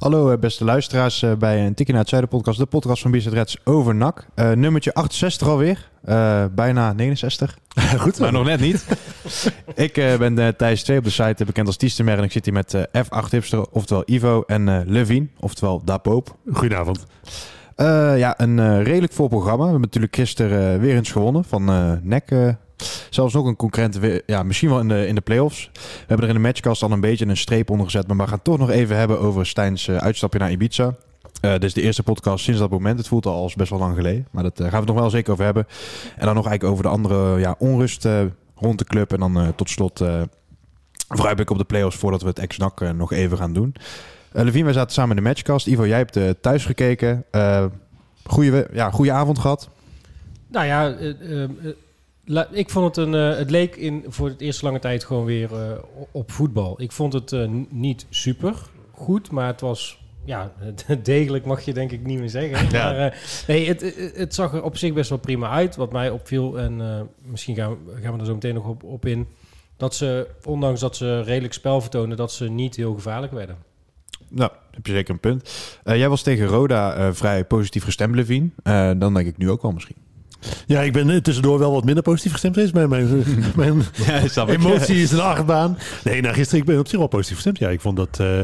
Hallo 0.00 0.30
eh, 0.30 0.38
beste 0.38 0.64
luisteraars 0.64 1.22
eh, 1.22 1.32
bij 1.32 1.66
een 1.66 1.74
Tikkie 1.74 1.94
naar 1.94 2.02
het 2.02 2.08
Zuiden 2.08 2.30
podcast, 2.30 2.58
de 2.58 2.66
podcast 2.66 3.02
van 3.02 3.10
Bizet 3.10 3.32
Reds 3.32 3.56
over 3.64 3.94
NAC. 3.94 4.26
Eh, 4.34 4.50
nummertje 4.50 4.94
68 4.94 5.48
alweer, 5.48 5.90
bijna 6.54 6.92
69. 6.92 7.58
Goed, 7.98 8.18
maar 8.18 8.32
nog 8.32 8.44
net 8.44 8.60
niet. 8.60 8.86
ik 9.86 9.92
ben 9.94 10.56
Thijs 10.56 10.82
2 10.82 10.98
op 10.98 11.04
de 11.04 11.10
site, 11.10 11.44
bekend 11.44 11.66
als 11.66 11.76
Tiestermer 11.76 12.18
en 12.18 12.24
ik 12.24 12.32
zit 12.32 12.44
hier 12.44 12.54
met 12.54 12.74
eh, 12.74 13.04
F8 13.04 13.30
Hipster, 13.30 13.70
oftewel 13.70 14.02
Ivo, 14.06 14.42
en 14.46 14.84
Levine, 14.86 15.26
oftewel 15.40 15.84
Da 15.84 15.98
Poop. 15.98 16.36
Goedenavond. 16.52 17.06
Ja, 18.16 18.40
een 18.40 18.82
redelijk 18.82 19.12
vol 19.12 19.28
programma. 19.28 19.64
We 19.64 19.70
hebben 19.70 19.80
natuurlijk 19.80 20.16
gisteren 20.16 20.80
weer 20.80 20.96
eens 20.96 21.12
gewonnen 21.12 21.44
van 21.44 21.64
NEC. 22.02 22.56
Eh. 22.80 22.86
zelfs 23.10 23.34
nog 23.34 23.46
een 23.46 23.56
concurrent, 23.56 23.98
ja, 24.26 24.42
misschien 24.42 24.68
wel 24.68 24.80
in 24.80 24.88
de, 24.88 25.06
in 25.06 25.14
de 25.14 25.20
play-offs. 25.20 25.70
We 25.72 25.80
hebben 26.06 26.26
er 26.28 26.34
in 26.34 26.40
de 26.40 26.46
matchcast 26.48 26.82
al 26.82 26.90
een 26.90 27.00
beetje 27.00 27.26
een 27.26 27.36
streep 27.36 27.70
onder 27.70 27.86
gezet. 27.86 28.06
Maar 28.06 28.16
we 28.16 28.26
gaan 28.26 28.42
toch 28.42 28.58
nog 28.58 28.70
even 28.70 28.96
hebben 28.96 29.20
over 29.20 29.46
Stijns 29.46 29.88
eh, 29.88 29.96
uitstapje 29.96 30.38
naar 30.38 30.50
Ibiza. 30.50 30.94
Eh 31.40 31.52
dit 31.52 31.64
is 31.64 31.74
de 31.74 31.82
eerste 31.82 32.02
podcast 32.02 32.44
sinds 32.44 32.60
dat 32.60 32.70
moment. 32.70 32.98
Het 32.98 33.08
voelt 33.08 33.26
al 33.26 33.34
als 33.42 33.54
best 33.54 33.70
wel 33.70 33.78
lang 33.78 33.94
geleden. 33.94 34.26
Maar 34.30 34.42
daar 34.42 34.52
gaan 34.56 34.70
we 34.70 34.76
het 34.76 34.86
nog 34.86 34.96
wel 34.98 35.10
zeker 35.10 35.32
over 35.32 35.44
hebben. 35.44 35.66
En 36.16 36.26
dan 36.26 36.34
nog 36.34 36.46
eigenlijk 36.46 36.72
over 36.72 36.82
de 36.84 36.90
andere 36.90 37.38
ja, 37.38 37.54
onrust 37.58 38.04
eh, 38.04 38.20
rond 38.54 38.78
de 38.78 38.84
club. 38.84 39.12
En 39.12 39.18
dan 39.20 39.40
eh, 39.40 39.48
tot 39.56 39.70
slot 39.70 40.00
eh 40.00 40.22
vooruitblik 41.08 41.50
op 41.50 41.58
de 41.58 41.64
play-offs 41.64 41.96
voordat 41.96 42.22
we 42.22 42.28
het 42.28 42.38
ex-NAC 42.38 42.80
eh, 42.80 42.90
nog 42.90 43.12
even 43.12 43.38
gaan 43.38 43.52
doen. 43.52 43.74
Eh 44.32 44.44
Levine, 44.44 44.64
wij 44.64 44.72
zaten 44.72 44.92
samen 44.92 45.16
in 45.16 45.22
de 45.22 45.28
matchcast. 45.28 45.66
Ivo, 45.66 45.86
jij 45.86 45.96
hebt 45.98 46.16
eh, 46.16 46.28
thuis 46.40 46.64
gekeken. 46.64 47.24
Eh 47.30 47.64
we- 48.36 48.68
ja, 48.72 48.90
goede 48.90 49.12
avond 49.12 49.38
gehad. 49.38 49.68
Nou 50.50 50.66
ja, 50.66 50.88
eh, 50.90 51.08
eh, 51.20 51.42
eh, 51.42 51.50
ik 52.50 52.70
vond 52.70 52.96
het 52.96 53.06
een. 53.06 53.14
eh, 53.14 53.38
het 53.38 53.50
leek 53.50 53.76
in 53.76 54.04
voor 54.08 54.28
het 54.28 54.40
eerste 54.40 54.64
lange 54.64 54.78
tijd 54.78 55.04
gewoon 55.04 55.24
weer 55.24 55.54
eh, 55.54 55.78
op 56.10 56.30
voetbal. 56.30 56.82
Ik 56.82 56.92
vond 56.92 57.12
het 57.12 57.32
eh, 57.32 57.48
niet 57.68 58.06
super 58.10 58.54
goed, 58.90 59.30
maar 59.30 59.46
het 59.46 59.60
was. 59.60 59.98
Ja, 60.24 60.52
degelijk 61.02 61.44
mag 61.44 61.60
je 61.60 61.72
denk 61.72 61.90
ik 61.92 62.04
niet 62.04 62.18
meer 62.18 62.28
zeggen. 62.28 62.70
Ja. 62.70 62.92
Maar, 62.92 63.44
nee, 63.46 63.68
het, 63.68 64.12
het, 64.14 64.34
zag 64.34 64.52
er 64.52 64.62
op 64.62 64.76
zich 64.76 64.92
best 64.92 65.08
wel 65.08 65.18
prima 65.18 65.50
uit. 65.50 65.76
Wat 65.76 65.92
mij 65.92 66.10
opviel, 66.10 66.58
en 66.58 67.08
misschien 67.22 67.54
gaan 67.54 67.70
we, 67.70 68.02
gaan 68.02 68.12
we 68.12 68.18
er 68.18 68.26
zo 68.26 68.34
meteen 68.34 68.54
nog 68.54 68.68
op, 68.68 68.82
op 68.82 69.06
in. 69.06 69.26
Dat 69.76 69.94
ze, 69.94 70.28
ondanks 70.44 70.80
dat 70.80 70.96
ze 70.96 71.22
redelijk 71.22 71.52
spel 71.52 71.80
vertonen, 71.80 72.16
dat 72.16 72.32
ze 72.32 72.48
niet 72.48 72.76
heel 72.76 72.94
gevaarlijk 72.94 73.32
werden. 73.32 73.56
Nou, 74.28 74.50
heb 74.70 74.86
je 74.86 74.92
zeker 74.92 75.14
een 75.14 75.20
punt. 75.20 75.50
Jij 75.84 76.08
was 76.08 76.22
tegen 76.22 76.46
Roda 76.46 77.14
vrij 77.14 77.44
positief 77.44 77.84
gestemd, 77.84 78.14
Levine. 78.14 78.48
Dan 78.98 79.14
denk 79.14 79.26
ik 79.26 79.36
nu 79.36 79.50
ook 79.50 79.62
wel 79.62 79.72
misschien. 79.72 79.96
Ja, 80.66 80.80
ik 80.80 80.92
ben 80.92 81.22
tussendoor 81.22 81.58
wel 81.58 81.72
wat 81.72 81.84
minder 81.84 82.02
positief 82.02 82.32
gestemd 82.32 82.54
geweest. 82.54 82.74
Mijn, 82.74 82.88
mijn, 82.88 83.24
mijn 83.56 83.82
Ja, 84.06 84.46
emotie 84.46 85.02
is 85.02 85.10
een 85.12 85.20
achtbaan. 85.20 85.78
Nee, 86.04 86.20
nou, 86.20 86.34
gisteren 86.34 86.60
ik 86.60 86.66
ben 86.66 86.78
op 86.78 86.88
zich 86.88 86.98
wel 86.98 87.06
positief 87.08 87.34
gestemd. 87.34 87.58
Ja, 87.58 87.68
ik 87.68 87.80
vond 87.80 87.96
dat... 87.96 88.18
eh, 88.20 88.40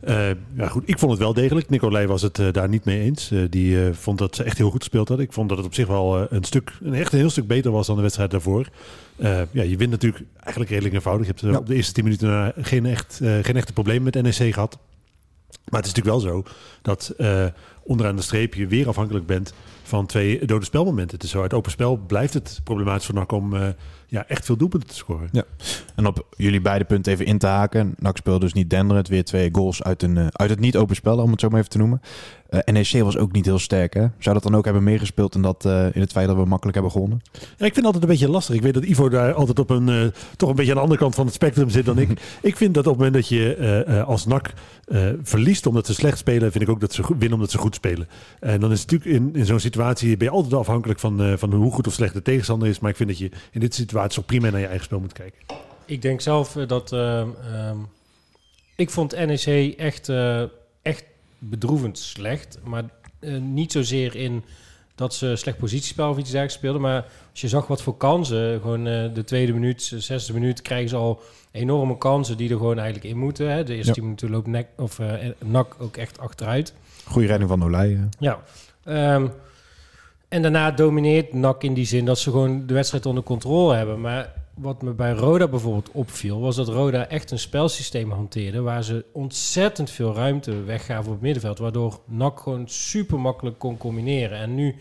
eh, 0.00 0.36
ja, 0.56 0.68
goed, 0.68 0.82
ik 0.86 0.98
vond 0.98 1.10
het 1.12 1.20
wel 1.20 1.32
degelijk. 1.34 1.68
Nicolai 1.68 2.06
was 2.06 2.22
het 2.22 2.38
eh, 2.38 2.52
daar 2.52 2.68
niet 2.68 2.84
mee 2.84 3.00
eens. 3.00 3.30
Die 3.50 3.78
vond 3.92 4.18
dat 4.18 4.36
ze 4.36 4.42
echt 4.42 4.58
heel 4.58 4.70
goed 4.70 4.82
gespeeld 4.82 5.08
hadden. 5.08 5.26
Ik 5.26 5.32
vond 5.32 5.48
dat 5.48 5.58
het 5.58 5.66
op 5.66 5.74
zich 5.74 5.86
wel 5.86 6.26
een 6.32 6.44
stuk, 6.44 6.72
een 6.82 6.94
echt 6.94 7.12
een 7.12 7.18
heel 7.18 7.30
stuk 7.30 7.46
beter 7.46 7.70
was 7.70 7.86
dan 7.86 7.96
de 7.96 8.02
wedstrijd 8.02 8.30
daarvoor. 8.30 8.68
Ja, 9.16 9.46
je 9.62 9.76
wint 9.76 9.90
natuurlijk 9.90 10.24
eigenlijk 10.40 10.70
redelijk 10.70 10.94
eenvoudig. 10.94 11.26
Je 11.26 11.32
hebt 11.32 11.52
Ja. 11.52 11.58
op 11.58 11.66
de 11.66 11.74
eerste 11.74 11.92
tien 11.92 12.04
minuten 12.04 12.28
na 12.28 12.52
geen, 12.60 12.86
echt, 12.86 13.20
geen 13.42 13.56
echte 13.56 13.72
problemen 13.72 14.10
met 14.14 14.22
NEC 14.22 14.52
gehad. 14.54 14.78
Maar 15.70 15.80
het 15.80 15.88
is 15.90 15.94
natuurlijk 15.94 16.22
wel 16.24 16.32
zo 16.32 16.42
dat 16.82 17.14
onderaan 17.82 18.16
de 18.16 18.22
streep 18.22 18.54
je 18.54 18.66
weer 18.66 18.88
afhankelijk 18.88 19.26
bent 19.26 19.52
van 19.86 20.06
twee 20.06 20.44
dode 20.44 20.64
spelmomenten. 20.64 21.18
Is 21.18 21.30
zo, 21.30 21.42
uit 21.42 21.54
open 21.54 21.70
spel 21.70 21.96
blijft 21.96 22.34
het 22.34 22.60
problematisch 22.64 23.06
voor 23.06 23.14
NAC 23.14 23.32
om 23.32 23.54
eh, 23.54 23.68
ja, 24.06 24.26
echt 24.28 24.44
veel 24.44 24.56
doelpunten 24.56 24.88
te 24.88 24.94
scoren. 24.94 25.30
En 25.96 26.06
op 26.06 26.26
jullie 26.36 26.60
beide 26.60 26.84
punten 26.84 27.12
even 27.12 27.26
in 27.26 27.38
te 27.38 27.46
haken. 27.46 27.94
NAC 27.98 28.16
speelde 28.16 28.40
dus 28.40 28.52
niet 28.52 28.70
denderend. 28.70 29.08
Weer 29.08 29.24
twee 29.24 29.48
goals 29.52 29.82
uit, 29.82 30.02
een, 30.02 30.16
eh, 30.16 30.26
uit 30.32 30.50
het 30.50 30.60
niet 30.60 30.76
open 30.76 30.96
spel, 30.96 31.18
om 31.18 31.30
het 31.30 31.40
zo 31.40 31.48
maar 31.48 31.58
even 31.58 31.70
te 31.70 31.78
noemen. 31.78 32.00
Eh, 32.48 32.60
NEC 32.64 33.02
was 33.02 33.16
ook 33.16 33.32
niet 33.32 33.44
heel 33.44 33.58
sterk, 33.58 33.94
hè? 33.94 34.06
Zou 34.18 34.34
dat 34.34 34.42
dan 34.42 34.54
ook 34.54 34.64
hebben 34.64 34.82
meegespeeld 34.82 35.34
in, 35.34 35.42
dat, 35.42 35.64
eh, 35.64 35.86
in 35.92 36.00
het 36.00 36.12
feit 36.12 36.26
dat 36.26 36.36
we 36.36 36.44
makkelijk 36.44 36.74
hebben 36.74 36.92
gewonnen? 36.92 37.20
Ja, 37.32 37.38
ik 37.40 37.56
vind 37.58 37.76
het 37.76 37.84
altijd 37.84 38.02
een 38.02 38.08
beetje 38.08 38.28
lastig. 38.28 38.54
Ik 38.54 38.62
weet 38.62 38.74
dat 38.74 38.84
Ivo 38.84 39.08
daar 39.08 39.32
altijd 39.32 39.58
op 39.58 39.70
een 39.70 40.12
toch 40.36 40.48
een 40.48 40.54
beetje 40.54 40.70
aan 40.70 40.76
de 40.76 40.82
andere 40.82 41.00
kant 41.00 41.14
van 41.14 41.24
het 41.24 41.34
spectrum 41.34 41.70
zit 41.70 41.84
dan 41.84 41.98
ik. 41.98 42.20
ik 42.42 42.56
vind 42.56 42.74
dat 42.74 42.86
op 42.86 42.98
het 42.98 42.98
moment 42.98 43.14
dat 43.14 43.28
je 43.28 44.04
als 44.06 44.26
NAC 44.26 44.52
verliest 45.22 45.66
omdat 45.66 45.86
ze 45.86 45.94
slecht 45.94 46.18
spelen, 46.18 46.52
vind 46.52 46.64
ik 46.64 46.70
ook 46.70 46.80
dat 46.80 46.92
ze 46.92 47.02
winnen 47.08 47.32
omdat 47.32 47.50
ze 47.50 47.58
goed 47.58 47.74
spelen. 47.74 48.08
En 48.40 48.60
dan 48.60 48.72
is 48.72 48.80
het 48.80 48.90
natuurlijk 48.90 49.20
in, 49.20 49.40
in 49.40 49.46
zo'n 49.46 49.60
situatie 49.60 50.16
ben 50.16 50.26
je 50.26 50.32
altijd 50.34 50.54
afhankelijk 50.54 51.00
van, 51.00 51.38
van 51.38 51.52
hoe 51.52 51.72
goed 51.72 51.86
of 51.86 51.92
slecht 51.92 52.14
de 52.14 52.22
tegenstander 52.22 52.68
is. 52.68 52.78
Maar 52.78 52.90
ik 52.90 52.96
vind 52.96 53.08
dat 53.08 53.18
je 53.18 53.30
in 53.50 53.60
dit 53.60 53.74
situatie 53.74 53.95
ook 53.98 54.26
prima 54.26 54.50
naar 54.50 54.60
je 54.60 54.66
eigen 54.66 54.84
spel 54.84 55.00
moet 55.00 55.12
kijken. 55.12 55.38
Ik 55.84 56.02
denk 56.02 56.20
zelf 56.20 56.56
eh, 56.56 56.66
dat. 56.68 56.92
ehm, 56.92 57.28
ik 58.76 58.90
vond 58.90 59.16
NEC 59.26 59.74
echt, 59.78 60.08
eh, 60.08 60.42
echt 60.82 61.04
bedroevend 61.38 61.98
slecht. 61.98 62.58
Maar 62.64 62.84
eh, 63.20 63.36
niet 63.36 63.72
zozeer 63.72 64.14
in 64.16 64.44
dat 64.94 65.14
ze 65.14 65.36
slecht 65.36 65.58
positiespel 65.58 66.08
of 66.10 66.14
iets 66.18 66.24
dergelijks 66.30 66.54
speelden. 66.54 66.80
Maar 66.80 67.04
als 67.30 67.40
je 67.40 67.48
zag 67.48 67.66
wat 67.66 67.82
voor 67.82 67.96
kansen. 67.96 68.60
Gewoon 68.60 68.86
eh, 68.86 69.14
de 69.14 69.24
tweede 69.24 69.52
minuut, 69.52 69.90
de 69.90 70.00
zesde 70.00 70.32
minuut 70.32 70.62
krijgen 70.62 70.88
ze 70.88 70.96
al 70.96 71.20
enorme 71.50 71.98
kansen 71.98 72.36
die 72.36 72.50
er 72.50 72.56
gewoon 72.56 72.78
eigenlijk 72.78 73.06
in 73.14 73.18
moeten. 73.18 73.50
Hè. 73.50 73.64
De 73.64 73.72
eerste 73.74 73.86
Ja. 73.88 73.92
tien 73.94 74.02
minuten 74.02 74.30
loopt 74.30 74.46
nek, 74.46 74.68
of, 74.76 74.98
eh, 74.98 75.12
NAC 75.44 75.74
ook 75.78 75.96
echt 75.96 76.18
achteruit. 76.18 76.74
Goede 77.04 77.26
redding 77.26 77.48
van 77.50 77.64
Olij. 77.64 77.98
Ja. 78.18 78.42
Ehm, 78.84 79.26
en 80.28 80.42
daarna 80.42 80.70
domineert 80.70 81.32
NAC 81.32 81.62
in 81.62 81.74
die 81.74 81.84
zin 81.86 82.04
dat 82.04 82.18
ze 82.18 82.30
gewoon 82.30 82.66
de 82.66 82.74
wedstrijd 82.74 83.06
onder 83.06 83.22
controle 83.22 83.74
hebben. 83.74 84.00
Maar 84.00 84.32
wat 84.54 84.82
me 84.82 84.92
bij 84.92 85.12
Roda 85.12 85.48
bijvoorbeeld 85.48 85.90
opviel, 85.92 86.40
was 86.40 86.56
dat 86.56 86.68
Roda 86.68 87.08
echt 87.08 87.30
een 87.30 87.38
spelsysteem 87.38 88.10
hanteerde 88.10 88.60
waar 88.60 88.84
ze 88.84 89.04
ontzettend 89.12 89.90
veel 89.90 90.14
ruimte 90.14 90.62
weggaven 90.62 91.06
op 91.06 91.12
het 91.12 91.20
middenveld. 91.20 91.58
Waardoor 91.58 92.00
NAC 92.06 92.40
gewoon 92.40 92.68
super 92.68 93.20
makkelijk 93.20 93.58
kon 93.58 93.76
combineren. 93.76 94.38
En 94.38 94.54
nu, 94.54 94.74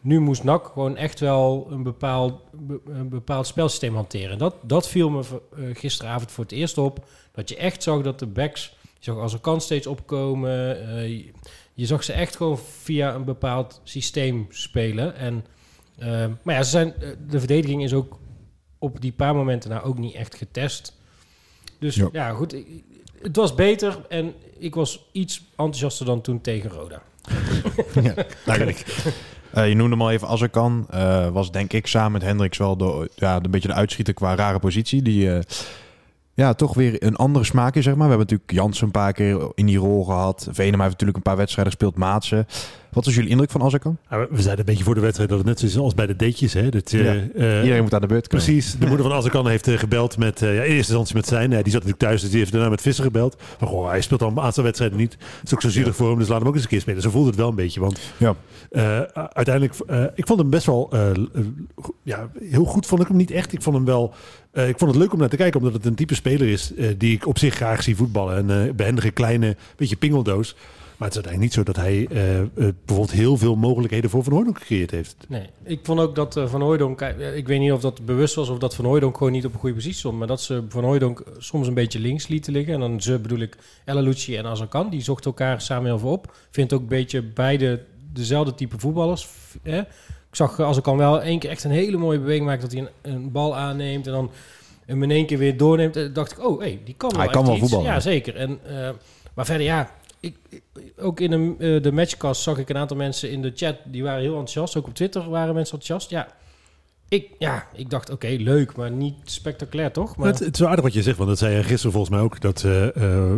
nu 0.00 0.20
moest 0.20 0.44
NAC 0.44 0.66
gewoon 0.66 0.96
echt 0.96 1.20
wel 1.20 1.66
een 1.70 1.82
bepaald, 1.82 2.34
be- 2.52 2.80
een 2.86 3.08
bepaald 3.08 3.46
spelsysteem 3.46 3.94
hanteren. 3.94 4.30
En 4.30 4.38
dat, 4.38 4.54
dat 4.62 4.88
viel 4.88 5.10
me 5.10 5.20
eh, 5.20 5.62
gisteravond 5.72 6.30
voor 6.30 6.44
het 6.44 6.52
eerst 6.52 6.78
op. 6.78 7.04
Dat 7.32 7.48
je 7.48 7.56
echt 7.56 7.82
zag 7.82 8.02
dat 8.02 8.18
de 8.18 8.26
backs, 8.26 8.76
je 8.82 8.88
zag 9.12 9.16
als 9.16 9.32
een 9.32 9.40
kans 9.40 9.64
steeds 9.64 9.86
opkomen. 9.86 10.88
eh, 10.96 11.24
je- 11.78 11.86
zag 11.86 12.04
ze 12.04 12.12
echt 12.12 12.36
gewoon 12.36 12.58
via 12.82 13.14
een 13.14 13.24
bepaald 13.24 13.80
systeem 13.84 14.46
spelen. 14.48 15.16
En, 15.16 15.44
eh, 15.98 16.26
maar 16.42 16.54
ja, 16.54 16.62
ze 16.62 16.70
zijn, 16.70 16.94
eh, 17.00 17.08
de 17.28 17.38
verdediging 17.38 17.82
is 17.82 17.92
ook 17.94 18.18
op 18.78 19.00
die 19.00 19.12
paar 19.12 19.34
momenten 19.34 19.70
nou 19.70 19.82
ook 19.84 19.98
niet 19.98 20.14
echt 20.14 20.34
getest. 20.34 20.96
Dus 21.78 21.94
Ja. 21.94 22.08
ja, 22.12 22.30
goed. 22.30 22.54
ik- 22.54 22.66
Het 23.22 23.36
was 23.36 23.54
beter 23.54 23.98
en 24.08 24.34
ik 24.58 24.74
was 24.74 25.08
iets 25.12 25.42
enthousiaster 25.50 26.06
dan 26.06 26.20
toen 26.20 26.40
tegen 26.40 26.70
Roda. 26.70 27.02
Duidelijk. 28.44 28.84
Eh, 29.52 29.68
je 29.68 29.74
noemde 29.74 29.90
hem 29.96 30.02
al 30.02 30.10
even 30.10 30.28
Azarkan. 30.28 30.86
eh 30.90 31.28
was 31.28 31.50
denk 31.50 31.72
ik 31.72 31.86
samen 31.86 32.12
met 32.12 32.22
Hendricks 32.22 32.58
wel 32.58 32.76
de, 32.76 33.10
ja, 33.14 33.36
een 33.42 33.50
beetje 33.50 33.68
de 33.68 33.74
uitschieter 33.74 34.14
qua 34.14 34.34
rare 34.34 34.58
positie. 34.58 35.02
Die 35.02 35.28
ja, 36.44 36.54
toch 36.54 36.74
weer 36.74 37.02
een 37.04 37.16
andere 37.16 37.44
smaak 37.44 37.74
is, 37.74 37.84
zeg 37.84 37.94
maar. 37.94 38.08
We 38.08 38.14
hebben 38.16 38.26
natuurlijk 38.36 38.50
Jansen 38.66 38.84
een 38.86 38.90
paar 38.90 39.12
keer 39.12 39.50
in 39.54 39.66
die 39.66 39.78
rol 39.78 40.04
gehad. 40.04 40.48
Venema 40.50 40.78
heeft 40.82 40.90
natuurlijk 40.92 41.16
een 41.16 41.22
paar 41.22 41.36
wedstrijden 41.36 41.72
gespeeld. 41.72 41.96
Maatsen. 41.96 42.46
Wat 42.92 43.04
was 43.04 43.14
jullie 43.14 43.30
indruk 43.30 43.50
van 43.50 43.62
Azarkan? 43.62 43.96
We 44.08 44.26
zeiden 44.30 44.58
een 44.58 44.64
beetje 44.64 44.84
voor 44.84 44.94
de 44.94 45.00
wedstrijd 45.00 45.28
dat 45.28 45.38
het 45.38 45.46
net 45.46 45.58
zo 45.60 45.66
is 45.66 45.78
als 45.78 45.94
bij 45.94 46.06
de 46.06 46.16
datejes. 46.16 46.52
Hè? 46.52 46.68
Dat, 46.68 46.90
je, 46.90 47.02
Ja. 47.02 47.12
eh, 47.14 47.62
Iedereen 47.62 47.82
moet 47.82 47.94
aan 47.94 48.00
de 48.00 48.06
beurt 48.06 48.28
komen. 48.28 48.44
Precies. 48.44 48.72
De 48.78 48.86
moeder 48.86 49.06
van 49.06 49.14
Azarkan 49.16 49.48
heeft 49.48 49.68
eh, 49.68 49.78
gebeld 49.78 50.18
met, 50.18 50.42
eh, 50.42 50.48
ja, 50.48 50.62
in 50.62 50.70
eerste 50.70 50.76
instantie 50.76 51.14
met 51.16 51.26
zijn. 51.26 51.50
Ja, 51.50 51.56
die 51.62 51.72
zat 51.72 51.72
natuurlijk 51.72 51.98
thuis, 51.98 52.20
dus 52.20 52.30
die 52.30 52.38
heeft 52.38 52.52
daarna 52.52 52.68
met 52.68 52.80
Visser 52.80 53.04
gebeld. 53.04 53.36
Maar 53.60 53.68
goh, 53.68 53.88
hij 53.88 54.00
speelt 54.00 54.22
al 54.22 54.28
een 54.30 54.40
aantal 54.40 54.64
wedstrijden 54.64 54.98
niet. 54.98 55.12
Het 55.12 55.44
is 55.44 55.54
ook 55.54 55.62
zo 55.62 55.68
zielig 55.68 55.96
voor 55.96 56.08
hem, 56.08 56.18
dus 56.18 56.28
laat 56.28 56.38
hem 56.38 56.48
ook 56.48 56.54
eens 56.54 56.62
een 56.62 56.68
keer 56.68 56.80
spelen. 56.80 57.02
Zo 57.02 57.10
voelde 57.10 57.28
het 57.28 57.36
wel 57.38 57.48
een 57.48 57.54
beetje. 57.54 57.80
Want 57.80 58.00
Ja. 58.16 58.34
eh, 58.70 59.00
uiteindelijk, 59.32 59.74
eh, 59.86 60.04
ik 60.14 60.26
vond 60.26 60.38
hem 60.40 60.50
best 60.50 60.66
wel, 60.66 60.88
eh, 60.92 61.10
eh, 61.10 61.16
ja, 62.02 62.28
heel 62.40 62.64
goed 62.64 62.86
vond 62.86 63.00
ik 63.02 63.08
hem 63.08 63.16
niet 63.16 63.30
echt. 63.30 63.52
Ik 63.52 63.62
vond 63.62 63.76
hem 63.76 63.84
wel, 63.84 64.14
eh, 64.58 64.68
ik 64.68 64.78
vond 64.78 64.90
het 64.90 65.00
leuk 65.00 65.12
om 65.12 65.18
naar 65.18 65.28
te 65.28 65.36
kijken, 65.36 65.58
omdat 65.60 65.74
het 65.74 65.84
een 65.86 65.94
type 65.94 66.14
speler 66.14 66.48
is 66.48 66.74
eh, 66.74 66.88
die 66.98 67.14
ik 67.14 67.26
op 67.26 67.38
zich 67.38 67.54
graag 67.54 67.82
zie 67.82 67.96
voetballen. 67.96 68.36
En 68.36 68.66
eh 68.66 68.74
behendige 68.74 69.10
kleine, 69.10 69.56
beetje 69.76 69.96
pingeldoos. 69.96 70.54
Maar 70.96 71.08
het 71.08 71.16
is 71.16 71.24
uiteindelijk 71.24 71.40
niet 71.40 71.66
zo 71.66 71.72
dat 71.72 71.76
hij 71.84 72.06
bijvoorbeeld 72.54 73.10
heel 73.10 73.36
veel 73.36 73.56
mogelijkheden 73.56 74.10
voor 74.10 74.24
Van 74.24 74.32
Hooydonk 74.32 74.58
gecreëerd 74.58 74.90
heeft. 74.90 75.16
Nee, 75.28 75.42
ik 75.64 75.80
vond 75.82 76.00
ook 76.00 76.14
dat 76.14 76.40
Van 76.46 76.60
Hooijdonk... 76.60 77.00
eh, 77.00 77.36
Ik 77.36 77.46
weet 77.46 77.58
niet 77.60 77.72
of 77.72 77.80
dat 77.80 78.04
bewust 78.04 78.34
was 78.34 78.48
of 78.48 78.58
dat 78.58 78.74
Van 78.74 78.84
Hooijdonk 78.84 79.16
gewoon 79.16 79.32
niet 79.32 79.44
op 79.44 79.52
een 79.52 79.58
goede 79.58 79.74
positie 79.74 79.98
stond. 79.98 80.18
Maar 80.18 80.26
dat 80.26 80.40
ze 80.42 80.64
Van 80.68 80.84
Hooijdonk 80.84 81.22
soms 81.38 81.66
een 81.66 81.74
beetje 81.74 81.98
links 82.00 82.28
lieten 82.28 82.52
liggen. 82.52 82.74
En 82.74 82.80
dan 82.80 83.00
ze 83.02 83.18
bedoel 83.18 83.38
ik 83.38 83.56
El 83.84 83.96
Alouchi 83.96 84.36
en 84.36 84.46
Azarkan. 84.46 84.90
Die 84.90 85.02
zochten 85.02 85.30
elkaar 85.30 85.60
samen 85.60 85.84
heel 85.84 85.98
veel 85.98 86.10
op. 86.10 86.34
Vindt 86.50 86.72
ook 86.72 86.80
een 86.80 86.86
beetje 86.86 87.22
beide 87.22 87.84
dezelfde 88.12 88.54
type 88.54 88.78
voetballers. 88.78 89.28
Hè? 89.62 89.80
Ik 90.30 90.36
zag 90.36 90.60
Azarkan 90.60 90.96
wel 90.96 91.22
één 91.22 91.38
keer 91.38 91.50
echt 91.50 91.64
een 91.64 91.70
hele 91.70 91.96
mooie 91.96 92.18
beweging 92.18 92.46
maken. 92.46 92.62
Dat 92.62 92.72
hij 92.72 92.80
een, 92.80 93.12
een 93.14 93.32
bal 93.32 93.56
aanneemt 93.56 94.06
en 94.06 94.12
dan 94.12 94.30
hem 94.86 95.02
in 95.02 95.10
één 95.10 95.26
keer 95.26 95.38
weer 95.38 95.56
doorneemt. 95.56 95.96
En 95.96 96.12
dacht 96.12 96.32
ik, 96.32 96.44
oh, 96.46 96.60
hey, 96.60 96.80
die 96.84 96.94
kan 96.96 97.10
wel 97.10 97.20
Hij 97.20 97.28
kan 97.28 97.44
wel 97.44 97.52
iets. 97.52 97.60
voetballen. 97.62 97.86
Ja, 97.86 98.00
zeker. 98.00 98.36
En, 98.36 98.58
eh, 98.66 98.90
maar 99.34 99.44
verder, 99.46 99.66
ja... 99.66 99.90
Ik, 100.20 100.36
ik- 100.48 100.62
ook 101.00 101.20
in 101.20 101.30
de, 101.30 101.54
eh, 101.76 101.82
de 101.82 101.92
matchcast 101.92 102.42
zag 102.42 102.58
ik 102.58 102.68
een 102.68 102.76
aantal 102.76 102.96
mensen 102.96 103.30
in 103.30 103.42
de 103.42 103.52
chat... 103.54 103.76
die 103.84 104.02
waren 104.02 104.20
heel 104.20 104.30
enthousiast. 104.30 104.76
Ook 104.76 104.86
op 104.86 104.94
Twitter 104.94 105.30
waren 105.30 105.54
mensen 105.54 105.78
enthousiast. 105.78 106.10
Ja, 106.10 106.28
ik, 107.08 107.26
ja, 107.38 107.66
ik 107.74 107.90
dacht, 107.90 108.10
oké, 108.10 108.26
leuk, 108.38 108.76
maar 108.76 108.90
niet 108.90 109.14
spectaculair, 109.24 109.92
toch? 109.92 110.16
Maar, 110.16 110.26
Het, 110.28 110.38
het 110.38 110.54
is 110.60 110.64
aardig 110.64 110.84
wat 110.84 110.92
je 110.92 111.02
zegt, 111.02 111.16
want 111.16 111.28
dat 111.28 111.38
zei 111.38 111.62
gisteren 111.62 111.92
volgens 111.92 112.14
mij 112.14 112.20
ook. 112.24 112.40
Dat 112.40 112.64
eh 112.64 112.96
eh, 112.96 113.36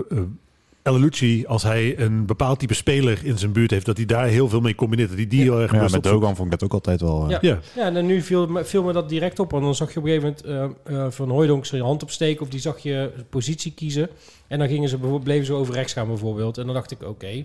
Alouchi, 0.94 1.46
als 1.46 1.62
hij 1.62 1.98
een 1.98 2.26
bepaald 2.26 2.58
type 2.58 2.74
speler 2.74 3.24
in 3.24 3.38
zijn 3.38 3.52
buurt 3.52 3.70
heeft, 3.70 3.86
dat 3.86 3.96
hij 3.96 4.06
daar 4.06 4.26
heel 4.26 4.48
veel 4.48 4.60
mee 4.60 4.74
combineert. 4.74 5.08
Dat 5.08 5.18
hij 5.18 5.26
die 5.26 5.40
heel 5.42 5.60
erg 5.60 5.72
Ja, 5.72 5.88
met. 5.90 6.02
Dogan 6.02 6.36
vond 6.36 6.52
ik 6.52 6.58
dat 6.58 6.62
ook 6.64 6.72
altijd 6.72 7.00
wel... 7.00 7.22
eh, 7.24 7.30
Ja. 7.30 7.38
Ja, 7.40 7.58
ja, 7.76 7.84
en 7.86 7.94
dan 7.94 8.06
nu 8.06 8.22
viel, 8.22 8.46
me- 8.46 8.64
viel 8.64 8.82
me 8.82 8.92
dat 8.92 9.08
direct 9.08 9.38
op. 9.38 9.52
En 9.52 9.60
dan 9.60 9.74
zag 9.74 9.92
je 9.92 9.98
op 9.98 10.04
een 10.06 10.10
gegeven 10.20 10.36
moment 10.46 10.76
eh, 10.86 11.04
eh, 11.04 11.10
Van 11.10 11.30
Hooijdonk 11.30 11.66
zijn 11.66 11.82
hand 11.82 12.02
opsteken... 12.02 12.42
of 12.42 12.48
die 12.48 12.60
zag 12.60 12.78
je 12.78 13.10
positie 13.30 13.72
kiezen. 13.74 14.08
En 14.46 14.58
dan 14.58 14.68
gingen 14.68 14.88
ze 14.88 14.94
bijvoorbeeld, 14.94 15.24
bleven 15.24 15.46
ze 15.46 15.52
over 15.52 15.74
rechts 15.74 15.92
gaan 15.92 16.06
bijvoorbeeld. 16.06 16.58
En 16.58 16.64
dan 16.64 16.74
dacht 16.74 16.90
ik, 16.90 17.02
oké, 17.02 17.44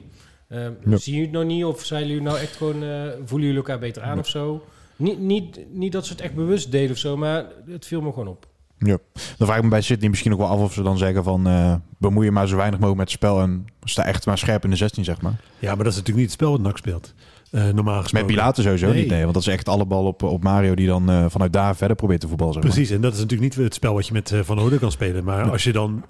Ja. 0.49 0.71
zien 0.83 0.99
jullie 1.15 1.21
het 1.21 1.31
nog 1.31 1.43
niet? 1.45 1.65
Of 1.65 1.85
zijn 1.85 2.07
jullie 2.07 2.21
nou 2.21 2.37
echt 2.39 2.55
gewoon... 2.55 2.83
eh, 2.83 2.89
voelen 3.25 3.47
jullie 3.47 3.55
elkaar 3.63 3.79
beter 3.79 4.01
aan 4.01 4.19
of 4.19 4.27
zo? 4.27 4.63
Niet, 4.95 5.19
niet, 5.19 5.59
niet 5.71 5.91
dat 5.91 6.05
ze 6.05 6.11
het 6.11 6.21
echt 6.21 6.33
bewust 6.35 6.71
deden 6.71 6.91
of 6.91 6.97
zo, 6.97 7.17
maar 7.17 7.45
het 7.67 7.85
viel 7.85 8.01
me 8.01 8.09
gewoon 8.09 8.27
op. 8.27 8.47
Ja. 8.77 8.97
Dan 9.37 9.47
vraag 9.47 9.57
ik 9.57 9.63
me 9.63 9.69
bij 9.69 9.81
Sydney 9.81 10.09
misschien 10.09 10.31
nog 10.31 10.39
wel 10.39 10.49
af 10.49 10.59
of 10.59 10.73
ze 10.73 10.81
dan 10.83 10.97
zeggen 10.97 11.23
van... 11.23 11.47
eh 11.47 11.75
bemoei 11.97 12.25
je 12.25 12.31
maar 12.31 12.47
zo 12.47 12.55
weinig 12.55 12.79
mogelijk 12.79 13.09
met 13.09 13.11
het 13.11 13.21
spel 13.23 13.41
en 13.41 13.65
sta 13.83 14.03
echt 14.05 14.25
maar 14.25 14.37
scherp 14.37 14.63
in 14.63 14.69
de 14.69 14.75
16, 14.75 15.03
zeg 15.03 15.21
maar. 15.21 15.39
ja, 15.59 15.75
maar 15.75 15.83
dat 15.83 15.93
is 15.93 15.99
natuurlijk 15.99 16.17
niet 16.17 16.25
het 16.25 16.31
spel 16.31 16.51
wat 16.51 16.61
NAC 16.61 16.77
speelt. 16.77 17.13
Eh, 17.55 17.63
normaal 17.63 17.93
Met 17.93 18.01
gesproken. 18.03 18.27
Pilaten 18.27 18.63
sowieso 18.63 18.87
Nee. 18.87 19.01
niet, 19.01 19.09
nee. 19.09 19.21
Want 19.21 19.33
dat 19.33 19.41
is 19.41 19.53
echt 19.53 19.69
alle 19.69 19.85
bal 19.85 20.05
op, 20.05 20.23
op 20.23 20.43
Mario 20.43 20.75
die 20.75 20.87
dan 20.87 21.09
eh, 21.09 21.25
vanuit 21.27 21.53
daar 21.53 21.75
verder 21.75 21.95
probeert 21.95 22.19
te 22.19 22.27
voetballen, 22.27 22.53
zeg 22.53 22.63
maar. 22.63 22.71
Precies, 22.71 22.91
en 22.95 23.01
dat 23.01 23.13
is 23.13 23.19
natuurlijk 23.19 23.55
niet 23.55 23.63
het 23.65 23.73
spel 23.73 23.93
wat 23.93 24.07
je 24.07 24.13
met 24.13 24.31
eh, 24.31 24.39
Van 24.43 24.57
Hoorden 24.57 24.79
kan 24.79 24.91
spelen. 24.91 25.23
Maar 25.23 25.51
als 25.51 25.63
je 25.63 25.71
dan 25.71 26.05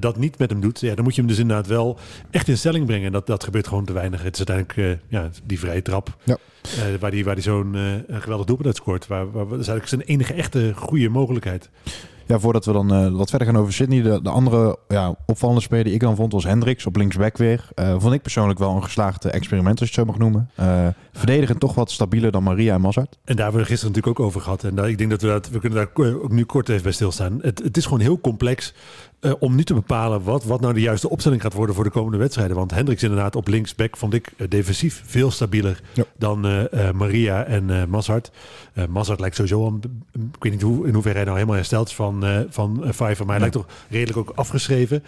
dat 0.00 0.16
niet 0.18 0.38
met 0.38 0.50
hem 0.50 0.60
doet, 0.60 0.80
ja, 0.80 0.94
dan 0.94 1.04
moet 1.04 1.14
je 1.14 1.20
hem 1.20 1.30
dus 1.30 1.38
inderdaad 1.38 1.66
wel 1.66 1.98
echt 2.30 2.48
in 2.48 2.58
stelling 2.58 2.86
brengen. 2.86 3.06
En 3.06 3.12
dat, 3.12 3.26
dat 3.26 3.44
gebeurt 3.44 3.66
gewoon 3.68 3.84
te 3.84 3.92
weinig. 3.92 4.22
Het 4.22 4.38
is 4.38 4.46
uiteindelijk 4.46 5.00
ja, 5.08 5.30
die 5.44 5.58
vrije 5.58 5.82
trap 5.82 6.16
Ja. 6.24 6.36
waar 7.00 7.10
hij 7.10 7.24
waar 7.24 7.34
die 7.34 7.44
zo'n 7.44 7.74
een 7.74 8.22
geweldig 8.22 8.46
doelpunt 8.46 8.68
uit 8.68 8.76
scoort. 8.76 9.06
Waar, 9.06 9.30
waar, 9.30 9.48
dat 9.48 9.60
is 9.60 9.68
eigenlijk 9.68 9.88
zijn 9.88 10.00
enige 10.00 10.34
echte 10.34 10.72
goede 10.74 11.08
mogelijkheid. 11.08 11.70
Ja, 12.26 12.38
voordat 12.38 12.64
we 12.64 12.72
dan 12.72 12.94
eh, 12.94 13.08
wat 13.08 13.30
verder 13.30 13.48
gaan 13.48 13.58
over 13.58 13.72
Sydney. 13.72 14.02
De, 14.02 14.22
de 14.22 14.30
andere 14.30 14.78
ja, 14.88 15.14
opvallende 15.26 15.62
speler 15.62 15.84
die 15.84 15.94
ik 15.94 16.00
dan 16.00 16.16
vond 16.16 16.32
was 16.32 16.44
Hendricks 16.44 16.86
op 16.86 16.96
linksback 16.96 17.36
weer. 17.36 17.68
Eh, 17.74 17.94
vond 17.98 18.14
ik 18.14 18.22
persoonlijk 18.22 18.58
wel 18.58 18.74
een 18.76 18.82
geslaagd 18.82 19.24
eh, 19.24 19.34
experiment, 19.34 19.80
als 19.80 19.88
je 19.88 19.94
het 19.94 20.04
zo 20.04 20.12
mag 20.12 20.20
noemen. 20.20 20.50
Eh 20.54 20.86
verdedigend 21.16 21.60
toch 21.60 21.74
wat 21.74 21.90
stabieler 21.90 22.32
dan 22.32 22.42
Maria 22.42 22.74
en 22.74 22.80
Mazart. 22.80 23.18
En 23.24 23.36
daar 23.36 23.44
hebben 23.44 23.62
we 23.62 23.68
gisteren 23.68 23.94
natuurlijk 23.94 24.20
ook 24.20 24.26
over 24.26 24.40
gehad. 24.40 24.64
En 24.64 24.74
daar, 24.74 24.88
ik 24.88 24.98
denk 24.98 25.10
dat 25.10 25.22
we, 25.22 25.58
kunnen 25.58 25.78
daar 25.78 26.06
ook 26.22 26.32
nu 26.32 26.44
kort 26.44 26.68
even 26.68 26.82
bij 26.82 26.92
stilstaan. 26.92 27.38
Het, 27.42 27.62
het 27.62 27.76
is 27.76 27.84
gewoon 27.84 28.00
heel 28.00 28.20
complex 28.20 28.74
eh, 29.20 29.32
om 29.38 29.54
nu 29.54 29.64
te 29.64 29.74
bepalen 29.74 30.22
wat, 30.22 30.44
wat 30.44 30.60
nou 30.60 30.74
de 30.74 30.80
juiste 30.80 31.10
opstelling 31.10 31.42
gaat 31.42 31.52
worden 31.52 31.74
voor 31.74 31.84
de 31.84 31.90
komende 31.90 32.18
wedstrijden. 32.18 32.56
Want 32.56 32.70
Hendricks 32.70 33.02
inderdaad 33.02 33.36
op 33.36 33.48
linksback 33.48 33.96
vond 33.96 34.14
ik 34.14 34.32
eh, 34.36 34.48
defensief 34.48 35.02
veel 35.06 35.30
stabieler 35.30 35.80
Ja. 35.94 36.04
dan 36.18 36.46
eh, 36.46 36.90
Maria 36.90 37.44
en 37.44 37.70
eh 37.70 37.84
Mazart. 37.86 38.30
Mazart 38.88 39.20
lijkt 39.20 39.36
sowieso 39.36 39.64
al, 39.64 39.78
ik 40.12 40.42
weet 40.42 40.52
niet 40.52 40.62
hoe, 40.62 40.86
in 40.86 40.92
hoeverre 40.94 41.14
hij 41.16 41.24
nou 41.24 41.36
helemaal 41.36 41.56
hersteld 41.58 41.88
is 41.88 41.94
van, 41.94 42.46
van 42.50 42.84
Pfeiffer, 42.90 43.26
maar 43.26 43.36
hij 43.40 43.46
Ja. 43.46 43.52
lijkt 43.52 43.52
toch 43.52 43.66
redelijk 43.88 44.18
ook 44.18 44.36
afgeschreven. 44.36 45.02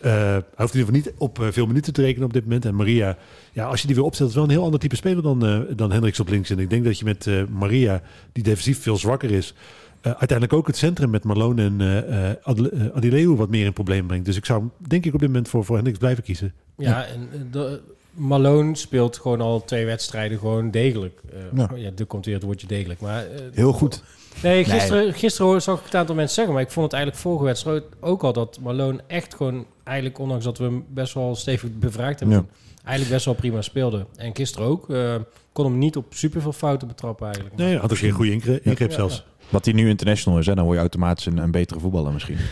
Hij 0.00 0.42
hoeft 0.56 0.74
in 0.74 0.80
ieder 0.80 0.94
geval 0.94 1.12
niet 1.12 1.12
op 1.18 1.38
veel 1.50 1.66
minuten 1.66 1.92
te 1.92 2.02
rekenen 2.02 2.26
op 2.26 2.32
dit 2.32 2.42
moment. 2.42 2.64
En 2.64 2.74
Maria, 2.74 3.16
ja, 3.52 3.64
als 3.64 3.80
je 3.80 3.86
die 3.86 3.96
weer 3.96 4.04
opstelt, 4.04 4.28
is 4.28 4.34
wel 4.34 4.44
een 4.44 4.50
heel 4.50 4.64
ander 4.64 4.80
type 4.80 4.96
speler 4.96 5.22
dan, 5.22 5.66
dan 5.76 5.92
Hendricks 5.92 6.20
op 6.20 6.28
links. 6.28 6.50
En 6.50 6.58
ik 6.58 6.70
denk 6.70 6.84
dat 6.84 6.98
je 6.98 7.04
met 7.04 7.28
Maria, 7.50 8.02
die 8.32 8.42
defensief 8.42 8.82
veel 8.82 8.96
zwakker 8.96 9.30
is, 9.30 9.54
eh, 10.00 10.10
uiteindelijk 10.10 10.52
ook 10.52 10.66
het 10.66 10.76
centrum 10.76 11.10
met 11.10 11.24
Malone 11.24 11.62
en 11.62 11.80
eh, 11.80 12.30
eh, 12.30 12.36
Adle- 12.42 12.68
eh, 12.68 12.96
Adileu 12.96 13.26
wat 13.36 13.48
meer 13.48 13.64
in 13.66 13.72
probleem 13.72 14.06
brengt. 14.06 14.24
Dus 14.26 14.36
ik 14.36 14.44
zou 14.44 14.64
denk 14.78 15.04
ik 15.06 15.14
op 15.14 15.20
dit 15.20 15.28
moment 15.28 15.48
voor, 15.48 15.64
voor 15.64 15.74
Hendricks 15.74 16.00
blijven 16.00 16.22
kiezen. 16.24 16.52
Ja, 16.76 17.04
en 17.06 17.28
de, 17.50 17.80
Malone 18.12 18.76
speelt 18.76 19.16
gewoon 19.18 19.40
al 19.40 19.64
twee 19.64 19.86
wedstrijden 19.86 20.38
gewoon 20.38 20.70
degelijk. 20.70 21.20
Eh, 21.32 21.38
Ja. 21.54 21.70
ja. 21.74 21.90
er 21.98 22.06
komt 22.06 22.24
weer 22.24 22.34
het 22.34 22.42
woordje 22.44 22.66
degelijk. 22.66 23.00
Maar, 23.00 23.24
Heel 23.54 23.72
goed. 23.72 24.02
Nee, 24.42 24.64
gisteren, 24.64 25.14
gisteren 25.14 25.46
hoor- 25.50 25.60
zag 25.60 25.78
ik 25.78 25.84
het 25.84 25.94
aantal 25.94 26.14
mensen 26.14 26.34
zeggen, 26.34 26.54
maar 26.54 26.62
ik 26.62 26.70
vond 26.70 26.84
het 26.84 26.94
eigenlijk 26.94 27.22
vorige 27.24 27.44
wedstrijd 27.44 27.82
ook 28.00 28.22
al 28.22 28.32
dat 28.32 28.58
Malone 28.62 29.00
echt 29.06 29.34
gewoon, 29.34 29.66
eigenlijk 29.84 30.18
ondanks 30.18 30.44
dat 30.44 30.58
we 30.58 30.64
hem 30.64 30.84
best 30.88 31.14
wel 31.14 31.34
stevig 31.34 31.70
bevraagd 31.78 32.20
hebben, 32.20 32.36
Ja. 32.38 32.44
eigenlijk 32.84 33.14
best 33.14 33.24
wel 33.24 33.34
prima 33.34 33.62
speelde. 33.62 34.06
En 34.16 34.36
gisteren 34.36 34.66
ook. 34.68 34.90
eh, 34.90 35.14
kon 35.52 35.64
hem 35.64 35.78
niet 35.78 35.96
op 35.96 36.06
superveel 36.14 36.52
fouten 36.52 36.88
betrappen 36.88 37.26
eigenlijk. 37.26 37.56
Nee, 37.56 37.76
had 37.76 37.90
ook 37.92 37.98
geen 37.98 38.10
goede 38.10 38.32
ingreep, 38.32 38.64
ingreep 38.64 38.88
Ja, 38.90 38.94
zelfs. 38.96 39.24
Wat 39.50 39.64
hij 39.64 39.74
nu 39.74 39.88
international 39.88 40.38
is, 40.38 40.46
hè, 40.46 40.54
dan 40.54 40.64
word 40.64 40.74
je 40.76 40.80
automatisch 40.80 41.26
een, 41.26 41.38
een 41.38 41.50
betere 41.50 41.80
voetballer 41.80 42.12
misschien. 42.12 42.36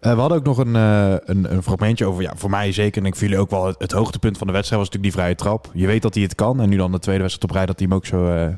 Eh, 0.00 0.14
we 0.14 0.20
hadden 0.20 0.38
ook 0.38 0.44
nog 0.44 0.58
een, 0.58 0.76
eh, 0.76 1.14
een, 1.24 1.52
een 1.52 1.62
fragmentje 1.62 2.04
over, 2.04 2.22
ja, 2.22 2.32
voor 2.36 2.50
mij 2.50 2.72
zeker, 2.72 3.02
en 3.02 3.08
ik 3.08 3.16
jullie 3.16 3.38
ook 3.38 3.50
wel, 3.50 3.66
het, 3.66 3.74
het 3.78 3.92
hoogtepunt 3.92 4.38
van 4.38 4.46
de 4.46 4.52
wedstrijd 4.52 4.80
was 4.82 4.90
natuurlijk 4.90 5.14
die 5.14 5.22
vrije 5.24 5.34
trap. 5.34 5.70
Je 5.72 5.86
weet 5.86 6.02
dat 6.02 6.14
hij 6.14 6.22
het 6.22 6.34
kan 6.34 6.60
en 6.60 6.68
nu 6.68 6.76
dan 6.76 6.92
de 6.92 6.98
tweede 6.98 7.22
wedstrijd 7.22 7.50
op 7.50 7.56
rij 7.56 7.66
dat 7.66 7.78
hij 7.78 7.88
hem 7.88 7.96
ook 7.96 8.06
zo 8.06 8.28
eh, 8.28 8.48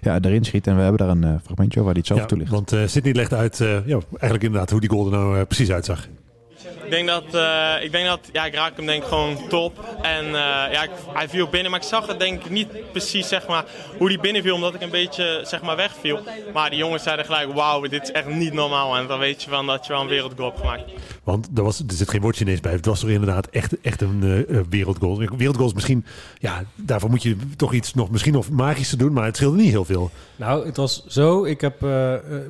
ja, 0.00 0.18
erin 0.20 0.44
schiet. 0.44 0.66
En 0.66 0.76
we 0.76 0.82
hebben 0.82 1.06
daar 1.06 1.16
een 1.16 1.40
fragmentje 1.44 1.80
over 1.80 1.84
waar 1.84 1.92
hij 1.92 1.94
het 1.98 2.06
zelf 2.06 2.20
Ja, 2.20 2.26
toelicht. 2.26 2.50
want 2.50 2.72
eh 2.72 2.86
Sydney 2.86 3.12
legt 3.14 3.32
uit, 3.32 3.56
ja, 3.58 3.98
eigenlijk 4.10 4.42
inderdaad 4.42 4.70
hoe 4.70 4.80
die 4.80 4.90
goal 4.90 5.04
er 5.04 5.12
nou 5.12 5.44
precies 5.44 5.70
uitzag. 5.70 6.06
Ik 6.90 6.96
denk 6.96 7.08
dat, 7.08 7.34
eh, 7.34 7.84
ik 7.84 7.92
denk 7.92 8.06
dat, 8.06 8.20
ja, 8.32 8.44
ik 8.46 8.54
raak 8.54 8.76
hem 8.76 8.86
denk 8.86 9.02
ik 9.02 9.08
gewoon 9.08 9.36
top. 9.48 9.78
En 10.02 10.24
eh, 10.26 10.32
ja, 10.72 10.82
ik- 10.82 10.90
hij 11.12 11.28
viel 11.28 11.48
binnen, 11.48 11.70
maar 11.70 11.80
ik 11.80 11.86
zag 11.86 12.06
het 12.06 12.18
denk 12.18 12.44
ik 12.44 12.50
niet 12.50 12.68
precies, 12.90 13.28
zeg 13.28 13.46
maar, 13.46 13.64
hoe 13.98 14.08
die 14.08 14.20
binnenviel, 14.20 14.54
omdat 14.54 14.74
ik 14.74 14.80
een 14.82 14.90
beetje, 14.90 15.40
zeg 15.44 15.62
maar, 15.62 15.76
wegviel. 15.76 16.18
Maar 16.54 16.70
die 16.70 16.78
jongens 16.78 17.02
zeiden 17.02 17.24
gelijk, 17.24 17.52
wauw, 17.52 17.80
dit 17.80 18.02
is 18.02 18.12
echt 18.12 18.26
niet 18.28 18.52
normaal. 18.52 18.96
En 18.96 19.06
dan 19.06 19.18
weet 19.18 19.42
je 19.42 19.50
van 19.50 19.66
dat 19.66 19.86
je 19.86 19.92
wel 19.92 20.02
een 20.02 20.08
wereldgoal 20.08 20.46
hebt 20.48 20.60
gemaakt. 20.60 20.82
Want 21.24 21.48
er, 21.54 21.62
was, 21.62 21.78
er 21.78 21.84
zit 21.94 22.10
geen 22.10 22.20
woordje 22.20 22.44
ineens 22.44 22.60
bij. 22.60 22.72
Het 22.72 22.86
was 22.86 23.00
toch 23.00 23.08
inderdaad 23.10 23.46
echt, 23.46 23.80
echt 23.80 24.00
een 24.00 24.20
eh, 24.22 24.56
eh, 24.58 24.64
wereldgoal. 24.70 25.18
Wereldgoal 25.18 25.66
is 25.68 25.74
misschien, 25.74 26.04
ja, 26.38 26.62
daarvoor 26.74 27.10
moet 27.10 27.22
je 27.22 27.36
toch 27.56 27.72
iets 27.72 27.94
nog, 27.94 28.10
misschien 28.10 28.32
nog 28.32 28.50
magisch 28.50 28.88
te 28.90 28.96
doen, 28.96 29.12
maar 29.12 29.24
het 29.24 29.36
scheelde 29.36 29.56
niet 29.56 29.70
heel 29.70 29.84
veel. 29.84 30.10
Nou, 30.36 30.66
het 30.66 30.76
was 30.76 31.04
zo. 31.06 31.44
Ik, 31.44 31.60
heb, 31.60 31.82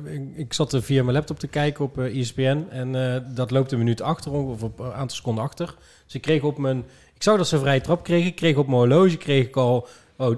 ik, 0.05 0.21
ik 0.35 0.53
zat 0.53 0.73
er 0.73 0.83
via 0.83 1.03
mijn 1.03 1.15
laptop 1.15 1.39
te 1.39 1.47
kijken 1.47 1.85
op 1.85 1.97
ESPN. 1.99 2.63
En 2.69 3.13
eh, 3.13 3.21
dat 3.35 3.51
loopt 3.51 3.71
een 3.71 3.77
minuut 3.77 4.01
achter, 4.01 4.30
of 4.31 4.63
op 4.63 4.79
een 4.79 4.93
aantal 4.93 5.15
seconden 5.15 5.43
achter. 5.43 5.75
Dus 6.05 6.15
ik 6.15 6.21
kreeg 6.21 6.43
op 6.43 6.57
mijn... 6.57 6.77
Ik 7.13 7.23
zag 7.23 7.37
dat 7.37 7.47
ze 7.47 7.55
een 7.55 7.61
vrije 7.61 7.81
trap 7.81 8.03
kregen. 8.03 8.27
Ik 8.27 8.35
kreeg 8.35 8.55
op 8.55 8.67
mijn 8.67 8.77
horloge 8.77 9.17
kreeg 9.17 9.45
ik 9.45 9.55
al... 9.55 9.87
Oh, 10.15 10.31
eh, 10.31 10.37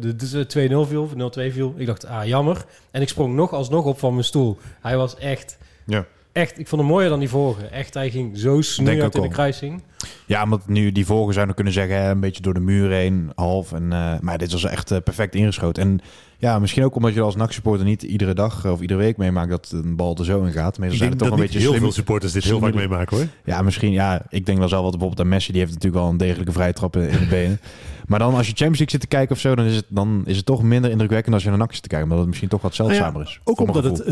de, 0.00 0.14
de 0.16 0.68
2-0 0.84 0.88
viel, 0.88 1.02
of 1.02 1.12
0-2 1.12 1.52
viel. 1.52 1.74
Ik 1.76 1.86
dacht, 1.86 2.06
ah, 2.06 2.26
jammer. 2.26 2.64
En 2.90 3.02
ik 3.02 3.08
sprong 3.08 3.34
nog 3.34 3.52
alsnog 3.52 3.84
op 3.84 3.98
van 3.98 4.12
mijn 4.12 4.24
stoel. 4.24 4.58
Hij 4.80 4.96
was 4.96 5.16
echt... 5.16 5.58
Ja. 5.86 6.06
Echt, 6.32 6.58
ik 6.58 6.68
vond 6.68 6.80
hem 6.80 6.90
mooier 6.90 7.08
dan 7.08 7.18
die 7.18 7.28
vorige. 7.28 7.66
Echt, 7.66 7.94
hij 7.94 8.10
ging 8.10 8.38
zo 8.38 8.60
snoeihard 8.60 9.16
ook 9.16 9.22
in 9.22 9.28
de 9.28 9.34
kruising. 9.34 9.82
Ja, 10.26 10.42
omdat 10.42 10.68
nu 10.68 10.92
die 10.92 11.06
volgen 11.06 11.34
zouden 11.34 11.54
kunnen 11.54 11.72
zeggen, 11.72 12.04
een 12.04 12.20
beetje 12.20 12.42
door 12.42 12.54
de 12.54 12.60
muur 12.60 12.90
heen, 12.90 13.30
half. 13.34 13.72
En, 13.72 13.92
eh, 13.92 14.12
maar 14.20 14.38
dit 14.38 14.52
was 14.52 14.64
echt 14.64 14.90
eh, 14.90 14.98
perfect 15.04 15.34
ingeschoten. 15.34 15.82
En 15.82 16.00
ja, 16.38 16.58
misschien 16.58 16.84
ook 16.84 16.94
omdat 16.94 17.14
je 17.14 17.20
als 17.20 17.36
NAC-supporter 17.36 17.84
niet 17.86 18.02
iedere 18.02 18.34
dag 18.34 18.64
eh, 18.64 18.72
of 18.72 18.80
iedere 18.80 19.00
week 19.00 19.16
meemaakt 19.16 19.50
dat 19.50 19.70
een 19.72 19.96
bal 19.96 20.16
er 20.16 20.24
zo 20.24 20.42
in 20.42 20.52
gaat. 20.52 20.78
Meestal 20.78 20.98
zijn 20.98 21.10
dat 21.10 21.18
toch 21.18 21.30
een 21.30 21.36
beetje 21.42 21.58
heel 21.58 21.68
slim. 21.68 21.80
veel 21.80 21.92
supporters 21.92 22.32
dit 22.32 22.44
heel 22.44 22.58
vaak 22.58 22.74
meemaken 22.74 23.16
hoor. 23.16 23.26
Ja, 23.44 23.62
misschien. 23.62 23.92
Ja, 23.92 24.22
ik 24.28 24.46
denk 24.46 24.58
wel 24.58 24.68
zelf 24.68 24.82
wat 24.82 24.90
bijvoorbeeld 24.90 25.20
aan 25.20 25.28
Messi. 25.28 25.52
Die 25.52 25.60
heeft 25.60 25.72
natuurlijk 25.74 26.02
wel 26.02 26.10
een 26.12 26.16
degelijke 26.16 26.52
vrije 26.52 26.72
trap 26.72 26.96
in 26.96 27.18
de 27.18 27.26
benen. 27.36 27.60
Maar 28.06 28.18
dan 28.18 28.34
als 28.34 28.46
je 28.46 28.52
Champions 28.52 28.78
League 28.78 28.90
zit 28.90 29.00
te 29.00 29.16
kijken 29.16 29.34
of 29.34 29.40
zo, 29.40 29.54
dan 29.54 29.64
is 29.64 29.76
het, 29.76 29.84
dan 29.88 30.22
is 30.26 30.36
het 30.36 30.46
toch 30.46 30.62
minder 30.62 30.90
indrukwekkend 30.90 31.34
als 31.34 31.42
je 31.42 31.48
naar 31.48 31.58
NAC 31.58 31.72
zit 31.72 31.82
te 31.82 31.88
kijken. 31.88 32.04
Omdat 32.06 32.18
het 32.18 32.28
misschien 32.28 32.48
toch 32.48 32.62
wat 32.62 32.74
zeldzamer 32.74 33.12
Nou 33.12 33.24
ja, 33.24 33.30
is. 33.30 33.40
Ook 33.44 33.60
omdat 33.60 33.84
het 33.84 34.02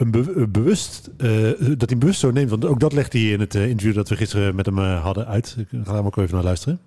een 0.00 0.10
be- 0.10 0.46
bewust, 0.48 1.10
dat 1.78 1.88
hij 1.90 1.98
bewust 1.98 2.20
zo 2.20 2.30
neemt. 2.30 2.50
Want 2.50 2.64
ook 2.64 2.80
dat 2.80 2.92
legt 2.92 3.12
hij 3.12 3.22
in 3.22 3.40
het 3.40 3.54
interview 3.54 3.94
dat 3.94 4.08
we 4.08 4.16
gisteren 4.16 4.54
met 4.54 4.66
hem 4.66 4.78
hadden 4.78 5.26
uit. 5.28 5.56
Ik 5.58 5.66
ga 5.84 5.92
daar 5.92 6.04
ook 6.04 6.16
even 6.16 6.34
naar 6.34 6.44
luisteren. 6.44 6.80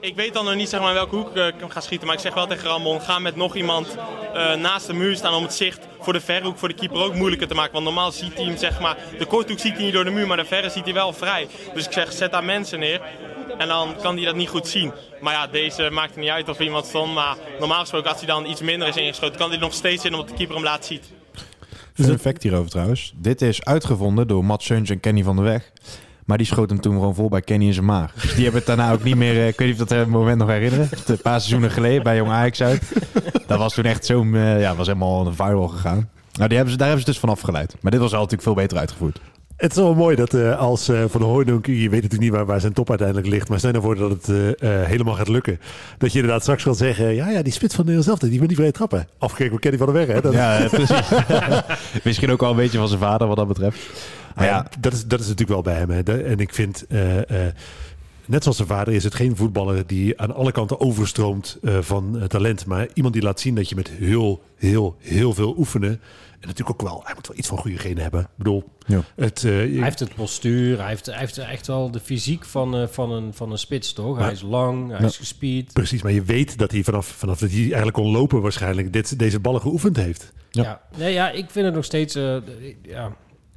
Ik 0.00 0.16
weet 0.16 0.32
dan 0.32 0.44
nog 0.44 0.54
niet 0.54 0.68
zeg 0.68 0.80
maar, 0.80 0.88
in 0.88 0.94
welke 0.94 1.16
hoek 1.16 1.36
eh, 1.36 1.46
ik 1.46 1.54
hem 1.58 1.68
ga 1.68 1.80
schieten, 1.80 2.06
maar 2.06 2.16
ik 2.16 2.22
zeg 2.22 2.34
wel 2.34 2.46
tegen 2.46 2.68
Ramon, 2.68 3.00
ga 3.00 3.18
met 3.18 3.36
nog 3.36 3.56
iemand 3.56 3.96
eh, 4.34 4.54
naast 4.54 4.86
de 4.86 4.92
muur 4.92 5.16
staan 5.16 5.34
om 5.34 5.42
het 5.42 5.54
zicht 5.54 5.86
voor 6.00 6.12
de 6.12 6.20
verre 6.20 6.44
hoek 6.44 6.58
voor 6.58 6.68
de 6.68 6.74
keeper 6.74 7.02
ook 7.02 7.14
moeilijker 7.14 7.48
te 7.48 7.54
maken. 7.54 7.72
Want 7.72 7.84
normaal 7.84 8.12
ziet 8.12 8.34
hij 8.34 8.44
hem, 8.44 8.56
zeg 8.56 8.80
maar, 8.80 8.96
de 9.18 9.26
korte 9.26 9.52
hoek 9.52 9.60
ziet 9.60 9.74
hij 9.74 9.84
niet 9.84 9.92
door 9.92 10.04
de 10.04 10.10
muur, 10.10 10.26
maar 10.26 10.36
de 10.36 10.44
verre 10.44 10.70
ziet 10.70 10.84
hij 10.84 10.94
wel 10.94 11.12
vrij. 11.12 11.48
Dus 11.74 11.86
ik 11.86 11.92
zeg, 11.92 12.12
zet 12.12 12.32
daar 12.32 12.44
mensen 12.44 12.78
neer 12.78 13.00
en 13.58 13.68
dan 13.68 13.94
kan 14.02 14.16
hij 14.16 14.24
dat 14.24 14.36
niet 14.36 14.48
goed 14.48 14.66
zien. 14.66 14.92
Maar 15.20 15.32
ja, 15.32 15.46
deze 15.46 15.90
maakt 15.90 16.14
er 16.14 16.20
niet 16.20 16.30
uit 16.30 16.48
of 16.48 16.58
iemand 16.58 16.86
stond, 16.86 17.14
maar 17.14 17.36
normaal 17.58 17.80
gesproken 17.80 18.10
als 18.10 18.18
hij 18.18 18.26
dan 18.26 18.46
iets 18.46 18.60
minder 18.60 18.88
is 18.88 18.96
ingeschoten, 18.96 19.36
kan 19.36 19.46
hij 19.46 19.56
er 19.56 19.62
nog 19.62 19.74
steeds 19.74 20.04
in 20.04 20.12
omdat 20.12 20.28
de 20.28 20.34
keeper 20.34 20.54
hem 20.54 20.64
laat 20.64 20.84
zien. 20.84 21.00
Fun 21.94 22.18
fact 22.18 22.42
hierover 22.42 22.70
trouwens. 22.70 23.12
Dit 23.16 23.42
is 23.42 23.64
uitgevonden 23.64 24.28
door 24.28 24.44
Matt 24.44 24.62
Seuns 24.62 24.90
en 24.90 25.00
Kenny 25.00 25.22
van 25.22 25.36
der 25.36 25.44
Weg. 25.44 25.72
Maar 26.26 26.38
die 26.38 26.46
schoot 26.46 26.70
hem 26.70 26.80
toen 26.80 26.92
gewoon 26.94 27.14
vol 27.14 27.28
bij 27.28 27.40
Kenny 27.40 27.66
in 27.66 27.72
zijn 27.72 27.84
maag. 27.86 28.12
Dus 28.12 28.34
die 28.34 28.42
hebben 28.42 28.62
het 28.64 28.66
daarna 28.66 28.92
ook 28.92 29.02
niet 29.02 29.16
meer... 29.16 29.34
eh, 29.36 29.46
ik 29.48 29.58
weet 29.58 29.68
niet 29.68 29.80
of 29.82 29.88
dat 29.88 29.98
het 29.98 30.08
moment 30.08 30.38
nog 30.38 30.48
herinneren. 30.48 30.88
Een 31.06 31.20
paar 31.22 31.40
seizoenen 31.40 31.70
geleden 31.70 32.02
bij 32.02 32.16
Jong 32.16 32.30
Ajax 32.30 32.62
uit. 32.62 32.82
Dat 33.46 33.58
was 33.58 33.74
toen 33.74 33.84
echt 33.84 34.06
zo... 34.06 34.24
eh, 34.32 34.60
ja, 34.60 34.74
was 34.74 34.86
helemaal 34.86 35.26
een 35.26 35.34
viral 35.34 35.68
gegaan. 35.68 36.08
Nou, 36.32 36.48
die 36.48 36.56
hebben 36.56 36.70
ze, 36.72 36.76
daar 36.78 36.86
hebben 36.88 37.04
ze 37.06 37.10
dus 37.10 37.20
van 37.20 37.28
afgeleid. 37.28 37.74
Maar 37.80 37.90
dit 37.90 38.00
was 38.00 38.10
al 38.10 38.16
natuurlijk 38.16 38.42
veel 38.42 38.54
beter 38.54 38.78
uitgevoerd. 38.78 39.20
Het 39.56 39.70
is 39.70 39.76
wel 39.76 39.94
mooi 39.94 40.16
dat 40.16 40.34
eh, 40.34 40.58
als 40.58 40.88
eh, 40.88 41.04
Van 41.08 41.22
Hooydonk, 41.22 41.66
je 41.66 41.72
weet 41.74 41.90
natuurlijk 41.90 42.20
niet 42.20 42.30
waar, 42.30 42.46
waar 42.46 42.60
zijn 42.60 42.72
top 42.72 42.88
uiteindelijk 42.88 43.28
ligt, 43.28 43.48
maar 43.48 43.58
stel 43.58 43.70
nou 43.70 43.82
voor 43.82 43.96
dat 43.96 44.10
het 44.10 44.26
helemaal 44.86 45.14
gaat 45.14 45.28
lukken. 45.28 45.60
Dat 45.98 46.12
je 46.12 46.18
inderdaad 46.18 46.42
straks 46.42 46.62
kan 46.62 46.74
zeggen, 46.74 47.14
ja, 47.14 47.28
ja, 47.28 47.42
die 47.42 47.52
spits 47.52 47.74
van 47.74 47.84
Nederland 47.84 48.18
zelf, 48.18 48.30
die 48.30 48.38
wil 48.38 48.48
niet 48.48 48.56
vrij 48.56 48.72
trappen. 48.72 49.08
Afgekeken 49.18 49.54
op 49.54 49.60
Kenny 49.60 49.78
van 49.78 49.86
der 49.86 49.96
Weg, 49.96 50.06
hè. 50.06 50.20
Dat, 50.20 50.32
Ja, 50.32 50.66
precies. 50.70 51.00
Misschien 52.04 52.30
ook 52.30 52.42
al 52.42 52.50
een 52.50 52.56
beetje 52.56 52.78
van 52.78 52.88
zijn 52.88 53.00
vader 53.00 53.26
wat 53.26 53.36
dat 53.36 53.48
betreft. 53.48 53.78
Maar 54.36 54.44
ja, 54.46 54.66
dat, 54.80 54.92
is, 54.92 55.06
dat 55.06 55.20
is 55.20 55.24
natuurlijk 55.28 55.50
wel 55.64 55.74
bij 55.74 55.74
hem. 55.76 55.90
Hè. 55.90 56.22
En 56.24 56.38
ik 56.38 56.54
vind, 56.54 56.86
eh, 56.88 57.46
eh, 57.46 57.54
net 58.26 58.42
zoals 58.42 58.56
zijn 58.56 58.68
vader, 58.68 58.94
is 58.94 59.04
het 59.04 59.14
geen 59.14 59.36
voetballer 59.36 59.86
die 59.86 60.20
aan 60.20 60.34
alle 60.34 60.52
kanten 60.52 60.80
overstroomt 60.80 61.58
eh, 61.62 61.78
van 61.80 62.20
talent. 62.28 62.66
Maar 62.66 62.88
iemand 62.94 63.14
die 63.14 63.22
laat 63.22 63.40
zien 63.40 63.54
dat 63.54 63.68
je 63.68 63.74
met 63.74 63.88
heel, 63.88 64.42
heel, 64.56 64.96
heel 64.98 65.32
veel 65.34 65.54
oefenen. 65.58 66.00
En 66.40 66.48
natuurlijk 66.52 66.80
ook 66.82 66.88
wel, 66.88 67.00
hij 67.04 67.14
moet 67.14 67.26
wel 67.28 67.36
iets 67.36 67.48
van 67.48 67.58
goede 67.58 67.78
genen 67.78 68.02
hebben. 68.02 68.20
Ik 68.20 68.26
bedoel, 68.36 68.64
Ja. 68.86 69.00
het, 69.16 69.44
eh, 69.44 69.50
Hij 69.52 69.66
heeft 69.68 69.98
het 69.98 70.14
postuur, 70.14 70.78
hij 70.78 70.88
heeft, 70.88 71.06
hij 71.06 71.18
heeft 71.18 71.38
echt 71.38 71.66
wel 71.66 71.90
de 71.90 72.00
fysiek 72.00 72.44
van, 72.44 72.76
eh, 72.76 72.86
van, 72.88 73.12
een, 73.12 73.34
van 73.34 73.50
een 73.52 73.58
spits, 73.58 73.92
toch? 73.92 74.18
Hij 74.18 74.32
is 74.32 74.42
lang, 74.42 74.96
hij 74.98 75.06
is 75.06 75.16
gespierd. 75.16 75.72
precies, 75.72 76.02
maar 76.02 76.12
je 76.12 76.22
weet 76.22 76.58
dat 76.58 76.70
hij 76.70 76.82
vanaf, 76.82 77.06
vanaf 77.06 77.38
dat 77.38 77.50
hij 77.50 77.60
eigenlijk 77.60 77.92
kon 77.92 78.10
lopen 78.10 78.40
waarschijnlijk 78.40 78.92
dit, 78.92 79.18
deze 79.18 79.40
ballen 79.40 79.60
geoefend 79.60 79.96
heeft. 79.96 80.32
Ja. 80.50 80.62
Ja. 80.62 80.80
Nee, 80.98 81.12
ja, 81.12 81.30
ik 81.30 81.50
vind 81.50 81.64
het 81.66 81.74
nog 81.74 81.84
steeds... 81.84 82.14
eh, 82.14 82.36
ja, 82.82 83.16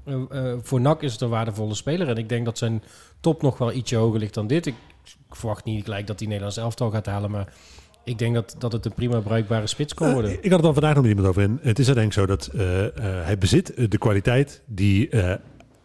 eh, 0.10 0.52
eh, 0.52 0.58
voor 0.62 0.82
NAC 0.82 1.02
is 1.02 1.12
het 1.12 1.22
een 1.22 1.30
waardevolle 1.30 1.76
speler. 1.76 2.08
En 2.08 2.18
ik 2.18 2.30
denk 2.30 2.46
dat 2.46 2.58
zijn 2.58 2.84
top 3.20 3.42
nog 3.42 3.58
wel 3.58 3.74
ietsje 3.74 3.96
hoger 3.96 4.20
ligt 4.20 4.34
dan 4.34 4.48
dit. 4.48 4.66
Ik, 4.66 4.76
ik 5.04 5.36
verwacht 5.36 5.66
niet 5.66 5.84
gelijk 5.84 6.08
dat 6.08 6.20
hij 6.20 6.28
Nederlands 6.28 6.58
elftal 6.58 6.90
gaat 6.90 7.06
halen, 7.06 7.32
maar... 7.32 7.54
Ik 8.04 8.18
denk 8.18 8.34
dat, 8.34 8.56
dat 8.58 8.72
het 8.72 8.86
een 8.86 8.94
prima 8.94 9.20
bruikbare 9.20 9.68
spits 9.68 9.94
kan 9.94 10.14
worden. 10.14 10.32
Eh, 10.32 10.38
ik 10.38 10.44
had 10.44 10.52
het 10.52 10.62
dan 10.62 10.74
vandaag 10.74 10.94
nog 10.94 11.02
met 11.04 11.12
iemand 11.12 11.28
over. 11.28 11.44
En 11.44 11.60
het 11.62 11.80
is 11.80 11.88
uiteindelijk 11.88 12.14
zo 12.14 12.26
dat 12.26 12.48
eh, 12.48 13.04
hij 13.26 13.38
bezit 13.38 13.92
de 13.92 13.98
kwaliteit 13.98 14.62
die, 14.66 15.10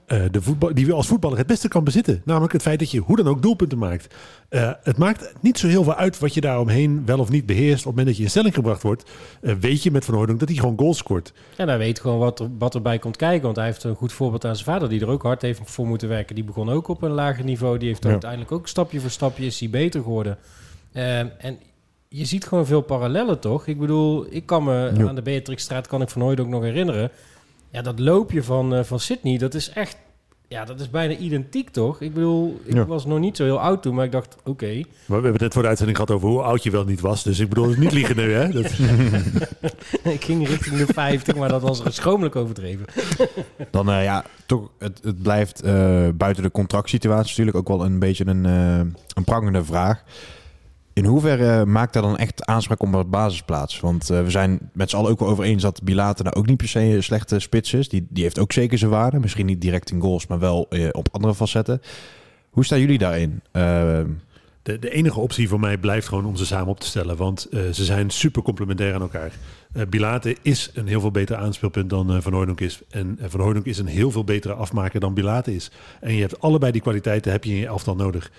eh, 0.06 0.22
de 0.30 0.42
voetbal, 0.42 0.74
die 0.74 0.86
we 0.86 0.92
als 0.92 1.06
voetballer 1.06 1.38
het 1.38 1.46
beste 1.46 1.68
kan 1.68 1.84
bezitten. 1.84 2.22
Namelijk 2.24 2.52
het 2.52 2.62
feit 2.62 2.78
dat 2.78 2.90
je 2.90 2.98
hoe 3.00 3.16
dan 3.16 3.28
ook 3.28 3.42
doelpunten 3.42 3.78
maakt. 3.78 4.14
Eh, 4.48 4.70
het 4.82 4.96
maakt 4.98 5.32
niet 5.40 5.58
zo 5.58 5.66
heel 5.66 5.84
veel 5.84 5.94
uit 5.94 6.18
wat 6.18 6.34
je 6.34 6.40
daaromheen 6.40 7.02
wel 7.06 7.18
of 7.18 7.30
niet 7.30 7.46
beheerst. 7.46 7.72
Op 7.72 7.76
het 7.76 7.84
moment 7.84 8.06
dat 8.06 8.16
je 8.16 8.22
in 8.22 8.30
stelling 8.30 8.54
gebracht 8.54 8.82
wordt, 8.82 9.10
eh, 9.40 9.54
weet 9.60 9.82
je 9.82 9.90
met 9.90 10.04
Van 10.04 10.14
Hooydonk 10.14 10.38
dat 10.38 10.48
hij 10.48 10.58
gewoon 10.58 10.78
goals 10.78 10.98
scoort. 10.98 11.32
En 11.56 11.68
hij 11.68 11.78
weet 11.78 12.00
gewoon 12.00 12.18
wat, 12.18 12.40
er, 12.40 12.48
wat 12.58 12.74
erbij 12.74 12.98
komt 12.98 13.16
kijken. 13.16 13.42
Want 13.42 13.56
hij 13.56 13.64
heeft 13.66 13.84
een 13.84 13.94
goed 13.94 14.12
voorbeeld 14.12 14.44
aan 14.44 14.54
zijn 14.56 14.66
vader, 14.68 14.88
die 14.88 15.00
er 15.00 15.08
ook 15.08 15.22
hard 15.22 15.42
heeft 15.42 15.60
voor 15.64 15.86
moeten 15.86 16.08
werken. 16.08 16.34
Die 16.34 16.44
begon 16.44 16.68
ook 16.70 16.88
op 16.88 17.02
een 17.02 17.10
lager 17.10 17.44
niveau. 17.44 17.78
Die 17.78 17.88
heeft 17.88 18.04
Ja. 18.04 18.10
uiteindelijk 18.10 18.52
ook 18.52 18.68
stapje 18.68 19.00
voor 19.00 19.10
stapje 19.10 19.46
is 19.46 19.60
hij 19.60 19.70
beter 19.70 20.02
geworden. 20.02 20.38
En 20.92 21.58
je 22.08 22.24
ziet 22.24 22.46
gewoon 22.46 22.66
veel 22.66 22.80
parallellen, 22.80 23.38
toch? 23.40 23.66
Ik 23.66 23.78
bedoel, 23.78 24.26
ik 24.30 24.46
kan 24.46 24.64
me 24.64 24.90
Ja. 24.96 25.08
aan 25.08 25.14
de 25.14 25.22
Beatrixstraat 25.22 25.86
kan 25.86 26.02
ik 26.02 26.08
van 26.08 26.22
ook 26.22 26.48
nog 26.48 26.62
herinneren. 26.62 27.10
Ja, 27.74 27.82
dat 27.82 27.98
loopje 27.98 28.42
van, 28.42 28.74
eh, 28.74 28.84
van 28.84 29.00
Sydney, 29.00 29.38
dat 29.38 29.54
is 29.54 29.70
echt... 29.70 29.96
Ja, 30.48 30.64
dat 30.64 30.80
is 30.80 30.90
bijna 30.90 31.16
identiek, 31.16 31.70
toch? 31.70 32.00
Ik 32.00 32.14
bedoel, 32.14 32.60
ik 32.64 32.74
Ja. 32.74 32.86
was 32.86 33.06
nog 33.06 33.18
niet 33.18 33.36
zo 33.36 33.44
heel 33.44 33.60
oud 33.60 33.82
toen, 33.82 33.94
maar 33.94 34.04
ik 34.04 34.12
dacht, 34.12 34.36
oké. 34.44 34.66
Maar 34.74 34.84
we 35.06 35.12
hebben 35.12 35.32
het 35.32 35.40
net 35.40 35.52
voor 35.52 35.62
de 35.62 35.68
uitzending 35.68 35.98
gehad 35.98 36.12
over 36.14 36.28
hoe 36.28 36.42
oud 36.42 36.62
je 36.62 36.70
wel 36.70 36.84
niet 36.84 37.00
was. 37.00 37.22
Dus 37.22 37.38
ik 37.38 37.48
bedoel, 37.48 37.68
het 37.68 37.78
niet 37.78 37.92
liegen 37.92 38.16
nu, 38.16 38.32
hè? 38.32 38.48
Dat, 38.62 38.64
ik 40.02 40.24
ging 40.24 40.48
richting 40.48 40.76
de 40.76 40.92
50, 40.92 41.36
maar 41.36 41.48
dat 41.48 41.62
was 41.62 41.82
schromelijk 41.88 42.36
overdreven. 42.36 42.86
dan 43.70 43.90
eh, 43.90 44.04
ja, 44.04 44.24
toch, 44.46 44.70
het, 44.78 45.00
het 45.02 45.22
blijft 45.22 45.62
eh, 45.62 46.08
buiten 46.14 46.42
de 46.42 46.50
contractsituatie 46.50 47.28
natuurlijk 47.28 47.56
ook 47.56 47.68
wel 47.78 47.84
een 47.86 47.98
beetje 47.98 48.26
een, 48.26 48.46
eh, 48.46 48.78
een 49.14 49.24
prangende 49.24 49.64
vraag. 49.64 50.02
In 50.94 51.04
hoeverre 51.04 51.66
maakt 51.66 51.94
hij 51.94 52.02
dan 52.02 52.16
echt 52.16 52.44
aanspraak 52.44 52.82
op 52.82 52.94
een 52.94 53.10
basisplaats? 53.10 53.80
Want 53.80 54.10
eh, 54.10 54.22
we 54.22 54.30
zijn 54.30 54.70
met 54.72 54.90
z'n 54.90 54.96
allen 54.96 55.10
ook 55.10 55.18
wel 55.18 55.28
over 55.28 55.44
eens 55.44 55.62
dat 55.62 55.82
Bilate 55.82 56.22
nou 56.22 56.34
ook 56.36 56.46
niet 56.46 56.56
per 56.56 56.68
se 56.68 56.80
een 56.80 57.02
slechte 57.02 57.38
spits 57.38 57.72
is. 57.74 57.88
Die, 57.88 58.06
die 58.10 58.22
heeft 58.22 58.38
ook 58.38 58.52
zeker 58.52 58.78
zijn 58.78 58.90
waarde. 58.90 59.18
Misschien 59.18 59.46
niet 59.46 59.60
direct 59.60 59.90
in 59.90 60.00
goals, 60.00 60.26
maar 60.26 60.38
wel 60.38 60.66
eh, 60.70 60.88
op 60.92 61.08
andere 61.12 61.34
facetten. 61.34 61.80
Hoe 62.50 62.64
staan 62.64 62.80
jullie 62.80 62.98
daarin? 62.98 63.40
Eh, 63.50 64.00
De, 64.62 64.78
de 64.78 64.90
enige 64.90 65.20
optie 65.20 65.48
voor 65.48 65.60
mij 65.60 65.78
blijft 65.78 66.08
gewoon 66.08 66.24
om 66.24 66.36
ze 66.36 66.46
samen 66.46 66.68
op 66.68 66.80
te 66.80 66.86
stellen. 66.86 67.16
Want 67.16 67.48
eh, 67.50 67.60
ze 67.72 67.84
zijn 67.84 68.10
super 68.10 68.42
complementair 68.42 68.94
aan 68.94 69.00
elkaar. 69.00 69.32
Eh 69.72 69.82
Bilate 69.88 70.36
is 70.42 70.70
een 70.74 70.86
heel 70.86 71.00
veel 71.00 71.10
beter 71.10 71.36
aanspeelpunt 71.36 71.90
dan 71.90 72.12
eh, 72.14 72.20
Van 72.20 72.32
Hooydonk 72.32 72.60
is. 72.60 72.80
En 72.90 73.18
Van 73.22 73.40
Hooydonk 73.40 73.66
is 73.66 73.78
een 73.78 73.86
heel 73.86 74.10
veel 74.10 74.24
betere 74.24 74.54
afmaker 74.54 75.00
dan 75.00 75.14
Bilate 75.14 75.54
is. 75.54 75.70
En 76.00 76.14
je 76.14 76.20
hebt 76.20 76.40
allebei 76.40 76.72
die 76.72 76.80
kwaliteiten 76.80 77.32
heb 77.32 77.44
je 77.44 77.50
in 77.50 77.58
je 77.58 77.66
elftal 77.66 77.96
nodig. 77.96 78.30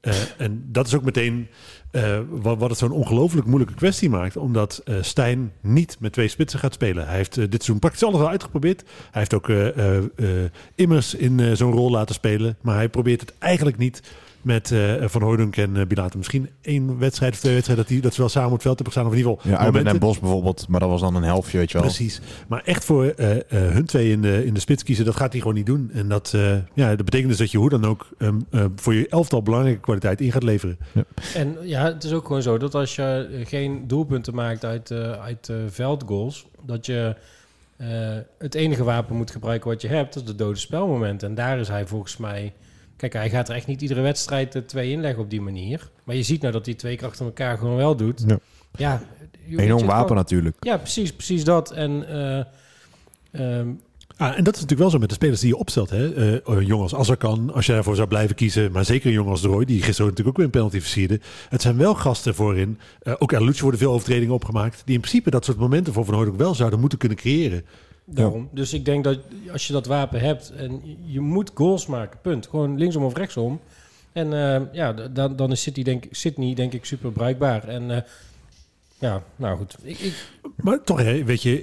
Eh, 0.00 0.14
en 0.38 0.64
dat 0.66 0.86
is 0.86 0.94
ook 0.94 1.04
meteen 1.04 1.48
eh, 1.90 2.18
wat, 2.28 2.58
wat 2.58 2.70
het 2.70 2.78
zo'n 2.78 2.90
ongelooflijk 2.90 3.46
moeilijke 3.46 3.74
kwestie 3.74 4.10
maakt. 4.10 4.36
Omdat 4.36 4.80
eh 4.84 4.94
Stijn 5.00 5.52
niet 5.60 5.96
met 6.00 6.12
twee 6.12 6.28
spitsen 6.28 6.58
gaat 6.58 6.74
spelen. 6.74 7.06
Hij 7.06 7.16
heeft 7.16 7.34
dit 7.34 7.50
seizoen 7.50 7.78
praktisch 7.78 8.02
alles 8.02 8.20
al 8.20 8.28
uitgeprobeerd. 8.28 8.82
Hij 9.10 9.20
heeft 9.28 9.34
ook 9.34 9.48
Immers 10.74 11.14
in 11.14 11.56
zo'n 11.56 11.72
rol 11.72 11.90
laten 11.90 12.14
spelen. 12.14 12.56
Maar 12.60 12.74
hij 12.74 12.88
probeert 12.88 13.20
het 13.20 13.34
eigenlijk 13.38 13.76
niet 13.76 14.02
met 14.42 14.72
eh, 14.72 14.94
Van 15.00 15.22
Hooydonk 15.22 15.56
en 15.56 15.76
uh, 15.76 15.86
Bilate. 15.86 16.16
Misschien 16.16 16.48
één 16.60 16.98
wedstrijd 16.98 17.32
of 17.32 17.38
twee 17.38 17.52
wedstrijden 17.54 17.84
dat, 17.84 17.94
die, 17.94 18.02
dat 18.02 18.14
ze 18.14 18.20
wel 18.20 18.28
samen 18.28 18.48
op 18.48 18.54
het 18.54 18.62
veld 18.62 18.74
hebben 18.74 18.94
gestaan. 18.94 19.12
Of 19.12 19.18
in 19.18 19.18
ieder 19.26 19.32
geval 19.42 19.52
ja, 19.52 19.64
Arben 19.64 19.86
en. 19.86 19.98
Bos 19.98 20.18
bijvoorbeeld, 20.18 20.68
maar 20.68 20.80
dat 20.80 20.88
was 20.88 21.00
dan 21.00 21.14
een 21.14 21.22
helftje, 21.22 21.58
weet 21.58 21.70
je 21.70 21.78
wel. 21.78 21.86
Precies. 21.86 22.20
Maar 22.48 22.62
echt 22.64 22.84
voor 22.84 23.04
eh, 23.04 23.36
eh, 23.36 23.42
hun 23.48 23.84
twee 23.84 24.10
in 24.10 24.22
de, 24.22 24.46
in 24.46 24.54
de 24.54 24.60
spits 24.60 24.82
kiezen, 24.82 25.04
dat 25.04 25.16
gaat 25.16 25.32
hij 25.32 25.40
gewoon 25.40 25.56
niet 25.56 25.66
doen. 25.66 25.90
En 25.94 26.08
dat, 26.08 26.32
eh, 26.34 26.56
ja, 26.74 26.88
dat 26.88 27.04
betekent 27.04 27.28
dus 27.28 27.38
dat 27.38 27.50
je 27.50 27.58
hoe 27.58 27.68
dan 27.68 27.84
ook 27.84 28.08
ehm, 28.18 28.40
eh, 28.50 28.64
voor 28.76 28.94
je 28.94 29.08
elftal 29.08 29.42
belangrijke 29.42 29.80
kwaliteit 29.80 30.20
in 30.20 30.32
gaat 30.32 30.42
leveren. 30.42 30.78
En 31.34 31.56
ja, 31.62 31.84
het 31.84 32.04
is 32.04 32.12
ook 32.12 32.26
gewoon 32.26 32.42
zo 32.42 32.58
dat 32.58 32.74
als 32.74 32.96
je 32.96 33.28
eh, 33.32 33.46
geen 33.46 33.84
doelpunten 33.86 34.34
maakt 34.34 34.64
uit, 34.64 34.90
eh, 34.90 35.10
uit 35.10 35.48
eh, 35.48 35.56
veldgoals, 35.68 36.46
dat 36.66 36.86
je 36.86 37.16
eh, 37.76 37.88
het 38.38 38.54
enige 38.54 38.84
wapen 38.84 39.16
moet 39.16 39.30
gebruiken 39.30 39.70
wat 39.70 39.82
je 39.82 39.88
hebt, 39.88 40.14
dat 40.14 40.22
is 40.22 40.28
de 40.28 40.34
dode 40.34 40.58
spelmoment. 40.58 41.22
En 41.22 41.34
daar 41.34 41.58
is 41.58 41.68
hij 41.68 41.86
volgens 41.86 42.16
mij. 42.16 42.52
Kijk, 43.00 43.12
hij 43.12 43.30
gaat 43.30 43.48
er 43.48 43.54
echt 43.54 43.66
niet 43.66 43.82
iedere 43.82 44.00
wedstrijd 44.00 44.54
eh, 44.54 44.62
twee 44.62 44.90
inleggen 44.90 45.22
op 45.22 45.30
die 45.30 45.40
manier. 45.40 45.90
Maar 46.04 46.16
je 46.16 46.22
ziet 46.22 46.40
nou 46.40 46.52
dat 46.52 46.66
hij 46.66 46.74
twee 46.74 46.96
keer 46.96 47.06
achter 47.06 47.24
elkaar 47.24 47.58
gewoon 47.58 47.76
wel 47.76 47.96
doet. 47.96 48.24
Ja. 48.26 48.38
Ja, 48.76 49.02
Enorm 49.56 49.86
wapen 49.86 50.00
gewoon- 50.02 50.16
natuurlijk. 50.16 50.56
Ja, 50.60 50.76
precies, 50.76 51.12
precies 51.12 51.44
dat. 51.44 51.70
En 51.72 52.08
eh, 52.08 52.44
ehm, 53.58 53.68
Ah, 54.16 54.38
en 54.38 54.44
dat 54.44 54.54
is 54.54 54.60
natuurlijk 54.60 54.80
wel 54.80 54.90
zo 54.90 54.98
met 54.98 55.08
de 55.08 55.14
spelers 55.14 55.40
die 55.40 55.48
je 55.48 55.56
opstelt. 55.56 55.90
Hè? 55.90 56.14
Eh, 56.34 56.40
een 56.56 56.66
jongen 56.66 56.82
als 56.82 56.94
Azarkan, 56.94 57.52
als 57.54 57.66
je 57.66 57.72
daarvoor 57.72 57.96
zou 57.96 58.08
blijven 58.08 58.36
kiezen. 58.36 58.72
Maar 58.72 58.84
zeker 58.84 59.06
een 59.06 59.12
jongen 59.12 59.30
als 59.30 59.40
De 59.42 59.48
Roy, 59.48 59.64
die 59.64 59.82
gisteren 59.82 60.10
natuurlijk 60.10 60.28
ook 60.28 60.36
weer 60.36 60.44
een 60.44 60.50
penalty 60.50 60.80
versierde. 60.80 61.20
Het 61.48 61.62
zijn 61.62 61.76
wel 61.76 61.94
gasten 61.94 62.34
voorin. 62.34 62.78
Eh, 63.02 63.14
ook 63.18 63.34
aan 63.34 63.54
worden 63.60 63.80
veel 63.80 63.92
overtredingen 63.92 64.34
opgemaakt. 64.34 64.82
Die 64.84 64.94
in 64.94 65.00
principe 65.00 65.30
dat 65.30 65.44
soort 65.44 65.58
momenten 65.58 65.92
voor 65.92 66.04
Van 66.04 66.14
Hooydonk 66.14 66.38
wel 66.38 66.54
zouden 66.54 66.80
moeten 66.80 66.98
kunnen 66.98 67.18
creëren. 67.18 67.64
Daarom. 68.12 68.48
Dus 68.52 68.72
ik 68.72 68.84
denk 68.84 69.04
dat 69.04 69.18
als 69.52 69.66
je 69.66 69.72
dat 69.72 69.86
wapen 69.86 70.20
hebt 70.20 70.52
en 70.56 70.82
je 71.04 71.20
moet 71.20 71.50
goals 71.54 71.86
maken, 71.86 72.18
punt. 72.22 72.46
Gewoon 72.46 72.78
linksom 72.78 73.04
of 73.04 73.16
rechtsom. 73.16 73.60
En 74.12 74.32
eh, 74.32 74.60
ja, 74.72 74.92
dan, 74.92 75.36
dan 75.36 75.50
is 75.50 75.62
City 75.62 75.82
denk, 75.82 76.04
Sydney 76.10 76.54
denk 76.54 76.72
ik 76.72 76.84
super 76.84 77.12
bruikbaar. 77.12 77.68
En 77.68 77.90
eh, 77.90 78.02
ja, 78.98 79.22
nou 79.36 79.56
goed. 79.56 79.76
Ik, 79.82 79.98
ik, 79.98 80.12
Maar 80.56 80.82
toch, 80.84 80.98
hè, 81.02 81.24
weet 81.24 81.42
je, 81.42 81.60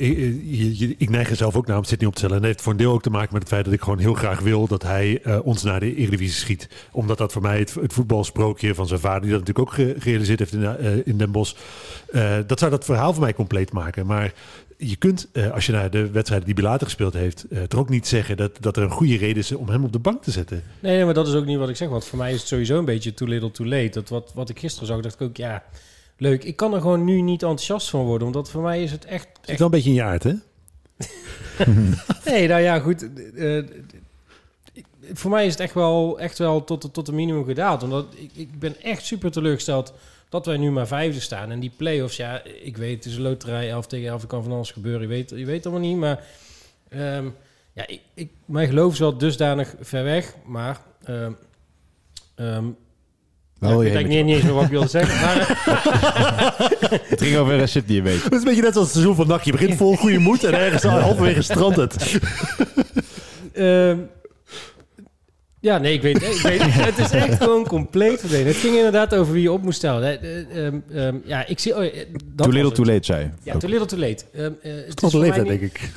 ik, 0.97 1.09
neig 1.09 1.29
er 1.29 1.35
zelf 1.35 1.55
ook 1.55 1.67
naar 1.67 1.77
om 1.77 1.83
Sydney 1.83 2.07
op 2.07 2.13
te 2.13 2.19
stellen. 2.19 2.35
En 2.35 2.41
dat 2.41 2.51
heeft 2.51 2.63
voor 2.63 2.71
een 2.71 2.77
deel 2.77 2.91
ook 2.93 3.01
te 3.01 3.09
maken 3.09 3.33
met 3.33 3.41
het 3.41 3.51
feit 3.51 3.65
dat 3.65 3.73
ik 3.73 3.81
gewoon 3.81 3.99
heel 3.99 4.13
graag 4.13 4.39
wil 4.39 4.67
dat 4.67 4.83
hij 4.83 5.21
eh, 5.23 5.39
ons 5.43 5.63
naar 5.63 5.79
de 5.79 5.95
Eredivisie 5.95 6.39
schiet. 6.39 6.69
Omdat 6.91 7.17
dat 7.17 7.31
voor 7.31 7.41
mij 7.41 7.59
het, 7.59 7.73
het 7.73 7.93
voetbalsprookje 7.93 8.75
van 8.75 8.87
zijn 8.87 8.99
vader, 8.99 9.21
die 9.21 9.31
dat 9.31 9.39
natuurlijk 9.39 9.67
ook 9.67 9.73
ge- 9.73 9.95
gerealiseerd 9.99 10.39
heeft 10.39 10.53
in, 10.53 11.05
in 11.05 11.17
Den 11.17 11.31
Bosch, 11.31 11.55
dat 12.47 12.59
zou 12.59 12.71
dat 12.71 12.85
verhaal 12.85 13.13
voor 13.13 13.23
mij 13.23 13.33
compleet 13.33 13.71
maken. 13.71 14.05
Maar 14.05 14.33
je 14.77 14.95
kunt, 14.95 15.27
eh, 15.31 15.51
als 15.51 15.65
je 15.65 15.71
naar 15.71 15.89
de 15.89 16.11
wedstrijden 16.11 16.47
die 16.47 16.55
Bilater 16.55 16.85
gespeeld 16.87 17.13
heeft, 17.13 17.43
eh 17.49 17.63
toch 17.63 17.79
ook 17.79 17.89
niet 17.89 18.07
zeggen 18.07 18.37
dat, 18.37 18.51
dat 18.59 18.77
er 18.77 18.83
een 18.83 18.89
goede 18.91 19.17
reden 19.17 19.37
is 19.37 19.51
om 19.51 19.69
hem 19.69 19.83
op 19.83 19.91
de 19.91 19.99
bank 19.99 20.23
te 20.23 20.31
zetten. 20.31 20.63
nee, 20.79 20.95
nee, 20.95 21.05
maar 21.05 21.13
dat 21.13 21.27
is 21.27 21.33
ook 21.33 21.45
niet 21.45 21.57
wat 21.57 21.69
ik 21.69 21.75
zeg. 21.75 21.89
Want 21.89 22.05
voor 22.05 22.17
mij 22.17 22.31
is 22.33 22.39
het 22.39 22.47
sowieso 22.47 22.77
een 22.77 22.85
beetje 22.85 23.13
too 23.13 23.27
little 23.27 23.51
too 23.51 23.67
late. 23.67 23.89
Dat 23.89 24.09
wat, 24.09 24.31
wat 24.35 24.49
ik 24.49 24.59
gisteren 24.59 24.87
zag, 24.87 25.01
dacht 25.01 25.15
ik 25.15 25.21
ook, 25.21 25.37
ja, 25.37 25.63
leuk. 26.17 26.43
Ik 26.43 26.55
kan 26.55 26.73
er 26.73 26.81
gewoon 26.81 27.03
nu 27.03 27.21
niet 27.21 27.41
enthousiast 27.41 27.89
van 27.89 28.05
worden. 28.05 28.27
Omdat 28.27 28.49
voor 28.49 28.61
mij 28.61 28.83
is 28.83 28.91
het 28.91 29.05
echt... 29.05 29.27
Het 29.41 29.49
is 29.49 29.57
wel 29.57 29.67
een 29.67 29.73
beetje 29.73 29.89
in 29.89 29.95
je 29.95 30.03
aard, 30.03 30.23
hè? 30.23 30.33
Nee, 32.31 32.47
nou 32.47 32.61
ja, 32.61 32.79
goed. 32.79 33.09
eh, 33.35 33.57
eh, 33.57 33.65
voor 35.13 35.31
mij 35.31 35.45
is 35.45 35.51
het 35.51 35.61
echt 35.61 35.73
wel, 35.73 36.19
echt 36.19 36.37
wel 36.37 36.63
tot, 36.63 36.93
tot 36.93 37.07
een 37.07 37.15
minimum 37.15 37.45
gedaald. 37.45 37.83
Omdat 37.83 38.05
ik, 38.15 38.31
ik 38.33 38.59
ben 38.59 38.81
echt 38.81 39.05
super 39.05 39.31
teleurgesteld 39.31 39.93
dat 40.29 40.45
wij 40.45 40.57
nu 40.57 40.71
maar 40.71 40.87
vijfde 40.87 41.19
staan. 41.19 41.51
En 41.51 41.59
die 41.59 41.71
play-offs, 41.77 42.17
ja, 42.17 42.41
ik 42.63 42.77
weet, 42.77 42.95
het 42.95 43.05
is 43.05 43.15
een 43.15 43.21
loterij, 43.21 43.69
11 43.69 43.87
tegen 43.87 44.07
11, 44.07 44.21
er 44.21 44.27
kan 44.27 44.43
van 44.43 44.51
alles 44.51 44.71
gebeuren. 44.71 45.01
Je 45.01 45.07
weet, 45.07 45.29
je 45.29 45.45
weet 45.45 45.65
allemaal 45.65 45.87
niet, 45.87 45.97
maar... 45.97 46.23
ehm, 46.89 47.25
ja, 47.73 47.87
ik, 47.87 48.01
ik, 48.13 48.31
mijn 48.45 48.67
geloof 48.67 48.93
is 48.93 48.99
wel 48.99 49.17
dusdanig 49.17 49.75
ver 49.79 50.03
weg, 50.03 50.33
maar... 50.45 50.79
ehm, 51.03 51.31
ehm, 52.35 52.65
ja, 53.59 53.67
ik 53.67 53.73
eigenlijk 53.73 54.07
niet, 54.07 54.25
niet 54.25 54.35
eens 54.35 54.43
meer 54.43 54.53
wat 54.53 54.63
ik 54.63 54.69
wilde 54.69 54.87
zeggen. 54.87 55.19
Maar, 55.25 55.55
Het 57.03 57.21
ging 57.21 57.37
over 57.37 57.67
Sydney, 57.67 58.03
weet 58.03 58.23
Dat 58.23 58.31
is 58.31 58.39
een 58.39 58.43
beetje 58.43 58.61
net 58.61 58.75
als 58.75 58.83
het 58.83 58.93
seizoen 58.93 59.15
van 59.15 59.27
NAC. 59.27 59.41
Je 59.41 59.51
begint 59.51 59.75
vol 59.75 59.95
goede 59.95 60.17
moed 60.17 60.43
en 60.43 60.53
ergens 60.53 60.83
halverwege 60.83 61.41
strandt 61.41 61.75
het. 61.75 62.19
Ehm, 63.53 63.97
Ja, 65.59 65.77
nee, 65.77 65.93
ik 65.93 66.01
weet, 66.01 66.21
ik 66.21 66.41
weet 66.41 66.61
het 66.61 66.97
is 66.97 67.11
echt 67.11 67.37
gewoon 67.37 67.67
compleet 67.67 68.19
verdwenen. 68.19 68.47
Het 68.47 68.55
ging 68.55 68.75
inderdaad 68.75 69.15
over 69.15 69.33
wie 69.33 69.41
je 69.41 69.51
op 69.51 69.63
moest 69.63 69.77
stellen. 69.77 70.21
Eh, 70.21 70.39
eh, 70.39 70.65
ehm, 70.65 70.79
ehm, 70.91 71.17
ja, 71.25 71.45
ik 71.45 71.59
zie... 71.59 71.75
Oh, 71.75 71.83
eh, 71.83 71.93
dat 72.25 72.47
Too 72.47 72.51
little 72.51 72.71
too 72.71 72.85
late, 72.85 73.05
zei 73.05 73.23
je. 73.23 73.29
Ja, 73.43 73.53
Ook. 73.53 73.59
too 73.59 73.69
little 73.69 73.87
too 73.87 73.99
late. 73.99 74.25
Ehm, 74.33 74.51
eh, 74.61 74.71
het, 74.87 75.01
is 75.01 75.13
leeftijd, 75.13 75.47
denk 75.47 75.61
ik. 75.61 75.91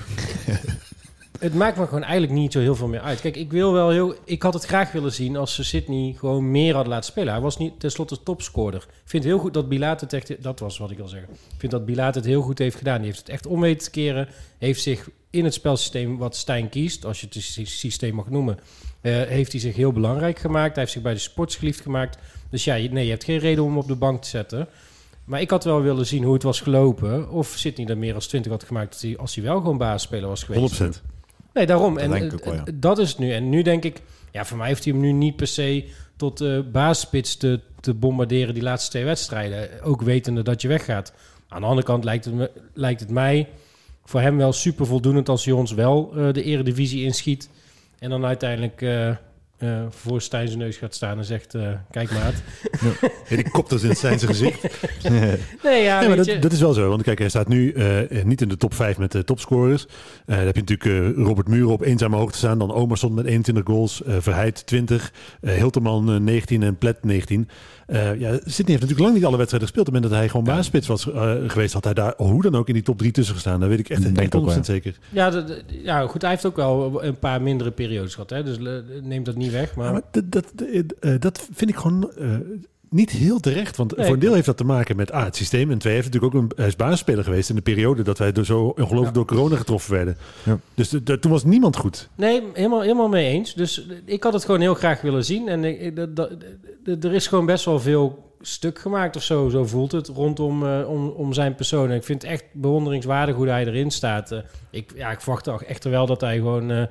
het 1.39 1.55
maakt 1.55 1.77
me 1.77 1.85
gewoon 1.85 2.03
eigenlijk 2.03 2.33
niet 2.33 2.53
zo 2.53 2.61
heel 2.61 2.75
veel 2.75 2.89
meer 2.89 3.01
uit. 3.01 3.21
Kijk, 3.21 3.37
ik 3.37 3.51
wil 3.51 3.73
wel 3.73 3.91
heel... 3.91 4.15
Ik 4.25 4.43
had 4.43 4.55
het 4.55 4.65
graag 4.65 4.93
willen 4.93 5.13
zien 5.13 5.37
als 5.37 5.55
ze 5.55 5.65
Sydney 5.65 6.15
gewoon 6.19 6.51
meer 6.51 6.75
hadden 6.75 6.93
laten 6.93 7.11
spelen. 7.11 7.33
Hij 7.33 7.43
was 7.43 7.59
niet 7.59 7.81
tenslotte 7.81 8.23
topscorer. 8.23 8.83
Ik 8.83 9.11
vind 9.11 9.25
heel 9.25 9.39
goed 9.39 9.55
dat 9.55 9.69
Bilaat 9.69 10.01
het 10.01 10.13
echt... 10.13 10.43
Dat 10.43 10.61
was 10.61 10.79
wat 10.79 10.91
ik 10.91 10.97
wil 10.97 11.09
zeggen. 11.09 11.31
Ik 11.33 11.59
vind 11.59 11.73
dat 11.73 11.87
Bilaat 11.87 12.15
het 12.15 12.25
heel 12.25 12.43
goed 12.43 12.59
heeft 12.59 12.77
gedaan. 12.77 12.97
Die 12.97 13.07
heeft 13.07 13.19
het 13.19 13.29
echt 13.29 13.47
om 13.47 13.61
weten 13.61 13.85
te 13.85 13.91
keren. 13.91 14.29
Heeft 14.59 14.83
zich 14.83 15.09
in 15.31 15.45
het 15.45 15.55
spelsysteem 15.55 16.19
wat 16.19 16.37
Stijn 16.37 16.69
kiest, 16.69 17.05
als 17.05 17.21
je 17.21 17.27
het 17.31 17.69
systeem 17.69 18.15
mag 18.15 18.31
noemen, 18.31 18.59
heeft 19.09 19.53
hij 19.53 19.61
zich 19.61 19.77
heel 19.77 19.93
belangrijk 19.93 20.39
gemaakt. 20.39 20.71
Hij 20.75 20.81
heeft 20.83 20.93
zich 20.93 21.03
bij 21.03 21.13
de 21.13 21.19
sports 21.19 21.57
geliefd 21.57 21.81
gemaakt. 21.81 22.19
Dus 22.51 22.65
ja, 22.65 22.75
je- 22.75 22.91
nee, 22.91 23.05
je 23.05 23.11
hebt 23.11 23.25
geen 23.25 23.39
reden 23.39 23.63
om 23.65 23.71
hem 23.71 23.79
op 23.79 23.89
de 23.89 23.95
bank 23.95 24.23
te 24.23 24.29
zetten. 24.29 24.69
Maar 25.25 25.41
ik 25.41 25.51
had 25.51 25.65
wel 25.65 25.83
willen 25.83 26.07
zien 26.07 26.23
hoe 26.25 26.35
het 26.35 26.43
was 26.43 26.61
gelopen. 26.61 27.31
Of 27.31 27.49
Sydney 27.57 27.87
er 27.87 27.99
meer 27.99 28.15
als 28.15 28.27
20 28.27 28.53
had 28.53 28.65
gemaakt 28.65 28.93
als 28.93 29.03
hij, 29.03 29.17
als 29.19 29.35
hij 29.35 29.45
wel 29.45 29.57
gewoon 29.61 29.79
basisspeler 29.79 30.29
was 30.29 30.43
geweest. 30.43 30.81
100%. 30.83 31.03
Nee, 31.55 31.67
daarom. 31.67 31.95
Dat 31.95 32.03
en 32.03 32.11
denk 32.11 32.33
ik 32.33 32.41
eh, 32.41 32.47
wel, 32.47 32.55
ja. 32.55 32.65
eh, 32.65 32.73
dat 32.77 32.99
is 32.99 33.09
het 33.09 33.19
nu. 33.19 33.33
En 33.33 33.49
nu 33.49 33.63
denk 33.63 33.85
ik, 33.85 34.01
ja, 34.33 34.45
voor 34.45 34.57
mij 34.59 34.67
heeft 34.69 34.85
hij 34.85 34.93
hem 34.93 35.03
nu 35.03 35.13
niet 35.13 35.37
per 35.37 35.47
se 35.47 35.85
tot 36.17 36.41
eh 36.41 36.59
basisspits 36.73 37.37
te, 37.37 37.61
te 37.81 37.95
bombarderen 37.95 38.55
die 38.55 38.63
laatste 38.63 38.91
twee 38.91 39.05
wedstrijden. 39.05 39.83
Ook 39.83 40.03
wetende 40.03 40.43
dat 40.43 40.63
je 40.63 40.69
weggaat. 40.69 41.13
Aan 41.49 41.61
de 41.61 41.67
andere 41.67 41.87
kant 41.87 42.05
lijkt 42.05 42.25
het, 42.25 42.35
me, 42.35 42.51
lijkt 42.75 43.01
het 43.01 43.11
mij 43.11 43.49
voor 44.05 44.21
hem 44.21 44.37
wel 44.37 44.53
super 44.53 44.87
voldoenend 44.87 45.29
als 45.29 45.45
hij 45.45 45.55
ons 45.55 45.73
wel 45.73 46.13
eh, 46.17 46.33
de 46.33 46.43
eredivisie 46.43 47.05
inschiet. 47.05 47.49
En 48.01 48.11
dan 48.11 48.25
uiteindelijk 48.25 48.83
eh, 48.83 49.09
eh, 49.09 49.17
voor 49.91 50.21
Stijn 50.21 50.47
zijn 50.47 50.59
neus 50.59 50.77
gaat 50.77 50.95
staan 50.95 51.19
en 51.19 51.25
zegt, 51.25 51.55
eh, 51.55 51.73
kijk 51.91 52.11
maat. 52.13 52.35
Helikopters 53.25 53.83
in 53.83 53.97
zijn 53.97 54.19
zijn 54.19 54.31
gezicht. 54.31 54.63
Nee, 55.63 55.83
ja, 55.83 56.01
Ja, 56.03 56.09
maar 56.09 56.17
dat, 56.17 56.37
dat 56.41 56.53
is 56.53 56.61
wel 56.61 56.73
zo. 56.73 56.89
Want 56.89 57.03
kijk, 57.03 57.19
hij 57.19 57.29
staat 57.29 57.49
nu 57.49 57.73
eh, 57.73 58.19
eh, 58.19 58.25
niet 58.25 58.41
in 58.41 58.49
de 58.49 58.57
top 58.57 58.75
5 58.75 58.99
met 58.99 59.13
de 59.13 59.25
topscorers. 59.25 59.87
Eh 60.27 60.37
dan 60.37 60.47
heb 60.47 60.55
je 60.57 60.61
natuurlijk 60.67 61.17
eh, 61.19 61.25
Robert 61.25 61.49
Muren 61.49 61.71
op 61.73 61.83
eenzame 61.83 62.17
hoogte 62.17 62.39
staan. 62.39 62.59
Dan 62.59 62.73
Omerson 62.75 63.15
met 63.15 63.25
21 63.27 63.65
goals. 63.75 64.03
eh 64.03 64.17
Verheid 64.19 64.67
20. 64.67 65.13
eh 65.41 65.55
Hilterman 65.55 66.11
eh, 66.13 66.17
19 66.21 66.63
en 66.63 66.77
Plet 66.77 67.05
19. 67.05 67.49
Eh 67.91 68.21
ja, 68.21 68.31
Sydney 68.33 68.43
heeft 68.55 68.67
natuurlijk 68.81 68.99
lang 69.01 69.15
niet 69.15 69.25
alle 69.25 69.37
wedstrijden 69.37 69.69
gespeeld. 69.69 69.89
Op 69.89 69.95
het 69.95 70.03
moment 70.03 70.03
dat 70.03 70.13
hij 70.21 70.29
gewoon 70.29 70.45
basisspits 70.45 70.87
was 70.87 71.13
eh, 71.13 71.35
geweest, 71.47 71.73
had 71.73 71.85
hij 71.85 71.95
daar 71.95 72.15
hoe 72.17 72.43
dan 72.43 72.55
ook 72.55 72.69
in 72.69 72.75
die 72.75 72.83
top 72.83 72.99
3 72.99 73.13
tussen 73.13 73.35
gestaan. 73.35 73.61
Dat 73.61 73.69
weet 73.69 73.79
ik 73.79 73.89
echt, 73.89 74.03
Denk 74.03 74.19
echt 74.19 74.35
ook 74.35 74.45
wel. 74.45 74.55
100% 74.55 74.61
zeker. 74.67 74.99
Ja, 75.09 75.31
dat- 75.31 75.63
ja, 75.67 76.07
goed, 76.07 76.21
hij 76.23 76.31
heeft 76.31 76.47
ook 76.47 76.57
wel 76.57 77.05
een 77.05 77.19
paar 77.19 77.43
mindere 77.43 77.71
periodes 77.71 78.15
gehad. 78.15 78.31
Hè? 78.31 78.43
Dus 78.45 78.59
eh, 78.59 78.73
neem 79.03 79.25
dat 79.25 79.37
niet 79.37 79.53
weg. 79.53 79.75
Maar, 79.75 79.87
Ja, 79.87 79.93
maar 79.93 80.03
dat, 80.11 80.25
dat, 80.33 80.53
dat 81.23 81.49
vind 81.53 81.71
ik 81.71 81.77
gewoon 81.77 82.11
eh, 82.19 82.29
niet 82.91 83.11
heel 83.11 83.41
terecht. 83.41 83.77
Want 83.77 83.97
Nee. 83.97 84.05
voor 84.07 84.15
een 84.15 84.21
deel 84.21 84.33
heeft 84.35 84.47
dat 84.47 84.57
te 84.57 84.65
maken 84.65 84.97
met 84.97 85.13
A, 85.15 85.25
het 85.25 85.37
systeem. 85.37 85.71
En 85.71 85.79
twee, 85.79 85.93
heeft 85.95 86.07
natuurlijk 86.13 86.35
ook 86.35 86.43
een, 86.43 86.53
hij 86.57 86.67
is 86.67 86.77
basisspeler 86.77 87.25
geweest 87.25 87.49
in 87.49 87.55
de 87.57 87.63
periode 87.63 88.03
dat 88.03 88.19
wij 88.19 88.33
door 88.33 88.45
zo 88.45 88.61
ongelooflijk 88.65 89.05
Ja. 89.07 89.13
door 89.13 89.25
corona 89.25 89.57
getroffen 89.57 89.93
werden. 89.93 90.17
Ja. 90.43 90.59
Dus 90.75 90.89
de- 90.89 91.03
de- 91.03 91.19
toen 91.19 91.31
was 91.31 91.45
niemand 91.45 91.77
goed. 91.77 92.09
Nee, 92.15 92.43
helemaal, 92.53 92.81
helemaal 92.81 93.09
mee 93.09 93.29
eens. 93.29 93.55
Dus 93.55 93.87
ik 94.05 94.23
had 94.23 94.33
het 94.33 94.45
gewoon 94.45 94.61
heel 94.61 94.75
graag 94.75 95.01
willen 95.01 95.25
zien. 95.25 95.49
En 95.49 95.65
ik, 95.65 95.81
ik- 95.81 95.97
dat- 95.97 96.17
dat- 96.17 96.31
dat- 96.85 97.05
er 97.05 97.13
is 97.15 97.27
gewoon 97.27 97.47
best 97.47 97.65
wel 97.65 97.81
veel 97.81 98.29
stuk 98.41 98.79
gemaakt 98.79 99.17
of 99.17 99.23
zo. 99.23 99.49
Zo 99.49 99.65
voelt 99.67 99.93
het 99.93 100.09
rondom 100.09 100.67
eh, 100.67 100.89
om, 100.89 101.09
om 101.09 101.33
zijn 101.33 101.55
persoon. 101.55 101.91
En 101.91 101.97
ik 101.97 102.05
vind 102.05 102.23
het 102.23 102.31
echt 102.31 102.45
bewonderingswaardig 102.53 103.35
hoe 103.35 103.49
hij 103.49 103.67
erin 103.67 103.91
staat. 103.91 104.33
Eh, 104.33 104.39
ik, 104.71 104.93
ja, 104.97 105.11
ik 105.11 105.21
verwacht 105.21 105.45
toch 105.45 105.65
echt 105.65 105.85
wel 105.85 106.07
dat 106.07 106.21
hij 106.21 106.37
gewoon... 106.37 106.71
eh, 106.71 106.83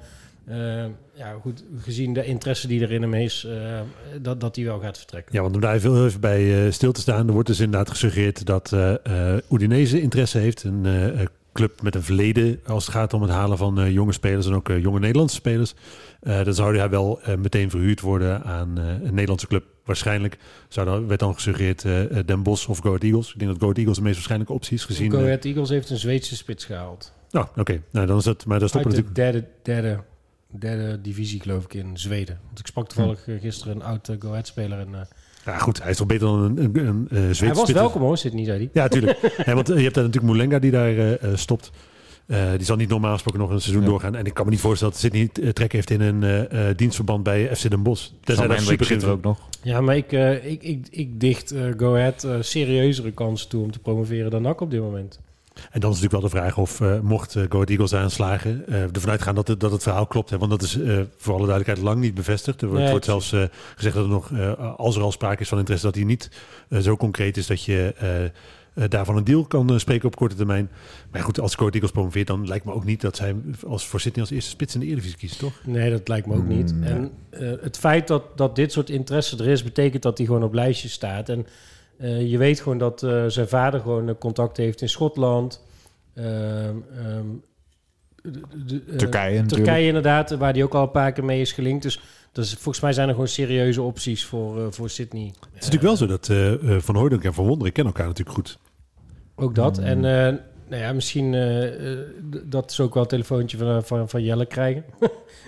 eh, 0.49 0.85
ja, 1.13 1.35
goed, 1.41 1.63
gezien 1.81 2.13
de 2.13 2.25
interesse 2.25 2.67
die 2.67 2.81
er 2.81 2.91
in 2.91 3.01
hem 3.01 3.13
is, 3.13 3.43
eh, 3.43 3.79
dat, 4.21 4.41
dat 4.41 4.55
hij 4.55 4.65
wel 4.65 4.79
gaat 4.79 4.97
vertrekken. 4.97 5.35
Ja, 5.35 5.41
want 5.41 5.55
om 5.55 5.61
daar 5.61 5.73
even, 5.73 6.05
even 6.05 6.19
bij 6.19 6.65
eh, 6.65 6.71
stil 6.71 6.91
te 6.91 7.01
staan, 7.01 7.27
er 7.27 7.33
wordt 7.33 7.47
dus 7.47 7.59
inderdaad 7.59 7.89
gesuggereerd 7.89 8.45
dat 8.45 8.75
Udinese 9.51 10.01
interesse 10.01 10.37
heeft. 10.37 10.63
Een 10.63 11.29
club 11.53 11.81
met 11.81 11.95
een 11.95 12.03
verleden 12.03 12.59
als 12.65 12.85
het 12.85 12.95
gaat 12.95 13.13
om 13.13 13.21
het 13.21 13.31
halen 13.31 13.57
van 13.57 13.91
jonge 13.91 14.13
spelers 14.13 14.45
en 14.45 14.53
ook 14.53 14.67
jonge 14.67 14.99
Nederlandse 14.99 15.35
spelers. 15.35 15.73
Dan 16.19 16.53
zou 16.53 16.77
hij 16.77 16.89
wel 16.89 17.19
meteen 17.37 17.69
verhuurd 17.69 18.01
worden 18.01 18.43
aan 18.43 18.77
een 18.77 19.13
Nederlandse 19.13 19.47
club. 19.47 19.63
Waarschijnlijk 19.85 20.37
zou 20.67 20.85
dan, 20.85 21.07
werd 21.07 21.19
dan 21.19 21.33
gesuggereerd 21.33 21.81
Den 22.27 22.43
Bosch 22.43 22.67
of 22.67 22.79
Go 22.79 22.87
Ahead 22.87 23.03
Eagles. 23.03 23.33
Ik 23.33 23.39
denk 23.39 23.51
dat 23.51 23.59
Go 23.59 23.65
Ahead 23.65 23.77
Eagles 23.77 23.97
de 23.97 24.03
meest 24.03 24.15
waarschijnlijke 24.15 24.53
optie 24.53 24.77
is 24.77 24.85
gezien. 24.85 25.11
Go 25.11 25.17
Ahead 25.17 25.45
Eagles 25.45 25.69
heeft 25.69 25.89
een 25.89 25.97
Zweedse 25.97 26.35
spits 26.35 26.65
gehaald. 26.65 27.13
nou, 27.31 27.47
oké. 27.55 27.81
Nou, 27.91 28.07
dan 28.07 28.17
is 28.17 28.23
dat, 28.23 28.45
maar 28.45 28.59
dat 28.59 28.69
stoppen 28.69 28.91
de 28.91 28.97
natuurlijk. 28.97 29.33
derde, 29.33 29.47
derde, 29.61 30.03
derde 30.59 31.01
divisie, 31.01 31.39
geloof 31.41 31.63
ik, 31.63 31.73
in 31.73 31.97
Zweden. 31.97 32.39
Want 32.45 32.59
ik 32.59 32.67
sprak 32.67 32.87
toevallig 32.89 33.27
eh, 33.27 33.41
gisteren 33.41 33.75
een 33.75 33.81
oud 33.83 34.09
eh, 34.09 34.15
Go 34.19 34.29
Ahead-speler. 34.29 34.79
En, 34.79 34.87
eh, 34.95 35.01
Ja, 35.45 35.57
goed, 35.57 35.81
hij 35.81 35.91
is 35.91 35.97
toch 35.97 36.07
beter 36.07 36.27
dan 36.27 36.39
een, 36.41 36.57
een, 36.63 36.77
een, 36.87 37.07
eh, 37.09 37.17
Zweedse 37.17 37.43
hij 37.45 37.53
was 37.53 37.59
spits. 37.63 37.79
welkom 37.79 38.01
hoor, 38.01 38.17
zit 38.17 38.33
niet, 38.33 38.45
zei 38.45 38.57
hij. 38.57 38.69
Ja, 38.73 38.87
tuurlijk. 38.87 39.33
ja, 39.45 39.53
want 39.53 39.67
je 39.67 39.73
hebt 39.73 39.95
daar 39.95 40.03
natuurlijk 40.03 40.33
Moulenga 40.33 40.59
die 40.59 40.71
daar 40.71 41.17
stopt. 41.37 41.71
Eh, 42.25 42.51
die 42.55 42.65
zal 42.65 42.75
niet 42.75 42.89
normaal 42.89 43.13
gesproken 43.13 43.39
nog 43.39 43.49
een 43.49 43.61
seizoen 43.61 43.83
Ja. 43.83 43.89
doorgaan. 43.89 44.15
En 44.15 44.25
ik 44.25 44.33
kan 44.33 44.45
me 44.45 44.51
niet 44.51 44.59
voorstellen 44.59 44.93
dat 44.93 45.01
Sydney 45.03 45.21
niet 45.21 45.55
trek 45.55 45.71
heeft 45.71 45.89
in 45.89 46.01
een 46.01 46.23
eh, 46.23 46.69
eh, 46.69 46.77
dienstverband 46.77 47.23
bij 47.23 47.55
FC 47.55 47.69
Den 47.69 47.83
Bosch. 47.83 48.09
Tenzij 48.23 48.47
dat 48.47 48.61
super 48.61 48.85
zit 48.85 49.01
er 49.03 49.09
ook 49.09 49.21
nog. 49.21 49.39
Ja, 49.63 49.81
maar 49.81 49.95
ik, 49.97 50.11
eh, 50.11 50.45
ik, 50.51 50.63
ik, 50.63 50.87
ik 50.89 51.19
dicht 51.19 51.51
eh, 51.51 51.61
Go 51.77 51.95
Ahead 51.95 52.23
eh, 52.23 52.35
serieuzere 52.39 53.11
kansen 53.11 53.49
toe 53.49 53.63
om 53.63 53.71
te 53.71 53.79
promoveren 53.79 54.31
dan 54.31 54.41
NAC 54.41 54.61
op 54.61 54.71
dit 54.71 54.79
moment. 54.81 55.19
En 55.71 55.79
dan 55.79 55.91
is 55.91 56.01
natuurlijk 56.01 56.11
wel 56.11 56.31
de 56.31 56.37
vraag 56.37 56.57
of 56.57 56.81
eh, 56.81 56.99
mocht 56.99 57.35
uh, 57.35 57.43
Go 57.43 57.53
Ahead 57.53 57.69
Eagles 57.69 57.93
aanslagen, 57.93 58.67
eh 58.67 58.81
ervan 58.81 59.09
uitgaan 59.09 59.35
dat 59.35 59.47
het, 59.47 59.59
dat 59.59 59.71
het 59.71 59.83
verhaal 59.83 60.07
klopt. 60.07 60.29
Hè? 60.29 60.37
Want 60.37 60.51
dat 60.51 60.61
is 60.61 60.79
eh, 60.79 60.99
voor 61.17 61.33
alle 61.33 61.45
duidelijkheid 61.45 61.87
lang 61.87 61.99
niet 62.01 62.13
bevestigd. 62.13 62.61
Er 62.61 62.67
wordt, 62.67 62.81
Nee, 62.81 62.91
wordt 62.91 63.05
zelfs 63.05 63.31
eh, 63.31 63.43
gezegd 63.75 63.95
dat 63.95 64.03
er 64.03 64.09
nog, 64.09 64.31
eh, 64.31 64.75
als 64.75 64.95
er 64.95 65.01
al 65.01 65.11
sprake 65.11 65.41
is 65.41 65.47
van 65.49 65.57
interesse, 65.57 65.85
dat 65.85 65.95
die 65.95 66.05
niet 66.05 66.31
zo 66.81 66.97
concreet 66.97 67.37
is 67.37 67.47
dat 67.47 67.63
je 67.63 67.93
eh, 67.97 68.25
eh, 68.73 68.89
daarvan 68.89 69.17
een 69.17 69.23
deal 69.23 69.45
kan 69.45 69.79
spreken 69.79 70.07
op 70.07 70.15
korte 70.15 70.35
termijn. 70.35 70.69
Maar 71.11 71.21
goed, 71.21 71.39
als 71.39 71.51
Go 71.53 71.59
Ahead 71.59 71.73
Eagles 71.73 71.91
promoveert, 71.91 72.27
dan 72.27 72.47
lijkt 72.47 72.65
me 72.65 72.73
ook 72.73 72.85
niet 72.85 73.01
dat 73.01 73.15
zij 73.15 73.35
als 73.67 73.87
voor 73.87 73.99
Sydney 73.99 74.21
als 74.21 74.31
eerste 74.31 74.49
spits 74.49 74.73
in 74.73 74.79
de 74.79 74.85
Eredivisie 74.85 75.17
kiezen, 75.17 75.37
toch? 75.39 75.53
Nee, 75.65 75.89
dat 75.89 76.07
lijkt 76.07 76.27
me 76.27 76.35
ook 76.35 76.47
niet. 76.47 76.73
Mm, 76.73 76.83
ja. 76.83 76.89
En 76.89 77.11
eh, 77.29 77.51
het 77.61 77.77
feit 77.77 78.07
dat, 78.07 78.37
dat 78.37 78.55
dit 78.55 78.71
soort 78.71 78.89
interesse 78.89 79.37
er 79.37 79.47
is, 79.47 79.63
betekent 79.63 80.03
dat 80.03 80.17
hij 80.17 80.27
gewoon 80.27 80.43
op 80.43 80.53
lijstjes 80.53 80.91
staat. 80.91 81.29
En 81.29 81.47
je 82.07 82.37
weet 82.37 82.59
gewoon 82.61 82.77
dat 82.77 83.03
eh, 83.03 83.25
zijn 83.27 83.47
vader 83.47 83.79
gewoon 83.79 84.09
eh, 84.09 84.15
contact 84.19 84.57
heeft 84.57 84.81
in 84.81 84.89
Schotland. 84.89 85.65
Ehm, 86.13 86.25
ehm, 86.97 87.25
de- 88.23 88.41
de- 88.65 88.81
eh, 88.91 88.95
Turkije 88.97 89.35
natuurlijk. 89.41 89.49
Turkije 89.49 89.87
inderdaad, 89.87 90.31
waar 90.31 90.53
hij 90.53 90.63
ook 90.63 90.73
al 90.73 90.83
een 90.83 90.91
paar 90.91 91.11
keer 91.11 91.23
mee 91.25 91.41
is 91.41 91.51
gelinkt. 91.51 91.83
Dus, 91.83 92.01
dus 92.31 92.53
volgens 92.53 92.79
mij 92.79 92.93
zijn 92.93 93.07
er 93.07 93.13
gewoon 93.13 93.27
serieuze 93.29 93.81
opties 93.81 94.25
voor, 94.25 94.59
eh, 94.61 94.67
voor 94.69 94.89
Sydney. 94.89 95.25
Het 95.25 95.35
is 95.45 95.53
natuurlijk 95.53 95.81
wel 95.83 95.95
zo 95.95 96.05
dat 96.05 96.29
eh, 96.29 96.53
eh, 96.75 96.81
Van 96.81 96.95
Hooydonk 96.95 97.23
en 97.23 97.33
Van 97.33 97.45
Wonderen 97.47 97.73
kennen 97.73 97.93
elkaar 97.93 98.07
natuurlijk 98.07 98.37
goed. 98.37 98.59
Ook 99.35 99.55
dat. 99.55 99.77
En 99.77 99.97
eh, 100.05 100.33
nou 100.69 100.81
ja, 100.81 100.93
misschien 100.93 101.33
eh, 101.33 101.91
eh, 101.91 101.99
dat 102.45 102.73
ze 102.73 102.83
ook 102.83 102.93
wel 102.93 103.03
een 103.03 103.09
telefoontje 103.09 103.57
van, 103.57 103.83
van, 103.83 104.09
van 104.09 104.23
Jelle 104.23 104.45
krijgen. 104.45 104.83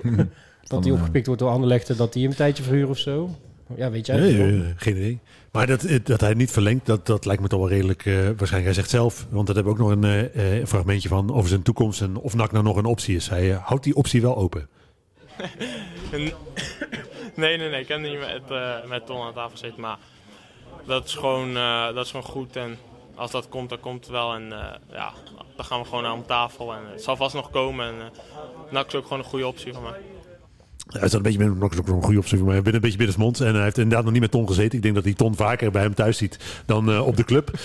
dat 0.68 0.84
die 0.84 0.92
eh, 0.94 0.98
opgepikt 1.00 1.26
wordt 1.26 1.42
door 1.42 1.52
Anderlecht 1.52 1.90
en 1.90 1.96
dat 1.98 2.14
die 2.14 2.22
hem 2.22 2.32
een 2.32 2.38
tijdje 2.38 2.64
verhuren 2.64 2.90
of 2.90 2.98
zo. 2.98 3.30
Ja, 3.76 3.90
weet 3.92 4.06
jij 4.06 4.18
Nee, 4.20 4.62
eh, 4.62 4.68
geen 4.76 4.96
idee. 4.96 5.20
Maar 5.52 5.68
dat, 5.68 5.84
eh, 5.84 6.00
dat 6.04 6.20
hij 6.20 6.30
het 6.30 6.38
niet 6.38 6.52
verlengt, 6.52 6.86
dat, 6.86 7.06
dat 7.06 7.26
lijkt 7.26 7.42
me 7.42 7.48
toch 7.48 7.60
wel 7.60 7.70
redelijk 7.70 8.06
eh, 8.06 8.14
waarschijnlijk. 8.14 8.64
Hij 8.64 8.74
zegt 8.74 8.90
zelf, 8.90 9.26
want 9.30 9.48
dat 9.48 9.56
hebben 9.56 9.74
we 9.76 9.80
ook 9.84 9.86
nog 9.88 9.98
een 9.98 10.04
eh, 10.34 10.60
eh, 10.60 10.68
fragmentje 10.68 11.10
van 11.10 11.34
over 11.34 11.50
zijn 11.50 11.62
toekomst 11.62 12.02
en 12.02 12.18
of 12.18 12.34
NAC 12.36 12.52
nou 12.52 12.64
nog 12.64 12.76
een 12.78 12.86
optie 12.86 13.16
is. 13.16 13.30
Hij 13.30 13.50
houdt 13.50 13.84
die 13.84 13.96
optie 13.96 14.22
wel 14.22 14.38
open. 14.38 14.68
En- 16.12 16.22
nee, 17.42 17.58
nee, 17.58 17.70
nee. 17.70 17.82
Ik 17.82 17.88
heb 17.88 18.00
niet 18.00 18.20
met, 18.20 18.42
eh, 18.50 18.76
met 18.90 19.06
Ton 19.06 19.22
aan 19.22 19.34
tafel 19.34 19.50
gezeten. 19.52 19.82
Maar 19.82 19.98
dat 20.86 21.06
is, 21.06 21.14
gewoon, 21.16 21.58
eh, 21.58 21.94
dat 21.94 22.06
is 22.06 22.12
gewoon 22.12 22.26
goed. 22.26 22.56
En 22.56 22.78
als 23.16 23.32
dat 23.32 23.50
komt, 23.50 23.70
dan 23.70 23.80
komt 23.80 24.00
het 24.00 24.10
wel. 24.12 24.34
En 24.34 24.52
eh, 24.52 24.76
ja, 24.92 25.12
dan 25.56 25.66
gaan 25.66 25.80
we 25.82 25.86
gewoon 25.88 26.06
aan 26.06 26.26
tafel. 26.26 26.74
En 26.74 26.82
het 26.92 27.04
zal 27.04 27.16
vast 27.16 27.36
nog 27.36 27.50
komen. 27.50 27.88
En 27.88 27.96
uh, 27.96 28.72
NAC 28.72 28.88
is 28.88 28.96
ook 28.96 29.04
gewoon 29.04 29.20
een 29.20 29.26
goede 29.26 29.48
optie 29.48 29.74
voor 29.74 29.82
mij. 29.84 30.00
Hij 30.92 31.08
staat 31.08 31.14
een 31.14 31.22
beetje 31.22 31.40
met 31.50 31.60
nog 31.60 31.88
een 31.88 32.04
goede 32.04 32.20
optie, 32.20 32.38
maar 32.44 32.54
hij 32.54 32.62
bent 32.62 32.76
een 32.76 32.82
beetje 32.82 32.98
binnensmonds. 32.98 33.40
En 33.40 33.54
hij 33.56 33.64
heeft 33.64 33.78
inderdaad 33.78 34.04
nog 34.04 34.12
niet 34.14 34.22
met 34.22 34.32
Ton 34.32 34.48
gezeten. 34.48 34.78
Ik 34.78 34.82
denk 34.84 34.96
dat 34.96 35.04
hij 35.04 35.14
Ton 35.14 35.36
vaker 35.36 35.72
bij 35.72 35.82
hem 35.82 35.94
thuis 35.94 36.18
ziet 36.18 36.40
dan 36.66 36.92
eh, 36.92 37.08
op 37.08 37.18
de 37.18 37.24
club. 37.24 37.52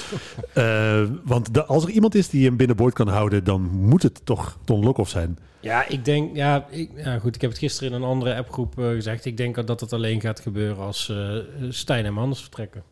Eh, 0.53 1.03
want 1.25 1.55
de- 1.55 1.65
als 1.65 1.85
er 1.85 1.91
iemand 1.91 2.15
is 2.15 2.29
die 2.29 2.47
hem 2.47 2.57
binnenboord 2.57 2.95
kan 2.95 3.09
houden, 3.09 3.45
dan 3.45 3.63
moet 3.63 4.03
het 4.03 4.21
toch 4.25 4.59
Ton 4.65 4.85
Lokhoff 4.85 5.11
zijn. 5.11 5.39
Ja, 5.61 5.89
ik 5.89 6.05
denk, 6.05 6.37
ja, 6.37 6.67
ik, 6.71 6.91
ja, 6.97 7.19
goed. 7.19 7.35
Ik 7.35 7.41
heb 7.41 7.51
het 7.51 7.59
gisteren 7.59 7.91
in 7.93 7.97
een 7.97 8.09
andere 8.09 8.37
appgroep 8.37 8.79
eh, 8.79 8.89
gezegd. 8.89 9.25
Ik 9.25 9.37
denk 9.37 9.67
dat 9.67 9.81
het 9.81 9.93
alleen 9.93 10.21
gaat 10.21 10.41
gebeuren 10.41 10.79
als 10.85 11.09
eh, 11.09 11.17
Stijn 11.71 12.05
en 12.05 12.13
Manders 12.13 12.41
vertrekken. 12.41 12.83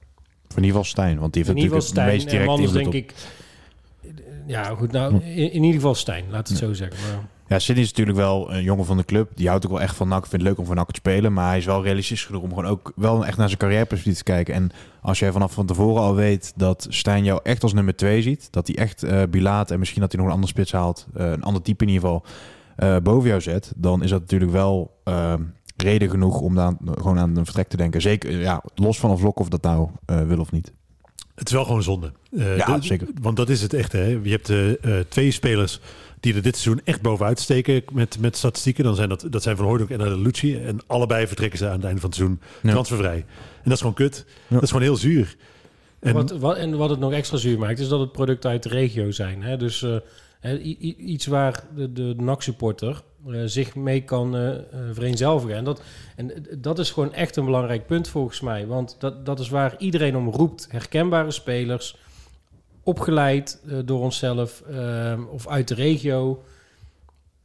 In 0.48 0.54
ieder 0.54 0.66
geval 0.68 0.84
Stijn, 0.84 1.18
want 1.18 1.32
die 1.32 1.42
heeft 1.44 1.56
In 1.56 1.62
ieder 1.62 1.80
geval 1.80 1.94
natuurlijk 1.94 2.22
het 2.22 2.30
Stijn 2.30 2.46
meest 2.46 2.56
en 2.58 2.62
directe 2.66 2.72
Manders 2.72 2.72
invloed 2.72 2.92
denk 2.92 3.04
op. 3.04 4.30
ik... 4.46 4.52
Ja, 4.52 4.64
goed. 4.74 4.92
Nou, 4.92 5.14
in, 5.24 5.52
in 5.52 5.62
ieder 5.62 5.72
geval 5.80 5.94
Stijn. 5.94 6.24
Laat 6.30 6.48
het 6.48 6.58
zo 6.58 6.72
zeggen. 6.72 6.96
Maar, 7.00 7.24
Ja, 7.48 7.58
Sidney 7.58 7.84
is 7.84 7.90
natuurlijk 7.90 8.16
wel 8.18 8.52
een 8.52 8.62
jongen 8.62 8.84
van 8.84 8.96
de 8.96 9.04
club. 9.04 9.30
Die 9.34 9.48
houdt 9.48 9.64
ook 9.64 9.70
wel 9.72 9.80
echt 9.80 9.96
van 9.96 10.08
NAC. 10.08 10.20
Vindt 10.26 10.32
het 10.32 10.42
leuk 10.42 10.58
om 10.58 10.66
voor 10.66 10.74
NAC 10.74 10.86
te 10.86 10.94
spelen. 10.94 11.32
Maar 11.32 11.48
hij 11.48 11.58
is 11.58 11.64
wel 11.64 11.82
realistisch 11.82 12.24
genoeg 12.24 12.42
om 12.42 12.48
gewoon 12.48 12.66
ook 12.66 12.92
wel 12.96 13.26
echt 13.26 13.36
naar 13.36 13.46
zijn 13.48 13.58
carrièreperspectief 13.60 14.18
te 14.18 14.24
kijken. 14.24 14.54
En 14.54 14.70
als 15.02 15.18
jij 15.18 15.32
vanaf 15.32 15.52
van 15.52 15.66
tevoren 15.66 16.02
al 16.02 16.14
weet 16.14 16.52
dat 16.56 16.86
Stijn 16.88 17.24
jou 17.24 17.40
echt 17.42 17.62
als 17.62 17.72
nummer 17.72 17.96
twee 17.96 18.22
ziet. 18.22 18.48
Dat 18.52 18.66
hij 18.66 18.76
echt 18.76 19.02
eh 19.02 19.22
Bilaat 19.30 19.70
en 19.70 19.78
misschien 19.78 20.00
dat 20.00 20.10
hij 20.12 20.20
nog 20.20 20.28
een 20.28 20.34
andere 20.36 20.52
spits 20.52 20.72
haalt. 20.72 21.06
eh, 21.14 21.30
een 21.30 21.42
ander 21.42 21.62
type 21.62 21.84
in 21.84 21.90
ieder 21.90 22.08
geval. 22.08 22.24
eh, 22.76 22.96
boven 23.02 23.28
jou 23.28 23.40
zet. 23.40 23.72
Dan 23.76 24.02
is 24.02 24.10
dat 24.10 24.20
natuurlijk 24.20 24.52
wel 24.52 25.00
reden 25.76 26.10
genoeg 26.10 26.40
om 26.40 26.54
daar 26.54 26.72
gewoon 26.94 27.18
aan 27.18 27.36
een 27.36 27.44
vertrek 27.44 27.68
te 27.68 27.76
denken. 27.76 28.00
Zeker, 28.00 28.38
ja, 28.40 28.62
los 28.74 28.98
van 29.00 29.10
of 29.10 29.22
Lokhoff 29.22 29.48
dat 29.48 29.62
nou 29.62 29.88
wil 30.06 30.38
of 30.40 30.50
niet. 30.52 30.72
Het 31.34 31.46
is 31.48 31.54
wel 31.54 31.64
gewoon 31.64 31.82
zonde. 31.82 32.12
Ja, 32.30 32.76
de- 32.76 32.82
zeker. 32.86 33.08
Want 33.20 33.36
dat 33.36 33.48
is 33.48 33.62
het 33.62 33.72
echt. 33.74 33.92
Hè? 33.92 34.18
Je 34.22 34.40
hebt 34.40 35.10
twee 35.10 35.30
spelers 35.30 35.80
die 36.24 36.34
er 36.34 36.42
dit 36.42 36.56
seizoen 36.56 36.84
echt 36.84 37.02
bovenuit 37.02 37.40
steken 37.40 37.82
met, 37.92 38.18
met 38.18 38.36
statistieken. 38.36 38.84
Dan 38.84 38.94
zijn 38.94 39.08
dat, 39.08 39.26
dat 39.30 39.42
zijn 39.42 39.56
Van 39.56 39.66
Hooydonk 39.66 39.90
en 39.90 40.22
Lucci. 40.22 40.56
En 40.64 40.78
allebei 40.86 41.26
vertrekken 41.26 41.58
ze 41.58 41.66
aan 41.66 41.72
het 41.76 41.84
einde 41.84 42.00
van 42.00 42.08
het 42.08 42.18
seizoen 42.18 42.40
Ja. 42.62 42.70
transfervrij. 42.70 43.16
En 43.16 43.24
dat 43.64 43.72
is 43.72 43.78
gewoon 43.78 43.94
kut. 43.94 44.24
Ja. 44.26 44.54
Dat 44.54 44.62
is 44.62 44.68
gewoon 44.70 44.84
heel 44.84 44.96
zuur. 44.96 45.36
En 46.00 46.14
Wat, 46.14 46.30
wat, 46.30 46.56
en 46.56 46.76
wat 46.76 46.90
het 46.90 46.98
nog 46.98 47.12
extra 47.12 47.36
zuur 47.36 47.58
maakt, 47.58 47.78
is 47.78 47.88
dat 47.88 48.00
het 48.00 48.12
producten 48.12 48.50
uit 48.50 48.62
de 48.62 48.68
regio 48.68 49.10
zijn. 49.10 49.42
Hè? 49.42 49.56
Dus 49.56 49.82
eh, 49.82 50.76
iets 51.06 51.26
waar 51.26 51.64
de, 51.76 51.92
de 51.92 52.14
NAC-supporter 52.16 53.02
eh, 53.30 53.40
zich 53.44 53.74
mee 53.74 54.00
kan 54.00 54.36
eh, 54.36 54.48
eh, 54.50 54.60
vereenzelvigen. 54.92 55.56
En 55.56 55.64
dat, 55.64 55.82
en 56.16 56.32
dat 56.58 56.78
is 56.78 56.90
gewoon 56.90 57.12
echt 57.12 57.36
een 57.36 57.44
belangrijk 57.44 57.86
punt 57.86 58.08
volgens 58.08 58.40
mij. 58.40 58.66
Want 58.66 58.96
dat, 58.98 59.26
dat 59.26 59.40
is 59.40 59.48
waar 59.48 59.74
iedereen 59.78 60.16
om 60.16 60.28
roept. 60.28 60.66
Herkenbare 60.70 61.30
spelers, 61.30 61.96
opgeleid 62.84 63.60
eh, 63.68 63.78
door 63.84 64.00
onszelf 64.00 64.62
eh, 64.70 65.18
of 65.32 65.48
uit 65.48 65.68
de 65.68 65.74
regio. 65.74 66.42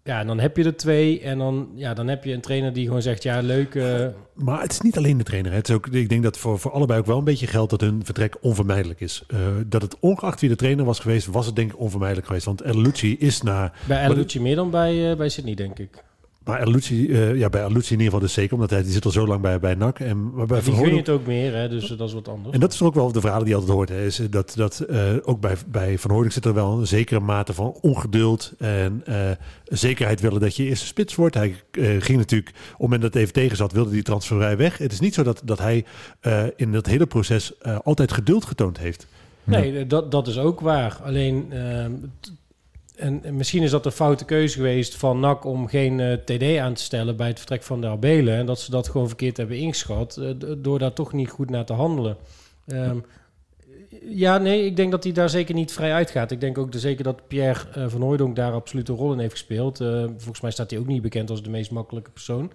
Ja, 0.04 0.20
en 0.20 0.28
dan 0.28 0.40
heb 0.40 0.58
je 0.58 0.64
er 0.64 0.78
twee. 0.78 1.22
En 1.22 1.38
dan, 1.38 1.70
ja, 1.76 1.94
dan 1.94 2.08
heb 2.08 2.24
je 2.24 2.34
een 2.34 2.42
trainer 2.42 2.74
die 2.74 2.86
gewoon 2.86 3.02
zegt... 3.02 3.24
ja, 3.24 3.40
leuk... 3.42 3.76
eh, 3.76 4.06
Maar 4.34 4.62
het 4.62 4.72
is 4.72 4.82
niet 4.82 4.98
alleen 4.98 5.18
de 5.18 5.24
trainer. 5.24 5.52
hè. 5.52 5.58
Het 5.58 5.70
is 5.70 5.76
ook, 5.76 5.88
ik 5.88 6.10
denk 6.10 6.24
dat 6.24 6.38
voor, 6.38 6.60
voor 6.60 6.72
allebei 6.72 7.00
ook 7.00 7.06
wel 7.06 7.18
een 7.18 7.24
beetje 7.24 7.48
geldt 7.48 7.70
dat 7.70 7.82
hun 7.82 8.02
vertrek 8.06 8.38
onvermijdelijk 8.42 9.02
is. 9.02 9.24
Eh, 9.28 9.40
dat 9.66 9.82
het 9.82 10.00
ongeacht 10.00 10.40
wie 10.42 10.50
de 10.50 10.56
trainer 10.56 10.86
was 10.86 11.00
geweest, 11.00 11.28
was 11.28 11.46
het 11.46 11.56
denk 11.56 11.72
ik 11.72 11.80
onvermijdelijk 11.80 12.28
geweest. 12.28 12.46
Want 12.46 12.62
Erlucci 12.62 13.18
is 13.18 13.42
na... 13.42 13.72
bij 13.88 14.06
Elucci 14.08 14.42
meer 14.42 14.56
dan 14.56 14.70
bij, 14.70 15.16
bij 15.18 15.30
Sydney, 15.30 15.56
denk 15.56 15.80
ik. 15.80 16.04
Maar 16.50 16.60
Erlucci, 16.60 17.12
eh 17.12 17.36
ja, 17.36 17.50
bij 17.50 17.62
Erlucci 17.62 17.94
in 17.94 18.00
ieder 18.00 18.06
geval 18.06 18.20
dus 18.20 18.34
zeker, 18.34 18.54
omdat 18.54 18.70
hij 18.70 18.84
die 18.84 18.92
zit 18.92 19.06
al 19.06 19.12
zo 19.12 19.28
lang 19.28 19.42
bij, 19.42 19.60
bij 19.60 19.76
NAC. 19.76 20.00
En 20.00 20.34
maar 20.34 20.46
bij 20.46 20.62
Die 20.62 20.74
Hooydonk- 20.74 20.98
het 21.06 21.10
ook 21.10 21.26
meer, 21.26 21.54
hè? 21.56 21.70
dus 21.70 21.92
eh, 21.92 21.98
dat 21.98 22.08
is 22.08 22.14
wat 22.14 22.28
anders. 22.28 22.54
En 22.54 22.60
dat 22.60 22.72
is 22.72 22.78
toch 22.78 22.88
ook 22.88 22.94
wel 22.94 23.12
de 23.12 23.20
verhalen 23.20 23.46
die 23.46 23.54
je 23.54 23.60
altijd 23.60 23.78
hoort. 23.78 23.90
Hè, 23.90 24.06
is 24.06 24.22
dat 24.30 24.54
dat 24.56 24.80
eh, 24.80 25.02
ook 25.24 25.40
bij, 25.42 25.56
bij 25.68 25.98
Van 25.98 26.32
zit 26.32 26.46
er 26.46 26.54
wel 26.54 26.80
een 26.80 26.88
zekere 26.88 27.20
mate 27.20 27.54
van 27.54 27.78
ongeduld 27.82 28.54
en 28.58 29.02
eh, 29.06 29.32
zekerheid 29.64 30.22
willen 30.22 30.40
dat 30.42 30.56
je 30.56 30.64
eerste 30.64 30.86
spits 30.86 31.16
wordt. 31.16 31.36
Hij 31.36 31.56
eh, 31.72 31.86
ging 32.00 32.18
natuurlijk, 32.18 32.50
op 32.56 32.68
het 32.70 32.80
moment 32.80 33.02
dat 33.02 33.14
het 33.14 33.22
even 33.22 33.34
tegen 33.34 33.58
zat, 33.58 33.72
wilde 33.72 33.92
die 33.92 34.04
transfervrij 34.04 34.58
weg. 34.58 34.78
Het 34.78 34.92
is 34.92 35.00
niet 35.00 35.14
zo 35.14 35.24
dat, 35.24 35.42
dat 35.46 35.60
hij 35.60 35.86
eh, 36.20 36.44
in 36.56 36.72
dat 36.72 36.86
hele 36.86 37.06
proces 37.06 37.58
eh, 37.58 37.78
altijd 37.84 38.12
geduld 38.12 38.46
getoond 38.46 38.78
heeft. 38.78 39.08
Nee, 39.44 39.78
eh, 39.80 39.90
dat, 39.90 40.12
dat 40.12 40.28
is 40.28 40.38
ook 40.38 40.60
waar. 40.60 41.00
Alleen, 41.04 41.54
en, 43.00 43.24
en 43.24 43.36
misschien 43.36 43.64
is 43.64 43.72
dat 43.72 43.86
een 43.86 43.92
foute 43.92 44.26
keuze 44.26 44.56
geweest 44.56 44.96
van 44.96 45.20
NAC 45.20 45.46
om 45.46 45.68
geen 45.68 46.00
eh, 46.00 46.14
TD 46.14 46.58
aan 46.58 46.74
te 46.74 46.84
stellen 46.84 47.16
bij 47.16 47.28
het 47.28 47.38
vertrek 47.38 47.64
van 47.64 47.82
de 47.82 47.88
Abelen. 47.88 48.36
En 48.38 48.46
dat 48.46 48.60
ze 48.60 48.72
dat 48.72 48.88
gewoon 48.88 49.08
verkeerd 49.08 49.38
hebben 49.38 49.58
ingeschat, 49.58 50.18
eh, 50.18 50.30
door 50.58 50.80
daar 50.80 50.94
toch 50.94 51.14
niet 51.14 51.30
goed 51.30 51.50
naar 51.50 51.66
te 51.66 51.74
handelen. 51.74 52.18
Ehm, 52.68 52.98
ja, 54.10 54.38
nee, 54.38 54.66
ik 54.66 54.76
denk 54.76 54.92
dat 54.92 55.04
hij 55.04 55.14
daar 55.14 55.30
zeker 55.30 55.56
niet 55.56 55.72
vrij 55.72 55.94
uitgaat. 55.94 56.32
Ik 56.32 56.40
denk 56.42 56.58
ook 56.58 56.72
de- 56.72 56.80
zeker 56.80 57.04
dat 57.04 57.28
Pierre 57.28 57.70
eh, 57.74 57.86
van 57.88 58.02
Hooijdonk 58.02 58.36
daar 58.36 58.52
absoluut 58.54 58.90
een 58.90 58.96
rol 58.96 59.12
in 59.14 59.20
heeft 59.20 59.32
gespeeld. 59.32 59.78
Volgens 60.18 60.42
mij 60.42 60.52
staat 60.52 60.70
hij 60.70 60.80
ook 60.80 60.88
niet 60.88 61.02
bekend 61.02 61.30
als 61.30 61.44
de 61.44 61.50
meest 61.50 61.72
makkelijke 61.72 62.12
persoon. 62.12 62.52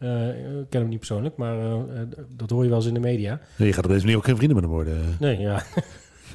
Ik 0.00 0.66
ken 0.70 0.80
hem 0.80 0.88
niet 0.88 0.98
persoonlijk, 0.98 1.36
maar 1.36 1.56
dat 2.36 2.50
hoor 2.50 2.62
je 2.62 2.68
wel 2.68 2.78
eens 2.78 2.86
in 2.86 2.94
de 2.94 3.00
media. 3.00 3.40
Je 3.56 3.72
gaat 3.72 3.84
op 3.84 3.90
deze 3.90 4.02
manier 4.04 4.16
ook 4.18 4.24
geen 4.24 4.36
vrienden 4.36 4.56
met 4.56 4.64
hem 4.66 4.74
worden. 4.74 5.16
Nee, 5.20 5.38
ja. 5.38 5.62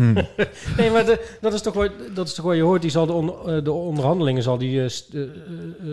Hm. 0.01 0.13
nee, 0.77 0.89
maar 0.91 1.05
de, 1.05 1.35
dat, 1.41 1.53
is 1.53 1.61
toch 1.61 1.73
wat, 1.73 1.91
dat 2.13 2.27
is 2.27 2.33
toch 2.33 2.45
wat 2.45 2.55
je 2.55 2.61
hoort. 2.61 2.81
Die 2.81 2.91
zal 2.91 3.05
de, 3.05 3.13
on- 3.13 3.33
eh, 3.49 3.63
de 3.63 3.71
onderhandelingen 3.71 4.43
zal 4.43 4.57
die, 4.57 4.81
eh, 4.83 4.87
st- 4.89 5.13
eh, 5.13 5.21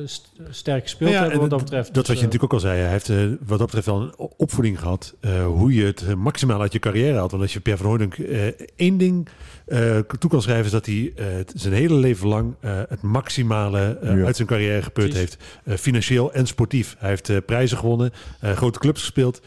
st- 0.04 0.30
sterk 0.50 0.82
gespeeld 0.82 1.10
ja, 1.10 1.20
hebben 1.22 1.40
wat 1.40 1.50
dat 1.50 1.58
betreft. 1.58 1.94
Dat 1.94 2.06
wat 2.06 2.16
je 2.18 2.24
natuurlijk 2.24 2.52
ook 2.52 2.60
al 2.60 2.66
zei. 2.68 2.80
Hij 2.80 2.90
heeft 2.90 3.08
wat 3.46 3.58
dat 3.58 3.66
betreft 3.66 3.86
wel 3.86 4.00
een 4.02 4.14
opvoeding 4.36 4.78
gehad. 4.80 5.14
eh, 5.20 5.46
hoe 5.46 5.74
je 5.74 5.84
het 5.84 6.14
maximaal 6.16 6.60
uit 6.60 6.72
je 6.72 6.78
carrière 6.78 7.18
had. 7.18 7.30
Want 7.30 7.42
als 7.42 7.52
je 7.52 7.60
Pierre 7.60 7.82
van 7.82 7.90
Hooydonk 7.90 8.14
eh, 8.18 8.46
één 8.76 8.98
ding 8.98 9.28
eh, 9.66 9.98
toe 10.18 10.30
kan 10.30 10.42
schrijven... 10.42 10.64
is 10.64 10.70
dat 10.70 10.86
hij 10.86 11.12
eh, 11.16 11.24
het- 11.36 11.52
zijn 11.56 11.74
hele 11.74 11.94
leven 11.94 12.28
lang 12.28 12.54
eh, 12.60 12.80
het 12.88 13.02
maximale 13.02 13.98
Ja. 14.02 14.08
uit 14.24 14.36
zijn 14.36 14.48
carrière 14.48 14.90
Precies. 14.90 15.14
heeft. 15.14 15.36
Eh, 15.64 15.76
financieel 15.76 16.32
en 16.32 16.46
sportief. 16.46 16.96
Hij 16.98 17.08
heeft 17.08 17.28
eh, 17.28 17.36
prijzen 17.46 17.78
gewonnen. 17.78 18.10
eh, 18.40 18.52
grote 18.56 18.78
clubs 18.78 19.00
gespeeld. 19.00 19.40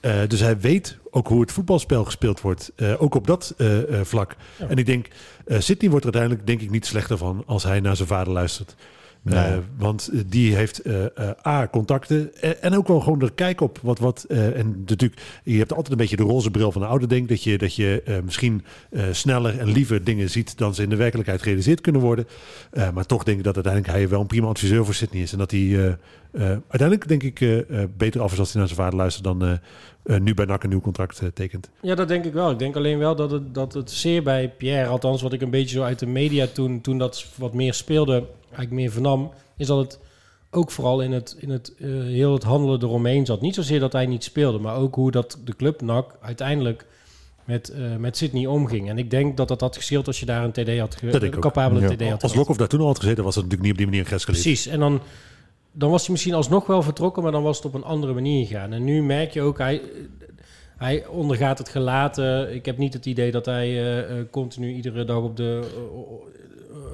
Eh, 0.00 0.20
dus 0.28 0.40
hij 0.40 0.60
weet 0.60 0.98
ook 1.10 1.28
hoe 1.28 1.40
het 1.40 1.52
voetbalspel 1.52 2.04
gespeeld 2.04 2.40
wordt. 2.40 2.72
eh, 2.76 3.02
ook 3.02 3.14
op 3.14 3.26
dat 3.26 3.54
eh, 3.56 3.68
vlak. 4.02 4.36
Ja. 4.58 4.66
En 4.68 4.76
ik 4.76 4.86
denk, 4.86 5.08
Sydney 5.46 5.90
wordt 5.90 6.06
er 6.06 6.12
uiteindelijk 6.12 6.46
denk 6.46 6.60
ik 6.60 6.70
niet 6.70 6.86
slechter 6.86 7.18
van... 7.18 7.42
als 7.46 7.62
hij 7.62 7.80
naar 7.80 7.96
zijn 7.96 8.08
vader 8.08 8.32
luistert. 8.32 8.76
Eh, 9.34 9.56
want 9.76 10.10
eh, 10.12 10.20
die 10.26 10.54
heeft 10.54 10.78
eh, 10.78 11.04
A, 11.46 11.68
contacten 11.68 12.42
en, 12.62 12.76
ook 12.76 12.88
wel 12.88 13.00
gewoon 13.00 13.22
er 13.22 13.32
kijk 13.32 13.60
op. 13.60 13.78
Wat, 13.82 13.98
wat, 13.98 14.24
en 14.28 14.84
natuurlijk, 14.86 15.20
je 15.44 15.58
hebt 15.58 15.70
altijd 15.70 15.90
een 15.90 15.96
beetje 15.96 16.16
de 16.16 16.22
roze 16.22 16.50
bril 16.50 16.72
van 16.72 16.80
de 16.80 16.86
oude 16.86 17.06
denk. 17.06 17.28
Dat 17.28 17.42
je, 17.42 17.58
dat 17.58 17.74
je 17.74 18.20
misschien 18.24 18.64
sneller 19.10 19.58
en 19.58 19.68
liever 19.68 20.04
dingen 20.04 20.30
ziet 20.30 20.58
dan 20.58 20.74
ze 20.74 20.82
in 20.82 20.88
de 20.88 20.96
werkelijkheid 20.96 21.40
gerealiseerd 21.40 21.80
kunnen 21.80 22.00
worden. 22.00 22.26
Maar 22.94 23.06
toch 23.06 23.24
denk 23.24 23.38
ik 23.38 23.44
dat 23.44 23.54
uiteindelijk 23.54 23.94
hij 23.94 24.08
wel 24.08 24.20
een 24.20 24.26
prima 24.26 24.46
adviseur 24.46 24.84
voor 24.84 24.94
Sydney 24.94 25.22
is. 25.22 25.32
En 25.32 25.38
dat 25.38 25.50
hij 25.50 25.96
uiteindelijk 26.68 27.08
denk 27.08 27.22
ik 27.22 27.64
beter 27.96 28.20
af 28.20 28.32
is 28.32 28.38
als 28.38 28.52
hij 28.52 28.58
naar 28.58 28.68
zijn 28.68 28.80
vader 28.80 28.98
luistert 28.98 29.24
dan 29.24 29.58
eh, 30.06 30.18
nu 30.20 30.34
bij 30.34 30.44
NAC 30.44 30.62
een 30.62 30.68
nieuw 30.68 30.80
contract 30.80 31.20
eh, 31.20 31.28
tekent. 31.34 31.70
Ja, 31.82 31.94
dat 31.94 32.08
denk 32.08 32.24
ik 32.24 32.32
wel. 32.32 32.50
Ik 32.50 32.58
denk 32.58 32.76
alleen 32.76 32.98
wel 32.98 33.16
dat 33.16 33.30
het, 33.30 33.54
dat 33.54 33.74
het 33.74 33.90
zeer 33.90 34.22
bij 34.22 34.48
Pierre, 34.58 34.88
althans 34.88 35.22
wat 35.22 35.32
ik 35.32 35.40
een 35.42 35.50
beetje 35.50 35.76
zo 35.76 35.82
uit 35.82 35.98
de 35.98 36.06
media 36.06 36.46
toen, 36.46 36.80
toen 36.80 36.98
dat 36.98 37.26
wat 37.36 37.54
meer 37.54 37.74
speelde, 37.74 38.12
eigenlijk 38.42 38.70
meer 38.72 38.90
vernam, 38.90 39.30
is 39.56 39.66
dat 39.66 39.78
het 39.78 39.98
ook 40.50 40.70
vooral 40.70 41.00
in 41.00 41.12
het, 41.12 41.36
in 41.38 41.50
het 41.50 41.72
eh, 41.78 41.88
heel 41.90 42.32
het 42.32 42.42
handelen 42.42 42.82
eromheen 42.82 43.26
zat. 43.26 43.40
Niet 43.40 43.54
zozeer 43.54 43.80
dat 43.80 43.92
hij 43.92 44.06
niet 44.06 44.24
speelde, 44.24 44.58
maar 44.58 44.76
ook 44.76 44.94
hoe 44.94 45.10
dat 45.10 45.38
de 45.44 45.56
club 45.56 45.80
NAC 45.80 46.16
uiteindelijk 46.20 46.86
met, 47.44 47.72
met 47.98 48.16
Sydney 48.16 48.46
omging. 48.46 48.88
En 48.88 48.98
ik 48.98 49.10
denk 49.10 49.36
dat 49.36 49.48
dat 49.48 49.60
had 49.60 49.76
gescheeld 49.76 50.06
als 50.06 50.20
je 50.20 50.26
daar 50.26 50.44
een 50.44 50.52
TD 50.52 50.78
had, 50.78 50.94
ge- 50.96 51.24
een 51.24 51.40
capabele 51.40 51.80
Ja. 51.80 51.94
TD 51.96 52.08
had 52.10 52.22
Als. 52.22 52.34
Lokhoff 52.34 52.58
daar 52.58 52.68
toen 52.68 52.80
al 52.80 52.86
had 52.86 52.98
gezeten, 52.98 53.24
was 53.24 53.34
het 53.34 53.44
natuurlijk 53.44 53.62
niet 53.62 53.72
op 53.72 53.78
die 53.78 53.86
manier 53.86 54.06
geëscaleerd. 54.12 54.42
Precies. 54.42 54.66
En 54.66 54.78
dan, 54.80 55.00
dan 55.78 55.90
was 55.90 56.02
hij 56.02 56.10
misschien 56.10 56.34
alsnog 56.34 56.66
wel 56.66 56.82
vertrokken, 56.82 57.22
maar 57.22 57.32
dan 57.32 57.42
was 57.42 57.56
het 57.56 57.66
op 57.66 57.74
een 57.74 57.84
andere 57.84 58.12
manier 58.12 58.46
gegaan. 58.46 58.72
En 58.72 58.84
nu 58.84 59.02
merk 59.02 59.32
je 59.32 59.40
ook, 59.40 59.58
hij, 59.58 59.82
hij 60.76 61.06
ondergaat 61.06 61.58
het 61.58 61.68
gelaten. 61.68 62.54
Ik 62.54 62.66
heb 62.66 62.78
niet 62.78 62.92
het 62.92 63.06
idee 63.06 63.30
dat 63.30 63.46
hij 63.46 63.66
eh, 63.66 63.98
eh, 63.98 64.26
continu 64.30 64.72
iedere 64.72 65.04
dag 65.04 65.22
op 65.22 65.36
de 65.36 65.60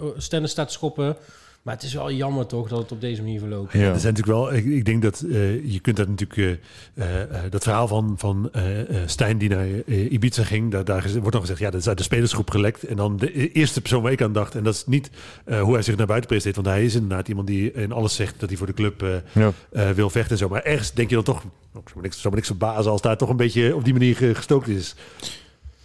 uh, 0.03 0.09
stenden 0.17 0.51
staat 0.51 0.67
te 0.67 0.73
schoppen. 0.73 1.17
Maar 1.63 1.75
het 1.75 1.83
is 1.83 1.95
wel 1.95 2.13
jammer 2.13 2.47
toch 2.47 2.69
dat 2.69 2.79
het 2.79 2.93
op 2.93 3.01
deze 3.01 3.23
manier 3.23 3.39
verloopt. 3.39 3.73
Ja. 3.73 3.79
Er 3.79 4.01
zijn 4.01 4.15
natuurlijk 4.15 4.27
wel, 4.27 4.55
ik, 4.55 4.65
ik 4.65 4.85
denk 4.85 5.03
dat 5.03 5.21
eh, 5.21 5.73
je 5.73 5.81
kunt 5.81 5.97
dat 5.97 6.09
natuurlijk, 6.09 6.59
eh, 6.95 7.23
eh, 7.23 7.51
dat 7.51 7.63
verhaal 7.63 7.89
van, 7.89 8.15
van 8.19 8.49
eh, 8.53 8.81
eh, 8.81 9.09
Stijn 9.09 9.39
die 9.39 9.49
naar 9.49 9.67
Ibiza 9.87 10.45
ging, 10.45 10.71
daar, 10.71 10.85
daar 10.85 11.09
wordt 11.13 11.33
dan 11.33 11.41
gezegd, 11.41 11.59
ja, 11.61 11.71
dat 11.71 11.81
is 11.81 11.89
uit 11.89 11.97
de 11.99 12.03
spelersgroep 12.05 12.51
gelekt. 12.51 12.83
En 12.83 12.97
dan 12.97 13.17
de 13.17 13.41
e- 13.43 13.51
eerste 13.53 13.81
persoon 13.81 14.03
waar 14.03 14.13
ik 14.13 14.23
aan 14.23 14.33
dacht, 14.33 14.55
en 14.55 14.65
dat 14.65 14.75
is 14.75 14.87
niet 14.87 15.11
eh, 15.45 15.61
hoe 15.61 15.75
hij 15.75 15.83
zich 15.83 15.97
naar 15.97 16.07
buiten 16.07 16.29
presenteert, 16.29 16.65
want 16.65 16.77
hij 16.77 16.85
is 16.87 16.95
inderdaad 16.95 17.29
iemand 17.29 17.47
die 17.47 17.73
in 17.73 17.93
alles 17.93 18.15
zegt 18.15 18.41
dat 18.41 18.49
hij 18.49 18.59
voor 18.59 18.67
de 18.67 18.75
club 18.75 19.05
Ja. 19.33 19.53
wil 19.95 20.11
vechten 20.11 20.33
en 20.33 20.39
zo. 20.39 20.49
Maar 20.49 20.63
ergens 20.63 20.93
denk 20.93 21.09
je 21.09 21.15
dan 21.15 21.25
toch, 21.25 21.37
oh, 21.45 21.45
zou 21.73 21.83
me 21.95 22.03
niks, 22.03 22.17
zou 22.21 22.29
me 22.29 22.35
niks 22.35 22.47
verbazen 22.49 22.91
als 22.91 23.01
daar 23.03 23.17
toch 23.17 23.29
een 23.29 23.37
beetje 23.37 23.75
op 23.77 23.85
die 23.85 23.93
manier 23.93 24.17
ge- 24.17 24.35
gestookt 24.35 24.69
is. 24.69 24.95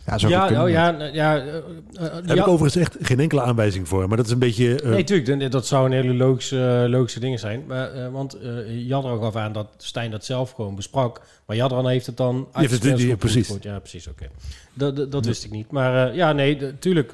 Ja, 0.07 0.13
goed 0.17 0.29
Ja, 0.29 0.63
oh, 0.63 0.69
ja, 0.69 0.91
nou, 0.91 1.13
ja, 1.13 1.37
eh, 1.37 1.47
eh, 1.57 1.63
Daar 1.93 2.11
ja. 2.23 2.27
heb 2.27 2.37
ik 2.37 2.47
overigens 2.47 2.75
echt 2.75 2.97
geen 3.01 3.19
enkele 3.19 3.41
aanwijzing 3.41 3.87
voor, 3.87 4.07
maar 4.07 4.17
dat 4.17 4.25
is 4.25 4.31
een 4.31 4.39
beetje... 4.39 4.81
eh, 4.81 4.89
Nee, 4.89 5.03
tuurlijk. 5.03 5.39
dat- 5.39 5.51
Dat 5.51 5.67
zou 5.67 5.85
een 5.85 5.91
hele 5.91 6.13
logische, 6.13 6.85
logische 6.89 7.19
dingen 7.19 7.39
zijn. 7.39 7.63
Maar, 7.67 7.91
eh, 7.93 8.11
want 8.11 8.33
eh 8.33 8.87
Jadran 8.87 9.21
gaf 9.21 9.35
aan 9.35 9.53
dat 9.53 9.67
Stijn 9.77 10.11
dat 10.11 10.25
zelf 10.25 10.51
gewoon 10.51 10.75
besprak. 10.75 11.21
Maar 11.45 11.55
Jadran 11.55 11.87
heeft 11.87 12.05
het 12.05 12.17
dan 12.17 12.47
uit 12.51 12.69
heeft 12.69 12.83
het- 12.83 12.97
die- 12.97 13.15
precies. 13.15 13.57
Ja, 13.61 13.79
precies. 13.79 14.07
Oké. 14.07 14.25
Dat, 14.73 14.95
dat, 14.95 15.11
dat 15.11 15.25
wist 15.25 15.43
ik 15.43 15.51
niet. 15.51 15.71
Maar 15.71 16.07
eh, 16.09 16.15
ja, 16.15 16.31
nee, 16.33 16.79
tuurlijk. 16.79 17.13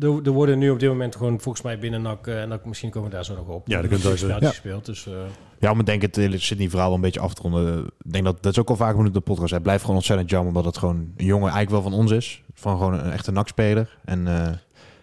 Er 0.00 0.20
er 0.24 0.30
worden 0.30 0.58
nu 0.58 0.70
op 0.70 0.78
dit 0.80 0.88
moment 0.88 1.16
gewoon 1.16 1.40
volgens 1.40 1.64
mij 1.64 1.78
binnen 1.78 2.02
NAC... 2.02 2.26
eh, 2.26 2.42
en 2.42 2.48
dat, 2.48 2.64
misschien 2.64 2.90
komen 2.90 3.08
we 3.10 3.14
daar 3.14 3.24
zo 3.24 3.34
nog 3.34 3.46
op. 3.48 3.68
Ja, 3.68 3.80
dat 3.80 3.88
kunt 3.90 4.00
speltje 4.00 4.26
Ja. 4.40 4.48
gespeeld. 4.48 4.84
Dus, 4.86 5.06
eh, 5.06 5.12
Ja, 5.58 5.70
maar 5.70 5.80
ik 5.80 5.86
denk 5.86 6.02
het 6.02 6.16
hele 6.16 6.38
Sydney-verhaal 6.38 6.86
wel 6.86 6.96
een 6.96 7.02
beetje 7.02 7.20
af 7.20 7.34
te 7.34 7.42
ronden. 7.42 7.84
Ik 7.84 8.12
denk 8.12 8.24
dat 8.24 8.42
dat 8.42 8.52
is 8.52 8.58
ook 8.58 8.68
al 8.68 8.76
vaak 8.76 8.90
genoemd 8.90 9.06
in 9.08 9.12
de 9.12 9.20
podcast. 9.20 9.52
Het 9.52 9.62
blijft 9.62 9.80
gewoon 9.80 9.96
ontzettend 9.96 10.30
jammer 10.30 10.48
omdat 10.48 10.64
het 10.64 10.78
gewoon 10.78 10.96
een 11.16 11.24
jongen 11.24 11.50
eigenlijk 11.52 11.70
wel 11.70 11.82
van 11.90 12.00
ons 12.00 12.10
is. 12.10 12.42
Van 12.54 12.76
gewoon 12.76 12.92
een 12.94 13.10
echte 13.12 13.32
nakspeler. 13.32 13.98
En 14.04 14.26
eh, 14.26 14.52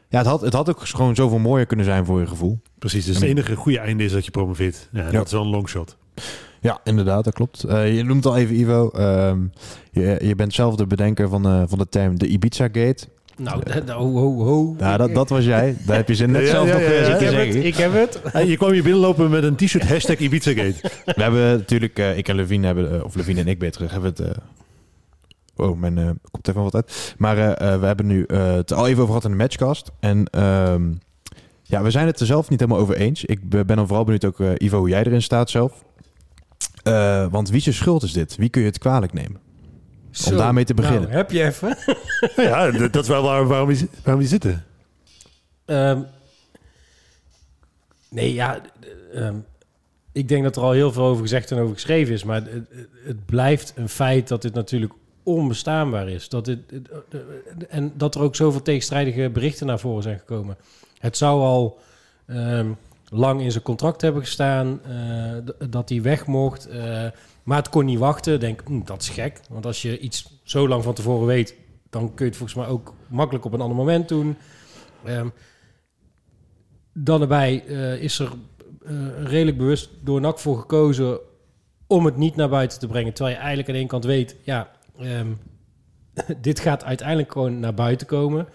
ja, 0.09 0.17
het 0.17 0.25
had, 0.27 0.41
het 0.41 0.53
had 0.53 0.69
ook 0.69 0.79
gewoon 0.81 1.15
zoveel 1.15 1.39
mooier 1.39 1.65
kunnen 1.65 1.85
zijn 1.85 2.05
voor 2.05 2.19
je 2.19 2.27
gevoel. 2.27 2.59
Precies, 2.79 3.05
dus 3.05 3.15
het 3.15 3.23
enige 3.23 3.55
goede 3.55 3.79
einde 3.79 4.03
is 4.03 4.11
dat 4.11 4.25
je 4.25 4.31
promoveert. 4.31 4.89
Ja, 4.91 5.05
Ja. 5.05 5.11
Dat 5.11 5.25
is 5.25 5.31
wel 5.31 5.41
een 5.41 5.47
longshot. 5.49 5.97
Ja, 6.61 6.79
inderdaad, 6.83 7.23
dat 7.23 7.33
klopt. 7.33 7.63
Eh, 7.63 7.95
je 7.95 8.03
noemt 8.03 8.25
al 8.25 8.37
even 8.37 8.55
Ivo. 8.59 8.89
Ehm, 8.89 9.39
je, 9.91 10.19
je 10.23 10.35
bent 10.35 10.53
zelf 10.53 10.75
de 10.75 10.87
bedenker 10.87 11.29
van, 11.29 11.43
de 11.43 11.65
van 11.67 11.77
de 11.77 11.89
term 11.89 12.17
de 12.19 12.27
Ibiza-gate. 12.27 13.07
Nou, 13.39 13.61
d- 13.63 13.89
ho, 14.01 14.11
ho, 14.13 14.43
ho. 14.43 14.75
Ja, 14.79 14.97
dat, 14.97 15.13
dat 15.13 15.29
was 15.29 15.43
jij. 15.45 15.75
Daar 15.85 15.95
heb 15.95 16.07
je 16.07 16.15
zin 16.15 16.31
net 16.31 16.41
Ja, 16.41 16.47
zelf 16.49 16.67
ja, 16.67 16.73
nog 16.73 16.81
ja, 16.81 16.89
ja. 16.91 17.05
zitten 17.05 17.27
ik, 17.27 17.33
heb 17.33 17.33
zeggen. 17.33 17.55
het, 17.55 17.65
ik 17.65 17.75
heb 17.75 17.93
het. 17.93 18.21
Hey, 18.33 18.45
je 18.47 18.57
kwam 18.57 18.71
hier 18.71 18.83
binnenlopen 18.83 19.29
met 19.29 19.43
een 19.43 19.55
t-shirt 19.55 19.87
hashtag 19.89 20.17
Ibizagate. 20.17 20.75
We 21.15 21.21
hebben 21.23 21.57
natuurlijk, 21.57 21.99
eh, 21.99 22.17
ik 22.17 22.27
en 22.27 22.35
Levine 22.35 22.65
hebben, 22.65 22.93
eh, 22.95 23.03
of 23.03 23.15
Levine 23.15 23.39
en 23.39 23.47
ik 23.47 23.59
beter, 23.59 23.91
hebben 23.91 24.09
het... 24.09 24.19
eh 24.19 24.29
oh, 25.55 25.79
mijn 25.79 25.97
eh 25.97 26.09
komt 26.31 26.47
even 26.47 26.63
wat 26.63 26.75
uit. 26.75 27.15
Maar 27.17 27.37
eh, 27.37 27.73
eh, 27.73 27.79
we 27.79 27.85
hebben 27.85 28.05
nu 28.05 28.23
eh, 28.23 28.53
het 28.53 28.73
al 28.73 28.87
even 28.87 28.97
over 29.01 29.07
gehad 29.07 29.23
in 29.23 29.31
de 29.31 29.37
matchcast. 29.37 29.91
En 29.99 30.25
ehm, 30.31 30.83
ja, 31.63 31.81
we 31.81 31.91
zijn 31.91 32.07
het 32.07 32.19
er 32.19 32.25
zelf 32.25 32.49
niet 32.49 32.59
helemaal 32.59 32.81
over 32.81 32.95
eens. 32.95 33.25
Ik 33.25 33.49
be- 33.49 33.65
ben 33.65 33.75
dan 33.75 33.87
vooral 33.87 34.03
benieuwd 34.05 34.25
ook, 34.25 34.39
Ivo, 34.57 34.77
hoe 34.77 34.89
jij 34.89 35.03
erin 35.03 35.21
staat 35.21 35.49
zelf. 35.49 35.83
Eh, 36.83 37.25
want 37.31 37.49
wie 37.49 37.61
zijn 37.61 37.75
schuld 37.75 38.03
is 38.03 38.13
dit? 38.13 38.35
Wie 38.35 38.49
kun 38.49 38.61
je 38.61 38.67
het 38.67 38.77
kwalijk 38.77 39.13
nemen? 39.13 39.37
Zo, 40.11 40.35
daarmee 40.35 40.63
te 40.63 40.73
beginnen. 40.73 41.01
Nou, 41.01 41.13
heb 41.13 41.31
je 41.31 41.43
even. 41.43 41.77
Ja, 42.35 42.71
dat 42.71 42.95
is 43.03 43.07
wel 43.07 43.23
waar, 43.23 43.47
waarom, 43.47 43.67
we, 43.67 43.87
waarom 44.03 44.21
we 44.23 44.27
zitten. 44.29 44.65
Ehm, 45.65 46.01
nee, 48.09 48.33
ja. 48.33 48.61
ehm, 49.13 49.35
ik 50.11 50.27
denk 50.27 50.43
dat 50.43 50.55
er 50.55 50.61
al 50.61 50.71
heel 50.71 50.91
veel 50.91 51.03
over 51.03 51.21
gezegd 51.21 51.51
en 51.51 51.57
over 51.59 51.73
geschreven 51.73 52.13
is. 52.13 52.23
Maar 52.23 52.43
het, 52.43 52.69
het 53.05 53.25
blijft 53.25 53.73
een 53.75 53.89
feit 53.89 54.27
dat 54.27 54.41
dit 54.41 54.53
natuurlijk 54.53 54.93
onbestaanbaar 55.23 56.09
is. 56.09 56.29
Dat 56.29 56.45
dit, 56.45 56.59
het- 56.71 56.89
eh, 57.09 57.19
en 57.69 57.93
dat 57.95 58.15
er 58.15 58.21
ook 58.21 58.35
zoveel 58.35 58.61
tegenstrijdige 58.61 59.29
berichten 59.29 59.67
naar 59.67 59.79
voren 59.79 60.03
zijn 60.03 60.19
gekomen. 60.19 60.57
Het 60.99 61.17
zou 61.17 61.41
al 61.41 61.79
ehm, 62.25 62.71
lang 63.09 63.41
in 63.41 63.51
zijn 63.51 63.63
contract 63.63 64.01
hebben 64.01 64.21
gestaan 64.21 64.79
eh, 64.83 65.67
dat 65.69 65.89
hij 65.89 66.01
weg 66.01 66.25
mocht. 66.25 66.67
eh, 66.67 67.05
maar 67.49 67.57
het 67.57 67.69
kon 67.69 67.85
niet 67.85 67.99
wachten. 67.99 68.39
Denk, 68.39 68.61
hm, 68.65 68.83
dat 68.83 69.01
is 69.01 69.09
gek. 69.09 69.41
Want 69.49 69.65
als 69.65 69.81
je 69.81 69.99
iets 69.99 70.39
zo 70.43 70.67
lang 70.67 70.83
van 70.83 70.93
tevoren 70.93 71.27
weet, 71.27 71.55
dan 71.89 72.13
kun 72.13 72.25
je 72.25 72.31
het 72.31 72.37
volgens 72.37 72.59
mij 72.59 72.67
ook 72.67 72.93
makkelijk 73.07 73.45
op 73.45 73.53
een 73.53 73.61
ander 73.61 73.77
moment 73.77 74.07
doen. 74.07 74.37
Ehm, 75.05 75.27
dan 76.93 77.21
erbij 77.21 77.65
eh, 77.67 78.01
is 78.01 78.19
er 78.19 78.31
eh, 78.85 79.23
redelijk 79.23 79.57
bewust 79.57 79.89
door 80.01 80.21
NAC 80.21 80.39
voor 80.39 80.57
gekozen 80.57 81.19
om 81.87 82.05
het 82.05 82.17
niet 82.17 82.35
naar 82.35 82.49
buiten 82.49 82.79
te 82.79 82.87
brengen. 82.87 83.13
Terwijl 83.13 83.35
je 83.35 83.41
eigenlijk 83.41 83.69
aan 83.69 83.75
ene 83.75 83.87
kant 83.87 84.03
weet, 84.03 84.35
ja, 84.43 84.71
ehm, 84.97 85.31
dit 86.41 86.59
gaat 86.59 86.83
uiteindelijk 86.83 87.31
gewoon 87.31 87.59
naar 87.59 87.73
buiten 87.73 88.07
komen. 88.07 88.47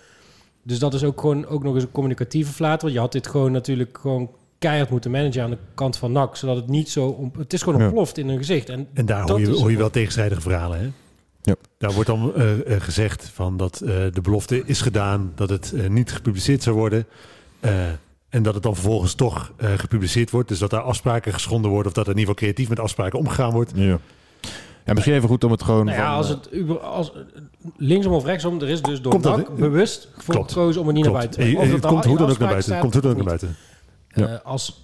Dus 0.62 0.78
dat 0.78 0.94
is 0.94 1.04
ook 1.04 1.20
gewoon 1.20 1.46
ook 1.46 1.62
nog 1.62 1.74
eens 1.74 1.85
een 1.85 1.90
communicatieve 1.90 2.52
flater. 2.52 2.90
Je 2.90 2.98
had 2.98 3.12
dit 3.12 3.26
gewoon 3.26 3.52
natuurlijk 3.52 3.98
gewoon 3.98 4.30
keihard 4.59 4.90
moeten 4.90 5.11
managen 5.11 5.43
aan 5.43 5.51
de 5.51 5.59
kant 5.75 5.97
van 5.97 6.12
NAC. 6.12 6.37
Zodat 6.37 6.57
het 6.57 6.69
niet 6.69 6.90
zo... 6.90 7.07
Om, 7.07 7.33
het 7.38 7.53
is 7.53 7.62
gewoon 7.62 7.79
Ja. 7.79 7.85
ontploft 7.85 8.19
in 8.19 8.29
hun 8.29 8.38
gezicht. 8.38 8.69
En 8.69 8.88
En 8.95 9.07
daar 9.07 9.29
hoor 9.31 9.40
je, 9.40 9.51
hoor 9.51 9.71
je 9.71 9.77
wel 9.77 9.90
tegenstrijdige 9.90 10.40
verhalen. 10.40 10.79
Hè? 10.81 10.90
Ja. 11.43 11.55
Daar 11.79 11.93
wordt 11.93 12.09
dan 12.09 12.35
eh, 12.35 12.75
eh, 12.75 12.81
gezegd 12.83 13.31
van 13.35 13.57
dat 13.57 13.81
eh, 13.81 13.88
de 14.12 14.21
belofte 14.23 14.62
is 14.67 14.81
gedaan, 14.81 15.33
dat 15.35 15.49
het 15.51 15.75
niet 15.88 16.12
gepubliceerd 16.12 16.62
zou 16.62 16.77
worden. 16.77 17.07
eh, 17.61 17.73
en 18.29 18.43
dat 18.43 18.55
het 18.55 18.62
dan 18.62 18.75
vervolgens 18.75 19.14
toch 19.14 19.53
eh, 19.57 19.73
gepubliceerd 19.77 20.31
wordt. 20.31 20.49
Dus 20.49 20.59
dat 20.59 20.71
daar 20.71 20.81
afspraken 20.81 21.33
geschonden 21.33 21.71
worden. 21.71 21.87
Of 21.88 21.93
dat 21.93 22.07
er 22.07 22.12
in 22.12 22.19
ieder 22.19 22.35
geval 22.35 22.49
creatief 22.49 22.69
met 22.69 22.81
afspraken 22.81 23.19
omgegaan 23.19 23.51
wordt. 23.53 23.73
Ja. 23.75 23.99
ja, 24.85 24.93
misschien 24.93 25.14
even 25.14 25.29
goed 25.29 25.45
om 25.45 25.51
het 25.51 25.62
gewoon... 25.62 25.85
nou 25.85 25.97
ja, 25.99 26.05
van, 26.07 26.17
als 26.17 26.29
het 26.29 26.49
als, 26.83 27.12
linksom 27.77 28.12
of 28.12 28.25
rechtsom, 28.25 28.61
er 28.61 28.69
is 28.69 28.83
dus 28.83 29.01
door 29.03 29.21
NAC 29.21 29.57
bewust 29.57 30.09
voor 30.17 30.35
gekozen 30.49 30.81
om 30.81 30.87
het 30.87 30.97
niet 30.97 31.05
naar 31.05 31.12
buiten 31.12 31.40
te 31.40 31.47
brengen. 31.47 31.61
Of 31.61 31.73
Het 31.73 31.83
dat 31.83 31.90
komt 31.90 32.05
hoe 32.05 32.17
dan 32.19 32.31
ook 32.31 32.38
naar 32.38 32.49
buiten. 32.49 32.79
Komt 32.79 32.93
hoe 32.93 33.03
dan 33.03 33.11
ook 33.11 33.17
naar 33.17 33.27
buiten. 33.27 33.57
Eh, 34.14 34.35
als 34.44 34.83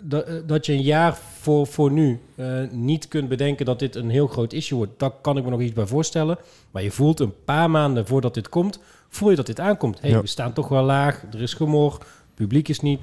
dat, 0.00 0.24
eh, 0.24 0.34
dat 0.46 0.66
je 0.66 0.72
een 0.72 0.82
jaar 0.82 1.16
voor, 1.40 1.66
voor 1.66 1.90
nu 1.90 2.20
eh, 2.34 2.60
niet 2.70 3.08
kunt 3.08 3.28
bedenken 3.28 3.66
dat 3.66 3.78
dit 3.78 3.94
een 3.94 4.10
heel 4.10 4.26
groot 4.26 4.52
issue 4.52 4.78
wordt, 4.78 4.98
daar 4.98 5.10
kan 5.20 5.36
ik 5.36 5.44
me 5.44 5.50
nog 5.50 5.60
iets 5.60 5.72
bij 5.72 5.86
voorstellen. 5.86 6.38
Maar 6.70 6.82
je 6.82 6.90
voelt 6.90 7.20
een 7.20 7.34
paar 7.44 7.70
maanden 7.70 8.06
voordat 8.06 8.34
dit 8.34 8.48
komt, 8.48 8.78
voel 9.08 9.30
je 9.30 9.36
dat 9.36 9.46
dit 9.46 9.60
aankomt. 9.60 10.00
Hey, 10.00 10.10
Ja. 10.10 10.20
We 10.20 10.26
staan 10.26 10.52
toch 10.52 10.68
wel 10.68 10.82
laag, 10.84 11.22
er 11.32 11.42
is 11.42 11.54
gemor, 11.54 11.98
publiek 12.34 12.68
is 12.68 12.80
niet. 12.80 13.00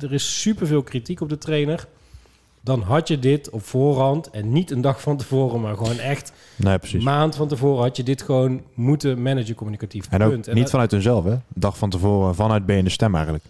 Er 0.00 0.12
is 0.12 0.40
superveel 0.40 0.82
kritiek 0.82 1.20
op 1.20 1.28
de 1.28 1.38
trainer. 1.38 1.86
Dan 2.60 2.80
had 2.82 3.08
je 3.08 3.18
dit 3.18 3.50
op 3.50 3.62
voorhand 3.64 4.30
en 4.30 4.52
niet 4.52 4.70
een 4.70 4.80
dag 4.80 5.00
van 5.00 5.16
tevoren, 5.16 5.60
maar 5.60 5.76
gewoon 5.76 5.98
echt 5.98 6.32
nee, 6.56 6.78
precies. 6.78 7.04
maand 7.04 7.34
van 7.36 7.48
tevoren 7.48 7.82
had 7.82 7.96
je 7.96 8.02
dit 8.02 8.22
gewoon 8.22 8.62
moeten 8.74 9.22
managen 9.22 9.54
communicatief. 9.54 10.06
en 10.10 10.22
ook. 10.22 10.32
En 10.32 10.36
niet 10.36 10.56
dat- 10.56 10.70
vanuit 10.70 10.90
hunzelf, 10.90 11.24
hè? 11.24 11.36
Dag 11.48 11.78
van 11.78 11.90
tevoren, 11.90 12.34
vanuit 12.34 12.66
ben 12.66 12.76
je 12.76 12.82
de 12.82 12.90
stem 12.90 13.14
eigenlijk. 13.14 13.44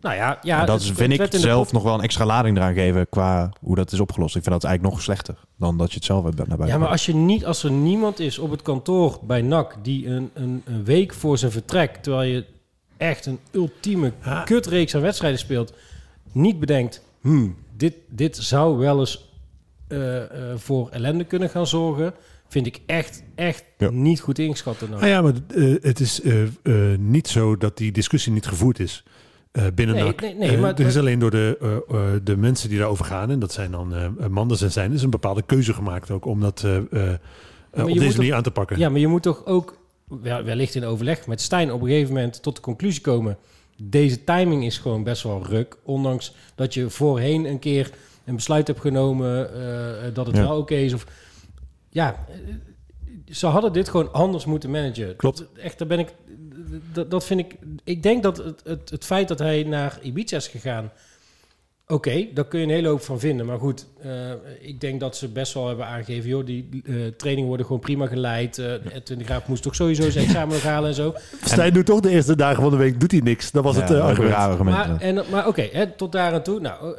Nou 0.00 0.14
ja, 0.14 0.38
ja 0.42 0.60
en 0.60 0.66
dat 0.66 0.74
het- 0.74 0.82
is, 0.82 0.88
het 0.88 0.98
vind 0.98 1.16
werd 1.16 1.34
ik 1.34 1.40
zelf 1.40 1.72
nog 1.72 1.82
wel 1.82 1.94
een 1.94 2.00
extra 2.00 2.24
lading 2.26 2.56
eraan 2.56 2.74
geven 2.74 3.08
qua 3.08 3.52
hoe 3.60 3.76
dat 3.76 3.92
is 3.92 4.00
opgelost. 4.00 4.36
Ik 4.36 4.42
vind 4.42 4.54
dat 4.54 4.64
eigenlijk 4.64 4.94
nog 4.94 5.04
slechter 5.04 5.34
dan 5.56 5.78
dat 5.78 5.88
je 5.90 5.94
het 5.96 6.04
zelf 6.04 6.24
hebt 6.24 6.36
naar 6.36 6.46
buiten. 6.46 6.68
Ja, 6.68 6.78
maar 6.78 6.88
als, 6.88 7.06
je 7.06 7.14
niet, 7.14 7.44
als 7.46 7.62
er 7.64 7.70
niemand 7.70 8.20
is 8.20 8.38
op 8.38 8.50
het 8.50 8.62
kantoor 8.62 9.18
bij 9.22 9.42
NAC 9.42 9.76
die 9.82 10.06
een, 10.06 10.30
een, 10.34 10.62
een 10.64 10.84
week 10.84 11.14
voor 11.14 11.38
zijn 11.38 11.52
vertrek, 11.52 11.96
terwijl 11.96 12.30
je 12.30 12.44
echt 12.96 13.26
een 13.26 13.38
ultieme 13.52 14.12
kutreeks 14.44 14.94
aan 14.94 15.00
wedstrijden 15.00 15.38
speelt, 15.38 15.72
niet 16.32 16.60
bedenkt, 16.60 17.02
hmm, 17.20 17.56
dit, 17.76 17.94
dit 18.08 18.36
zou 18.36 18.76
wel 18.78 18.98
eens 19.00 19.26
eh, 19.88 20.22
eh, 20.22 20.58
voor 20.58 20.88
ellende 20.90 21.24
kunnen 21.24 21.50
gaan 21.50 21.66
zorgen, 21.66 22.14
vind 22.48 22.66
ik 22.66 22.80
echt, 22.86 23.22
echt 23.34 23.64
Ja. 23.78 23.90
niet 23.90 24.20
goed 24.20 24.38
ingeschat. 24.38 24.78
door 24.78 24.88
NAC. 24.88 25.00
Nou 25.00 25.12
ja, 25.12 25.22
maar 25.22 25.32
eh, 25.54 25.74
het 25.82 26.00
is 26.00 26.20
eh, 26.20 26.42
eh, 26.42 26.98
niet 26.98 27.28
zo 27.28 27.56
dat 27.56 27.76
die 27.76 27.92
discussie 27.92 28.32
niet 28.32 28.46
gevoerd 28.46 28.78
is 28.80 29.04
eh, 29.52 29.64
binnen 29.74 29.94
Nee, 29.96 30.14
nee, 30.20 30.34
nee, 30.34 30.50
Eh, 30.50 30.60
maar- 30.60 30.74
er 30.74 30.86
is 30.86 30.96
alleen 30.96 31.18
door 31.18 31.30
de, 31.30 31.58
eh, 31.90 32.00
de 32.24 32.36
mensen 32.36 32.68
die 32.68 32.78
daarover 32.78 33.04
gaan, 33.04 33.30
en 33.30 33.38
dat 33.38 33.52
zijn 33.52 33.70
dan 33.70 33.94
Manders 34.30 34.62
en 34.62 34.72
zijn, 34.72 34.92
is 34.92 35.02
een 35.02 35.10
bepaalde 35.10 35.42
keuze 35.42 35.72
gemaakt 35.74 36.10
ook 36.10 36.24
om 36.24 36.40
dat 36.40 36.64
op 36.64 37.86
deze 37.86 38.06
toch- 38.06 38.16
manier 38.16 38.34
aan 38.34 38.42
te 38.42 38.50
pakken. 38.50 38.78
Ja, 38.78 38.88
maar 38.88 39.00
je 39.00 39.06
moet 39.06 39.22
toch 39.22 39.46
ook 39.46 39.78
wel- 40.20 40.42
wellicht 40.44 40.74
in 40.74 40.84
overleg 40.84 41.26
met 41.26 41.40
Stijn 41.40 41.72
op 41.72 41.80
een 41.80 41.86
gegeven 41.88 42.14
moment 42.14 42.42
tot 42.42 42.54
de 42.56 42.62
conclusie 42.62 43.00
komen. 43.02 43.36
Deze 43.82 44.24
timing 44.24 44.64
is 44.64 44.78
gewoon 44.78 45.02
best 45.02 45.22
wel 45.22 45.44
ruk. 45.46 45.76
Ondanks 45.82 46.34
dat 46.54 46.74
je 46.74 46.90
voorheen 46.90 47.44
een 47.44 47.58
keer 47.58 47.90
een 48.24 48.34
besluit 48.34 48.66
hebt 48.66 48.80
genomen 48.80 49.50
dat 50.14 50.26
het 50.26 50.36
Ja. 50.36 50.42
wel 50.42 50.56
oké 50.58 50.74
is. 50.74 50.92
Of, 50.94 51.06
ja, 51.90 52.24
ze 53.30 53.46
hadden 53.46 53.72
dit 53.72 53.88
gewoon 53.88 54.12
anders 54.12 54.44
moeten 54.44 54.70
managen. 54.70 55.16
Klopt. 55.16 55.44
Echt, 55.56 55.78
daar 55.78 55.88
ben 55.88 55.98
ik. 55.98 56.14
Dat, 56.92 57.10
dat 57.10 57.24
vind 57.24 57.40
ik. 57.40 57.56
Ik 57.84 58.02
denk 58.02 58.22
dat 58.22 58.36
het, 58.36 58.60
het, 58.64 58.90
het 58.90 59.04
feit 59.04 59.28
dat 59.28 59.38
hij 59.38 59.62
naar 59.62 59.98
Ibiza 60.02 60.36
is 60.36 60.48
gegaan. 60.48 60.90
Oké, 61.90 62.26
daar 62.34 62.44
kun 62.46 62.58
je 62.60 62.64
een 62.66 62.72
hele 62.72 62.88
hoop 62.88 63.00
van 63.02 63.20
vinden. 63.20 63.46
Maar 63.46 63.58
goed, 63.58 63.86
eh, 64.02 64.10
ik 64.60 64.80
denk 64.80 65.00
dat 65.00 65.16
ze 65.16 65.28
best 65.28 65.54
wel 65.54 65.66
hebben 65.68 65.86
aangegeven... 65.86 66.28
joh, 66.28 66.46
die 66.46 66.68
eh, 66.84 66.94
trainingen 67.16 67.48
worden 67.48 67.66
gewoon 67.66 67.80
prima 67.80 68.06
geleid. 68.06 68.58
eh 68.58 68.72
Edwin 68.72 69.18
de 69.18 69.24
Graaf 69.24 69.46
moest 69.48 69.62
toch 69.62 69.74
sowieso 69.74 70.10
zijn 70.10 70.24
examen 70.28 70.54
nog 70.54 70.62
halen 70.62 70.88
en 70.88 70.94
zo. 70.94 71.14
Stijn 71.44 71.72
doet 71.72 71.86
toch 71.86 72.00
de 72.00 72.10
eerste 72.10 72.36
dagen 72.36 72.62
van 72.62 72.70
de 72.70 72.76
week, 72.76 73.00
doet 73.00 73.10
hij 73.10 73.20
niks. 73.20 73.50
Dat 73.50 73.64
was 73.64 73.74
Ja, 73.76 73.80
het 73.80 73.90
eh, 73.90 73.96
een 73.96 74.02
argument. 74.34 74.76
Maar, 74.76 75.00
en, 75.00 75.24
maar 75.30 75.46
oké, 75.46 75.68
hè, 75.72 75.86
tot 75.86 76.12
daar 76.12 76.32
en 76.32 76.42
toe. 76.42 76.60
Nou, 76.60 76.96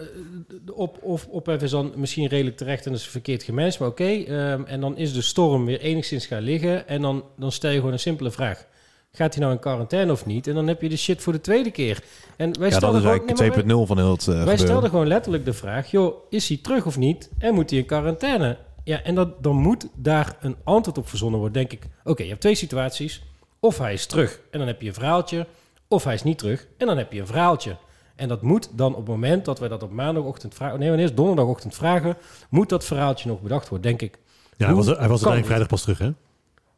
op, 0.73 0.97
of, 1.03 1.27
ophef 1.27 1.62
is 1.62 1.71
dan 1.71 1.93
misschien 1.95 2.27
redelijk 2.27 2.58
terecht 2.58 2.86
en 2.86 2.93
is 2.93 3.08
verkeerd 3.08 3.43
gemanaged. 3.43 3.79
Maar 3.79 3.89
oké, 3.89 4.03
ehm, 4.23 4.63
en 4.65 4.82
dan 4.82 4.97
is 4.97 5.13
de 5.13 5.21
storm 5.21 5.65
weer 5.65 5.79
enigszins 5.79 6.25
gaan 6.25 6.41
liggen. 6.41 6.88
En 6.88 7.01
dan, 7.01 7.23
dan 7.38 7.51
stel 7.51 7.69
je 7.71 7.77
gewoon 7.77 7.93
een 7.93 7.99
simpele 7.99 8.32
vraag. 8.32 8.65
Gaat 9.12 9.34
hij 9.34 9.43
nou 9.43 9.56
in 9.56 9.62
quarantaine 9.62 10.12
of 10.12 10.26
niet? 10.26 10.48
En 10.48 10.54
dan 10.54 10.67
heb 10.67 10.82
je 10.82 10.89
de 10.89 10.98
shit 10.98 11.22
voor 11.22 11.34
de 11.34 11.41
tweede 11.41 11.72
keer. 11.72 12.04
En 12.36 12.60
wij 12.60 12.69
ja, 12.69 12.69
dat 12.69 12.74
stelden 12.74 13.02
is 13.02 13.06
gewoon, 13.06 13.28
eigenlijk 13.28 13.65
nee, 13.65 13.76
maar 13.76 13.86
2.0 13.86 13.88
van 13.88 13.98
heel 13.98 14.12
het 14.12 14.22
eh, 14.22 14.28
wij 14.28 14.38
gebeuren. 14.38 14.65
stelden 14.65 14.89
gewoon 14.89 15.08
letterlijk 15.08 15.45
de 15.45 15.54
vraag: 15.54 15.91
joh, 15.91 16.15
is 16.30 16.48
hij 16.48 16.58
terug 16.58 16.86
of 16.86 16.98
niet? 16.98 17.30
En 17.38 17.54
moet 17.54 17.69
hij 17.69 17.80
in 17.80 17.86
quarantaine? 17.86 18.58
Ja, 18.84 19.04
en 19.04 19.15
dat, 19.15 19.43
dan 19.43 19.56
moet 19.56 19.88
daar 19.95 20.38
een 20.39 20.56
antwoord 20.63 20.98
op 20.98 21.10
verzonnen 21.10 21.39
worden, 21.39 21.67
denk 21.67 21.72
ik. 21.82 21.89
Oké, 22.04 22.24
je 22.24 22.30
hebt 22.30 22.41
twee 22.41 22.56
situaties. 22.56 23.24
Of 23.60 23.78
hij 23.78 23.93
is 23.93 24.06
terug 24.06 24.39
en 24.52 24.60
dan 24.60 24.67
heb 24.67 24.82
je 24.82 24.88
een 24.88 24.93
verhaaltje. 24.93 25.48
Of 25.88 26.04
hij 26.04 26.13
is 26.13 26.24
niet 26.24 26.38
terug 26.38 26.67
en 26.78 26.88
dan 26.88 26.98
heb 26.98 27.13
je 27.13 27.19
een 27.19 27.28
verhaaltje. 27.28 27.78
En 28.15 28.28
dat 28.28 28.41
moet 28.41 28.69
dan 28.74 28.91
op 28.91 28.98
het 28.98 29.08
moment 29.08 29.45
dat 29.45 29.60
wij 29.60 29.69
dat 29.69 29.84
op 29.84 29.91
maandagochtend 29.91 30.54
vragen... 30.54 30.80
Nee, 30.80 30.88
wanneer 30.89 31.06
is 31.06 31.13
donderdagochtend 31.13 31.76
vragen... 31.76 32.17
moet 32.50 32.69
dat 32.69 32.86
verhaaltje 32.86 33.30
nog 33.30 33.41
bedacht 33.41 33.69
worden, 33.69 33.88
denk 33.88 34.02
ik. 34.02 34.19
Ja, 34.58 34.65
hij 34.65 34.76
was, 34.76 34.86
hij 34.86 34.95
was 34.95 35.08
uiteindelijk 35.08 35.45
vrijdag 35.45 35.67
pas 35.67 35.82
terug, 35.82 35.98
hè? 35.98 36.12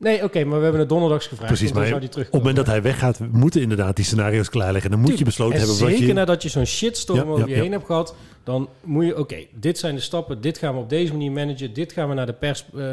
Nee, 0.01 0.23
oké, 0.23 0.43
maar 0.43 0.57
we 0.57 0.63
hebben 0.63 0.79
het 0.79 0.89
donderdags 0.89 1.27
gevraagd. 1.27 1.53
Precies, 1.53 1.71
maar 1.71 1.87
zou 1.87 1.99
die 1.99 2.09
op 2.09 2.15
het 2.15 2.31
moment 2.31 2.55
dat 2.55 2.65
hij 2.65 2.81
weggaat, 2.81 3.19
moeten 3.31 3.61
inderdaad 3.61 3.95
die 3.95 4.05
scenario's 4.05 4.49
klaarleggen. 4.49 4.91
Dan 4.91 4.99
moet 4.99 5.17
je 5.17 5.23
besloten 5.25 5.53
en 5.53 5.59
hebben 5.59 5.79
wat 5.79 5.89
zeker 5.89 6.07
je... 6.07 6.13
nadat 6.13 6.43
je 6.43 6.49
zo'n 6.49 6.65
shitstorm 6.65 7.19
Ja, 7.19 7.25
over 7.25 7.39
ja, 7.39 7.45
je 7.49 7.55
ja. 7.55 7.61
heen 7.61 7.71
hebt 7.71 7.85
gehad, 7.85 8.15
dan 8.43 8.69
moet 8.83 9.05
je, 9.05 9.17
oké, 9.17 9.45
dit 9.53 9.77
zijn 9.77 9.95
de 9.95 10.01
stappen, 10.01 10.41
dit 10.41 10.57
gaan 10.57 10.73
we 10.73 10.79
op 10.79 10.89
deze 10.89 11.11
manier 11.11 11.31
managen, 11.31 11.73
dit 11.73 11.93
gaan 11.93 12.09
we 12.09 12.13
naar 12.15 12.25
de 12.25 12.33
pers. 12.33 12.65
eh, 12.75 12.89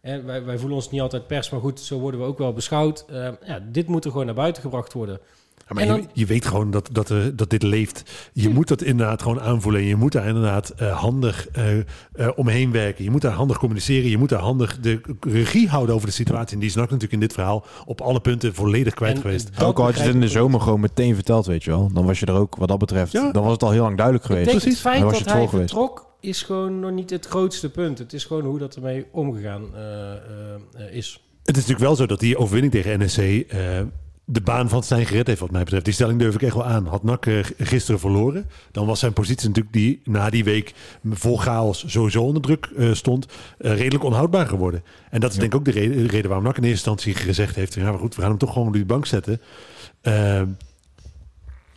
en 0.00 0.26
wij, 0.26 0.44
wij 0.44 0.58
voelen 0.58 0.76
ons 0.76 0.90
niet 0.90 1.00
altijd 1.00 1.26
pers, 1.26 1.50
maar 1.50 1.60
goed, 1.60 1.80
zo 1.80 1.98
worden 1.98 2.20
we 2.20 2.26
ook 2.26 2.38
wel 2.38 2.52
beschouwd. 2.52 3.04
Eh, 3.08 3.28
ja, 3.46 3.62
dit 3.70 3.86
moet 3.86 4.04
er 4.04 4.10
gewoon 4.10 4.26
naar 4.26 4.34
buiten 4.34 4.62
gebracht 4.62 4.92
worden. 4.92 5.20
Ja, 5.68 5.74
maar 5.74 6.00
je, 6.12 6.26
weet 6.26 6.46
gewoon 6.46 6.70
dat, 6.70 6.88
dat, 6.92 7.08
er, 7.08 7.36
dat 7.36 7.50
dit 7.50 7.62
leeft. 7.62 8.30
Je 8.32 8.48
moet 8.48 8.68
dat 8.68 8.82
inderdaad 8.82 9.22
gewoon 9.22 9.40
aanvoelen. 9.40 9.80
En 9.80 9.86
je 9.86 9.96
moet 9.96 10.12
daar 10.12 10.26
inderdaad 10.26 10.70
eh, 10.70 11.00
handig 11.00 11.48
eh, 11.48 11.78
eh, 11.78 11.84
omheen 12.36 12.72
werken. 12.72 13.04
Je 13.04 13.10
moet 13.10 13.20
daar 13.22 13.32
handig 13.32 13.58
communiceren. 13.58 14.10
Je 14.10 14.18
moet 14.18 14.28
daar 14.28 14.40
handig 14.40 14.78
de 14.80 15.00
regie 15.20 15.68
houden 15.68 15.94
over 15.94 16.06
de 16.06 16.12
situatie. 16.14 16.54
En 16.54 16.58
die 16.60 16.68
is 16.68 16.74
NAC 16.74 16.84
natuurlijk 16.84 17.12
in 17.12 17.20
dit 17.20 17.32
verhaal 17.32 17.64
op 17.86 18.00
alle 18.00 18.20
punten 18.20 18.54
volledig 18.54 18.94
kwijt 18.94 19.14
En 19.14 19.20
geweest. 19.20 19.56
dat 19.58 19.68
Ook 19.68 19.78
al 19.78 19.84
had 19.84 19.94
je 19.94 20.02
het 20.02 20.14
in 20.14 20.20
de 20.20 20.28
zomer 20.28 20.60
gewoon 20.60 20.80
meteen 20.80 21.14
verteld, 21.14 21.46
weet 21.46 21.64
je 21.64 21.70
wel. 21.70 21.90
Dan 21.92 22.04
was 22.06 22.20
je 22.20 22.26
er 22.26 22.34
ook, 22.34 22.56
wat 22.56 22.68
dat 22.68 22.78
betreft, 22.78 23.12
Ja. 23.12 23.32
dan 23.32 23.42
was 23.42 23.52
het 23.52 23.62
al 23.62 23.70
heel 23.70 23.82
lang 23.82 23.96
duidelijk 23.96 24.24
Ik 24.26 24.30
geweest. 24.30 24.50
denk 24.50 24.62
het 24.62 24.78
feit 24.80 25.00
Dan 25.00 25.04
was 25.04 25.12
dat 25.12 25.24
je 25.24 25.24
het 25.24 25.32
hij 25.34 25.42
voor 25.42 25.50
geweest. 25.50 25.70
vertrok 25.70 26.12
is 26.20 26.42
gewoon 26.42 26.80
nog 26.80 26.90
niet 26.90 27.10
het 27.10 27.26
grootste 27.26 27.70
punt. 27.70 27.98
Het 27.98 28.12
is 28.12 28.24
gewoon 28.24 28.44
hoe 28.44 28.58
dat 28.58 28.76
ermee 28.76 29.06
omgegaan 29.12 29.62
eh, 29.74 29.80
eh, 30.12 30.16
eh, 30.76 30.94
is. 30.94 31.20
Het 31.44 31.56
is 31.56 31.62
natuurlijk 31.62 31.80
wel 31.88 31.96
zo 31.96 32.06
dat 32.06 32.20
die 32.20 32.36
overwinning 32.38 32.72
tegen 32.72 33.00
NSC 33.04 33.18
eh, 33.18 33.80
de 34.24 34.40
baan 34.40 34.68
van 34.68 34.82
Stijn 34.82 35.06
gered 35.06 35.26
heeft 35.26 35.40
wat 35.40 35.50
mij 35.50 35.62
betreft. 35.62 35.84
Die 35.84 35.94
stelling 35.94 36.18
durf 36.18 36.34
ik 36.34 36.42
echt 36.42 36.54
wel 36.54 36.64
aan. 36.64 36.86
Had 36.86 37.02
NAC 37.02 37.26
eh, 37.26 37.38
gisteren 37.58 38.00
verloren, 38.00 38.46
dan 38.70 38.86
was 38.86 38.98
zijn 38.98 39.12
positie 39.12 39.48
natuurlijk 39.48 39.74
die 39.74 40.00
na 40.04 40.30
die 40.30 40.44
week 40.44 40.74
vol 41.10 41.36
chaos 41.36 41.84
sowieso 41.86 42.22
onder 42.22 42.42
druk 42.42 42.70
eh, 42.76 42.92
stond, 42.92 43.26
eh, 43.58 43.76
redelijk 43.76 44.04
onhoudbaar 44.04 44.46
geworden. 44.46 44.82
En 45.10 45.20
dat 45.20 45.30
is 45.30 45.36
denk 45.36 45.52
ik 45.52 45.58
ook 45.58 45.64
de 45.64 45.70
reden, 45.70 45.96
de 45.96 46.08
reden 46.08 46.28
waarom 46.28 46.46
NAC 46.46 46.56
in 46.56 46.62
eerste 46.62 46.90
instantie 46.90 47.14
gezegd 47.14 47.54
heeft, 47.54 47.74
ja 47.74 47.90
maar 47.90 47.98
goed, 47.98 48.14
we 48.14 48.20
gaan 48.20 48.30
hem 48.30 48.38
toch 48.38 48.52
gewoon 48.52 48.68
op 48.68 48.74
die 48.74 48.84
bank 48.84 49.06
zetten. 49.06 49.40
Eh, 50.00 50.38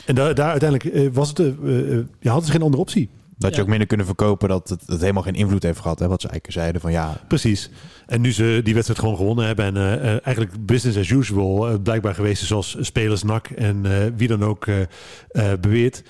en 0.05 0.15
daar, 0.15 0.35
daar 0.35 0.51
uiteindelijk 0.51 1.13
was 1.13 1.29
het, 1.29 1.37
ja, 2.19 2.29
hadden 2.29 2.45
ze 2.45 2.51
geen 2.51 2.61
andere 2.61 2.81
optie. 2.81 3.09
Dat 3.37 3.49
je 3.49 3.55
Ja. 3.55 3.61
ook 3.61 3.67
minder 3.69 3.87
kunnen 3.87 4.05
verkopen 4.05 4.49
dat 4.49 4.69
het, 4.69 4.83
het 4.85 5.01
helemaal 5.01 5.23
geen 5.23 5.33
invloed 5.35 5.63
heeft 5.63 5.79
gehad. 5.79 5.99
Hè? 5.99 6.07
Wat 6.07 6.21
ze 6.21 6.27
eigenlijk 6.27 6.59
zeiden 6.59 6.81
van 6.81 6.91
ja, 6.91 7.21
Precies. 7.27 7.69
En 8.05 8.21
nu 8.21 8.33
ze 8.33 8.61
die 8.63 8.73
wedstrijd 8.73 8.99
gewoon 9.01 9.15
gewonnen 9.17 9.45
hebben 9.45 9.65
en 9.65 9.75
eh, 9.77 9.93
eh, 9.93 10.19
eigenlijk 10.23 10.65
business 10.65 10.97
as 10.97 11.09
usual 11.09 11.67
eh, 11.69 11.75
blijkbaar 11.83 12.15
geweest 12.15 12.41
is 12.41 12.47
zoals 12.47 12.77
spelers 12.79 13.23
NAC 13.23 13.49
en 13.49 13.85
eh, 13.85 14.11
wie 14.15 14.27
dan 14.27 14.43
ook 14.43 14.65
beweert. 15.59 16.03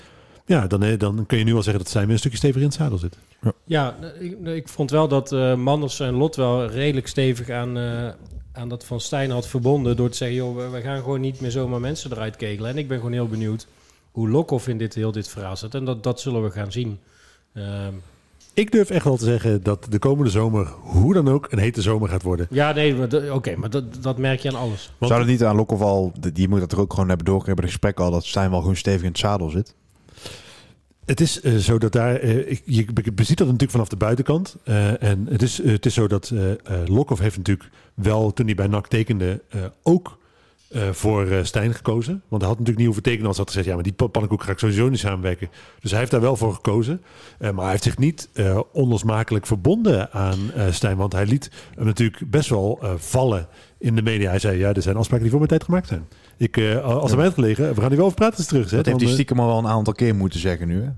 Ja, 0.46 0.66
dan, 0.66 0.96
dan 0.98 1.26
kun 1.26 1.38
je 1.38 1.44
nu 1.44 1.52
wel 1.52 1.62
zeggen 1.62 1.82
dat 1.82 1.92
zij 1.92 2.02
weer 2.02 2.12
een 2.12 2.18
stukje 2.18 2.36
steviger 2.38 2.62
in 2.62 2.68
het 2.68 2.76
zadel 2.76 2.98
zit. 2.98 3.18
Ja, 3.64 3.96
ik, 4.20 4.38
ik 4.46 4.68
vond 4.68 4.90
wel 4.90 5.08
dat 5.08 5.32
eh 5.32 5.54
Manders 5.54 6.00
en 6.00 6.14
Lot 6.14 6.36
wel 6.36 6.66
redelijk 6.66 7.06
stevig 7.06 7.50
aan, 7.50 7.78
eh, 7.78 8.08
aan 8.52 8.68
dat 8.68 8.84
Van 8.84 9.00
Stijn 9.00 9.30
had 9.30 9.48
verbonden. 9.48 9.96
Door 9.96 10.08
te 10.10 10.16
zeggen, 10.16 10.36
joh, 10.36 10.56
we, 10.56 10.68
we 10.68 10.80
gaan 10.80 10.98
gewoon 11.02 11.20
niet 11.20 11.40
meer 11.40 11.50
zomaar 11.50 11.80
mensen 11.80 12.12
eruit 12.12 12.36
kegelen. 12.36 12.70
En 12.70 12.78
ik 12.78 12.88
ben 12.88 12.96
gewoon 12.96 13.12
heel 13.12 13.28
benieuwd 13.28 13.66
hoe 14.10 14.28
Lokhoff 14.28 14.68
in 14.68 14.78
dit, 14.78 14.94
heel 14.94 15.12
dit 15.12 15.28
verhaal 15.28 15.56
zit. 15.56 15.74
En 15.74 15.84
dat, 15.84 16.02
dat 16.02 16.20
zullen 16.20 16.42
we 16.42 16.50
gaan 16.50 16.72
zien. 16.72 16.98
Ehm, 17.54 17.92
Ik 18.54 18.72
durf 18.72 18.90
echt 18.90 19.04
wel 19.04 19.16
te 19.16 19.24
zeggen 19.24 19.62
dat 19.62 19.86
de 19.90 19.98
komende 19.98 20.30
zomer, 20.30 20.66
hoe 20.80 21.14
dan 21.14 21.28
ook, 21.28 21.46
een 21.52 21.58
hete 21.58 21.82
zomer 21.82 22.08
gaat 22.08 22.22
worden. 22.22 22.46
ja, 22.50 22.72
nee, 22.72 23.32
oké, 23.34 23.56
maar 23.56 23.70
dat, 23.70 23.84
dat 24.02 24.18
merk 24.18 24.40
je 24.40 24.48
aan 24.48 24.54
alles. 24.60 24.92
Want- 24.98 25.10
zou 25.12 25.22
het 25.24 25.30
niet 25.30 25.44
aan 25.44 25.56
Lokhoff 25.56 25.82
al, 25.82 26.12
die 26.32 26.48
moet 26.48 26.60
dat 26.60 26.72
er 26.72 26.80
ook 26.80 26.92
gewoon 26.92 27.08
hebben 27.08 27.26
doorgekregen 27.26 27.60
bij 27.60 27.64
de 27.70 27.70
gesprekken 27.72 28.04
al, 28.04 28.10
dat 28.10 28.24
Stijn 28.24 28.50
wel 28.50 28.60
gewoon 28.60 28.76
stevig 28.76 29.02
in 29.02 29.08
het 29.08 29.18
zadel 29.18 29.50
zit. 29.50 29.74
Het 31.04 31.20
is 31.20 31.40
eh, 31.40 31.56
zo 31.56 31.78
dat 31.78 31.92
daar, 31.92 32.14
eh, 32.16 32.50
ik, 32.50 32.62
je 32.64 32.84
beziet 33.14 33.38
dat 33.38 33.46
natuurlijk 33.46 33.70
vanaf 33.72 33.88
de 33.88 33.96
buitenkant. 33.96 34.56
Eh, 34.64 35.02
en 35.02 35.26
het 35.30 35.42
is, 35.42 35.62
het 35.62 35.86
is 35.86 35.94
zo 35.94 36.06
dat 36.06 36.30
eh 36.30 36.50
eh, 36.50 36.56
Lokhoff 36.86 37.20
heeft 37.20 37.36
natuurlijk 37.36 37.70
wel, 37.94 38.32
toen 38.32 38.46
hij 38.46 38.54
bij 38.54 38.66
NAC 38.66 38.86
tekende, 38.86 39.42
eh, 39.48 39.60
ook 39.82 40.18
eh, 40.68 40.88
voor 40.90 41.26
eh, 41.26 41.44
Stijn 41.44 41.74
gekozen. 41.74 42.12
Want 42.28 42.42
hij 42.42 42.50
had 42.50 42.58
natuurlijk 42.58 42.76
niet 42.76 42.86
hoeven 42.86 43.02
tekenen 43.02 43.26
als 43.26 43.36
hij 43.36 43.44
had 43.44 43.54
gezegd, 43.54 43.68
ja, 43.68 43.74
maar 43.74 43.84
die 43.84 43.92
pa- 43.92 44.06
pannenkoek 44.06 44.42
ga 44.42 44.50
ik 44.52 44.58
sowieso 44.58 44.88
niet 44.88 44.98
samenwerken. 44.98 45.48
Dus 45.80 45.90
hij 45.90 46.00
heeft 46.00 46.10
daar 46.10 46.20
wel 46.20 46.36
voor 46.36 46.54
gekozen. 46.54 47.02
Eh, 47.38 47.50
maar 47.50 47.62
hij 47.62 47.70
heeft 47.70 47.82
zich 47.82 47.98
niet 47.98 48.28
onlosmakelijk 48.72 49.46
verbonden 49.46 50.12
aan 50.12 50.38
Stijn. 50.70 50.96
Want 50.96 51.12
hij 51.12 51.26
liet 51.26 51.50
hem 51.74 51.84
natuurlijk 51.86 52.30
best 52.30 52.48
wel 52.48 52.78
vallen 52.96 53.48
in 53.78 53.94
de 53.96 54.02
media. 54.02 54.30
Hij 54.30 54.38
zei, 54.38 54.58
ja, 54.58 54.72
er 54.72 54.82
zijn 54.82 54.96
afspraken 54.96 55.22
die 55.28 55.30
voor 55.30 55.38
mijn 55.46 55.50
tijd 55.50 55.64
gemaakt 55.64 55.88
zijn. 55.88 56.06
Ik, 56.36 56.58
als 56.82 57.10
er 57.10 57.16
mij 57.16 57.26
had 57.26 57.34
gelegen, 57.34 57.74
we 57.74 57.80
gaan 57.80 57.88
hier 57.88 57.96
wel 57.96 58.06
over 58.06 58.18
praten 58.18 58.46
terug 58.46 58.70
hè. 58.70 58.76
Dat 58.76 58.86
heeft 58.86 59.00
hij 59.00 59.08
stiekem 59.12 59.40
al 59.40 59.46
wel 59.46 59.58
een 59.58 59.66
aantal 59.66 59.92
keer 59.92 60.14
moeten 60.14 60.40
zeggen 60.40 60.68
nu. 60.68 60.82
Hè? 60.82 60.88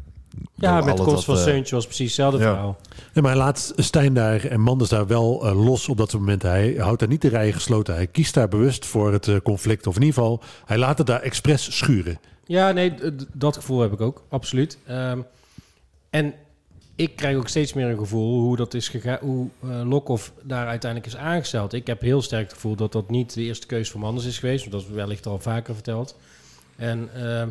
Ja, 0.55 0.81
met 0.81 0.97
de 0.97 1.03
van 1.05 1.37
eh, 1.37 1.43
Seuntje 1.43 1.75
was 1.75 1.85
precies 1.85 2.07
hetzelfde 2.07 2.39
ja. 2.39 2.45
verhaal. 2.45 2.77
Ja, 3.13 3.21
maar 3.21 3.31
hij 3.31 3.41
laat 3.41 3.73
Stijn 3.77 4.15
daar 4.15 4.45
en 4.45 4.61
Manders 4.61 4.91
daar 4.91 5.07
wel 5.07 5.47
eh, 5.47 5.65
los 5.65 5.89
op 5.89 5.97
dat 5.97 6.13
momenten. 6.13 6.51
Hij 6.51 6.75
houdt 6.79 7.01
daar 7.01 7.09
niet 7.09 7.23
de 7.23 7.29
rijen 7.29 7.53
gesloten. 7.53 7.95
Hij 7.95 8.07
kiest 8.07 8.35
daar 8.35 8.49
bewust 8.49 8.87
voor 8.87 9.13
het 9.13 9.29
eh, 9.29 9.37
conflict. 9.43 9.87
Of 9.87 9.97
in 9.97 10.03
ieder 10.03 10.15
geval, 10.15 10.43
hij 10.65 10.79
laat 10.79 10.99
het 10.99 11.07
daar 11.07 11.21
expres 11.21 11.77
schuren. 11.77 12.21
Ja, 12.47 12.73
nee, 12.73 12.95
dat 13.33 13.57
gevoel 13.57 13.81
heb 13.81 13.93
ik 13.93 14.01
ook, 14.01 14.23
absoluut. 14.29 14.79
Ehm, 14.87 15.19
en 16.11 16.35
ik 16.95 17.17
krijg 17.17 17.37
ook 17.37 17.49
steeds 17.49 17.73
meer 17.73 17.89
een 17.89 17.99
gevoel 17.99 18.41
hoe 18.41 18.57
dat 18.57 18.75
is 18.75 18.89
gegaan, 18.89 19.19
hoe 19.21 19.49
Lokhoff 19.85 20.33
daar 20.43 20.67
uiteindelijk 20.67 21.13
is 21.13 21.19
aangesteld. 21.19 21.73
Ik 21.73 21.87
heb 21.87 22.01
heel 22.01 22.23
sterk 22.23 22.43
het 22.43 22.53
gevoel 22.53 22.77
dat 22.77 22.93
dat 22.93 23.11
niet 23.11 23.35
de 23.35 23.43
eerste 23.43 23.67
keuze 23.67 23.91
van 23.91 24.01
Manders 24.01 24.27
is 24.27 24.39
geweest, 24.39 24.71
dat 24.71 24.81
is 24.81 24.89
wellicht 24.89 25.27
al 25.27 25.39
vaker 25.39 25.75
verteld. 25.75 26.17
En 26.77 27.09
ehm, 27.15 27.49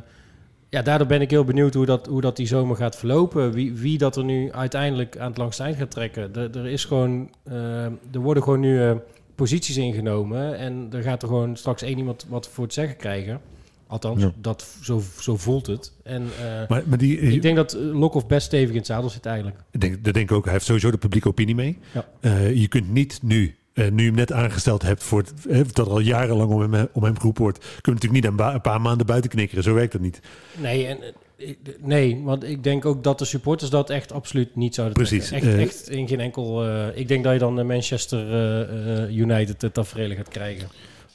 ja, 0.69 0.81
daardoor 0.81 1.07
ben 1.07 1.21
ik 1.21 1.29
heel 1.29 1.43
benieuwd 1.43 1.73
hoe 1.73 1.85
dat, 1.85 2.07
hoe 2.07 2.21
dat 2.21 2.35
die 2.35 2.47
zomer 2.47 2.75
gaat 2.75 2.95
verlopen. 2.95 3.51
Wie, 3.51 3.73
wie 3.73 3.97
dat 3.97 4.15
er 4.15 4.23
nu 4.23 4.51
uiteindelijk 4.51 5.17
aan 5.17 5.27
het 5.29 5.37
langste 5.37 5.63
eind 5.63 5.77
gaat 5.77 5.91
trekken. 5.91 6.35
Er, 6.35 6.57
er 6.57 6.67
is 6.67 6.85
gewoon, 6.85 7.29
ehm, 7.43 7.91
er 8.11 8.19
worden 8.19 8.43
gewoon 8.43 8.59
nu 8.59 8.81
eh, 8.81 8.91
posities 9.35 9.77
ingenomen 9.77 10.57
en 10.57 10.87
er 10.91 11.01
gaat 11.01 11.21
er 11.21 11.27
gewoon 11.27 11.55
straks 11.55 11.81
één 11.81 11.97
iemand 11.97 12.25
wat 12.29 12.47
voor 12.49 12.63
het 12.63 12.73
zeggen 12.73 12.97
krijgen. 12.97 13.41
Althans, 13.87 14.21
Ja. 14.21 14.31
dat, 14.41 14.75
zo, 14.81 15.01
zo 15.19 15.37
voelt 15.37 15.67
het. 15.67 15.93
En 16.03 16.21
eh, 16.39 16.69
Maar, 16.69 16.83
maar 16.85 16.97
die, 16.97 17.19
ik 17.19 17.41
denk 17.41 17.55
dat 17.55 17.73
Lokhoff 17.73 18.27
best 18.27 18.45
stevig 18.45 18.69
in 18.69 18.75
het 18.77 18.85
zadel 18.85 19.09
zit 19.09 19.25
eigenlijk. 19.25 19.57
ik 19.71 19.81
denk, 19.81 20.03
dat 20.03 20.13
denk 20.13 20.29
ik 20.29 20.35
ook. 20.35 20.43
Hij 20.43 20.53
heeft 20.53 20.65
sowieso 20.65 20.91
de 20.91 20.97
publieke 20.97 21.27
opinie 21.27 21.55
mee. 21.55 21.77
Ja. 21.93 22.37
Je 22.37 22.67
kunt 22.67 22.89
niet 22.91 23.19
nu, 23.23 23.55
eh, 23.79 23.91
nu 23.91 24.01
je 24.01 24.07
hem 24.07 24.15
net 24.17 24.31
aangesteld 24.31 24.81
hebt, 24.81 25.03
voor 25.03 25.19
het, 25.19 25.33
eh, 25.49 25.59
dat 25.73 25.87
al 25.87 25.99
jarenlang 25.99 26.51
om 26.51 26.73
hem, 26.73 26.87
om 26.91 27.03
hem 27.03 27.17
geroepen 27.17 27.41
wordt, 27.41 27.57
kun 27.59 27.67
je 27.81 27.91
natuurlijk 27.91 28.25
niet 28.39 28.53
een, 28.53 28.61
paar 28.61 28.81
maanden 28.81 29.05
buiten 29.05 29.29
knikkeren. 29.29 29.63
Zo 29.63 29.73
werkt 29.73 29.91
dat 29.91 30.01
niet. 30.01 30.19
Nee, 30.57 30.85
en, 30.85 30.97
eh, 31.37 31.49
nee, 31.79 32.21
want 32.23 32.43
ik 32.43 32.63
denk 32.63 32.85
ook 32.85 33.03
dat 33.03 33.19
de 33.19 33.25
supporters 33.25 33.69
dat 33.69 33.89
echt 33.89 34.11
absoluut 34.11 34.55
niet 34.55 34.75
zouden 34.75 34.97
Precies. 34.97 35.31
Echt, 35.31 35.45
eh, 35.45 35.61
echt 35.61 35.89
in 35.89 36.07
geen 36.07 36.19
enkel... 36.19 36.65
eh, 36.67 36.97
ik 36.97 37.07
denk 37.07 37.23
dat 37.23 37.33
je 37.33 37.39
dan 37.39 37.55
de 37.55 37.63
Manchester 37.63 38.19
eh, 38.33 39.03
eh, 39.03 39.15
United 39.17 39.61
het 39.61 39.73
tafereel 39.73 40.15
gaat 40.15 40.29
krijgen. 40.29 40.67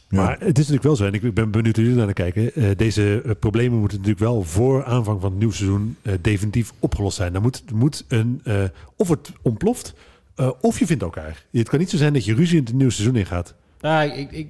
Maar 0.08 0.30
het 0.32 0.58
is 0.58 0.68
natuurlijk 0.68 0.82
wel 0.82 0.96
zo, 0.96 1.04
en 1.06 1.12
ik 1.12 1.34
ben 1.34 1.50
benieuwd 1.50 1.76
hoe 1.76 1.84
jullie 1.84 2.04
naar 2.04 2.12
kijken. 2.12 2.52
eh, 2.54 2.70
deze 2.76 3.22
eh, 3.24 3.30
problemen 3.38 3.78
moeten 3.78 3.98
natuurlijk 3.98 4.24
wel 4.24 4.42
voor 4.42 4.84
aanvang 4.84 5.20
van 5.20 5.30
het 5.30 5.38
nieuwe 5.38 5.54
seizoen 5.54 5.96
eh, 6.02 6.12
definitief 6.20 6.72
opgelost 6.78 7.16
zijn. 7.16 7.32
Dan 7.32 7.42
moet, 7.42 7.62
moet 7.74 8.04
een, 8.08 8.40
eh, 8.44 8.62
of 8.96 9.08
het 9.08 9.32
ontploft, 9.42 9.94
eh, 10.34 10.50
of 10.60 10.78
je 10.78 10.86
vindt 10.86 11.02
elkaar. 11.02 11.44
Het 11.50 11.68
kan 11.68 11.78
niet 11.78 11.90
zo 11.90 11.96
zijn 11.96 12.12
dat 12.12 12.24
je 12.24 12.34
ruzie 12.34 12.58
in 12.58 12.64
het 12.64 12.74
nieuwe 12.74 12.92
seizoen 12.92 13.16
ingaat. 13.16 13.54
Nou, 13.80 14.10
ik, 14.10 14.32
ik, 14.32 14.48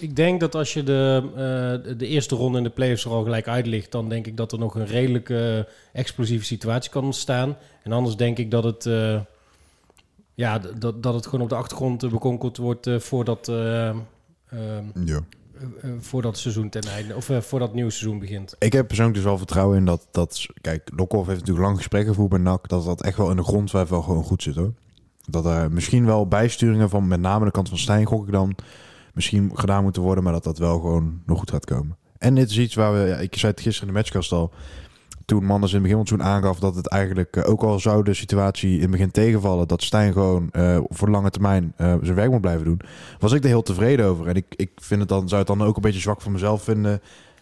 ik 0.00 0.16
denk 0.16 0.40
dat 0.40 0.54
als 0.54 0.72
je 0.72 0.82
de, 0.82 1.22
eh, 1.34 1.96
de 1.98 2.06
eerste 2.06 2.34
ronde 2.34 2.58
in 2.58 2.64
de 2.64 2.70
playoffs 2.70 3.04
er 3.04 3.10
al 3.10 3.22
gelijk 3.22 3.48
uit 3.48 3.66
ligt, 3.66 3.92
dan 3.92 4.08
denk 4.08 4.26
ik 4.26 4.36
dat 4.36 4.52
er 4.52 4.58
nog 4.58 4.74
een 4.74 4.86
redelijk 4.86 5.30
eh, 5.30 5.58
explosieve 5.92 6.44
situatie 6.44 6.90
kan 6.90 7.04
ontstaan. 7.04 7.56
En 7.82 7.92
anders 7.92 8.16
denk 8.16 8.38
ik 8.38 8.50
dat 8.50 8.64
het, 8.64 8.86
eh, 8.86 9.20
ja, 10.34 10.58
dat, 10.58 11.02
dat 11.02 11.14
het 11.14 11.24
gewoon 11.24 11.40
op 11.40 11.48
de 11.48 11.54
achtergrond 11.54 12.10
bekonkeld 12.10 12.56
wordt 12.56 12.90
voordat, 12.98 13.48
eh, 13.48 13.88
ehm, 13.88 14.84
Ja. 15.04 15.20
Eh, 15.60 15.90
eh, 15.90 15.96
voordat 16.00 16.30
het 16.30 16.40
seizoen 16.40 16.68
ten 16.68 16.82
einde, 16.82 17.16
of 17.16 17.30
eh, 17.30 17.40
voordat 17.40 17.68
het 17.68 17.76
nieuwe 17.76 17.90
seizoen 17.90 18.18
begint. 18.18 18.54
Ik 18.58 18.72
heb 18.72 18.86
persoonlijk 18.86 19.16
dus 19.16 19.26
wel 19.26 19.38
vertrouwen 19.38 19.76
in 19.76 19.84
dat, 19.84 20.06
dat 20.10 20.46
kijk, 20.60 20.90
Lokhoff 20.96 21.26
heeft 21.26 21.38
natuurlijk 21.38 21.66
lang 21.66 21.76
gesprekken 21.76 22.10
gevoerd 22.10 22.30
bij 22.30 22.38
NAC, 22.38 22.68
dat 22.68 22.84
dat 22.84 23.02
echt 23.02 23.16
wel 23.16 23.30
in 23.30 23.36
de 23.36 23.42
grondwijf 23.42 23.88
wel 23.88 24.02
gewoon 24.02 24.24
goed 24.24 24.42
zit 24.42 24.54
hoor. 24.54 24.72
Dat 25.26 25.46
er 25.46 25.72
misschien 25.72 26.06
wel 26.06 26.26
bijsturingen 26.26 26.88
van 26.88 27.08
met 27.08 27.20
name 27.20 27.44
de 27.44 27.50
kant 27.50 27.68
van 27.68 27.78
Stijn, 27.78 28.06
gok 28.06 28.26
ik 28.26 28.32
dan, 28.32 28.54
misschien 29.14 29.50
gedaan 29.54 29.82
moeten 29.82 30.02
worden, 30.02 30.24
maar 30.24 30.32
dat 30.32 30.44
dat 30.44 30.58
wel 30.58 30.80
gewoon 30.80 31.22
nog 31.26 31.38
goed 31.38 31.50
gaat 31.50 31.64
komen. 31.64 31.96
En 32.18 32.34
dit 32.34 32.50
is 32.50 32.58
iets 32.58 32.74
waar 32.74 32.92
we, 32.92 33.08
ja, 33.08 33.16
ik 33.16 33.36
zei 33.36 33.52
het 33.52 33.60
gisteren 33.60 33.88
in 33.88 33.94
de 33.94 34.00
matchcast 34.00 34.32
al, 34.32 34.52
toen 35.30 35.44
Manders 35.44 35.72
in 35.72 35.78
het 35.78 35.88
begin 35.88 36.06
van 36.06 36.18
het 36.18 36.26
aangaf 36.26 36.58
dat 36.58 36.74
het 36.74 36.88
eigenlijk, 36.88 37.36
eh, 37.36 37.50
ook 37.50 37.62
al 37.62 37.78
zou 37.78 38.04
de 38.04 38.14
situatie 38.14 38.74
in 38.74 38.80
het 38.80 38.90
begin 38.90 39.10
tegenvallen, 39.10 39.68
dat 39.68 39.82
Stijn 39.82 40.12
gewoon 40.12 40.48
eh, 40.52 40.78
voor 40.88 41.10
lange 41.10 41.30
termijn 41.30 41.72
eh, 41.76 41.94
zijn 42.02 42.14
werk 42.14 42.30
moet 42.30 42.40
blijven 42.40 42.64
doen, 42.64 42.80
was 43.18 43.32
ik 43.32 43.42
er 43.42 43.48
heel 43.48 43.62
tevreden 43.62 44.06
over. 44.06 44.26
En 44.26 44.34
ik, 44.34 44.46
ik 44.56 44.70
vind 44.76 45.00
het 45.00 45.08
dan, 45.08 45.28
zou 45.28 45.38
het 45.38 45.58
dan 45.58 45.62
ook 45.62 45.76
een 45.76 45.82
beetje 45.82 46.00
zwak 46.00 46.20
van 46.20 46.32
mezelf 46.32 46.62
vinden, 46.62 47.00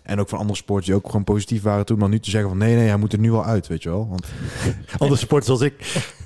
en 0.09 0.21
ook 0.21 0.29
van 0.29 0.39
andere 0.39 0.59
sports 0.59 0.87
die 0.87 0.95
ook 0.95 1.07
gewoon 1.07 1.25
positief 1.25 1.63
waren 1.63 1.85
toen, 1.87 1.99
dan 1.99 2.11
nu 2.11 2.19
te 2.21 2.31
zeggen 2.31 2.49
van 2.51 2.59
nee, 2.59 2.75
nee, 2.77 2.87
hij 2.89 2.97
moet 2.97 3.13
er 3.13 3.19
nu 3.19 3.31
wel 3.31 3.45
uit, 3.45 3.67
weet 3.67 3.83
je 3.83 3.89
wel. 3.89 4.07
Want, 4.11 4.27
Andere 4.99 5.19
supporters 5.21 5.51
als 5.51 5.61
ik. 5.61 5.75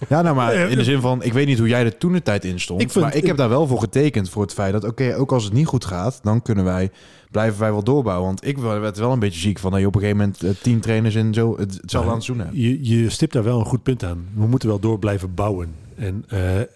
ja, 0.08 0.22
nou 0.22 0.36
maar 0.36 0.54
in 0.54 0.76
de 0.76 0.84
zin 0.84 1.00
van, 1.00 1.22
ik 1.22 1.32
weet 1.32 1.46
niet 1.46 1.58
hoe 1.58 1.68
jij 1.68 1.84
er 1.84 1.98
toen 1.98 2.12
de 2.12 2.22
tijd 2.22 2.44
in 2.44 2.60
stond, 2.60 2.80
Ik 2.80 2.90
vind- 2.90 3.04
maar 3.04 3.14
ik 3.14 3.26
heb 3.26 3.36
daar 3.36 3.48
wel 3.48 3.66
voor 3.66 3.78
getekend 3.80 4.28
voor 4.30 4.42
het 4.42 4.52
feit 4.52 4.72
dat, 4.72 4.84
oké, 4.84 5.14
ook 5.16 5.32
als 5.32 5.44
het 5.44 5.52
niet 5.52 5.66
goed 5.66 5.84
gaat, 5.84 6.20
dan 6.22 6.42
kunnen 6.42 6.64
wij, 6.64 6.90
blijven 7.30 7.60
wij 7.60 7.70
wel 7.72 7.82
doorbouwen. 7.84 8.26
Want 8.26 8.46
ik 8.46 8.58
werd 8.58 8.98
wel 8.98 9.12
een 9.12 9.18
beetje 9.18 9.40
ziek 9.40 9.58
van 9.58 9.70
dat 9.70 9.80
je 9.80 9.86
op 9.86 9.94
een 9.94 10.00
gegeven 10.00 10.20
moment 10.20 10.42
eh, 10.42 10.50
tien 10.62 10.80
trainers 10.80 11.14
en 11.14 11.34
zo 11.34 11.56
het, 11.58 11.78
hetzelfde 11.80 12.10
aan 12.10 12.16
het 12.16 12.26
doen 12.26 12.38
hebt. 12.38 12.50
Je, 12.52 12.84
je 13.00 13.10
stipt 13.10 13.32
daar 13.32 13.44
wel 13.44 13.58
een 13.58 13.64
goed 13.66 13.82
punt 13.82 14.04
aan. 14.04 14.26
We 14.34 14.46
moeten 14.46 14.68
wel 14.68 14.78
door 14.80 14.98
blijven 14.98 15.34
bouwen. 15.34 15.74
En 15.96 16.24
eh, 16.28 16.60
eh, 16.60 16.66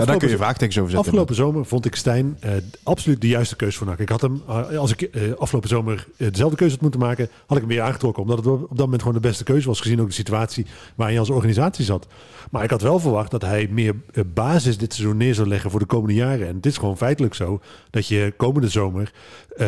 Ja, 0.00 0.06
daar 0.06 0.16
kun 0.18 0.28
je 0.28 0.34
afgelopen- 0.34 0.38
vraagtekens 0.38 0.78
over 0.78 0.90
zetten. 0.90 1.08
Afgelopen 1.08 1.34
zomer 1.34 1.66
vond 1.66 1.84
ik 1.84 1.94
Stijn 1.94 2.36
eh, 2.40 2.52
absoluut 2.82 3.20
de 3.20 3.28
juiste 3.28 3.56
keuze 3.56 3.78
voor 3.78 3.86
NAC. 3.86 3.98
Ik 3.98 4.08
had 4.08 4.20
hem, 4.20 4.42
eh, 4.48 4.78
als 4.78 4.92
ik 4.92 5.02
eh, 5.02 5.32
afgelopen 5.38 5.68
zomer 5.68 6.06
dezelfde 6.16 6.56
keuze 6.56 6.74
had 6.74 6.82
moeten 6.82 7.00
maken, 7.00 7.28
had 7.46 7.56
ik 7.56 7.62
hem 7.62 7.72
weer 7.72 7.82
aangetrokken. 7.82 8.22
Omdat 8.22 8.38
het 8.38 8.46
op 8.46 8.68
dat 8.68 8.78
moment 8.78 9.02
gewoon 9.02 9.16
de 9.16 9.28
beste 9.28 9.44
keuze 9.44 9.66
was, 9.66 9.80
gezien 9.80 10.00
ook 10.00 10.08
de 10.08 10.14
situatie 10.14 10.66
waarin 10.94 11.14
je 11.14 11.20
als 11.20 11.30
organisatie 11.30 11.84
zat. 11.84 12.06
Maar 12.50 12.64
ik 12.64 12.70
had 12.70 12.82
wel 12.82 12.98
verwacht 12.98 13.30
dat 13.30 13.42
hij 13.42 13.68
meer 13.70 13.94
basis 14.26 14.78
dit 14.78 14.94
seizoen 14.94 15.16
neer 15.16 15.34
zou 15.34 15.48
leggen 15.48 15.70
voor 15.70 15.80
de 15.80 15.86
komende 15.86 16.14
jaren. 16.14 16.48
En 16.48 16.56
het 16.56 16.66
is 16.66 16.76
gewoon 16.76 16.96
feitelijk 16.96 17.34
zo 17.34 17.60
dat 17.90 18.06
je 18.06 18.34
komende 18.36 18.68
zomer 18.68 19.12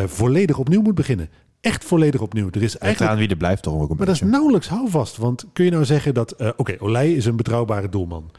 volledig 0.07 0.59
opnieuw 0.59 0.83
moet 0.83 0.95
beginnen. 0.95 1.29
Echt 1.61 1.85
volledig 1.85 2.21
opnieuw. 2.21 2.49
Er 2.51 2.63
is 2.63 2.79
eigenlijk 2.79 3.13
aan 3.13 3.19
wie 3.19 3.29
er 3.29 3.37
blijft 3.37 3.63
toch 3.63 3.75
ook 3.75 3.91
een 3.91 3.97
maar 3.97 4.07
dat 4.07 4.15
is 4.15 4.21
nauwelijks 4.21 4.69
houvast. 4.69 5.17
Want 5.17 5.47
kun 5.53 5.65
je 5.65 5.71
nou 5.71 5.85
zeggen 5.85 6.15
dat... 6.15 6.55
Oké, 6.57 6.77
Olij 6.79 7.13
is 7.13 7.27
een 7.27 7.37
betrouwbare 7.37 7.89
doelman. 7.89 8.31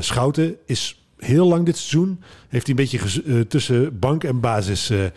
Schouten 0.00 0.56
is 0.66 1.01
heel 1.24 1.48
lang 1.48 1.64
dit 1.66 1.76
seizoen... 1.76 2.20
heeft 2.48 2.66
hij 2.66 2.76
een 2.78 2.88
beetje 2.88 3.22
eh, 3.26 3.40
tussen 3.40 3.98
bank 3.98 4.24
en 4.24 4.40
basis 4.40 4.90
eh, 4.90 5.04
eh, 5.04 5.10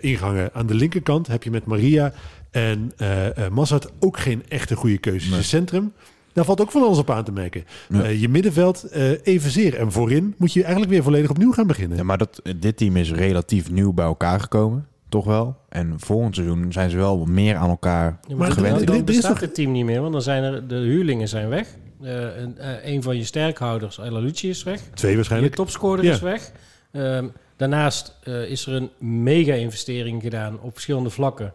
ingangen. 0.00 0.50
Aan 0.54 0.66
de 0.66 0.74
linkerkant 0.74 1.26
heb 1.26 1.42
je 1.42 1.50
met 1.50 1.64
Maria 1.64 2.12
en 2.50 2.92
eh 2.96 3.26
eh, 3.44 3.52
Massad 3.52 3.92
ook 4.00 4.18
geen 4.18 4.42
echte 4.48 4.76
goede 4.76 4.98
keuzes. 4.98 5.28
Nee. 5.30 5.38
Je 5.38 5.44
centrum... 5.44 5.92
Daar 6.32 6.44
valt 6.44 6.60
ook 6.60 6.70
van 6.70 6.82
alles 6.82 6.98
op 6.98 7.10
aan 7.10 7.24
te 7.24 7.32
merken. 7.32 7.64
Ja. 7.88 8.02
Eh, 8.02 8.20
je 8.20 8.28
middenveld 8.28 8.82
eh, 8.84 9.10
evenzeer. 9.22 9.76
En 9.78 9.92
voorin 9.92 10.34
moet 10.38 10.52
je 10.52 10.60
eigenlijk 10.62 10.92
weer 10.92 11.02
volledig 11.02 11.30
opnieuw 11.30 11.52
gaan 11.52 11.66
beginnen. 11.66 11.96
Ja, 11.98 12.02
maar 12.04 12.18
dat, 12.18 12.42
dit 12.58 12.76
team 12.76 12.96
is 12.96 13.12
relatief 13.12 13.70
nieuw 13.70 13.92
bij 13.92 14.04
elkaar 14.04 14.40
gekomen, 14.40 14.86
toch 15.08 15.24
wel. 15.24 15.56
En 15.68 15.94
volgend 15.96 16.34
seizoen 16.34 16.72
zijn 16.72 16.90
ze 16.90 16.96
wel 16.96 17.24
meer 17.24 17.56
aan 17.56 17.68
elkaar 17.68 18.04
Ja, 18.04 18.28
Maar 18.28 18.36
maar 18.36 18.50
gewend. 18.56 18.76
dan, 18.76 18.86
dan 18.86 18.96
is 18.96 19.02
bestaat 19.04 19.30
toch- 19.30 19.40
het 19.40 19.54
team 19.54 19.72
niet 19.72 19.84
meer, 19.84 20.00
want 20.00 20.12
dan 20.12 20.22
zijn 20.22 20.42
er 20.42 20.68
de 20.68 20.74
huurlingen 20.74 21.28
zijn 21.28 21.48
weg. 21.48 21.68
Eh, 22.02 22.36
een, 22.36 22.58
eh, 22.58 22.92
een 22.92 23.02
van 23.02 23.16
je 23.16 23.24
sterkhouders, 23.24 23.98
El 23.98 24.16
Alucci, 24.16 24.48
is 24.48 24.62
weg. 24.62 24.80
Twee 24.94 25.10
Je 25.10 25.16
waarschijnlijk. 25.16 25.54
topscorer 25.54 26.04
Ja. 26.04 26.12
is 26.12 26.20
weg. 26.20 26.52
Ehm, 26.92 27.28
daarnaast 27.56 28.16
eh, 28.22 28.50
is 28.50 28.66
er 28.66 28.72
een 28.74 28.90
mega-investering 28.98 30.22
gedaan 30.22 30.60
op 30.60 30.72
verschillende 30.72 31.10
vlakken. 31.10 31.54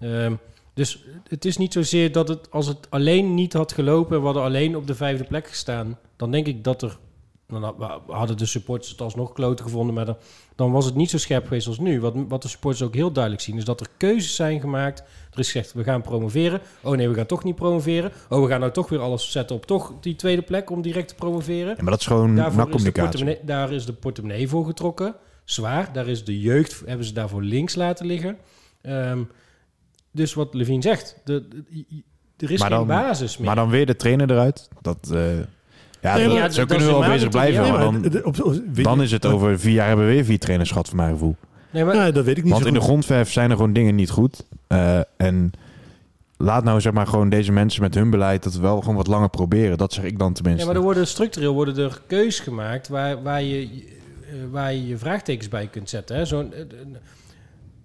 Ehm, 0.00 0.32
Dus 0.74 1.04
het 1.28 1.44
is 1.44 1.56
niet 1.56 1.72
zozeer 1.72 2.12
dat 2.12 2.28
het, 2.28 2.50
als 2.50 2.66
het 2.66 2.86
alleen 2.90 3.34
niet 3.34 3.52
had 3.52 3.72
gelopen 3.72 4.12
en 4.14 4.18
we 4.18 4.24
hadden 4.24 4.42
alleen 4.44 4.76
op 4.76 4.86
de 4.86 4.94
vijfde 4.94 5.24
plek 5.24 5.48
gestaan, 5.48 5.98
dan 6.16 6.30
denk 6.30 6.46
ik 6.46 6.64
dat 6.64 6.82
er, 6.82 6.98
nou, 7.48 7.60
nou, 7.60 8.00
we 8.06 8.12
hadden 8.12 8.36
de 8.36 8.46
supporters 8.46 8.90
het 8.90 9.00
alsnog 9.00 9.32
kloten 9.32 9.64
gevonden, 9.64 9.94
maar 9.94 10.04
dan, 10.06 10.16
dan 10.58 10.72
was 10.72 10.84
het 10.84 10.94
niet 10.94 11.10
zo 11.10 11.18
scherp 11.18 11.44
geweest 11.46 11.66
als 11.66 11.78
nu. 11.78 12.00
Wat, 12.00 12.14
wat 12.28 12.42
de 12.42 12.48
supporters 12.48 12.82
ook 12.82 12.94
heel 12.94 13.12
duidelijk 13.12 13.42
zien, 13.44 13.56
is 13.56 13.64
dat 13.64 13.80
er 13.80 13.86
keuzes 13.96 14.34
zijn 14.34 14.60
gemaakt. 14.60 14.98
Er 15.32 15.38
is 15.38 15.46
gezegd, 15.50 15.72
we 15.72 15.82
gaan 15.84 16.02
promoveren. 16.02 16.60
Oh 16.82 16.96
nee, 16.96 17.08
we 17.08 17.14
gaan 17.14 17.26
toch 17.26 17.44
niet 17.44 17.54
promoveren. 17.54 18.12
Oh, 18.28 18.42
we 18.42 18.48
gaan 18.48 18.60
nou 18.60 18.72
toch 18.72 18.88
weer 18.88 18.98
alles 19.00 19.30
zetten 19.32 19.56
op 19.56 19.66
toch 19.66 19.92
die 20.00 20.16
tweede 20.16 20.42
plek 20.42 20.70
om 20.70 20.82
direct 20.82 21.08
te 21.08 21.14
promoveren. 21.14 21.68
Ja, 21.76 21.82
maar 21.82 21.90
dat 21.90 22.00
is 22.00 22.06
gewoon 22.06 22.34
Daarvoor 22.36 22.46
is 22.50 22.52
de 22.56 22.58
nakcommunicatie. 22.62 23.02
portemonnee, 23.10 23.44
daar 23.44 23.72
is 23.72 23.84
de 23.86 23.92
portemonnee 23.92 24.48
voor 24.48 24.64
getrokken. 24.66 25.14
Zwaar. 25.44 25.92
Daar 25.92 26.08
is 26.08 26.24
de 26.24 26.40
jeugd, 26.40 26.82
hebben 26.86 27.06
ze 27.06 27.12
daarvoor 27.12 27.42
links 27.42 27.74
laten 27.74 28.06
liggen. 28.06 28.38
Ehm, 28.82 29.22
dus 30.10 30.34
wat 30.34 30.54
Levine 30.54 30.82
zegt, 30.82 31.20
de, 31.24 31.48
de- 31.48 31.84
er 32.36 32.50
is 32.50 32.58
Maar 32.60 32.68
geen 32.68 32.78
dan- 32.78 32.86
basis 32.86 33.36
meer. 33.36 33.46
Maar 33.46 33.56
dan 33.56 33.70
weer 33.70 33.86
de 33.86 33.96
trainer 33.96 34.30
eruit. 34.30 34.68
Dat, 34.80 35.10
eh, 35.12 35.20
ja, 36.02 36.16
Nee, 36.16 36.40
dat- 36.40 36.54
zo 36.54 36.64
kunnen 36.64 36.86
we 36.86 36.92
wel 36.92 37.08
bezig 37.10 37.28
blijven. 37.28 37.60
maar 37.60 37.70
Nee, 37.70 37.90
maar 37.90 38.00
dan, 38.02 38.10
de- 38.10 38.24
op- 38.24 38.42
op- 38.42 38.60
weet 38.72 38.84
dan 38.84 39.02
is 39.02 39.10
het 39.10 39.26
over 39.26 39.58
vier 39.58 39.72
jaar 39.72 39.86
hebben 39.88 40.06
we 40.06 40.12
weer 40.12 40.24
vier 40.24 40.38
trainers 40.38 40.70
gehad, 40.70 40.88
voor 40.88 40.96
mijn 40.96 41.12
gevoel. 41.12 41.36
nee, 41.70 41.84
maar, 41.84 41.94
Ja, 41.94 42.10
dat 42.10 42.24
weet 42.24 42.36
ik 42.36 42.42
niet 42.42 42.52
Want 42.52 42.62
zo 42.64 42.68
in 42.68 42.74
de 42.74 42.80
grondverf 42.80 43.32
zijn 43.32 43.50
er 43.50 43.56
gewoon 43.56 43.72
dingen 43.72 43.94
niet 43.94 44.10
goed. 44.10 44.44
Eh, 44.66 45.00
en 45.16 45.50
laat 46.36 46.64
nou 46.64 46.80
zeg 46.80 46.92
maar 46.92 47.06
gewoon 47.06 47.28
deze 47.28 47.52
mensen 47.52 47.82
met 47.82 47.94
hun 47.94 48.10
beleid 48.10 48.42
dat 48.42 48.54
wel 48.54 48.80
gewoon 48.80 48.96
wat 48.96 49.06
langer 49.06 49.28
proberen. 49.30 49.78
Dat 49.78 49.92
zeg 49.92 50.04
ik 50.04 50.18
dan 50.18 50.32
tenminste. 50.32 50.60
ja, 50.62 50.66
maar 50.66 50.76
er 50.80 50.86
worden 50.86 51.06
structureel 51.06 51.54
worden 51.54 51.76
er 51.84 52.00
keuzes 52.06 52.40
gemaakt 52.40 52.88
waar, 52.88 53.22
waar, 53.22 53.42
je, 53.42 53.60
eh, 53.60 54.34
waar 54.50 54.72
je 54.72 54.86
je 54.86 54.98
vraagtekens 54.98 55.48
bij 55.48 55.66
kunt 55.66 55.88
zetten. 55.90 56.16
Hè? 56.16 56.24
Zo'n, 56.24 56.52
eh, 56.54 56.60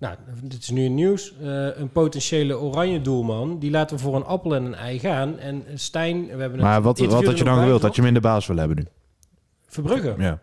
nou, 0.03 0.15
dit 0.43 0.61
is 0.61 0.69
nu 0.69 0.83
in 0.83 0.93
nieuws. 0.95 1.33
Eh, 1.41 1.77
een 1.77 1.89
potentiële 1.91 2.57
oranje 2.59 3.01
doelman, 3.01 3.59
die 3.59 3.71
laten 3.71 3.95
we 3.95 4.01
voor 4.01 4.15
een 4.15 4.23
appel 4.25 4.55
en 4.55 4.63
een 4.65 4.75
ei 4.75 4.99
gaan. 4.99 5.39
En 5.39 5.63
Stijn, 5.75 6.25
we 6.25 6.41
hebben 6.41 6.59
maar 6.59 6.81
wat, 6.81 6.99
wat 6.99 7.25
had 7.25 7.37
je 7.37 7.43
dan 7.43 7.57
gewild? 7.57 7.81
Dat 7.81 7.95
je 7.95 8.01
hem 8.01 8.07
in 8.07 8.13
de 8.15 8.19
baas 8.27 8.47
wil 8.47 8.57
hebben 8.57 8.77
nu? 8.77 8.85
Verbrugge. 9.67 10.15
Ja. 10.17 10.39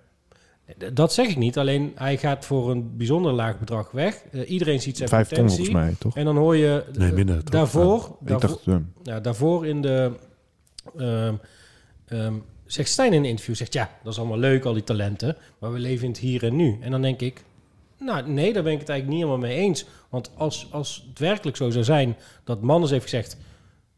D- 0.78 0.96
Dat 0.96 1.12
zeg 1.12 1.28
ik 1.28 1.36
niet. 1.36 1.58
Alleen 1.58 1.92
hij 1.94 2.16
gaat 2.16 2.44
voor 2.44 2.70
een 2.70 2.96
bijzonder 2.96 3.32
laag 3.32 3.58
bedrag 3.58 3.90
weg. 3.90 4.22
Eh, 4.32 4.50
iedereen 4.50 4.80
ziet 4.80 4.96
zijn 4.96 5.08
Vijf 5.08 5.28
ton 5.28 5.46
volgens 5.48 5.70
mij, 5.70 5.94
toch? 5.98 6.16
En 6.16 6.24
dan 6.24 6.36
hoor 6.36 6.56
je 6.56 6.84
eh, 6.92 6.98
Nee, 6.98 7.12
minder, 7.12 7.36
toch? 7.36 7.44
daarvoor, 7.44 8.16
Ik 8.20 8.26
daarvoor, 8.28 8.48
dacht, 8.48 8.66
eh, 8.66 8.74
ja, 9.02 9.20
daarvoor 9.20 9.66
in 9.66 9.82
de 9.82 10.12
ehm, 10.98 11.34
ehm, 12.06 12.34
zegt 12.66 12.88
Stijn 12.88 13.12
in 13.12 13.18
een 13.18 13.28
interview 13.28 13.54
zegt 13.54 13.72
ja, 13.72 13.90
dat 14.02 14.12
is 14.12 14.18
allemaal 14.18 14.38
leuk 14.38 14.64
al 14.64 14.72
die 14.72 14.84
talenten, 14.84 15.36
maar 15.58 15.72
we 15.72 15.78
leven 15.78 16.04
in 16.04 16.10
het 16.10 16.20
hier 16.20 16.42
en 16.44 16.56
nu. 16.56 16.78
En 16.80 16.90
dan 16.90 17.02
denk 17.02 17.20
ik, 17.20 17.42
nou 18.00 18.28
nee, 18.28 18.52
daar 18.52 18.62
ben 18.62 18.72
ik 18.72 18.78
het 18.78 18.88
eigenlijk 18.88 19.18
niet 19.18 19.28
helemaal 19.28 19.48
mee 19.48 19.58
eens. 19.58 19.84
Want 20.08 20.30
als, 20.36 20.68
als 20.70 21.06
het 21.08 21.18
werkelijk 21.18 21.56
zo 21.56 21.70
zou 21.70 21.84
zijn 21.84 22.16
dat 22.44 22.62
Mannes 22.62 22.90
heeft 22.90 23.02
gezegd, 23.02 23.36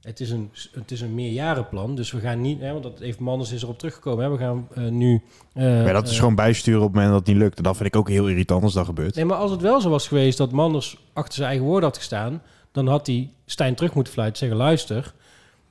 het 0.02 0.20
is 0.20 0.30
een, 0.30 0.50
het 0.72 0.90
is 0.90 1.00
een 1.00 1.14
meerjarenplan, 1.14 1.94
dus 1.94 2.10
we 2.10 2.20
gaan 2.20 2.40
niet, 2.40 2.60
hè, 2.60 2.70
want 2.70 2.82
dat 2.82 2.98
heeft 2.98 3.18
Mannes 3.18 3.52
is 3.52 3.62
erop 3.62 3.78
teruggekomen, 3.78 4.24
hè, 4.24 4.30
we 4.30 4.38
gaan 4.38 4.68
eh, 4.74 4.84
nu. 4.84 5.22
eh, 5.52 5.86
ja, 5.86 5.92
dat 5.92 6.06
is 6.06 6.12
eh, 6.12 6.18
gewoon 6.18 6.34
bijsturen 6.34 6.80
op 6.80 6.86
het 6.86 6.94
moment 6.94 7.12
dat 7.12 7.26
het 7.26 7.34
niet 7.34 7.42
lukt. 7.44 7.56
En 7.56 7.62
dat 7.62 7.76
vind 7.76 7.88
ik 7.88 7.96
ook 7.96 8.08
heel 8.08 8.28
irritant 8.28 8.62
als 8.62 8.72
dat 8.72 8.84
gebeurt. 8.84 9.14
Nee, 9.14 9.24
maar 9.24 9.36
als 9.36 9.50
het 9.50 9.60
wel 9.60 9.80
zo 9.80 9.90
was 9.90 10.08
geweest 10.08 10.38
dat 10.38 10.52
Manders 10.52 10.96
achter 11.12 11.34
zijn 11.34 11.48
eigen 11.48 11.66
woorden 11.66 11.88
had 11.88 11.98
gestaan, 11.98 12.42
dan 12.72 12.86
had 12.86 13.06
hij 13.06 13.30
Stijn 13.46 13.74
terug 13.74 13.94
moeten 13.94 14.12
fluiten 14.12 14.42
en 14.42 14.48
zeggen: 14.48 14.66
luister, 14.66 15.14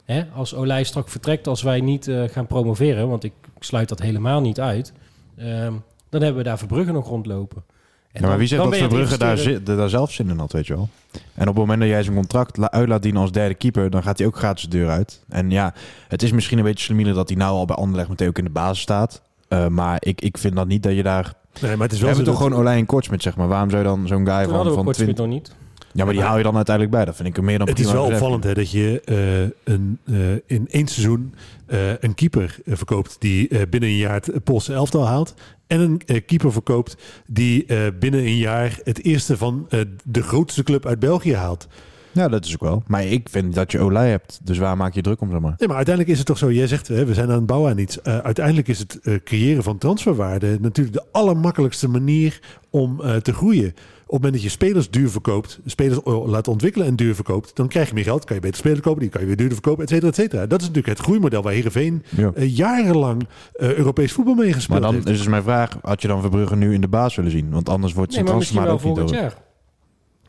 hè, 0.04 0.24
als 0.34 0.56
Olij 0.56 0.84
straks 0.84 1.12
vertrekt, 1.12 1.48
als 1.48 1.62
wij 1.62 1.80
niet 1.80 2.12
gaan 2.26 2.48
promoveren, 2.48 3.10
want 3.10 3.24
ik 3.24 3.34
sluit 3.60 3.90
dat 3.90 4.00
helemaal 4.00 4.42
niet 4.42 4.60
uit, 4.60 4.94
ehm, 5.38 5.74
dan 6.10 6.22
hebben 6.22 6.36
we 6.36 6.50
daar 6.50 6.58
Verbrugge 6.58 6.92
nog 6.92 7.08
rondlopen. 7.08 7.64
En 8.12 8.22
Ja, 8.22 8.28
maar 8.28 8.38
wie 8.38 8.48
zegt 8.48 8.64
dat 8.64 8.76
Verbrugge 8.76 9.18
daar, 9.18 9.64
daar 9.64 9.90
zelf 9.90 10.12
zin 10.12 10.30
in 10.30 10.38
had, 10.40 10.52
weet 10.52 10.68
je 10.68 10.74
wel? 10.76 10.90
En 11.12 11.42
op 11.42 11.48
het 11.48 11.56
moment 11.56 11.80
dat 11.80 11.90
jij 11.90 12.04
zijn 12.04 12.16
contract 12.16 12.72
uit 12.72 12.88
laat 12.88 13.02
dienen 13.02 13.22
als 13.22 13.32
derde 13.32 13.54
keeper, 13.56 13.90
dan 13.90 14.04
gaat 14.04 14.18
hij 14.18 14.28
ook 14.28 14.38
gratis 14.38 14.64
de 14.64 14.78
deur 14.78 14.90
uit. 14.90 15.24
En 15.30 15.50
ja, 15.52 15.74
het 16.08 16.24
is 16.24 16.32
misschien 16.32 16.58
een 16.58 16.64
beetje 16.64 16.84
slimmiele 16.84 17.14
dat 17.14 17.30
hij 17.30 17.38
nou 17.38 17.52
al 17.52 17.66
bij 17.66 17.76
Anderlecht 17.76 18.10
meteen 18.10 18.28
ook 18.28 18.38
in 18.38 18.44
de 18.44 18.50
basis 18.50 18.82
staat. 18.82 19.22
Eh, 19.48 19.68
maar 19.68 19.98
ik, 20.00 20.22
ik 20.22 20.38
vind 20.38 20.56
dat 20.56 20.68
niet 20.68 20.84
dat 20.84 20.96
je 20.96 21.04
daar... 21.04 21.34
Nee, 21.62 21.76
maar 21.76 21.88
het 21.88 21.92
is 21.92 22.00
We 22.00 22.06
wel 22.06 22.16
hebben 22.16 22.26
zo 22.26 22.32
toch 22.32 22.42
dat- 22.42 22.50
gewoon 22.52 22.66
Olij 22.68 22.78
en 22.78 22.86
Kortsmit, 22.86 23.22
zeg 23.22 23.36
maar. 23.36 23.48
Waarom 23.48 23.70
zou 23.70 23.82
je 23.82 23.88
dan 23.88 24.08
zo'n 24.08 24.26
guy 24.26 24.36
Toen 24.36 24.44
van, 24.44 24.54
hadden 24.54 24.70
we 24.72 24.74
van 24.78 24.86
Kortsmit 24.86 25.16
20... 25.16 25.26
nog 25.26 25.34
niet. 25.34 25.56
Ja, 25.94 26.06
maar 26.06 26.14
die 26.14 26.24
haal 26.24 26.38
je 26.38 26.44
dan 26.44 26.56
uiteindelijk 26.56 26.96
bij. 26.96 27.06
Dat 27.06 27.16
vind 27.16 27.28
ik 27.28 27.38
een 27.38 27.46
meer 27.46 27.58
dan 27.58 27.68
Het 27.68 27.80
is 27.80 27.92
wel 27.92 28.06
opvallend 28.06 28.44
hè, 28.44 28.54
dat 28.54 28.72
je 28.72 29.02
eh, 29.06 29.74
een, 29.74 30.00
eh, 30.06 30.32
in 30.46 30.68
één 30.70 30.88
seizoen 30.88 31.34
eh, 31.66 31.98
een 32.00 32.16
keeper 32.16 32.58
eh, 32.66 32.76
verkoopt 32.76 33.16
die 33.20 33.48
eh, 33.48 33.62
binnen 33.70 33.90
een 33.90 33.98
jaar 33.98 34.14
het 34.16 34.44
Poolse 34.44 34.74
elftal 34.74 35.08
haalt. 35.08 35.34
En 35.68 35.80
een 35.80 36.02
eh, 36.06 36.22
keeper 36.26 36.52
verkoopt 36.52 36.98
die 37.28 37.66
eh, 37.66 37.78
binnen 38.00 38.20
een 38.20 38.38
jaar 38.38 38.80
het 38.84 39.04
eerste 39.04 39.38
van 39.38 39.66
eh, 39.70 39.80
de 40.04 40.24
grootste 40.24 40.64
club 40.64 40.86
uit 40.86 41.00
België 41.00 41.36
haalt. 41.36 41.68
Ja, 42.14 42.28
dat 42.28 42.46
is 42.46 42.54
ook 42.54 42.62
wel. 42.62 42.84
Maar 42.88 43.06
ik 43.06 43.28
vind 43.30 43.54
dat 43.54 43.72
je 43.72 43.80
Olij 43.80 44.10
hebt. 44.10 44.40
Dus 44.44 44.58
waar 44.58 44.78
maak 44.78 44.94
je 44.94 45.02
druk 45.02 45.22
om, 45.22 45.32
zeg 45.32 45.40
maar? 45.40 45.54
Nee, 45.58 45.68
maar 45.68 45.78
uiteindelijk 45.78 46.14
is 46.14 46.18
het 46.20 46.28
toch 46.28 46.38
zo, 46.38 46.52
jij 46.52 46.68
zegt 46.68 46.88
hè, 46.88 47.06
we 47.06 47.14
zijn 47.14 47.30
aan 47.30 47.36
het 47.36 47.46
bouwen 47.46 47.72
aan 47.72 47.78
iets. 47.78 48.02
Eh, 48.02 48.18
uiteindelijk 48.18 48.68
is 48.68 48.80
het 48.80 49.00
eh, 49.04 49.16
creëren 49.24 49.64
van 49.64 49.78
transferwaarde 49.78 50.58
natuurlijk 50.62 50.96
de 50.96 51.06
allermakkelijkste 51.12 51.88
manier 51.88 52.40
om 52.70 53.02
eh, 53.02 53.16
te 53.16 53.34
groeien. 53.34 53.74
Op 54.12 54.18
het 54.22 54.26
moment 54.26 54.34
dat 54.44 54.52
je 54.52 54.58
spelers 54.66 54.90
duur 54.90 55.10
verkoopt, 55.10 55.60
spelers 55.66 56.04
o- 56.06 56.28
laat 56.28 56.48
ontwikkelen 56.48 56.88
en 56.88 56.96
duur 56.96 57.16
verkoopt, 57.16 57.56
dan 57.56 57.68
krijg 57.68 57.88
je 57.88 57.94
meer 57.94 58.04
geld, 58.04 58.26
kan 58.26 58.36
je 58.36 58.42
beter 58.42 58.58
spelers 58.58 58.80
kopen, 58.82 59.00
die 59.02 59.10
kan 59.10 59.22
je 59.22 59.28
weer 59.28 59.36
duurder 59.36 59.58
verkopen, 59.58 59.84
et 59.84 59.90
cetera, 59.90 60.08
et 60.10 60.16
cetera. 60.16 60.46
Dat 60.48 60.62
is 60.62 60.68
natuurlijk 60.68 60.98
het 60.98 61.06
groeimodel 61.06 61.42
waar 61.42 61.54
Heerenveen 61.54 62.04
Ja. 62.18 62.32
eh, 62.36 62.56
jarenlang 62.58 63.28
eh, 63.54 63.74
Europees 63.74 64.12
voetbal 64.12 64.34
mee 64.34 64.46
Maar 64.46 64.54
gespeeld 64.56 64.82
dan 64.82 64.94
heeft. 64.94 65.08
is 65.08 65.18
dus 65.18 65.28
mijn 65.28 65.44
vraag, 65.44 65.78
had 65.82 66.02
je 66.02 66.08
dan 66.08 66.22
Verbrugge 66.22 66.56
nu 66.56 66.74
in 66.74 66.82
de 66.82 66.88
baas 66.88 67.16
willen 67.16 67.32
zien? 67.32 67.50
Want 67.50 67.70
anders 67.70 67.94
wordt 67.94 68.10
Nee, 68.10 68.18
zijn 68.18 68.30
maar 68.30 68.36
ook 68.74 68.84
niet 68.84 69.10
jaar. 69.10 69.34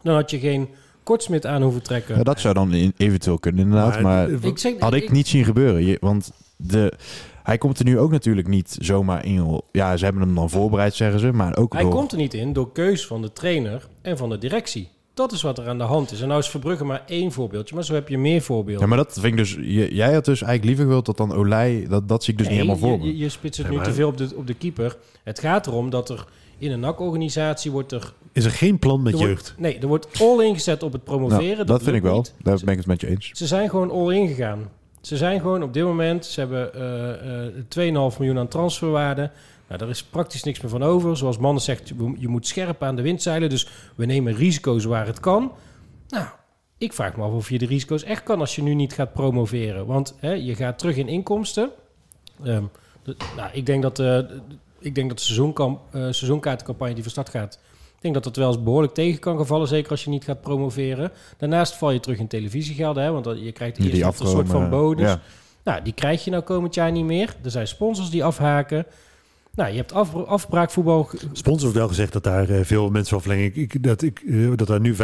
Dan 0.03 0.15
had 0.15 0.31
je 0.31 0.39
geen 0.39 0.69
Kortsmit 1.03 1.47
aan 1.47 1.63
hoeven 1.63 1.83
trekken. 1.83 2.17
Ja, 2.17 2.23
dat 2.23 2.41
zou 2.41 2.55
dan 2.55 2.73
in- 2.73 2.95
eventueel 2.97 3.39
kunnen, 3.39 3.65
inderdaad. 3.65 4.01
Maar, 4.01 4.29
eh, 4.29 4.43
ik 4.43 4.59
zeg, 4.59 4.73
had 4.79 4.95
ik 4.95 5.11
niet 5.11 5.29
zien 5.29 5.45
gebeuren. 5.45 5.85
Je- 5.85 5.99
want 6.01 6.33
de, 6.57 6.93
hij 7.43 7.59
komt 7.59 7.79
er 7.79 7.85
nu 7.85 7.99
ook 7.99 8.11
natuurlijk 8.11 8.49
niet 8.49 8.77
zomaar 8.81 9.25
in. 9.25 9.61
Ja, 9.73 9.97
ze 9.97 10.05
hebben 10.05 10.23
hem 10.23 10.35
dan 10.35 10.51
voorbereid, 10.51 10.95
zeggen 10.95 11.21
ze. 11.21 11.33
Maar 11.33 11.57
ook 11.57 11.73
Hij 11.73 11.83
door... 11.83 11.91
komt 11.91 12.13
er 12.13 12.19
niet 12.19 12.35
in 12.35 12.53
door 12.53 12.73
keus 12.73 13.07
van 13.07 13.23
de 13.23 13.33
trainer 13.33 13.89
en 14.03 14.17
van 14.17 14.29
de 14.29 14.39
directie. 14.39 14.89
Dat 15.15 15.33
is 15.33 15.43
wat 15.43 15.59
er 15.59 15.69
aan 15.69 15.79
de 15.79 15.85
hand 15.85 16.11
is. 16.13 16.21
En 16.21 16.29
nou 16.29 16.41
is 16.41 16.49
Verbrugge 16.49 16.85
maar 16.85 17.03
één 17.07 17.33
voorbeeldje, 17.33 17.75
maar 17.75 17.85
zo 17.85 17.95
heb 17.95 18.09
je 18.09 18.19
meer 18.19 18.43
voorbeelden. 18.43 18.83
Ja, 18.83 18.87
maar 18.87 18.97
dat 18.97 19.13
vind 19.13 19.25
ik 19.25 19.37
dus... 19.37 19.57
jij 19.91 20.13
had 20.13 20.25
dus 20.25 20.43
eigenlijk 20.43 20.65
liever 20.65 20.85
gewild 20.85 21.07
dat 21.07 21.17
dan 21.17 21.33
Olij... 21.33 21.87
Dat, 21.89 22.09
dat 22.09 22.25
zie 22.25 22.33
ik 22.33 22.39
dus 22.39 22.49
Nee, 22.49 22.57
niet 22.57 22.67
helemaal 22.67 22.89
voor 22.91 22.99
je, 22.99 23.13
me. 23.13 23.17
je, 23.19 23.25
je 23.25 23.29
spitst 23.29 23.59
het 23.59 23.71
nu 23.71 23.77
maar- 23.77 23.85
te 23.85 23.93
veel 23.93 24.09
op 24.09 24.17
de, 24.17 24.29
op 24.37 24.47
de 24.47 24.55
keeper. 24.55 24.97
Het 25.25 25.39
gaat 25.39 25.67
erom 25.67 25.91
dat 25.91 26.09
er 26.11 26.25
in 26.59 26.71
een 26.71 26.81
NAC-organisatie 26.81 27.71
wordt 27.71 27.93
er... 27.93 28.13
Is 28.33 28.45
er 28.45 28.51
geen 28.51 28.79
plan 28.79 29.03
met 29.03 29.13
er 29.13 29.21
jeugd? 29.21 29.43
wordt, 29.43 29.61
nee, 29.61 29.79
er 29.79 29.87
wordt 29.87 30.21
all 30.21 30.45
ingezet 30.45 30.83
op 30.83 30.93
het 30.93 31.05
promoveren. 31.05 31.55
Nou, 31.55 31.65
dat 31.65 31.83
vind 31.83 31.97
ik 31.97 32.03
wel. 32.03 32.17
niet. 32.17 32.35
Daar 32.43 32.59
ben 32.65 32.73
ik 32.73 32.79
het 32.79 32.87
met 32.87 33.01
je 33.01 33.07
eens. 33.07 33.31
Ze 33.33 33.47
zijn 33.47 33.71
gewoon 33.71 33.91
all 33.91 34.15
in 34.15 34.29
gegaan. 34.29 34.69
Ze 35.03 35.17
zijn 35.17 35.41
gewoon 35.41 35.63
op 35.63 35.73
dit 35.73 35.85
moment... 35.85 36.27
Ze 36.27 36.41
hebben 36.41 36.75
eh 36.75 37.47
eh 37.47 38.13
2,5 38.13 38.19
miljoen 38.19 38.39
aan 38.39 38.49
transferwaarde. 38.49 39.31
Nou, 39.67 39.79
daar 39.85 39.89
is 39.89 40.05
praktisch 40.05 40.43
niks 40.43 40.61
meer 40.61 40.71
van 40.71 40.83
over. 40.83 41.17
Zoals 41.17 41.39
Mannen 41.39 41.63
zegt, 41.63 41.89
je, 42.19 42.29
moet 42.29 42.47
scherp 42.47 42.83
aan 42.83 42.97
de 42.97 43.03
wind 43.03 43.23
zeilen. 43.23 43.49
Dus 43.49 43.69
we 43.95 44.07
nemen 44.07 44.35
risico's 44.35 44.85
waar 44.85 45.07
het 45.07 45.21
kan. 45.21 45.53
Nou, 46.09 46.27
ik 46.79 46.93
vraag 46.93 47.17
me 47.17 47.23
af 47.23 47.33
of 47.33 47.51
je 47.51 47.59
de 47.59 47.67
risico's 47.67 48.03
echt 48.03 48.23
kan 48.23 48.41
als 48.41 48.57
je 48.57 48.63
nu 48.63 48.75
niet 48.75 48.93
gaat 48.93 49.13
promoveren. 49.13 49.87
Want 49.87 50.15
hè, 50.19 50.33
je 50.33 50.55
gaat 50.55 50.79
terug 50.79 50.97
in 50.97 51.09
inkomsten. 51.09 51.71
Ehm, 52.45 52.65
nou, 53.37 53.51
ik 53.53 53.67
denk 53.67 53.83
dat, 53.83 53.99
eh, 53.99 54.19
ik 54.79 54.95
denk 54.95 55.09
dat 55.09 55.19
de 55.19 55.81
eh, 55.91 56.01
seizoenkaartencampagne 56.11 56.95
die 56.95 57.03
van 57.03 57.13
start 57.13 57.29
gaat... 57.29 57.59
Ik 58.03 58.09
denk 58.13 58.15
dat 58.25 58.25
het 58.35 58.37
wel 58.45 58.53
eens 58.55 58.63
behoorlijk 58.63 58.95
tegen 58.95 59.21
kan 59.21 59.37
gevallen, 59.39 59.69
zeker 59.69 59.91
als 59.91 60.05
je 60.05 60.11
niet 60.11 60.25
gaat 60.25 60.41
promoveren. 60.41 61.11
Daarnaast 61.39 61.75
val 61.75 61.91
je 61.91 62.01
terug 62.01 62.19
in 62.19 62.27
televisiegelden, 62.27 63.03
hè, 63.03 63.11
want 63.13 63.27
je 63.41 63.53
krijgt 63.53 63.77
Die 63.77 63.85
eerst 63.93 64.21
een 64.21 64.27
soort 64.27 64.49
van 64.49 64.63
afkomen, 64.63 64.71
bonus. 64.71 65.11
ja. 65.11 65.21
Nou, 65.65 65.83
die 65.83 65.93
krijg 65.93 66.25
je 66.25 66.31
nou 66.31 66.43
komend 66.43 66.75
jaar 66.75 66.93
niet 66.93 67.05
meer. 67.05 67.35
Er 67.45 67.51
zijn 67.51 67.69
sponsors 67.69 68.11
die 68.11 68.25
afhaken. 68.25 68.87
Nou, 69.55 69.71
je 69.71 69.77
hebt 69.77 69.93
af, 69.93 70.15
afbraakvoetbal. 70.15 71.09
Sponsor 71.33 71.65
heeft 71.65 71.79
wel 71.79 71.89
gezegd 71.89 72.13
dat 72.13 72.25
daar 72.25 72.49
eh, 72.49 72.65
veel 72.65 72.91
mensen 72.91 73.11
van 73.11 73.21
verlengen. 73.23 73.51
Ik, 73.55 73.83
dat, 73.83 74.03
ik, 74.03 74.23
eh, 74.29 74.51
dat 74.57 74.67
daar 74.67 74.81
nu 74.81 74.95
85% 74.95 74.99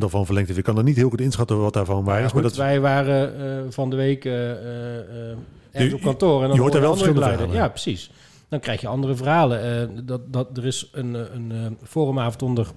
al 0.00 0.08
van 0.08 0.24
verlengd 0.26 0.50
is. 0.50 0.56
Ik 0.56 0.64
kan 0.64 0.76
er 0.78 0.84
niet 0.84 0.96
heel 0.96 1.08
goed 1.10 1.20
inschatten 1.20 1.60
wat 1.60 1.72
daarvan 1.72 2.04
waar 2.04 2.18
Ja, 2.20 2.24
is. 2.26 2.32
Maar 2.32 2.42
dat, 2.42 2.56
wij 2.56 2.80
waren 2.80 3.40
eh, 3.40 3.62
van 3.70 3.90
de 3.90 3.96
week 3.96 4.24
eh, 4.24 4.50
eh, 4.50 4.56
eh, 4.98 5.36
ergens 5.70 5.90
Je- 5.92 5.94
op 5.94 6.02
kantoor. 6.02 6.40
En 6.42 6.46
dan 6.46 6.54
je 6.54 6.60
hoort 6.60 6.72
daar 6.72 6.82
wel 6.82 6.96
verschillende. 6.96 7.46
Ja, 7.54 7.68
precies. 7.68 8.10
Dan 8.54 8.62
krijg 8.62 8.80
je 8.80 8.88
andere 8.88 9.14
verhalen. 9.14 9.80
Eh, 9.80 9.88
dat, 10.04 10.32
dat, 10.32 10.56
er 10.56 10.66
is 10.66 10.88
een, 10.92 11.16
eh, 11.16 11.22
een, 11.34 11.52
eh, 11.52 11.86
forumavond 11.88 12.42
onder 12.42 12.70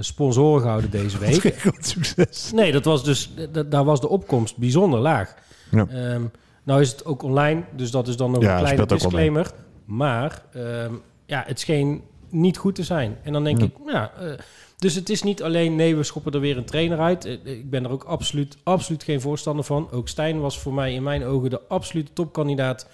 sponsoren 0.00 0.60
gehouden 0.62 0.90
deze 0.90 1.18
week. 1.26 1.60
succes. 1.78 2.52
Nee, 2.52 2.72
dat 2.72 2.84
was 2.84 3.04
dus, 3.04 3.30
daar 3.68 3.84
was 3.84 4.00
de 4.00 4.08
opkomst 4.08 4.56
bijzonder 4.56 5.00
laag. 5.00 5.34
Ja. 5.70 5.86
Ehm, 5.88 6.22
nou 6.62 6.80
is 6.80 6.90
het 6.90 7.04
ook 7.04 7.22
online, 7.22 7.62
dus 7.76 7.90
dat 7.90 8.08
is 8.08 8.16
dan 8.16 8.30
nog 8.30 8.42
Ja, 8.42 8.52
een 8.56 8.62
kleine 8.64 8.86
disclaimer. 8.86 9.50
Maar 9.84 10.42
ehm, 10.52 10.94
ja, 11.26 11.44
het 11.46 11.60
scheen 11.60 12.02
niet 12.28 12.56
goed 12.58 12.74
te 12.74 12.82
zijn. 12.82 13.16
En 13.22 13.32
dan 13.32 13.44
denk 13.44 13.58
Ja. 13.58 13.64
ik, 13.64 13.72
ja, 13.86 14.12
eh, 14.20 14.32
dus 14.78 14.94
het 14.94 15.08
is 15.08 15.22
niet 15.22 15.42
alleen 15.42 15.76
nee, 15.76 15.96
we 15.96 16.02
schoppen 16.02 16.32
er 16.32 16.40
weer 16.40 16.56
een 16.56 16.64
trainer 16.64 16.98
uit. 16.98 17.24
Ik 17.44 17.70
ben 17.70 17.84
er 17.84 17.90
ook 17.90 18.04
absoluut, 18.04 18.56
absoluut 18.62 19.02
geen 19.04 19.20
voorstander 19.20 19.64
van. 19.64 19.90
Ook 19.90 20.08
Stijn 20.08 20.40
was 20.40 20.58
voor 20.58 20.74
mij 20.74 20.92
in 20.94 21.02
mijn 21.02 21.24
ogen 21.24 21.50
de 21.50 21.60
absolute 21.68 22.12
topkandidaat. 22.12 22.88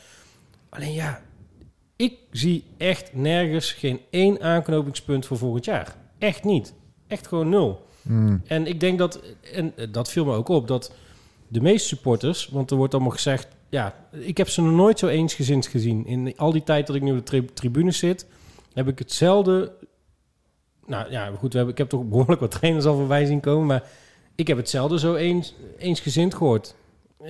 Alleen 0.68 0.92
ja, 0.92 1.20
ik 1.96 2.18
zie 2.30 2.64
echt 2.76 3.14
nergens 3.14 3.72
geen 3.72 4.00
één 4.10 4.40
aanknopingspunt 4.40 5.26
voor 5.26 5.36
volgend 5.36 5.64
jaar. 5.64 5.96
Echt 6.18 6.44
niet. 6.44 6.74
Echt 7.06 7.26
gewoon 7.26 7.48
nul. 7.48 7.84
Hmm. 8.02 8.42
En 8.46 8.66
ik 8.66 8.80
denk 8.80 8.98
dat, 8.98 9.20
en 9.52 9.74
dat 9.90 10.10
viel 10.10 10.24
me 10.24 10.34
ook 10.34 10.48
op, 10.48 10.68
dat 10.68 10.92
de 11.48 11.60
meeste 11.60 11.88
supporters, 11.88 12.48
want 12.48 12.70
er 12.70 12.76
wordt 12.76 12.94
allemaal 12.94 13.12
gezegd, 13.12 13.48
ja, 13.68 13.94
ik 14.12 14.36
heb 14.36 14.48
ze 14.48 14.62
nog 14.62 14.72
nooit 14.72 14.98
zo 14.98 15.06
eensgezind 15.06 15.66
gezien. 15.66 16.06
In 16.06 16.32
al 16.36 16.52
die 16.52 16.62
tijd 16.62 16.86
dat 16.86 16.96
ik 16.96 17.02
nu 17.02 17.10
op 17.10 17.16
de 17.16 17.22
tri 17.22 17.44
tribune 17.54 17.90
zit, 17.90 18.26
heb 18.72 18.88
ik 18.88 18.98
hetzelfde. 18.98 19.72
Nou 20.86 21.10
ja, 21.10 21.26
goed, 21.38 21.50
we 21.52 21.56
hebben, 21.56 21.72
ik 21.74 21.78
heb 21.78 21.88
toch 21.88 22.08
behoorlijk 22.08 22.40
wat 22.40 22.50
trainers 22.50 22.84
al 22.84 22.96
voorbij 22.96 23.24
zien 23.24 23.40
komen, 23.40 23.66
maar 23.66 23.84
ik 24.34 24.46
heb 24.46 24.56
hetzelfde 24.56 24.98
zo 24.98 25.14
eens, 25.14 25.54
eensgezind 25.78 26.34
gehoord. 26.34 26.74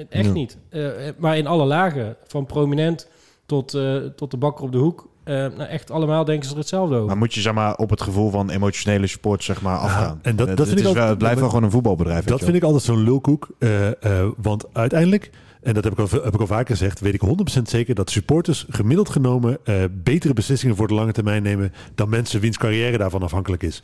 Echt 0.08 0.26
Ja. 0.26 0.32
niet. 0.32 0.58
Eh, 0.68 0.90
maar 1.16 1.36
in 1.36 1.46
alle 1.46 1.64
lagen, 1.64 2.16
van 2.26 2.46
prominent 2.46 3.08
tot, 3.47 3.74
eh, 3.74 3.97
tot 3.97 4.30
de 4.30 4.36
bakker 4.36 4.64
op 4.64 4.72
de 4.72 4.78
hoek. 4.78 5.09
eh, 5.24 5.34
nou, 5.34 5.61
echt 5.62 5.90
allemaal 5.90 6.24
denken 6.24 6.47
ze 6.47 6.53
er 6.53 6.59
hetzelfde 6.59 6.94
over. 6.94 7.07
Maar 7.07 7.16
moet 7.16 7.34
je 7.34 7.40
zeg 7.40 7.55
maar, 7.55 7.76
op 7.76 7.90
het 7.90 8.01
gevoel 8.01 8.30
van 8.30 8.51
emotionele 8.51 9.07
support 9.07 9.44
zeg 9.44 9.62
maar, 9.62 9.76
afgaan. 9.78 10.18
en 10.22 10.36
dat- 10.36 10.47
dat 10.49 10.59
het 10.59 10.68
vind 10.68 10.80
ik 10.88 10.94
wel- 10.94 11.09
het 11.09 11.18
blijft 11.18 11.38
wel 11.40 11.49
gewoon 11.49 11.64
een 11.64 11.70
voetbalbedrijf. 11.70 12.24
Dat 12.24 12.40
vind 12.44 12.57
ik 12.57 12.62
altijd 12.62 12.82
zo'n 12.82 13.03
lulkoek. 13.03 13.49
eh, 13.59 13.88
eh, 13.88 14.28
want 14.36 14.64
uiteindelijk, 14.72 15.30
en 15.62 15.74
dat 15.74 15.84
heb 15.84 15.92
ik, 15.92 15.99
al, 15.99 16.09
heb 16.22 16.34
ik 16.34 16.40
al 16.40 16.47
vaker 16.47 16.76
gezegd, 16.76 17.01
weet 17.01 17.14
ik 17.14 17.20
100% 17.20 17.68
zeker 17.68 17.94
dat 17.94 18.11
supporters 18.11 18.66
gemiddeld 18.68 19.09
genomen 19.09 19.59
eh, 19.64 19.74
betere 19.92 20.32
beslissingen 20.34 20.76
voor 20.76 20.88
de 20.88 20.94
lange 20.94 21.12
termijn 21.12 21.42
nemen 21.42 21.72
dan 21.94 22.09
mensen 22.09 22.40
wiens 22.40 22.59
carrière 22.59 22.99
daarvan 22.99 23.22
afhankelijk 23.22 23.62
is. 23.62 23.82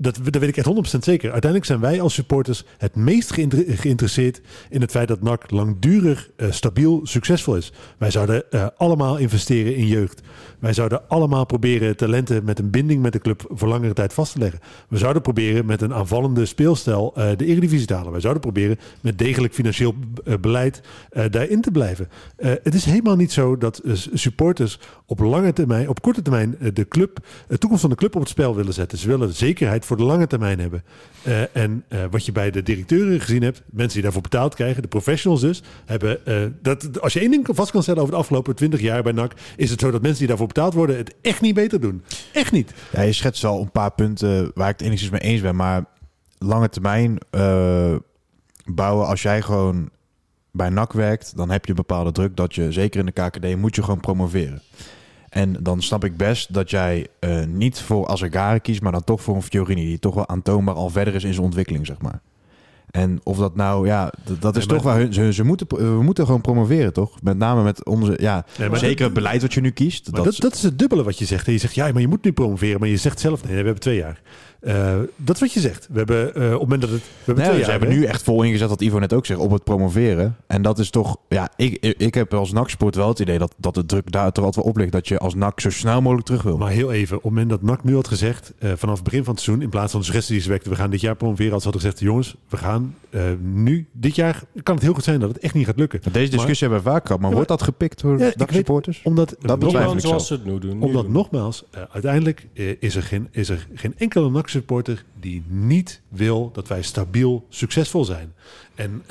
Dat, 0.00 0.18
dat 0.22 0.36
weet 0.36 0.48
ik 0.48 0.56
echt 0.56 0.96
100% 0.96 0.98
zeker. 0.98 1.30
Uiteindelijk 1.32 1.64
zijn 1.64 1.80
wij 1.80 2.00
als 2.00 2.14
supporters 2.14 2.64
het 2.78 2.96
meest 2.96 3.32
geïnter- 3.32 3.64
geïnteresseerd 3.66 4.40
in 4.70 4.80
het 4.80 4.90
feit 4.90 5.08
dat 5.08 5.22
NAC 5.22 5.50
langdurig, 5.50 6.30
eh, 6.36 6.50
stabiel, 6.50 7.00
succesvol 7.02 7.56
is. 7.56 7.72
Wij 7.98 8.10
zouden 8.10 8.50
eh, 8.50 8.66
allemaal 8.76 9.16
investeren 9.16 9.76
in 9.76 9.86
jeugd. 9.86 10.20
Wij 10.58 10.72
zouden 10.72 11.08
allemaal 11.08 11.46
proberen 11.46 11.96
talenten 11.96 12.44
met 12.44 12.58
een 12.58 12.70
binding 12.70 13.02
met 13.02 13.12
de 13.12 13.18
club 13.18 13.44
voor 13.48 13.68
langere 13.68 13.92
tijd 13.92 14.12
vast 14.12 14.32
te 14.32 14.38
leggen. 14.38 14.60
We 14.88 14.98
zouden 14.98 15.22
proberen 15.22 15.66
met 15.66 15.82
een 15.82 15.94
aanvallende 15.94 16.46
speelstijl 16.46 17.12
eh, 17.14 17.30
de 17.36 17.46
Eredivisie 17.46 17.86
te 17.86 17.94
halen. 17.94 18.12
Wij 18.12 18.20
zouden 18.20 18.42
proberen 18.42 18.78
met 19.00 19.18
degelijk 19.18 19.54
financieel 19.54 19.94
beleid 20.40 20.80
daarin 21.30 21.60
te 21.60 21.70
blijven. 21.70 22.08
Het 22.36 22.74
is 22.74 22.84
helemaal 22.84 23.16
niet 23.16 23.32
zo 23.32 23.56
dat 23.56 23.82
supporters 24.12 24.78
op 25.06 25.20
lange 25.20 25.52
termijn, 25.52 25.88
op 25.88 26.02
korte 26.02 26.22
termijn, 26.22 26.56
de 26.74 26.88
club, 26.88 27.18
de 27.48 27.58
toekomst 27.58 27.80
van 27.80 27.90
de 27.90 27.96
club 27.96 28.14
op 28.14 28.20
het 28.20 28.30
spel 28.30 28.54
willen 28.56 28.72
zetten. 28.72 28.98
Ze 28.98 29.08
willen 29.08 29.34
zekerheid 29.34 29.84
voor 29.88 29.96
de 29.96 30.02
lange 30.02 30.26
termijn 30.26 30.58
hebben. 30.60 30.84
Eh, 31.22 31.56
en 31.56 31.84
eh, 31.88 32.04
wat 32.10 32.26
je 32.26 32.32
bij 32.32 32.50
de 32.50 32.62
directeuren 32.62 33.20
gezien 33.20 33.42
hebt, 33.42 33.62
mensen 33.70 33.92
die 33.92 34.02
daarvoor 34.02 34.22
betaald 34.22 34.54
krijgen, 34.54 34.82
de 34.82 34.88
professionals 34.88 35.40
dus, 35.40 35.62
hebben 35.84 36.26
eh, 36.26 36.42
dat 36.62 37.00
als 37.00 37.12
je 37.12 37.20
één 37.20 37.30
ding 37.30 37.48
vast 37.50 37.70
kan 37.70 37.82
stellen 37.82 38.00
over 38.00 38.12
de 38.12 38.20
afgelopen 38.20 38.54
20 38.54 38.80
jaar 38.80 39.02
bij 39.02 39.12
NAC, 39.12 39.32
is 39.56 39.70
het 39.70 39.80
zo 39.80 39.90
dat 39.90 40.02
mensen 40.02 40.18
die 40.18 40.28
daarvoor 40.28 40.46
betaald 40.46 40.74
worden 40.74 40.96
het 40.96 41.14
echt 41.22 41.40
niet 41.40 41.54
beter 41.54 41.80
doen. 41.80 42.02
Echt 42.32 42.52
niet. 42.52 42.72
Ja, 42.92 43.00
je 43.00 43.12
schetst 43.12 43.44
al 43.44 43.60
een 43.60 43.70
paar 43.70 43.92
punten 43.92 44.50
waar 44.54 44.68
ik 44.68 44.78
het 44.78 44.86
enigszins 44.86 45.10
mee 45.10 45.20
eens 45.20 45.40
ben. 45.40 45.56
Maar 45.56 45.84
lange 46.38 46.68
termijn 46.68 47.18
bouwen, 48.64 49.06
als 49.06 49.22
jij 49.22 49.42
gewoon 49.42 49.90
bij 50.52 50.68
NAC 50.68 50.92
werkt, 50.92 51.36
dan 51.36 51.50
heb 51.50 51.64
je 51.64 51.74
bepaalde 51.74 52.12
druk 52.12 52.36
dat 52.36 52.54
je, 52.54 52.72
zeker 52.72 53.00
in 53.00 53.06
de 53.06 53.12
KKD, 53.12 53.56
moet 53.56 53.74
je 53.74 53.82
gewoon 53.82 54.00
promoveren. 54.00 54.62
En 55.28 55.56
dan 55.60 55.82
snap 55.82 56.04
ik 56.04 56.16
best 56.16 56.54
dat 56.54 56.70
jij 56.70 57.06
eh, 57.18 57.44
niet 57.44 57.80
voor 57.80 58.06
Azagari 58.06 58.60
kiest, 58.60 58.82
maar 58.82 58.92
dan 58.92 59.04
toch 59.04 59.22
voor 59.22 59.34
een 59.34 59.42
Fiorini, 59.42 59.84
die 59.84 59.98
toch 59.98 60.14
wel 60.14 60.28
aantoonbaar 60.28 60.74
al 60.74 60.90
verder 60.90 61.14
is 61.14 61.24
in 61.24 61.32
zijn 61.32 61.44
ontwikkeling, 61.44 61.86
zeg 61.86 62.00
maar. 62.00 62.20
En 62.90 63.20
of 63.22 63.38
dat 63.38 63.56
nou, 63.56 63.86
ja, 63.86 64.12
dat 64.38 64.56
is 64.56 64.66
Nee, 64.66 64.76
toch 64.76 64.86
waar 64.86 64.98
hun, 64.98 65.12
ze, 65.12 65.32
ze 65.32 65.44
moeten, 65.44 65.66
we 65.68 66.02
moeten 66.02 66.26
gewoon 66.26 66.40
promoveren, 66.40 66.92
toch? 66.92 67.22
Met 67.22 67.38
name 67.38 67.62
met 67.62 67.84
onze, 67.84 68.16
ja, 68.20 68.44
Nee, 68.58 68.76
zeker 68.76 69.04
het 69.04 69.14
beleid 69.14 69.42
wat 69.42 69.54
je 69.54 69.60
nu 69.60 69.70
kiest. 69.70 70.10
Maar 70.12 70.22
dat, 70.22 70.36
dat 70.36 70.54
is 70.54 70.62
het 70.62 70.78
dubbele 70.78 71.02
wat 71.02 71.18
je 71.18 71.24
zegt. 71.24 71.46
En 71.46 71.52
je 71.52 71.58
zegt, 71.58 71.74
ja, 71.74 71.92
maar 71.92 72.00
je 72.00 72.08
moet 72.08 72.24
nu 72.24 72.32
promoveren. 72.32 72.80
Maar 72.80 72.88
je 72.88 72.96
zegt 72.96 73.20
zelf, 73.20 73.42
nee, 73.42 73.50
we 73.50 73.56
hebben 73.56 73.80
twee 73.80 73.96
jaar. 73.96 74.20
Eh, 74.60 74.96
dat 75.16 75.34
is 75.34 75.40
wat 75.40 75.52
je 75.52 75.60
zegt. 75.60 75.88
We 75.90 75.98
hebben, 75.98 76.34
eh, 76.34 76.44
op 76.44 76.50
het 76.50 76.60
moment 76.60 76.80
dat 76.80 76.90
het... 76.90 77.00
We 77.00 77.06
hebben 77.24 77.34
Nee, 77.44 77.44
twee 77.52 77.64
ze 77.64 77.70
jaar. 77.70 77.78
hebben 77.80 77.98
nu 77.98 78.04
echt 78.04 78.22
vol 78.22 78.42
ingezet, 78.42 78.68
wat 78.68 78.80
Ivo 78.80 78.98
net 78.98 79.12
ook 79.12 79.26
zegt, 79.26 79.40
op 79.40 79.50
het 79.50 79.64
promoveren. 79.64 80.36
En 80.46 80.62
dat 80.62 80.78
is 80.78 80.90
toch, 80.90 81.16
ja, 81.28 81.50
ik, 81.56 81.76
ik, 81.98 82.14
heb 82.14 82.34
als 82.34 82.52
NAC-sport 82.52 82.94
wel 82.94 83.08
het 83.08 83.18
idee 83.18 83.38
dat, 83.38 83.54
dat 83.56 83.74
de 83.74 83.86
druk 83.86 84.12
daar 84.12 84.32
toch 84.32 84.44
altijd 84.44 84.64
wel 84.64 84.72
op 84.74 84.78
ligt. 84.80 84.92
Dat 84.92 85.08
je 85.08 85.18
als 85.18 85.34
NAC 85.34 85.60
zo 85.60 85.70
snel 85.70 86.00
mogelijk 86.02 86.26
terug 86.26 86.42
wil. 86.42 86.56
Maar 86.58 86.70
heel 86.70 86.92
even, 86.92 87.16
op 87.16 87.22
het 87.22 87.32
moment 87.32 87.50
dat 87.50 87.62
NAC 87.62 87.84
nu 87.84 87.94
had 87.94 88.08
gezegd, 88.08 88.52
eh, 88.58 88.72
vanaf 88.76 88.94
het 88.94 89.04
begin 89.04 89.24
van 89.24 89.34
het 89.34 89.42
seizoen, 89.42 89.64
in 89.64 89.70
plaats 89.70 89.90
van 89.90 90.00
de 90.00 90.06
suggestie 90.06 90.34
die 90.34 90.42
ze 90.42 90.48
wekte, 90.50 90.68
we 90.70 90.76
gaan 90.76 90.90
dit 90.90 91.00
jaar 91.00 91.16
promoveren, 91.16 91.52
had 91.52 91.62
ze 91.62 91.68
hadden 91.68 91.82
gezegd, 91.86 92.02
jongens, 92.02 92.36
we 92.48 92.56
gaan 92.56 92.94
eh, 93.10 93.22
nu, 93.40 93.86
dit 93.92 94.14
jaar, 94.14 94.42
kan 94.62 94.74
het 94.74 94.84
heel 94.84 94.94
goed 94.94 95.04
zijn 95.04 95.20
dat 95.20 95.28
het 95.28 95.38
echt 95.38 95.54
niet 95.54 95.66
gaat 95.66 95.78
lukken. 95.78 96.00
Deze 96.12 96.30
discussie 96.30 96.68
hebben 96.68 96.84
we 96.86 96.90
vaak 96.90 97.02
gehad, 97.06 97.20
maar 97.20 97.28
Ja, 97.30 97.34
wordt 97.34 97.50
dat 97.50 97.62
gepikt 97.62 98.00
door 98.00 98.18
Ja, 98.18 98.32
NAC-supporters? 98.36 99.00
Omdat, 99.04 99.36
Dat 99.40 99.62
ik 99.62 100.00
zoals 100.00 100.26
ze 100.26 100.32
het 100.32 100.44
nu 100.44 100.58
doen. 100.58 100.78
nu 100.78 100.84
Omdat 100.84 101.02
doen. 101.02 101.12
nogmaals, 101.12 101.64
uiteindelijk 101.90 102.46
is, 102.78 102.96
er 102.96 103.02
geen, 103.02 103.28
is 103.30 103.48
er 103.48 103.66
geen 103.74 103.94
enkele 103.96 104.30
NAC-supporter 104.48 105.04
die 105.20 105.44
niet 105.46 106.00
wil 106.08 106.50
dat 106.52 106.68
wij 106.68 106.82
stabiel 106.82 107.46
succesvol 107.48 108.04
zijn. 108.04 108.34
En 108.74 109.02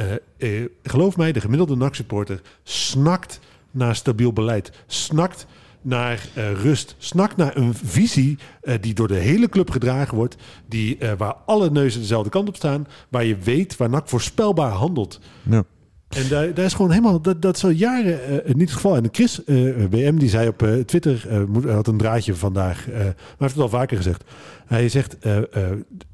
geloof 0.83 1.17
mij, 1.17 1.31
de 1.31 1.41
gemiddelde 1.41 1.75
NAC-supporter 1.75 2.41
snakt 2.63 3.39
naar 3.71 3.95
stabiel 3.95 4.33
beleid. 4.33 4.71
Snakt 4.88 5.45
naar 5.81 6.29
rust. 6.35 6.95
Snakt 6.97 7.38
naar 7.38 7.57
een 7.57 7.73
visie 7.73 8.38
die 8.81 8.93
door 8.93 9.07
de 9.07 9.15
hele 9.15 9.49
club 9.49 9.69
gedragen 9.69 10.15
wordt. 10.15 10.35
Die, 10.67 10.97
waar 11.17 11.35
alle 11.45 11.69
neuzen 11.69 11.99
dezelfde 12.01 12.29
kant 12.29 12.47
op 12.47 12.55
staan. 12.55 12.88
Waar 13.09 13.25
je 13.25 13.38
weet 13.38 13.77
waar 13.77 13.89
NAC 13.89 14.09
voorspelbaar 14.09 14.71
handelt. 14.71 15.19
Ja. 15.49 15.63
En 16.08 16.28
daar, 16.30 16.53
daar 16.53 16.66
is 16.66 16.74
gewoon 16.74 16.91
helemaal, 16.91 17.22
dat, 17.22 17.41
dat 17.41 17.55
is 17.55 17.64
al 17.64 17.70
jaren 17.70 18.43
eh, 18.45 18.53
niet 18.53 18.62
het 18.70 18.72
geval. 18.72 18.95
En 18.95 19.10
Chris 19.12 19.43
eh, 19.43 19.55
WM 19.89 20.16
die 20.18 20.30
zei 20.30 20.47
op 20.47 20.64
eh, 20.64 20.74
Twitter, 20.74 21.28
had 21.68 21.88
een 21.88 21.97
draadje 21.97 22.36
vandaag, 22.36 22.88
maar 22.88 22.95
hij 22.95 23.16
heeft 23.38 23.53
het 23.53 23.62
al 23.62 23.70
vaker 23.70 23.97
gezegd. 23.97 24.24
Hij 24.66 24.89
zegt, 24.89 25.18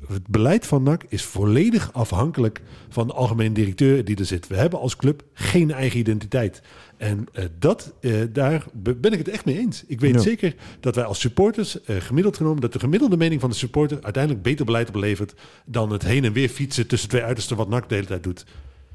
het 0.08 0.28
beleid 0.30 0.66
van 0.68 0.84
NAC 0.84 1.04
is 1.10 1.24
volledig 1.24 1.90
afhankelijk 1.94 2.62
van 2.90 3.08
de 3.08 3.14
algemene 3.14 3.52
directeur 3.54 4.06
die 4.06 4.16
er 4.18 4.26
zit. 4.26 4.48
We 4.48 4.56
hebben 4.56 4.80
als 4.80 4.96
club 4.96 5.24
geen 5.34 5.72
eigen 5.72 6.00
identiteit. 6.00 6.62
En 6.98 7.26
dat, 7.60 7.94
daar 8.34 8.66
be- 8.74 8.96
ben 8.96 9.12
ik 9.12 9.18
het 9.18 9.28
echt 9.30 9.46
mee 9.46 9.58
eens. 9.58 9.84
Ik 9.88 10.00
weet 10.00 10.14
Ja. 10.14 10.20
zeker 10.20 10.56
dat 10.80 10.96
wij 10.96 11.04
als 11.04 11.20
supporters, 11.20 11.78
gemiddeld 11.88 12.38
genomen, 12.38 12.62
dat 12.62 12.74
de 12.74 12.80
gemiddelde 12.80 13.18
mening 13.18 13.42
van 13.42 13.50
de 13.50 13.56
supporter 13.56 13.98
uiteindelijk 14.02 14.44
beter 14.44 14.66
beleid 14.66 14.88
oplevert 14.88 15.34
dan 15.66 15.92
het 15.92 16.04
heen 16.04 16.24
en 16.24 16.34
weer 16.34 16.50
fietsen 16.50 16.88
tussen 16.88 17.10
twee 17.10 17.24
uitersten 17.24 17.58
wat 17.58 17.70
NAC 17.70 17.90
de 17.90 17.96
hele 17.96 18.08
tijd 18.08 18.24
doet. 18.24 18.46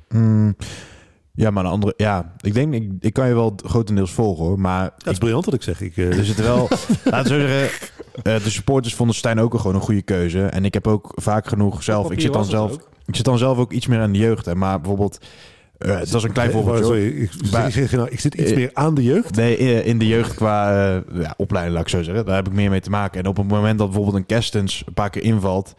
Mm, 0.09 0.57
ja, 1.35 1.51
maar 1.51 1.65
een 1.65 1.71
andere, 1.71 1.95
ja, 1.97 2.33
ik 2.41 2.55
denk, 2.55 2.75
ik, 2.75 2.91
ik 3.01 3.13
kan 3.13 3.29
je 3.29 3.35
wel 3.35 3.59
grotendeels 3.65 4.13
volgen 4.13 4.45
hoor, 4.45 4.61
maar 4.61 4.91
Dat 4.99 5.13
is 5.13 5.19
briljant 5.19 5.45
wat 5.45 5.55
ik 5.55 5.63
zeg. 5.63 5.81
Ik, 5.81 5.97
eh, 5.97 6.19
Er 6.19 6.25
zitten 6.25 6.45
wel, 6.45 6.69
laten 7.05 7.37
we 7.37 7.49
zeggen, 7.49 7.89
eh, 8.23 8.43
de 8.45 8.51
supporters 8.51 8.95
vonden 8.95 9.17
Stijn 9.17 9.41
ook 9.41 9.55
gewoon 9.55 9.75
een 9.75 9.81
goede 9.81 10.03
keuze. 10.03 10.45
En 10.45 10.65
ik 10.65 10.75
heb 10.75 10.87
ook 10.87 11.13
vaak 11.15 11.47
genoeg 11.49 11.83
zelf, 11.83 12.11
ik 12.11 12.21
zit 12.21 12.33
dan 12.33 12.41
was 12.41 12.51
zelf, 12.51 12.73
ook. 12.73 12.89
ik 13.07 13.17
zit 13.17 13.25
dan 13.25 13.39
zelf 13.39 13.59
ook 13.59 13.73
iets 13.73 13.87
meer 13.87 14.01
aan 14.01 14.13
de 14.13 14.19
jeugd. 14.19 14.47
Hè, 14.47 14.55
maar 14.55 14.81
bijvoorbeeld, 14.81 15.19
eh 15.79 15.89
dat 15.99 16.15
is 16.15 16.23
een 16.23 16.33
klein 16.33 16.51
voorbeeldje. 16.51 16.85
hoor. 16.85 16.95
Sorry, 16.95 17.07
ik, 17.07 17.35
ik, 17.75 17.91
nou, 17.91 18.09
ik 18.11 18.21
zit 18.21 18.35
iets 18.35 18.55
meer 18.55 18.71
aan 18.73 18.95
de 18.95 19.03
jeugd. 19.03 19.37
Nee, 19.37 19.57
in 19.85 19.99
de 19.99 20.07
jeugd 20.07 20.35
qua 20.35 20.71
eh, 20.97 21.21
ja, 21.23 21.35
opleiding, 21.37 21.77
laat 21.77 21.87
ik 21.87 21.93
zo 21.93 22.03
zeggen. 22.03 22.25
Daar 22.25 22.37
heb 22.37 22.47
ik 22.47 22.53
meer 22.53 22.71
mee 22.71 22.81
te 22.81 22.91
maken. 22.91 23.21
En 23.21 23.27
op 23.27 23.37
het 23.37 23.49
moment 23.49 23.79
dat 23.79 23.87
bijvoorbeeld 23.87 24.17
een 24.17 24.27
Kerstens 24.27 24.83
een 24.87 24.95
paar 24.95 25.11
keer 25.11 25.23
invalt... 25.23 25.75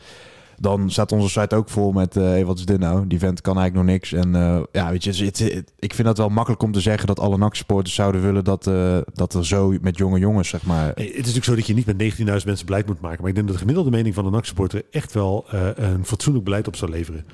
dan 0.59 0.89
staat 0.91 1.11
onze 1.11 1.29
site 1.39 1.55
ook 1.55 1.69
vol 1.69 1.91
met... 1.91 2.17
eh 2.17 2.23
hey, 2.23 2.45
wat 2.45 2.57
is 2.57 2.65
dit 2.65 2.79
nou? 2.79 3.07
Die 3.07 3.19
vent 3.19 3.41
kan 3.41 3.57
eigenlijk 3.57 3.85
nog 3.87 3.95
niks. 3.95 4.13
En 4.13 4.35
eh, 4.35 4.61
ja, 4.71 4.89
weet 4.91 5.03
je, 5.03 5.09
het, 5.09 5.39
het- 5.39 5.53
het- 5.53 5.71
ik 5.79 5.93
vind 5.93 6.07
dat 6.07 6.17
wel 6.17 6.29
makkelijk 6.29 6.63
om 6.63 6.71
te 6.71 6.79
zeggen... 6.81 7.07
dat 7.07 7.19
alle 7.19 7.37
NAC-supporters 7.37 7.95
zouden 7.95 8.21
willen 8.21 8.43
dat, 8.43 8.67
eh, 8.67 8.97
dat 9.13 9.33
er 9.33 9.45
zo 9.45 9.73
met 9.81 9.97
jonge 9.97 10.19
jongens, 10.19 10.49
zeg 10.49 10.63
maar... 10.65 10.87
Het 10.87 10.99
is 10.99 11.15
natuurlijk 11.15 11.45
zo 11.45 11.55
dat 11.55 11.67
je 11.67 11.73
niet 11.73 11.85
met 11.85 12.13
19.000 12.17 12.25
mensen 12.45 12.65
beleid 12.65 12.85
moet 12.87 13.01
maken. 13.01 13.19
Maar 13.19 13.29
ik 13.29 13.35
denk 13.35 13.47
dat 13.47 13.55
de 13.55 13.61
gemiddelde 13.61 13.89
mening 13.97 14.15
van 14.15 14.23
de 14.23 14.29
NAC-supporter 14.29 14.83
echt 14.91 15.13
wel 15.13 15.45
eh, 15.49 15.67
een 15.75 16.05
fatsoenlijk 16.05 16.45
beleid 16.45 16.67
op 16.67 16.75
zou 16.75 16.91
leveren. 16.91 17.25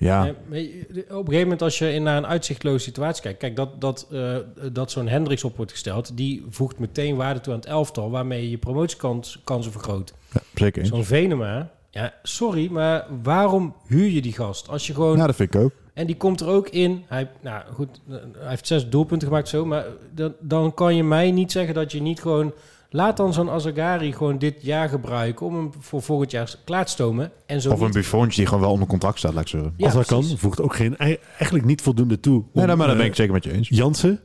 Ja, 0.00 0.22
op 0.28 0.52
een 0.52 0.86
gegeven 1.08 1.38
moment 1.40 1.62
als 1.62 1.78
je 1.78 1.92
in 1.92 2.02
naar 2.02 2.16
een 2.16 2.26
uitzichtloze 2.26 2.78
situatie 2.84 3.22
kijkt... 3.22 3.38
Kijk, 3.38 3.56
dat, 3.56 3.80
dat, 3.80 4.06
eh, 4.12 4.36
dat 4.72 4.90
zo'n 4.90 5.08
Hendricks 5.08 5.44
op 5.44 5.56
wordt 5.56 5.70
gesteld... 5.72 6.16
die 6.16 6.44
voegt 6.50 6.78
meteen 6.78 7.16
waarde 7.16 7.40
toe 7.40 7.52
aan 7.52 7.58
het 7.58 7.68
elftal... 7.68 8.10
waarmee 8.10 8.42
je 8.42 8.50
je 8.50 8.58
promotiekansen 8.58 9.72
vergroot. 9.72 10.14
zeker. 10.54 10.86
Zo'n 10.86 11.04
Venema... 11.04 11.70
Ja, 11.98 12.12
sorry, 12.22 12.68
maar 12.70 13.06
waarom 13.22 13.74
huur 13.86 14.08
je 14.10 14.20
die 14.22 14.32
gast? 14.32 14.68
Als 14.68 14.86
je 14.86 14.94
gewoon... 14.94 15.16
Ja, 15.16 15.26
dat 15.26 15.36
vind 15.36 15.54
ik 15.54 15.60
ook. 15.60 15.72
En 15.94 16.06
die 16.06 16.16
komt 16.16 16.40
er 16.40 16.48
ook 16.48 16.68
in. 16.68 17.04
Hij, 17.06 17.30
nou 17.40 17.62
goed, 17.72 18.00
hij 18.08 18.48
heeft 18.48 18.66
zes 18.66 18.88
doelpunten 18.88 19.28
gemaakt 19.28 19.48
zo. 19.48 19.64
Maar 19.64 19.84
dan, 20.14 20.32
dan 20.40 20.74
kan 20.74 20.96
je 20.96 21.04
mij 21.04 21.30
niet 21.30 21.52
zeggen 21.52 21.74
dat 21.74 21.92
je 21.92 22.02
niet 22.02 22.20
gewoon... 22.20 22.52
Laat 22.90 23.16
dan 23.16 23.32
zo'n 23.32 23.50
Azagari 23.50 24.12
gewoon 24.12 24.38
dit 24.38 24.62
jaar 24.62 24.88
gebruiken... 24.88 25.46
om 25.46 25.54
hem 25.54 25.70
voor 25.78 26.02
volgend 26.02 26.30
jaar 26.30 26.54
klaar 26.64 26.84
te 26.84 26.90
stomen. 26.90 27.30
En 27.46 27.60
zo 27.60 27.70
Of 27.72 27.78
een 27.78 27.84
niet- 27.84 27.94
Buffon 27.94 28.28
die 28.28 28.46
gewoon 28.46 28.60
wel 28.62 28.70
onder 28.72 28.88
contract 28.88 29.18
staat, 29.18 29.32
laat 29.32 29.42
ik 29.42 29.48
zeggen. 29.48 29.74
Ja, 29.76 29.84
Als 29.84 29.94
dat 29.94 30.06
kan, 30.06 30.24
voegt 30.24 30.60
ook 30.60 30.74
geen, 30.74 30.96
eigenlijk 30.96 31.64
niet 31.64 31.82
voldoende 31.82 32.20
toe. 32.20 32.32
Nee, 32.32 32.44
om, 32.52 32.62
nou, 32.66 32.76
maar 32.78 32.86
dat 32.86 32.94
eh, 32.96 33.00
ben 33.02 33.06
ik 33.10 33.16
zeker 33.16 33.32
met 33.32 33.44
je 33.44 33.52
eens. 33.52 33.68
Jansen, 33.68 34.20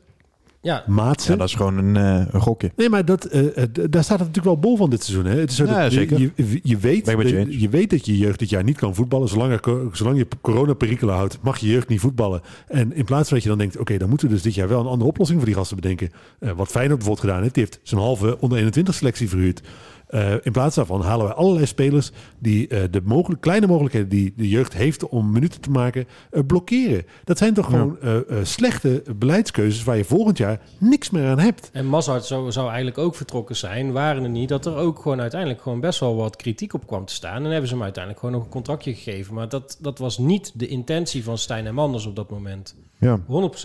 Ja, 0.64 0.84
Maatsen. 0.88 1.32
Ja, 1.32 1.38
dat 1.40 1.48
is 1.48 1.56
gewoon 1.56 1.78
een, 1.78 1.96
eh, 1.98 2.34
een 2.34 2.42
gokje. 2.42 2.72
Nee, 2.76 2.90
maar 2.90 3.06
dat, 3.06 3.26
eh, 3.26 3.58
eh, 3.58 3.70
daar 3.90 4.04
staat 4.04 4.20
het 4.20 4.28
natuurlijk 4.28 4.46
wel 4.46 4.60
bol 4.60 4.78
van 4.78 4.90
dit 4.90 5.04
seizoen. 5.04 5.26
Hè? 5.32 5.40
Het 5.40 5.50
is 5.50 5.56
zo 5.56 5.66
Ja, 5.66 5.82
dat 5.84 5.92
je- 5.94 5.98
zeker. 6.00 6.20
Je, 6.20 6.32
je, 6.64 6.78
weet, 6.78 7.06
je 7.06 7.60
je 7.60 7.70
weet 7.70 7.90
dat 7.90 8.06
je 8.06 8.18
jeugd 8.18 8.40
dit 8.40 8.50
jaar 8.50 8.64
niet 8.64 8.78
kan 8.78 8.96
voetballen. 8.96 9.28
Zolang, 9.28 9.52
er, 9.52 9.60
co- 9.60 9.90
zolang 9.94 10.18
je 10.18 10.28
coronaperikelen 10.42 11.16
houdt, 11.16 11.38
mag 11.42 11.58
je 11.58 11.68
jeugd 11.68 11.88
niet 11.88 12.00
voetballen. 12.00 12.42
En 12.68 12.94
in 12.96 13.06
plaats 13.06 13.28
van 13.28 13.34
dat 13.34 13.44
je 13.44 13.50
dan 13.50 13.58
denkt, 13.58 13.78
oké, 13.78 13.98
dan 13.98 14.10
moeten 14.10 14.28
we 14.28 14.34
dus 14.34 14.44
dit 14.44 14.56
jaar 14.56 14.68
wel 14.68 14.80
een 14.80 14.86
andere 14.88 15.10
oplossing 15.10 15.38
voor 15.40 15.48
die 15.48 15.58
gasten 15.58 15.76
bedenken. 15.76 16.12
Eh, 16.40 16.52
wat 16.56 16.68
Feyenoord 16.68 16.98
bijvoorbeeld 17.00 17.26
gedaan 17.28 17.42
heeft. 17.42 17.54
Die 17.54 17.64
heeft 17.64 17.80
zijn 17.84 18.02
halve 18.02 18.40
onder 18.40 18.58
21 18.58 18.94
selectie 18.96 19.30
verhuurd. 19.30 19.62
Eh, 20.14 20.34
in 20.42 20.52
plaats 20.52 20.76
daarvan 20.76 21.02
halen 21.02 21.26
wij 21.26 21.36
allerlei 21.36 21.66
spelers 21.66 22.12
die 22.40 22.68
eh, 22.68 22.84
de 22.92 23.02
mogelijk, 23.04 23.42
kleine 23.42 23.68
mogelijkheden 23.68 24.10
die 24.10 24.34
de 24.38 24.50
jeugd 24.50 24.74
heeft 24.74 25.08
om 25.08 25.32
minuten 25.32 25.62
te 25.62 25.70
maken, 25.70 26.08
eh, 26.32 26.42
blokkeren. 26.48 27.06
Dat 27.24 27.38
zijn 27.38 27.54
toch 27.54 27.66
gewoon 27.66 27.98
slechte 28.44 29.04
beleidskeuzes 29.16 29.84
waar 29.84 29.98
je 29.98 30.04
volgend 30.04 30.38
jaar 30.38 30.60
niks 30.78 31.10
meer 31.10 31.28
aan 31.28 31.40
hebt. 31.40 31.70
En 31.72 31.86
Mazart 31.86 32.26
zou, 32.26 32.52
zou 32.52 32.68
eigenlijk 32.68 32.98
ook 32.98 33.16
vertrokken 33.16 33.56
zijn, 33.56 33.92
waren 33.92 34.24
er 34.24 34.30
niet 34.30 34.50
dat 34.50 34.66
er 34.66 34.76
ook 34.76 35.00
gewoon 35.00 35.22
uiteindelijk 35.22 35.62
gewoon 35.62 35.80
best 35.80 36.00
wel 36.00 36.16
wat 36.16 36.36
kritiek 36.36 36.74
op 36.74 36.88
kwam 36.88 37.06
te 37.06 37.14
staan. 37.14 37.44
En 37.46 37.52
hebben 37.52 37.68
ze 37.68 37.74
hem 37.74 37.84
uiteindelijk 37.84 38.24
gewoon 38.24 38.36
nog 38.36 38.46
een 38.46 38.52
contractje 38.54 38.94
gegeven. 38.94 39.34
Maar 39.34 39.50
dat, 39.50 39.78
dat 39.82 40.00
was 40.00 40.18
niet 40.18 40.52
de 40.54 40.68
intentie 40.68 41.24
van 41.24 41.38
Stijn 41.38 41.66
en 41.66 41.74
Manders 41.74 42.06
op 42.06 42.16
dat 42.16 42.30
moment. 42.30 42.76
Ja. 43.04 43.20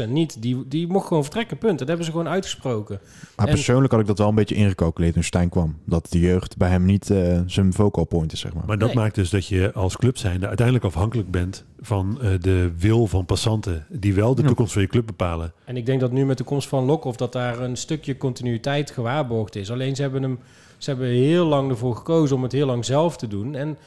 100% 0.06 0.08
niet. 0.08 0.42
Die, 0.42 0.68
die 0.68 0.86
mocht 0.86 1.06
gewoon 1.06 1.22
vertrekken, 1.22 1.58
punt. 1.58 1.78
Dat 1.78 1.88
hebben 1.88 2.06
ze 2.06 2.10
gewoon 2.10 2.28
uitgesproken. 2.28 3.00
Maar 3.36 3.46
En- 3.46 3.54
persoonlijk 3.54 3.92
had 3.92 4.00
ik 4.00 4.06
dat 4.06 4.18
wel 4.18 4.28
een 4.28 4.34
beetje 4.34 4.54
ingecalculeerd 4.54 5.14
toen 5.14 5.22
Stijn 5.22 5.48
kwam. 5.48 5.76
Dat 5.84 6.06
de 6.10 6.18
jeugd 6.18 6.37
bij 6.56 6.68
hem 6.68 6.84
niet 6.84 7.10
eh, 7.10 7.40
zijn 7.46 7.72
focal 7.72 8.04
point 8.04 8.32
is, 8.32 8.40
zeg 8.40 8.54
maar. 8.54 8.62
Maar 8.66 8.78
dat 8.78 8.88
Nee. 8.88 8.96
maakt 8.96 9.14
dus 9.14 9.30
dat 9.30 9.46
je 9.46 9.72
als 9.72 9.96
club 9.96 10.18
zijnde 10.18 10.46
uiteindelijk 10.46 10.86
afhankelijk 10.86 11.30
bent 11.30 11.64
van 11.80 12.18
eh, 12.22 12.30
de 12.40 12.72
wil 12.78 13.06
van 13.06 13.24
passanten 13.24 13.86
die 13.88 14.14
wel 14.14 14.34
de 14.34 14.42
toekomst 14.42 14.72
van 14.72 14.82
je 14.82 14.88
club 14.88 15.06
bepalen. 15.06 15.52
En 15.64 15.76
ik 15.76 15.86
denk 15.86 16.00
dat 16.00 16.12
nu 16.12 16.26
met 16.26 16.38
de 16.38 16.44
komst 16.44 16.68
van 16.68 16.84
Lokhoff 16.84 17.16
dat 17.16 17.32
daar 17.32 17.60
een 17.60 17.76
stukje 17.76 18.16
continuïteit 18.16 18.90
gewaarborgd 18.90 19.56
is. 19.56 19.70
Alleen 19.70 19.96
ze 19.96 20.02
hebben 20.02 20.22
hem, 20.22 20.38
ze 20.78 20.90
hebben 20.90 21.08
heel 21.08 21.46
lang 21.46 21.70
ervoor 21.70 21.96
gekozen 21.96 22.36
om 22.36 22.42
het 22.42 22.52
heel 22.52 22.66
lang 22.66 22.84
zelf 22.84 23.16
te 23.16 23.26
doen. 23.28 23.54
En 23.54 23.78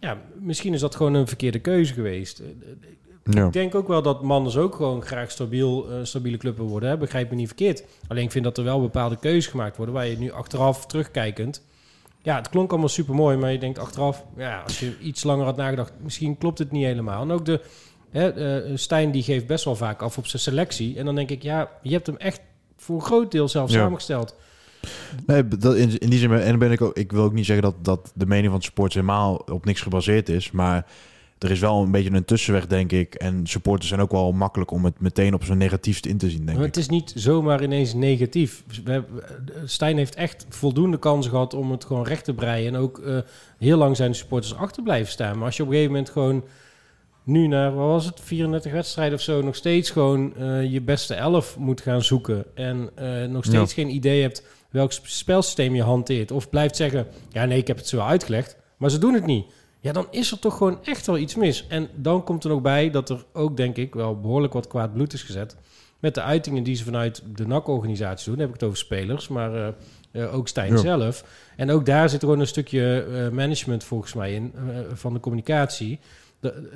ja, 0.00 0.16
misschien 0.40 0.74
is 0.74 0.80
dat 0.80 0.94
gewoon 0.94 1.14
een 1.14 1.26
verkeerde 1.26 1.58
keuze 1.58 1.92
geweest. 1.92 2.42
ja. 3.24 3.46
Ik 3.46 3.52
denk 3.52 3.74
ook 3.74 3.88
wel 3.88 4.02
dat 4.02 4.22
Manders 4.22 4.56
ook 4.56 4.74
gewoon 4.74 5.02
graag 5.02 5.30
stabiel, 5.30 5.90
eh, 5.90 5.96
stabiele 6.02 6.36
club 6.36 6.56
wil 6.56 6.66
worden. 6.68 6.88
Hè? 6.88 6.96
Begrijp 6.96 7.30
me 7.30 7.36
niet 7.36 7.46
verkeerd. 7.46 7.84
Alleen 8.08 8.24
ik 8.24 8.30
vind 8.30 8.44
dat 8.44 8.58
er 8.58 8.64
wel 8.64 8.80
bepaalde 8.80 9.16
keuzes 9.16 9.46
gemaakt 9.46 9.76
worden 9.76 9.94
waar 9.94 10.06
je 10.06 10.18
nu 10.18 10.30
achteraf 10.32 10.86
terugkijkend. 10.86 11.66
Ja, 12.22 12.36
het 12.36 12.48
klonk 12.48 12.70
allemaal 12.70 12.88
super 12.88 13.14
mooi, 13.14 13.36
maar 13.36 13.52
je 13.52 13.58
denkt 13.58 13.78
achteraf, 13.78 14.24
ja, 14.36 14.60
als 14.60 14.78
je 14.80 14.98
iets 14.98 15.22
langer 15.22 15.44
had 15.44 15.56
nagedacht, 15.56 15.92
misschien 16.02 16.38
klopt 16.38 16.58
het 16.58 16.70
niet 16.72 16.84
helemaal. 16.84 17.22
En 17.22 17.30
ook 17.30 17.44
de 17.44 17.60
hè, 18.10 18.28
eh, 18.60 18.76
Stijn 18.76 19.10
die 19.10 19.22
geeft 19.22 19.46
best 19.46 19.64
wel 19.64 19.76
vaak 19.76 20.02
af 20.02 20.18
op 20.18 20.26
zijn 20.26 20.42
selectie. 20.42 20.98
En 20.98 21.04
dan 21.04 21.14
denk 21.14 21.30
ik, 21.30 21.42
ja, 21.42 21.70
je 21.82 21.92
hebt 21.92 22.06
hem 22.06 22.16
echt 22.16 22.40
voor 22.76 22.96
een 22.96 23.02
groot 23.02 23.30
deel 23.32 23.48
zelf 23.48 23.70
Ja. 23.70 23.78
samengesteld. 23.78 24.34
Nee, 25.26 25.48
dat 25.48 25.76
in, 25.76 25.98
in 25.98 26.10
die 26.10 26.18
zin, 26.18 26.32
en 26.32 26.48
dan 26.48 26.58
ben 26.58 26.72
ik 26.72 26.80
ook, 26.80 26.96
ik 26.96 27.12
wil 27.12 27.22
ook 27.22 27.32
niet 27.32 27.46
zeggen 27.46 27.64
dat, 27.64 27.84
dat 27.84 28.12
de 28.14 28.26
mening 28.26 28.52
van 28.52 28.62
supporters 28.62 28.94
helemaal 28.94 29.34
op 29.34 29.64
niks 29.64 29.80
gebaseerd 29.80 30.28
is, 30.28 30.50
maar 30.50 30.86
er 31.38 31.50
is 31.50 31.60
wel 31.60 31.82
een 31.82 31.90
beetje 31.90 32.10
een 32.12 32.24
tussenweg, 32.24 32.66
denk 32.66 32.92
ik. 32.92 33.14
En 33.14 33.46
supporters 33.46 33.88
zijn 33.88 34.00
ook 34.00 34.10
wel 34.10 34.32
makkelijk 34.32 34.70
om 34.70 34.84
het 34.84 35.00
meteen 35.00 35.34
op 35.34 35.44
zijn 35.44 35.58
negatiefst 35.58 36.06
in 36.06 36.18
te 36.18 36.30
zien, 36.30 36.44
denk 36.44 36.58
Maar 36.58 36.66
ik. 36.66 36.74
het 36.74 36.76
is 36.84 36.88
niet 36.88 37.12
zomaar 37.14 37.62
ineens 37.62 37.94
negatief. 37.94 38.64
We 38.84 38.90
hebben- 38.90 39.22
Stijn 39.64 39.96
heeft 39.96 40.14
echt 40.14 40.46
voldoende 40.48 40.98
kansen 40.98 41.30
gehad 41.30 41.54
om 41.54 41.70
het 41.70 41.84
gewoon 41.84 42.04
recht 42.06 42.24
te 42.24 42.34
breien. 42.34 42.74
En 42.74 42.80
ook 42.80 42.98
eh, 42.98 43.18
heel 43.58 43.76
lang 43.78 43.96
zijn 43.96 44.10
de 44.10 44.16
supporters 44.16 44.54
achter 44.54 44.82
blijven 44.82 45.12
staan. 45.12 45.36
Maar 45.36 45.46
als 45.46 45.56
je 45.56 45.62
op 45.62 45.68
een 45.68 45.74
gegeven 45.74 45.94
moment 45.96 46.12
gewoon 46.12 46.44
nu 47.24 47.46
naar, 47.46 47.74
wat 47.74 47.86
was 47.88 48.04
het, 48.04 48.20
34 48.20 48.72
wedstrijden 48.72 49.14
of 49.14 49.20
zo, 49.24 49.42
nog 49.42 49.54
steeds 49.54 49.90
gewoon 49.90 50.36
eh, 50.36 50.72
je 50.72 50.80
beste 50.80 51.14
elf 51.14 51.56
moet 51.58 51.80
gaan 51.80 52.02
zoeken. 52.02 52.44
En 52.54 52.90
eh, 52.94 53.24
nog 53.24 53.44
steeds 53.44 53.72
geen 53.74 53.88
idee 53.94 54.22
hebt 54.22 54.42
welk 54.70 54.92
sp- 54.92 55.06
spelsysteem 55.06 55.74
je 55.74 55.82
hanteert. 55.82 56.30
Of 56.30 56.50
blijft 56.50 56.76
zeggen, 56.76 57.06
ja 57.30 57.44
nee, 57.44 57.58
ik 57.58 57.66
heb 57.66 57.76
het 57.76 57.88
zo 57.88 57.98
uitgelegd. 58.00 58.56
Maar 58.76 58.90
ze 58.90 58.98
doen 58.98 59.14
het 59.14 59.26
niet. 59.26 59.44
Ja, 59.80 59.92
dan 59.92 60.06
is 60.10 60.30
er 60.30 60.38
toch 60.38 60.56
gewoon 60.56 60.78
echt 60.84 61.06
wel 61.06 61.18
iets 61.18 61.34
mis. 61.34 61.66
En 61.68 61.88
dan 61.94 62.24
komt 62.24 62.44
er 62.44 62.50
nog 62.50 62.62
bij 62.62 62.90
dat 62.90 63.10
er 63.10 63.24
ook, 63.32 63.56
denk 63.56 63.76
ik, 63.76 63.94
wel 63.94 64.20
behoorlijk 64.20 64.52
wat 64.52 64.66
kwaad 64.66 64.92
bloed 64.92 65.12
is 65.12 65.22
gezet. 65.22 65.56
Met 65.98 66.14
de 66.14 66.22
uitingen 66.22 66.62
die 66.62 66.76
ze 66.76 66.84
vanuit 66.84 67.22
de 67.34 67.46
NAC-organisatie 67.46 68.24
doen. 68.24 68.34
Dan 68.34 68.44
heb 68.44 68.54
ik 68.54 68.60
het 68.60 68.68
over 68.68 68.78
spelers, 68.78 69.28
maar 69.28 69.54
eh, 69.54 69.68
eh, 70.10 70.34
ook 70.34 70.48
Stijn 70.48 70.72
Ja. 70.72 70.78
zelf. 70.78 71.24
En 71.56 71.70
ook 71.70 71.86
daar 71.86 72.08
zit 72.08 72.20
er 72.20 72.26
gewoon 72.26 72.40
een 72.40 72.46
stukje 72.46 73.02
eh, 73.02 73.28
management 73.28 73.84
volgens 73.84 74.14
mij 74.14 74.34
in, 74.34 74.52
van 74.92 75.12
de 75.12 75.20
communicatie. 75.20 75.98
De, 76.40 76.68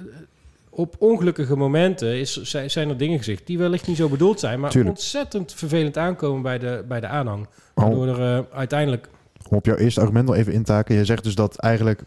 op 0.70 0.96
ongelukkige 0.98 1.56
momenten 1.56 2.18
is, 2.18 2.42
zijn, 2.42 2.88
er 2.88 2.96
dingen 2.96 3.18
gezegd 3.18 3.46
die 3.46 3.58
wellicht 3.58 3.86
niet 3.86 3.96
zo 3.96 4.08
bedoeld 4.08 4.40
zijn, 4.40 4.60
maar 4.60 4.70
Tuurlijk. 4.70 4.94
ontzettend 4.96 5.54
vervelend 5.54 5.98
aankomen 5.98 6.42
bij 6.42 6.58
de, 6.58 6.84
bij 6.88 7.00
de 7.00 7.06
aanhang. 7.06 7.46
Oh. 7.74 7.84
Waardoor 7.84 8.18
er 8.18 8.46
uiteindelijk 8.52 9.08
Om 9.48 9.56
op 9.56 9.66
jouw 9.66 9.76
eerste 9.76 10.00
argument 10.00 10.28
al 10.28 10.34
even 10.34 10.52
in 10.52 10.62
te 10.62 10.72
haken. 10.72 10.94
Je 10.94 11.04
zegt 11.04 11.24
dus 11.24 11.34
dat 11.34 11.56
eigenlijk... 11.56 12.02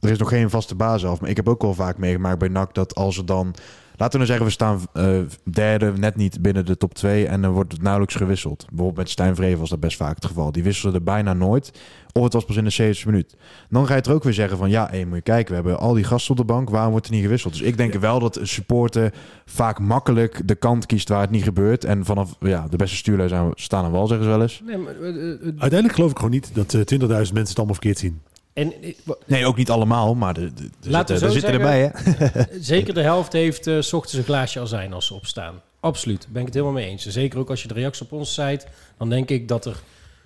Er 0.00 0.10
is 0.10 0.18
nog 0.18 0.28
geen 0.28 0.50
vaste 0.50 0.74
basis 0.74 1.08
af. 1.08 1.20
Maar 1.20 1.30
ik 1.30 1.36
heb 1.36 1.48
ook 1.48 1.62
wel 1.62 1.74
vaak 1.74 1.98
meegemaakt 1.98 2.38
bij 2.38 2.48
NAC 2.48 2.74
dat 2.74 2.94
als 2.94 3.18
er 3.18 3.26
dan... 3.26 3.54
Laten 3.96 4.20
we 4.20 4.26
nou 4.26 4.26
zeggen, 4.26 4.46
we 4.46 4.52
staan 4.52 4.80
eh, 4.92 5.20
derde, 5.50 5.92
net 5.92 6.16
niet 6.16 6.42
binnen 6.42 6.66
de 6.66 6.76
top 6.76 6.94
2 6.94 7.26
en 7.26 7.42
dan 7.42 7.52
wordt 7.52 7.72
het 7.72 7.82
nauwelijks 7.82 8.14
gewisseld. 8.14 8.64
Bijvoorbeeld 8.68 8.96
met 8.96 9.10
Stijn 9.10 9.36
Vreven 9.36 9.58
was 9.58 9.70
dat 9.70 9.80
best 9.80 9.96
vaak 9.96 10.14
het 10.14 10.24
geval. 10.24 10.52
Die 10.52 10.62
wisselde 10.62 11.00
bijna 11.00 11.32
nooit. 11.32 11.72
Of 12.12 12.22
het 12.22 12.32
was 12.32 12.44
pas 12.44 12.56
in 12.56 12.64
de 12.64 12.70
70 12.70 13.06
minuut. 13.06 13.36
Dan 13.68 13.86
ga 13.86 13.94
je 13.94 14.00
er 14.00 14.12
ook 14.12 14.22
weer 14.22 14.32
zeggen 14.32 14.58
van 14.58 14.70
ja, 14.70 14.88
hé, 14.90 15.04
moet 15.04 15.16
je 15.16 15.22
kijken, 15.22 15.48
we 15.48 15.54
hebben 15.54 15.78
al 15.78 15.94
die 15.94 16.04
gasten 16.04 16.30
op 16.30 16.36
de 16.36 16.44
bank, 16.44 16.70
waarom 16.70 16.90
wordt 16.90 17.06
er 17.06 17.12
niet 17.12 17.22
gewisseld? 17.22 17.52
Dus 17.52 17.62
ik 17.62 17.76
denk 17.76 17.94
wel 17.94 18.18
dat 18.18 18.36
een 18.36 18.46
supporter 18.46 19.12
vaak 19.44 19.78
makkelijk 19.78 20.48
de 20.48 20.54
kant 20.54 20.86
kiest 20.86 21.08
waar 21.08 21.20
het 21.20 21.30
niet 21.30 21.42
gebeurt. 21.42 21.84
En 21.84 22.04
vanaf 22.04 22.36
ja, 22.40 22.66
de 22.68 22.76
beste 22.76 22.96
stuurlui 22.96 23.28
zijn, 23.28 23.50
staan 23.54 23.84
aan 23.84 23.90
wal, 23.90 24.06
zeggen 24.06 24.24
ze 24.24 24.30
wel 24.30 24.42
eens. 24.42 24.62
Nee, 24.64 24.76
maar, 24.76 24.94
eh, 24.94 25.08
eh, 25.08 25.40
Uiteindelijk 25.42 25.94
geloof 25.94 26.10
ik 26.10 26.16
gewoon 26.16 26.32
niet 26.32 26.54
dat 26.54 26.74
eh, 26.74 26.80
20.000 26.80 27.08
mensen 27.08 27.34
het 27.34 27.56
allemaal 27.56 27.74
verkeerd 27.74 27.98
zien. 27.98 28.20
En, 28.54 28.72
eh, 28.82 28.94
Nee, 29.26 29.46
ook 29.46 29.56
niet 29.56 29.70
allemaal, 29.70 30.14
maar 30.14 30.34
de, 30.34 30.52
de, 30.54 30.70
de 30.80 30.90
Laten 30.90 31.20
we 31.20 31.30
zitten, 31.30 31.52
er 31.52 31.60
erbij. 31.60 31.92
Hè? 31.94 32.42
zeker 32.60 32.94
de 32.94 33.02
helft 33.02 33.32
heeft 33.32 33.66
eh, 33.66 33.80
s 33.80 33.92
ochtends 33.92 34.16
een 34.16 34.24
glaasje 34.24 34.60
azijn 34.60 34.92
als 34.92 35.06
ze 35.06 35.14
opstaan. 35.14 35.62
Absoluut, 35.80 36.26
ben 36.30 36.40
ik 36.40 36.46
het 36.46 36.54
helemaal 36.54 36.76
mee 36.76 36.88
eens. 36.88 37.06
Zeker 37.06 37.38
ook 37.38 37.50
als 37.50 37.62
je 37.62 37.68
de 37.68 37.74
reactie 37.74 38.04
op 38.04 38.12
ons 38.12 38.34
site, 38.34 38.66
dan 38.98 39.08
denk 39.08 39.30
ik 39.30 39.48
dat 39.48 39.64
er 39.64 39.82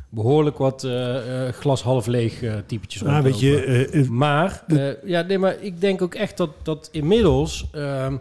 behoorlijk 0.09 0.59
wat 0.59 0.85
eh, 0.85 1.47
eh, 1.47 1.55
glas 1.55 1.83
half 1.83 2.07
leeg 2.07 2.43
eh 2.43 2.55
typetjes 2.67 3.05
Ah, 3.05 3.23
weet 3.23 3.41
je, 3.41 4.07
Maar, 4.11 4.65
eh, 4.67 5.03
ja, 5.05 5.23
nee, 5.23 5.39
maar 5.39 5.57
ik 5.61 5.81
denk 5.81 6.03
ook 6.03 6.15
echt 6.15 6.37
dat, 6.37 6.51
dat 6.63 6.89
inmiddels, 6.93 7.67
ehm, 7.73 8.17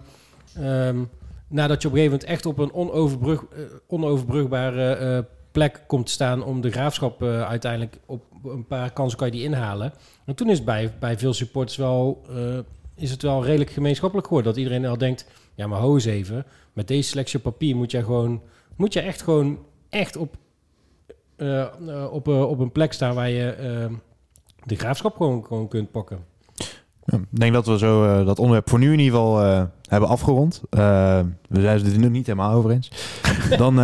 ehm, 0.56 0.98
nadat 1.48 1.82
je 1.82 1.88
op 1.88 1.94
een 1.94 2.00
gegeven 2.00 2.20
moment 2.20 2.24
echt 2.24 2.46
op 2.46 2.60
een 2.60 2.74
onoverbrug, 2.74 3.44
onoverbrugbare 3.88 4.94
eh, 4.94 5.20
plek 5.58 5.84
komt 5.88 6.06
te 6.06 6.12
staan 6.12 6.44
om 6.44 6.62
de 6.62 6.72
graafschap 6.72 7.22
eh, 7.22 7.42
uiteindelijk 7.42 7.98
op 8.06 8.24
een 8.44 8.66
paar 8.66 8.92
kansen 8.92 9.18
kan 9.18 9.28
je 9.28 9.34
die 9.34 9.44
inhalen. 9.44 9.94
En 10.26 10.36
toen 10.36 10.50
is 10.50 10.64
bij, 10.64 10.94
bij 11.00 11.18
veel 11.18 11.34
supporters 11.34 11.78
wel, 11.78 12.24
eh, 12.30 12.58
is 12.96 13.12
het 13.12 13.22
wel 13.22 13.46
redelijk 13.46 13.70
gemeenschappelijk 13.70 14.28
geworden. 14.28 14.54
Dat 14.54 14.62
iedereen 14.62 14.86
al 14.86 14.98
denkt, 14.98 15.26
ja 15.56 15.68
maar 15.68 15.80
ho 15.80 15.94
eens 15.94 16.06
even, 16.06 16.46
met 16.74 16.88
deze 16.88 17.10
selectie 17.10 17.38
op 17.38 17.44
papier 17.44 17.76
moet 17.76 17.92
je 17.92 18.04
gewoon, 18.04 18.42
moet 18.76 18.94
je 18.94 19.00
echt 19.00 19.22
gewoon 19.22 19.60
echt 19.90 20.16
op, 20.16 20.36
eh, 21.36 21.66
op, 22.12 22.28
op 22.28 22.60
een 22.60 22.72
plek 22.72 22.94
staan 22.94 23.16
waar 23.16 23.30
je 23.30 23.90
de 24.64 24.76
graafschap 24.76 25.16
gewoon, 25.16 25.46
gewoon 25.46 25.68
kunt 25.68 25.92
pakken. 25.92 26.26
Denk 27.30 27.54
dat 27.54 27.66
we 27.66 27.78
zo 27.78 28.24
dat 28.24 28.40
onderwerp 28.40 28.70
voor 28.70 28.80
nu 28.80 28.94
in 28.94 29.00
ieder 29.00 29.20
geval 29.20 29.70
hebben 29.90 30.10
afgerond. 30.10 30.62
Eh, 30.70 31.20
we 31.50 31.62
zijn 31.62 31.78
het 31.78 31.94
er 31.94 32.00
nu 32.00 32.10
niet 32.10 32.26
helemaal 32.26 32.54
over 32.54 32.72
eens. 32.72 32.92
Dan 33.58 33.76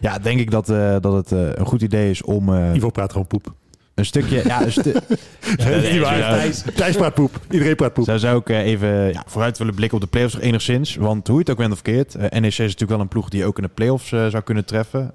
ja, 0.00 0.18
denk 0.18 0.40
ik 0.40 0.50
dat, 0.50 0.68
eh, 0.68 0.96
dat 1.00 1.12
het 1.12 1.32
eh, 1.32 1.38
een 1.54 1.66
goed 1.66 1.82
idee 1.82 2.10
is 2.10 2.22
om 2.22 2.54
eh, 2.54 2.74
Ivo 2.74 2.90
praat 2.90 3.12
gewoon 3.12 3.26
poep. 3.26 3.52
een 3.94 4.04
stukje... 4.04 4.42
ja, 4.46 4.62
een 4.64 4.72
stu- 4.72 4.92
ja. 6.18 6.34
Thijs, 6.34 6.62
Thijs 6.74 6.96
praat 6.96 7.14
poep. 7.14 7.40
Iedereen 7.50 7.76
praat 7.76 7.92
poep. 7.92 8.04
Zou, 8.04 8.18
zou 8.18 8.38
ik 8.38 8.48
even 8.48 8.88
ja, 9.12 9.22
vooruit 9.26 9.58
willen 9.58 9.74
blikken 9.74 9.98
op 9.98 10.04
de 10.04 10.10
play-offs 10.10 10.34
nog 10.34 10.42
enigszins. 10.42 10.96
Want 10.96 11.26
hoe 11.26 11.36
je 11.36 11.42
het 11.42 11.50
ook 11.50 11.56
bent 11.58 11.72
of 11.72 11.78
verkeerd. 11.82 12.14
eh, 12.14 12.40
NEC 12.40 12.44
is 12.50 12.58
natuurlijk 12.58 12.90
wel 12.90 13.00
een 13.00 13.08
ploeg 13.08 13.28
die 13.28 13.40
je 13.40 13.46
ook 13.46 13.56
in 13.56 13.62
de 13.62 13.70
play-offs 13.74 14.08
zou 14.08 14.40
kunnen 14.40 14.64
treffen. 14.64 15.12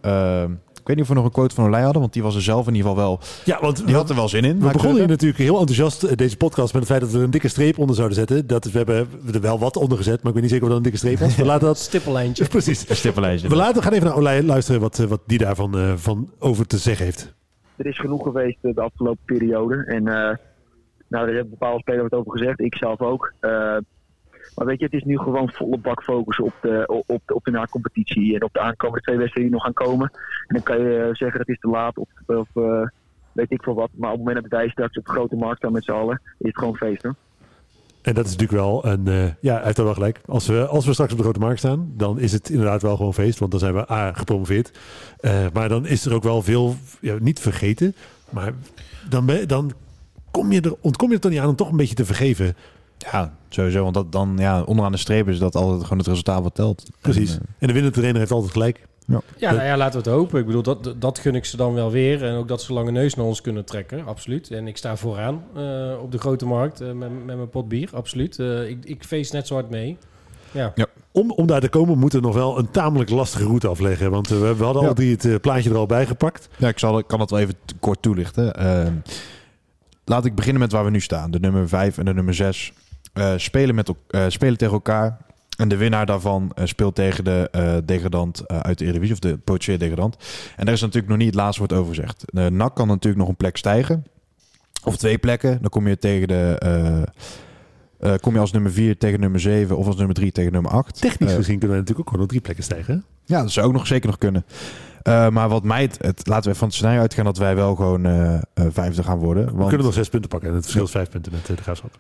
Ik 0.84 0.90
weet 0.90 0.98
niet 0.98 1.06
of 1.06 1.12
we 1.12 1.18
nog 1.18 1.26
een 1.26 1.38
quote 1.40 1.56
van 1.56 1.66
Olij 1.66 1.82
hadden. 1.82 2.02
Want 2.02 2.14
die 2.14 2.24
was 2.24 2.36
er 2.36 2.42
zelf 2.42 2.68
in 2.68 2.76
ieder 2.76 2.90
geval 2.90 3.06
wel... 3.06 3.20
Ja, 3.46 3.60
want 3.62 3.86
Die 3.86 3.96
had 3.96 4.10
er 4.10 4.16
wel 4.16 4.30
zin 4.30 4.44
in. 4.44 4.60
We 4.60 4.72
begonnen 4.72 5.00
hier 5.00 5.08
natuurlijk 5.08 5.40
heel 5.40 5.60
enthousiast 5.60 6.04
eh, 6.04 6.16
deze 6.16 6.38
podcast 6.38 6.74
met 6.74 6.82
het 6.82 6.92
feit 6.92 7.02
dat 7.02 7.12
we 7.12 7.18
er 7.18 7.24
een 7.24 7.32
dikke 7.32 7.48
streep 7.48 7.78
onder 7.78 7.96
zouden 7.96 8.18
zetten. 8.18 8.48
Dat, 8.48 8.66
we 8.66 8.78
hebben 8.78 9.08
er 9.34 9.42
wel 9.42 9.60
wat 9.60 9.78
onder 9.78 9.98
gezet, 9.98 10.18
maar 10.18 10.28
ik 10.28 10.34
weet 10.34 10.42
niet 10.42 10.52
zeker 10.52 10.64
of 10.64 10.70
dat 10.70 10.78
een 10.78 10.84
dikke 10.84 10.98
streep 10.98 11.20
was. 11.20 11.36
We 11.36 11.46
laten 11.46 11.68
dat... 11.68 11.78
Stippellijntje. 11.90 12.48
Precies. 12.58 13.06
Een. 13.16 13.40
We 13.50 13.56
laten, 13.56 13.84
gaan 13.84 13.94
even 13.94 14.06
naar 14.08 14.16
Olij 14.16 14.44
luisteren 14.44 14.82
wat, 14.82 15.00
eh, 15.00 15.06
wat 15.06 15.22
die 15.26 15.38
daarvan 15.38 15.78
eh, 15.78 15.94
van 15.96 16.30
over 16.40 16.68
te 16.68 16.78
zeggen 16.78 17.06
heeft. 17.06 17.34
er 17.76 17.86
is 17.86 18.00
genoeg 18.00 18.24
geweest 18.24 18.58
de 18.62 18.82
afgelopen 18.82 19.24
periode. 19.26 19.86
En 19.86 20.08
eh, 20.08 20.36
nou, 21.14 21.26
daar 21.26 21.36
hebben 21.36 21.50
bepaalde 21.50 21.80
spelers 21.80 22.10
wat 22.10 22.20
over 22.20 22.32
gezegd. 22.32 22.60
Ik 22.60 22.76
zelf 22.76 23.00
ook. 23.02 23.34
Eh, 23.40 23.78
maar 24.56 24.66
weet 24.66 24.80
je, 24.80 24.86
het 24.86 24.94
is 24.94 25.04
nu 25.04 25.18
gewoon 25.18 25.52
volle 25.52 25.78
bak 25.78 26.04
focus 26.04 26.40
op 26.40 26.54
de, 26.62 26.84
op 27.06 27.22
de, 27.26 27.34
op 27.34 27.44
de 27.44 27.52
na-competitie. 27.52 28.36
En 28.36 28.44
op 28.44 28.54
de 28.54 28.60
aankomende 28.60 29.02
twee 29.02 29.18
wedstrijden 29.18 29.52
die 29.52 29.62
nog 29.62 29.74
gaan 29.74 29.88
komen. 29.88 30.12
En 30.48 30.56
dan 30.56 30.64
kan 30.64 30.80
je 30.80 30.98
eh, 30.98 31.14
zeggen 31.14 31.38
dat 31.38 31.50
is 31.50 31.60
te 31.60 31.68
laat 31.68 31.98
of, 31.98 32.08
of 32.26 32.48
eh, 32.54 32.88
weet 33.32 33.52
ik 33.52 33.64
veel 33.64 33.74
wat. 33.74 33.90
Maar 33.94 34.12
op 34.12 34.18
het 34.18 34.26
moment 34.26 34.50
dat 34.50 34.60
wij 34.60 34.70
straks 34.70 34.98
op 34.98 35.06
de 35.06 35.12
grote 35.12 35.36
markt 35.36 35.58
staan 35.58 35.72
met 35.72 35.84
z'n 35.84 35.92
allen, 35.92 36.22
is 36.38 36.48
het 36.48 36.58
gewoon 36.58 36.76
feesten. 36.76 37.16
En 38.02 38.14
dat 38.14 38.26
is 38.26 38.32
natuurlijk 38.32 38.60
wel 38.60 38.86
een... 38.86 39.08
eh, 39.08 39.26
ja, 39.40 39.56
hij 39.56 39.64
heeft 39.64 39.78
wel 39.78 39.94
gelijk. 39.94 40.22
Als 40.26 40.48
we, 40.48 40.68
als 40.68 40.86
we 40.86 40.94
straks 40.94 41.12
op 41.12 41.18
de 41.18 41.24
grote 41.24 41.40
markt 41.40 41.60
staan, 41.60 41.92
dan 41.98 42.20
is 42.20 42.32
het 42.32 42.50
inderdaad 42.50 42.82
wel 42.82 42.96
gewoon 42.96 43.14
feest. 43.14 43.40
Want 43.40 43.52
dan 43.52 43.60
zijn 43.60 43.74
we 43.74 43.92
A, 43.92 44.14
gepromoveerd. 44.14 44.80
Maar 45.54 45.70
dan 45.70 45.86
is 45.86 46.06
er 46.06 46.14
ook 46.14 46.24
wel 46.24 46.42
veel, 46.42 46.76
ja, 47.00 47.16
niet 47.20 47.40
vergeten. 47.40 47.96
Maar 48.30 48.54
dan, 49.10 49.30
dan 49.48 49.72
kom 50.32 50.52
je 50.52 50.62
er, 50.62 50.76
ontkom 50.82 51.10
je 51.10 51.16
er 51.16 51.22
toch 51.22 51.32
niet 51.32 51.40
aan 51.40 51.50
om 51.50 51.56
toch 51.56 51.70
een 51.70 51.78
beetje 51.78 51.96
te 51.96 52.06
vergeven. 52.06 52.56
Ja, 53.12 53.34
sowieso. 53.50 53.84
Want 53.84 53.94
dat 53.94 54.12
dan 54.12 54.36
ja, 54.38 54.62
onderaan 54.64 54.92
de 54.92 54.98
streep 54.98 55.28
is 55.28 55.40
dat 55.40 55.56
altijd 55.56 55.84
gewoon 55.84 55.98
het 55.98 56.08
resultaat 56.08 56.44
wat 56.44 56.56
telt. 56.56 56.84
Precies. 57.02 57.32
En, 57.32 57.40
eh, 57.40 57.46
En 57.60 57.68
de 57.68 57.74
winnende 57.74 57.98
trainer 57.98 58.20
heeft 58.20 58.32
altijd 58.32 58.52
gelijk. 58.52 58.86
Ja, 59.38 59.52
nou 59.52 59.64
ja, 59.64 59.78
laten 59.78 60.04
we 60.04 60.10
het 60.10 60.18
hopen. 60.20 60.40
Ik 60.40 60.46
bedoel, 60.46 60.62
dat, 60.64 60.94
dat 60.98 61.20
gun 61.20 61.36
ik 61.36 61.46
ze 61.46 61.58
dan 61.58 61.74
wel 61.74 61.92
weer. 61.92 62.24
En 62.24 62.36
ook 62.36 62.48
dat 62.48 62.62
ze 62.62 62.74
lange 62.74 62.92
neus 62.92 63.16
naar 63.16 63.26
ons 63.26 63.42
kunnen 63.42 63.66
trekken, 63.66 64.06
absoluut. 64.06 64.52
En 64.52 64.68
ik 64.68 64.78
sta 64.78 64.96
vooraan 64.96 65.44
eh, 65.56 66.02
op 66.02 66.12
de 66.12 66.18
grote 66.18 66.46
markt 66.46 66.82
eh, 66.82 66.92
met, 66.92 67.26
met 67.26 67.36
mijn 67.36 67.50
pot 67.50 67.68
bier, 67.68 67.90
absoluut. 67.94 68.40
Eh, 68.40 68.70
ik, 68.70 68.86
ik 68.86 69.04
feest 69.04 69.34
net 69.34 69.48
zo 69.48 69.54
hard 69.54 69.70
mee. 69.70 69.98
Ja. 70.52 70.74
Om, 71.12 71.32
om 71.32 71.48
daar 71.48 71.62
te 71.62 71.70
komen 71.70 71.98
moeten 71.98 72.20
we 72.20 72.26
nog 72.26 72.36
wel 72.36 72.58
een 72.58 72.72
tamelijk 72.72 73.10
lastige 73.10 73.44
route 73.46 73.68
afleggen. 73.68 74.12
Want 74.12 74.28
we, 74.28 74.56
we 74.56 74.64
hadden 74.64 74.82
Ja. 74.82 74.88
al 74.88 74.94
die 74.94 75.18
het 75.20 75.42
plaatje 75.42 75.70
er 75.70 75.76
al 75.76 75.86
bij 75.86 76.06
gepakt. 76.06 76.50
Ja, 76.58 76.68
ik 76.68 76.80
zal, 76.80 77.04
kan 77.04 77.20
het 77.20 77.30
wel 77.30 77.40
even 77.40 77.56
kort 77.80 78.02
toelichten. 78.02 78.54
Ehm, 78.54 78.94
laat 80.06 80.26
ik 80.26 80.36
beginnen 80.36 80.62
met 80.62 80.72
waar 80.72 80.84
we 80.84 80.90
nu 80.90 81.00
staan. 81.00 81.32
De 81.32 81.40
nummer 81.40 81.68
5 81.68 81.98
en 81.98 82.06
de 82.06 82.14
nummer 82.14 82.34
6 82.34 82.74
spelen, 83.38 83.76
met, 83.76 83.92
eh, 84.10 84.26
spelen 84.28 84.58
tegen 84.58 84.74
elkaar. 84.74 85.18
En 85.58 85.68
de 85.68 85.78
winnaar 85.78 86.06
daarvan 86.06 86.52
eh, 86.56 86.66
speelt 86.66 86.96
tegen 86.96 87.24
de 87.24 87.48
eh, 87.52 87.74
degradant 87.86 88.40
eh, 88.40 88.60
uit 88.60 88.78
de 88.78 88.84
Eredivisie, 88.86 89.14
of 89.14 89.20
de 89.20 89.38
potentieel 89.38 89.78
degradant. 89.78 90.18
En 90.56 90.66
daar 90.66 90.74
is 90.74 90.82
natuurlijk 90.82 91.08
nog 91.08 91.18
niet 91.18 91.28
het 91.28 91.36
laatste 91.36 91.60
woord 91.60 91.74
over 91.74 91.96
gezegd. 91.96 92.24
De 92.26 92.50
NAC 92.52 92.76
kan 92.76 92.88
natuurlijk 92.88 93.18
nog 93.22 93.28
een 93.30 93.36
plek 93.36 93.58
stijgen. 93.58 94.06
Of 94.84 94.98
twee 94.98 95.18
plekken. 95.18 95.58
Dan 95.62 95.70
kom 95.70 95.88
je 95.88 95.98
tegen 95.98 96.28
de... 96.28 96.56
eh, 96.60 97.02
eh, 98.14 98.20
kom 98.20 98.34
je 98.34 98.40
als 98.40 98.52
nummer 98.52 98.72
4 98.72 98.98
tegen 98.98 99.20
nummer 99.20 99.40
7 99.40 99.78
of 99.78 99.86
als 99.88 99.96
nummer 99.96 100.16
3 100.16 100.32
tegen 100.32 100.52
nummer 100.52 100.72
8. 100.72 101.02
Technisch 101.02 101.34
gezien 101.34 101.60
kunnen 101.60 101.78
we 101.78 101.82
natuurlijk 101.84 102.00
ook 102.00 102.06
gewoon 102.06 102.20
nog 102.20 102.30
drie 102.30 102.42
plekken 102.42 102.64
stijgen. 102.64 103.06
Ja, 103.26 103.42
dat 103.42 103.52
zou 103.52 103.68
ook 103.68 103.74
nog 103.74 103.88
zeker 103.88 104.08
nog 104.08 104.18
kunnen. 104.18 104.46
Eh, 105.02 105.30
maar 105.30 105.50
wat 105.50 105.64
mij 105.64 105.82
het, 105.82 105.98
het- 106.02 106.28
laten 106.28 106.52
we 106.52 106.58
van 106.58 106.68
het 106.68 106.76
scenario 106.76 107.00
uitgaan 107.00 107.26
dat 107.26 107.38
wij 107.38 107.56
wel 107.56 107.76
gewoon 107.76 108.06
eh, 108.06 108.34
eh, 108.36 108.42
vijfde 108.70 109.04
gaan 109.04 109.18
worden. 109.18 109.46
We 109.46 109.52
Want, 109.52 109.68
kunnen 109.68 109.86
nog 109.86 109.96
zes 109.96 110.10
punten 110.10 110.30
pakken. 110.30 110.50
En 110.50 110.54
het 110.56 110.64
verschil 110.64 110.86
is 110.86 110.92
vijf 110.92 111.10
punten 111.10 111.32
met 111.32 111.50
eh, 111.50 111.56
de 111.56 111.62
graafschap. 111.64 111.98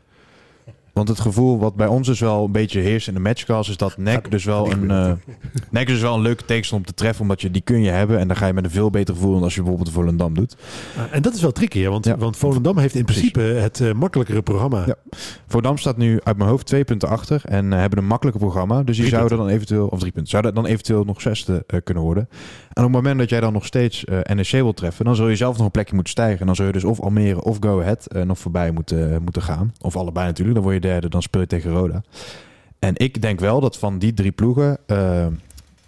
Want 0.93 1.07
het 1.07 1.19
gevoel 1.19 1.59
wat 1.59 1.75
bij 1.75 1.87
ons 1.87 2.07
dus 2.07 2.19
wel 2.19 2.45
een 2.45 2.51
beetje 2.51 2.79
heerst 2.79 3.07
in 3.07 3.13
de 3.13 3.19
matchcast 3.19 3.69
is 3.69 3.77
dat 3.77 3.97
NEC 3.97 4.31
dus 4.31 4.43
wel 4.45 4.65
een 4.71 4.79
gebeurt 4.79 5.17
eh 5.27 5.33
NEC 5.71 5.87
is 5.87 5.93
dus 5.93 6.01
wel 6.01 6.15
een 6.15 6.21
leuke 6.21 6.45
tegenstander 6.45 6.87
om 6.87 6.93
te 6.95 7.01
treffen, 7.03 7.21
omdat 7.21 7.41
je 7.41 7.51
die 7.51 7.61
kun 7.61 7.81
je 7.81 7.89
hebben 7.89 8.19
en 8.19 8.27
dan 8.27 8.37
ga 8.37 8.47
je 8.47 8.53
met 8.53 8.63
een 8.63 8.71
veel 8.71 8.89
beter 8.89 9.13
gevoel 9.13 9.33
dan 9.33 9.43
als 9.43 9.55
je 9.55 9.61
bijvoorbeeld 9.61 9.91
Volendam 9.91 10.33
doet. 10.33 10.55
Ah, 10.97 11.03
en 11.11 11.21
dat 11.21 11.33
is 11.35 11.41
wel 11.41 11.51
tricky, 11.51 11.79
hè? 11.81 11.89
Want, 11.89 12.05
Ja. 12.05 12.17
want 12.17 12.37
Volendam 12.37 12.77
heeft 12.77 12.95
in 12.95 13.05
Precies. 13.05 13.31
principe 13.31 13.59
het 13.59 13.81
eh, 13.81 13.93
makkelijkere 13.93 14.41
programma. 14.41 14.83
Ja. 14.85 14.95
Volendam 15.47 15.77
staat 15.77 15.97
nu 15.97 16.19
uit 16.23 16.37
mijn 16.37 16.49
hoofd 16.49 16.65
twee 16.65 16.83
punten 16.83 17.09
achter 17.09 17.41
en 17.45 17.73
eh, 17.73 17.79
hebben 17.79 17.99
een 17.99 18.05
makkelijker 18.07 18.41
programma, 18.43 18.75
dus 18.83 18.85
die 18.85 19.05
Drie 19.05 19.17
zouden 19.17 19.37
dan 19.37 19.47
eventueel 19.47 19.87
of 19.87 19.99
drie 19.99 20.11
punten 20.11 20.31
zouden 20.31 20.53
dan 20.53 20.65
eventueel 20.65 21.03
nog 21.03 21.21
zesde 21.21 21.63
eh, 21.67 21.79
kunnen 21.83 22.03
worden. 22.03 22.29
En 22.73 22.83
op 22.83 22.93
het 22.93 23.01
moment 23.01 23.19
dat 23.19 23.29
jij 23.29 23.39
dan 23.39 23.53
nog 23.53 23.65
steeds 23.65 24.05
eh, 24.05 24.19
NEC 24.35 24.49
wil 24.49 24.73
treffen, 24.73 25.05
dan 25.05 25.15
zul 25.15 25.27
je 25.27 25.35
zelf 25.35 25.57
nog 25.57 25.65
een 25.65 25.71
plekje 25.71 25.93
moeten 25.95 26.13
stijgen. 26.13 26.39
En 26.39 26.45
dan 26.45 26.55
zul 26.55 26.65
je 26.65 26.71
dus 26.71 26.83
of 26.83 26.99
Almere 26.99 27.43
of 27.43 27.57
Go 27.59 27.81
Ahead 27.81 28.05
eh, 28.05 28.21
nog 28.21 28.39
voorbij 28.39 28.71
moeten, 28.71 29.21
moeten 29.23 29.41
gaan. 29.41 29.73
Of 29.81 29.95
allebei 29.95 30.25
natuurlijk. 30.25 30.55
Dan 30.55 30.63
word 30.63 30.83
je 30.83 30.89
derde, 30.89 31.09
dan 31.09 31.21
speel 31.21 31.41
je 31.41 31.47
tegen 31.47 31.71
Roda. 31.71 32.03
En 32.79 32.93
ik 32.97 33.21
denk 33.21 33.39
wel 33.39 33.59
dat 33.59 33.77
van 33.77 33.99
die 33.99 34.13
drie 34.13 34.31
ploegen, 34.31 34.77
eh, 34.85 35.27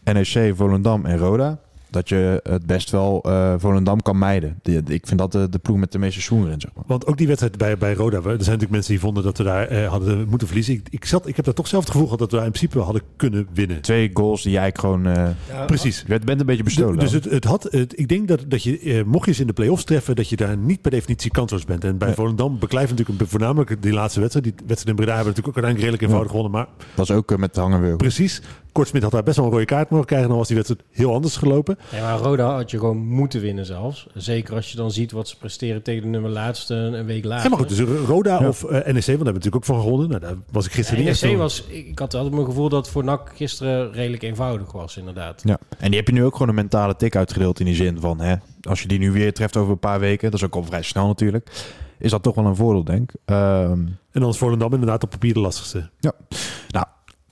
NEC, 0.03 0.55
Volendam 0.55 1.05
en 1.05 1.17
Roda, 1.17 1.59
dat 1.95 2.09
je 2.09 2.39
het 2.43 2.65
best 2.65 2.91
wel 2.91 3.21
eh, 3.23 3.53
Volendam 3.57 4.01
kan 4.01 4.17
mijden. 4.17 4.59
Die- 4.61 4.81
ik 4.87 5.07
vind 5.07 5.19
dat 5.19 5.31
de, 5.31 5.49
de 5.49 5.59
ploeg 5.59 5.77
met 5.77 5.91
de 5.91 5.99
meeste 5.99 6.21
schoenen 6.21 6.51
in, 6.51 6.61
zeg 6.61 6.71
maar. 6.75 6.83
Want 6.87 7.05
ook 7.07 7.17
die 7.17 7.27
wedstrijd 7.27 7.57
bij, 7.57 7.77
bij 7.77 7.93
Roda, 7.93 8.17
we- 8.21 8.23
er 8.23 8.29
zijn 8.29 8.37
natuurlijk 8.39 8.71
mensen 8.71 8.91
die 8.91 8.99
vonden 9.01 9.23
dat 9.23 9.37
we 9.37 9.43
daar 9.43 9.67
eh, 9.67 9.87
hadden 9.89 10.27
moeten 10.29 10.47
verliezen. 10.47 10.73
Ik, 10.73 10.87
ik, 10.89 11.05
zat, 11.05 11.27
ik 11.27 11.35
heb 11.35 11.45
daar 11.45 11.53
toch 11.53 11.67
zelf 11.67 11.81
het 11.83 11.91
gevoel 11.91 12.05
gehad 12.07 12.19
dat 12.21 12.31
we 12.31 12.37
daar 12.37 12.45
in 12.45 12.51
principe 12.51 12.79
hadden 12.79 13.01
kunnen 13.15 13.47
winnen. 13.53 13.81
Twee 13.81 14.09
goals 14.13 14.41
die 14.43 14.51
jij 14.51 14.71
gewoon... 14.75 15.05
eh, 15.05 15.27
Precies. 15.65 16.03
je 16.07 16.19
bent 16.25 16.39
een 16.39 16.45
beetje 16.45 16.63
bestolen. 16.63 16.99
Dus 16.99 17.11
het, 17.11 17.23
het 17.25 17.43
had, 17.43 17.67
het, 17.69 17.99
ik 17.99 18.07
denk 18.07 18.27
dat, 18.27 18.45
dat 18.47 18.63
je, 18.63 19.03
mocht 19.05 19.25
je 19.25 19.31
ze 19.33 19.41
in 19.41 19.47
de 19.47 19.53
play-offs 19.53 19.83
treffen, 19.83 20.15
dat 20.15 20.29
je 20.29 20.35
daar 20.35 20.57
niet 20.57 20.81
per 20.81 20.91
definitie 20.91 21.31
kansloos 21.31 21.65
bent. 21.65 21.83
En 21.83 21.97
bij 21.97 22.07
Nee. 22.07 22.15
Volendam 22.15 22.59
beklijft 22.59 22.89
natuurlijk 22.89 23.19
een- 23.21 23.27
voornamelijk 23.27 23.81
die 23.81 23.93
laatste 23.93 24.19
wedstrijd. 24.19 24.45
Die 24.45 24.53
wedstrijd 24.67 24.87
in 24.87 24.95
Breda 24.95 25.15
hebben 25.15 25.33
we 25.33 25.39
natuurlijk 25.41 25.57
ook 25.57 25.63
uiteindelijk 25.63 25.83
redelijk 25.83 26.01
eenvoudig 26.03 26.31
gewonnen. 26.31 26.51
Maar 26.51 26.67
dat 26.95 27.09
is 27.09 27.15
ook 27.15 27.37
met 27.37 27.53
de 27.53 27.59
hangen 27.61 27.81
weer. 27.81 27.95
precies, 27.95 28.41
Kortsmit 28.75 29.03
had 29.03 29.11
daar 29.11 29.23
best 29.23 29.37
wel 29.37 29.45
een 29.45 29.51
rode 29.51 29.65
kaart 29.65 29.89
mogen 29.89 30.05
krijgen. 30.05 30.27
Dan 30.29 30.37
was 30.37 30.47
die 30.47 30.55
wedstrijd 30.55 30.83
heel 30.91 31.13
anders 31.13 31.37
gelopen. 31.37 31.77
Ja, 31.91 32.01
maar 32.01 32.19
Roda 32.19 32.55
had 32.55 32.71
je 32.71 32.79
gewoon 32.79 32.97
moeten 32.97 33.41
winnen 33.41 33.65
zelfs. 33.65 34.07
Zeker 34.13 34.55
als 34.55 34.71
je 34.71 34.77
dan 34.77 34.91
ziet 34.91 35.11
wat 35.11 35.27
ze 35.27 35.37
presteren 35.37 35.81
tegen 35.83 36.01
de 36.01 36.07
nummer 36.07 36.29
laatste 36.31 36.73
een 36.75 37.05
week 37.05 37.23
later. 37.25 37.43
Ja, 37.43 37.49
maar 37.49 37.59
goed, 37.67 37.77
dus 37.77 37.79
Roda 38.07 38.39
Ja. 38.39 38.47
of 38.47 38.63
eh, 38.63 38.69
NEC, 38.69 38.83
want 38.83 38.95
daar 38.95 39.05
hebben 39.05 39.17
we 39.17 39.23
natuurlijk 39.25 39.55
ook 39.55 39.65
van 39.65 39.81
gewonnen. 39.81 40.09
Nou, 40.09 40.21
daar 40.21 40.35
was 40.51 40.65
ik 40.65 40.71
gisteren 40.71 41.03
Ja, 41.03 41.09
niet 41.09 41.21
NEC 41.21 41.31
zo- 41.31 41.37
was, 41.37 41.63
ik 41.67 41.99
had 41.99 42.13
altijd 42.13 42.33
mijn 42.33 42.45
gevoel 42.45 42.69
dat 42.69 42.89
voor 42.89 43.03
NAC 43.03 43.31
gisteren 43.35 43.91
redelijk 43.91 44.23
eenvoudig 44.23 44.71
was, 44.71 44.97
inderdaad. 44.97 45.41
Ja, 45.45 45.57
en 45.77 45.87
die 45.89 45.97
heb 45.99 46.07
je 46.07 46.13
nu 46.13 46.23
ook 46.25 46.33
gewoon 46.33 46.49
een 46.49 46.55
mentale 46.55 46.95
tik 46.95 47.15
uitgedeeld 47.15 47.59
in 47.59 47.65
die 47.65 47.75
zin 47.75 47.99
van, 47.99 48.19
hè, 48.21 48.35
als 48.61 48.81
je 48.81 48.87
die 48.87 48.99
nu 48.99 49.11
weer 49.11 49.33
treft 49.33 49.57
over 49.57 49.71
een 49.71 49.79
paar 49.79 49.99
weken, 49.99 50.31
dat 50.31 50.39
is 50.39 50.45
ook 50.45 50.55
al 50.55 50.63
vrij 50.63 50.81
snel 50.81 51.07
natuurlijk, 51.07 51.49
is 51.99 52.11
dat 52.11 52.23
toch 52.23 52.35
wel 52.35 52.45
een 52.45 52.55
voordeel, 52.55 52.83
denk 52.83 53.11
ik. 53.11 53.19
Ehm, 53.25 53.79
En 54.11 54.21
dan 54.21 54.29
is 54.29 54.37
Volendam 54.37 54.73
inderdaad 54.73 55.03
op 55.03 55.09
papier 55.09 55.33
de 55.33 55.39
lastigste. 55.39 55.89
nou, 56.69 56.85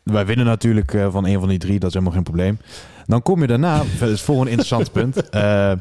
wij 0.04 0.26
winnen 0.26 0.45
natuurlijk 0.45 0.93
eh, 0.93 1.12
van 1.12 1.26
een 1.26 1.39
van 1.39 1.49
die 1.49 1.58
drie, 1.58 1.80
dat 1.80 1.88
is 1.88 1.93
helemaal 1.93 2.16
geen 2.16 2.24
probleem. 2.24 2.58
Dan 3.06 3.22
kom 3.22 3.41
je 3.41 3.47
daarna, 3.47 3.84
dat 3.99 4.10
is 4.10 4.22
voor 4.22 4.41
een 4.41 4.47
interessant 4.47 4.91
punt, 4.91 5.30
eh, 5.30 5.72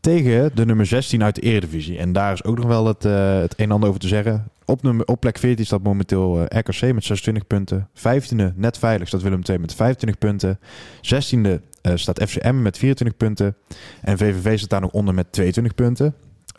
tegen 0.00 0.50
de 0.54 0.66
nummer 0.66 0.86
16 0.86 1.22
uit 1.22 1.34
de 1.34 1.40
Eredivisie. 1.40 1.98
En 1.98 2.12
daar 2.12 2.32
is 2.32 2.44
ook 2.44 2.56
nog 2.56 2.66
wel 2.66 2.86
het, 2.86 3.04
eh, 3.04 3.38
het 3.38 3.52
een 3.56 3.64
en 3.64 3.70
ander 3.70 3.88
over 3.88 4.00
te 4.00 4.08
zeggen. 4.08 4.50
Op, 4.64 4.82
nummer, 4.82 5.06
op 5.06 5.20
plek 5.20 5.38
14 5.38 5.66
staat 5.66 5.82
momenteel 5.82 6.46
eh, 6.46 6.58
RKC 6.58 6.94
met 6.94 7.04
26 7.04 7.46
punten. 7.46 7.88
15e, 7.94 8.52
net 8.54 8.78
veilig, 8.78 9.08
staat 9.08 9.22
Willem 9.22 9.40
II 9.48 9.58
met 9.58 9.74
25 9.74 10.18
punten. 10.18 10.58
16e 11.02 11.60
eh, 11.82 11.92
staat 11.94 12.22
FCM 12.28 12.62
met 12.62 12.78
24 12.78 13.16
punten. 13.16 13.56
En 14.00 14.18
VVV 14.18 14.58
staat 14.58 14.70
daar 14.70 14.80
nog 14.80 14.90
onder 14.90 15.14
met 15.14 15.32
22 15.32 15.74
punten. 15.74 16.14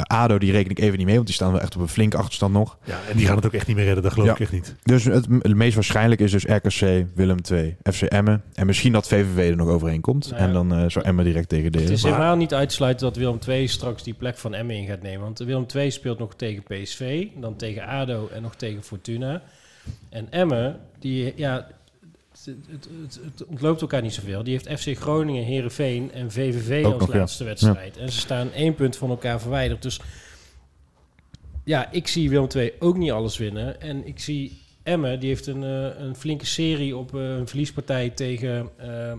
ADO, 0.08 0.38
die 0.38 0.52
reken 0.52 0.72
ik 0.72 0.80
even 0.80 0.98
niet 0.98 1.06
mee, 1.06 1.16
want 1.16 1.26
die 1.28 1.36
staan 1.36 1.52
wel 1.52 1.62
echt 1.62 1.76
op 1.76 1.82
een 1.82 1.88
flinke 1.88 2.18
achterstand 2.18 2.54
nog. 2.54 2.78
Ja, 2.84 3.00
en 3.10 3.18
die 3.18 3.26
gaan 3.26 3.36
het 3.36 3.46
ook 3.46 3.54
echt 3.54 3.68
niet 3.68 3.76
meer 3.76 3.86
redden, 3.86 4.04
dat 4.04 4.12
geloof 4.14 4.28
Ja. 4.28 4.34
ik 4.34 4.40
echt 4.40 4.52
niet. 4.52 4.76
Dus 4.84 5.04
het, 5.04 5.54
meest 5.56 5.76
waarschijnlijk 5.76 6.22
is 6.22 6.32
dus 6.32 6.44
RKC, 6.46 7.06
Willem 7.16 7.38
II, 7.52 7.76
FC 7.94 8.02
Emmen. 8.02 8.44
En 8.54 8.66
misschien 8.66 8.92
dat 8.92 9.08
VVV 9.08 9.50
er 9.50 9.56
nog 9.56 9.68
overheen 9.68 10.02
komt. 10.02 10.30
Nou 10.30 10.42
ja. 10.42 10.48
En 10.48 10.54
dan 10.54 10.74
eh 10.74 10.84
zou 10.88 11.06
Emmen 11.06 11.26
direct 11.26 11.50
tegen 11.50 11.72
de... 11.72 11.80
Het 11.80 11.90
is 11.90 12.04
Maar- 12.04 12.12
helemaal 12.12 12.36
niet 12.36 12.54
uit 12.54 12.70
te 12.70 12.76
sluiten 12.76 13.06
dat 13.06 13.16
Willem 13.16 13.40
II 13.48 13.68
straks 13.68 14.04
die 14.04 14.14
plek 14.14 14.38
van 14.38 14.54
Emmen 14.54 14.76
in 14.76 14.86
gaat 14.88 15.02
nemen. 15.02 15.22
Want 15.22 15.40
Willem 15.40 15.66
II 15.76 15.92
speelt 15.92 16.20
nog 16.20 16.36
tegen 16.36 16.64
PSV, 16.64 17.28
dan 17.36 17.56
tegen 17.56 17.84
ADO 17.88 18.30
en 18.34 18.42
nog 18.42 18.56
tegen 18.56 18.84
Fortuna. 18.84 19.42
En 20.10 20.28
Emmen, 20.32 20.80
die, 21.00 21.34
ja, 21.36 21.68
het, 22.70 22.88
het, 23.02 23.20
het, 23.24 23.46
ontloopt 23.46 23.82
elkaar 23.82 24.02
niet 24.02 24.14
zoveel. 24.14 24.44
Die 24.44 24.60
heeft 24.60 24.82
FC 24.82 24.98
Groningen, 24.98 25.44
Herenveen 25.44 26.12
en 26.12 26.32
VVV 26.32 26.86
Ook 26.86 26.94
als 26.94 27.02
nog, 27.02 27.14
ja. 27.14 27.20
laatste 27.20 27.44
wedstrijd. 27.44 27.98
En 27.98 28.12
ze 28.12 28.20
staan 28.20 28.52
één 28.52 28.76
punt 28.76 28.96
van 28.96 29.10
elkaar 29.10 29.42
verwijderd. 29.42 29.82
Dus 29.82 30.00
ja, 31.64 31.92
ik 31.92 32.08
zie 32.08 32.30
Willem 32.30 32.48
II 32.56 32.74
ook 32.80 32.98
niet 32.98 33.12
alles 33.12 33.38
winnen. 33.38 33.82
En 33.82 34.08
ik 34.08 34.20
zie 34.20 34.62
Emmen, 34.84 35.20
die 35.20 35.30
heeft 35.30 35.48
een, 35.48 35.64
eh, 35.64 36.00
een 36.00 36.16
flinke 36.16 36.46
serie 36.46 36.98
op 36.98 37.16
eh, 37.16 37.22
een 37.22 37.48
verliespartij 37.48 38.10
tegen... 38.10 38.70
eh, 38.78 39.14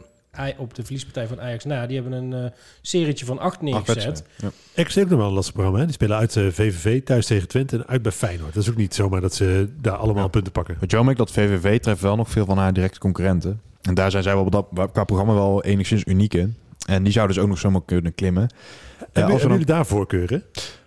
op 0.59 0.75
de 0.75 0.83
verliespartij 0.83 1.27
van 1.27 1.41
Ajax 1.41 1.65
na. 1.65 1.87
Die 1.87 2.01
hebben 2.01 2.19
een 2.23 2.45
eh 2.45 2.51
serietje 2.83 3.25
van 3.25 3.39
acht 3.39 3.61
neergezet. 3.63 4.23
Ja. 4.37 4.49
RKC 4.83 4.93
heeft 4.93 5.09
nog 5.09 5.19
wel 5.19 5.29
een 5.29 5.35
lastig 5.35 5.53
programma. 5.53 5.79
Hè? 5.81 5.85
Die 5.87 5.95
spelen 5.95 6.17
uit 6.17 6.37
eh, 6.37 6.45
VVV, 6.47 7.03
thuis 7.03 7.27
tegen 7.27 7.49
Twente 7.49 7.77
en 7.77 7.87
uit 7.87 8.03
bij 8.03 8.13
Feyenoord. 8.13 8.55
Dat 8.55 8.63
is 8.63 8.71
ook 8.71 8.77
niet 8.77 8.95
zomaar 8.95 9.21
dat 9.21 9.35
ze 9.35 9.69
daar 9.81 9.97
allemaal 9.97 10.23
Ja. 10.23 10.29
punten 10.29 10.53
pakken. 10.53 10.77
Wat 10.81 10.91
jammer 10.91 11.15
dat 11.15 11.31
VVV 11.31 11.81
treft 11.81 12.01
wel 12.01 12.17
nog 12.17 12.31
veel 12.31 12.45
van 12.45 12.59
haar 12.59 12.73
directe 12.73 12.99
concurrenten. 12.99 13.61
En 13.83 13.95
daar 13.95 14.11
zijn 14.11 14.23
zij 14.23 14.35
wel 14.35 14.45
op 14.45 14.53
dat, 14.53 14.89
qua 14.93 15.05
programma 15.05 15.35
wel 15.35 15.65
enigszins 15.65 16.03
uniek 16.07 16.35
in. 16.35 16.57
En 16.87 17.03
die 17.03 17.13
zouden 17.13 17.35
dus 17.35 17.45
ook 17.45 17.51
nog 17.51 17.59
zomaar 17.59 17.85
kunnen 17.85 18.15
klimmen. 18.15 18.43
En 18.43 18.49
als 18.49 19.09
we 19.13 19.21
hebben 19.21 19.39
dan- 19.41 19.51
jullie 19.51 19.65
daar 19.67 19.87
voorkeuren? 19.87 20.43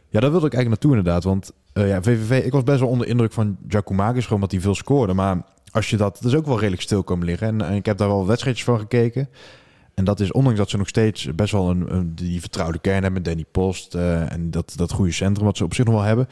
Ja, 0.09 0.19
daar 0.19 0.31
wilde 0.31 0.45
ik 0.45 0.53
eigenlijk 0.53 0.67
naartoe 0.83 0.97
inderdaad. 0.97 1.23
Want 1.23 1.51
eh, 1.73 1.87
ja, 1.87 2.01
VVV, 2.01 2.45
ik 2.45 2.51
was 2.51 2.63
best 2.63 2.79
wel 2.79 2.89
onder 2.89 3.07
indruk 3.07 3.31
van 3.33 3.57
Giacomakis, 3.67 4.23
gewoon 4.23 4.35
omdat 4.35 4.51
hij 4.51 4.61
veel 4.61 4.75
scoorde. 4.75 5.13
Maar 5.13 5.41
als 5.73 5.89
je 5.89 5.97
dat, 5.97 6.17
dat 6.21 6.31
is 6.31 6.37
ook 6.37 6.45
wel 6.45 6.59
redelijk 6.59 6.81
stil 6.81 7.03
komen 7.03 7.25
liggen. 7.25 7.47
En, 7.47 7.61
en 7.61 7.73
ik 7.75 7.85
heb 7.85 7.97
daar 7.97 8.07
wel 8.07 8.27
wedstrijdjes 8.27 8.65
van 8.65 8.79
gekeken. 8.79 9.29
En 9.93 10.03
dat 10.05 10.19
is, 10.19 10.31
ondanks 10.31 10.59
dat 10.59 10.69
ze 10.69 10.77
nog 10.77 10.87
steeds 10.87 11.35
best 11.35 11.51
wel 11.51 11.69
een, 11.69 11.93
een- 11.95 12.15
die 12.15 12.39
vertrouwde 12.39 12.79
kern 12.79 13.03
hebben 13.03 13.23
Danny 13.23 13.45
Post. 13.51 13.95
eh, 13.95 14.31
en 14.31 14.51
dat, 14.51 14.73
dat 14.75 14.91
goede 14.91 15.11
centrum 15.11 15.45
wat 15.45 15.57
ze 15.57 15.63
op 15.63 15.73
zich 15.73 15.85
nog 15.85 15.93
wel 15.93 16.03
hebben. 16.03 16.27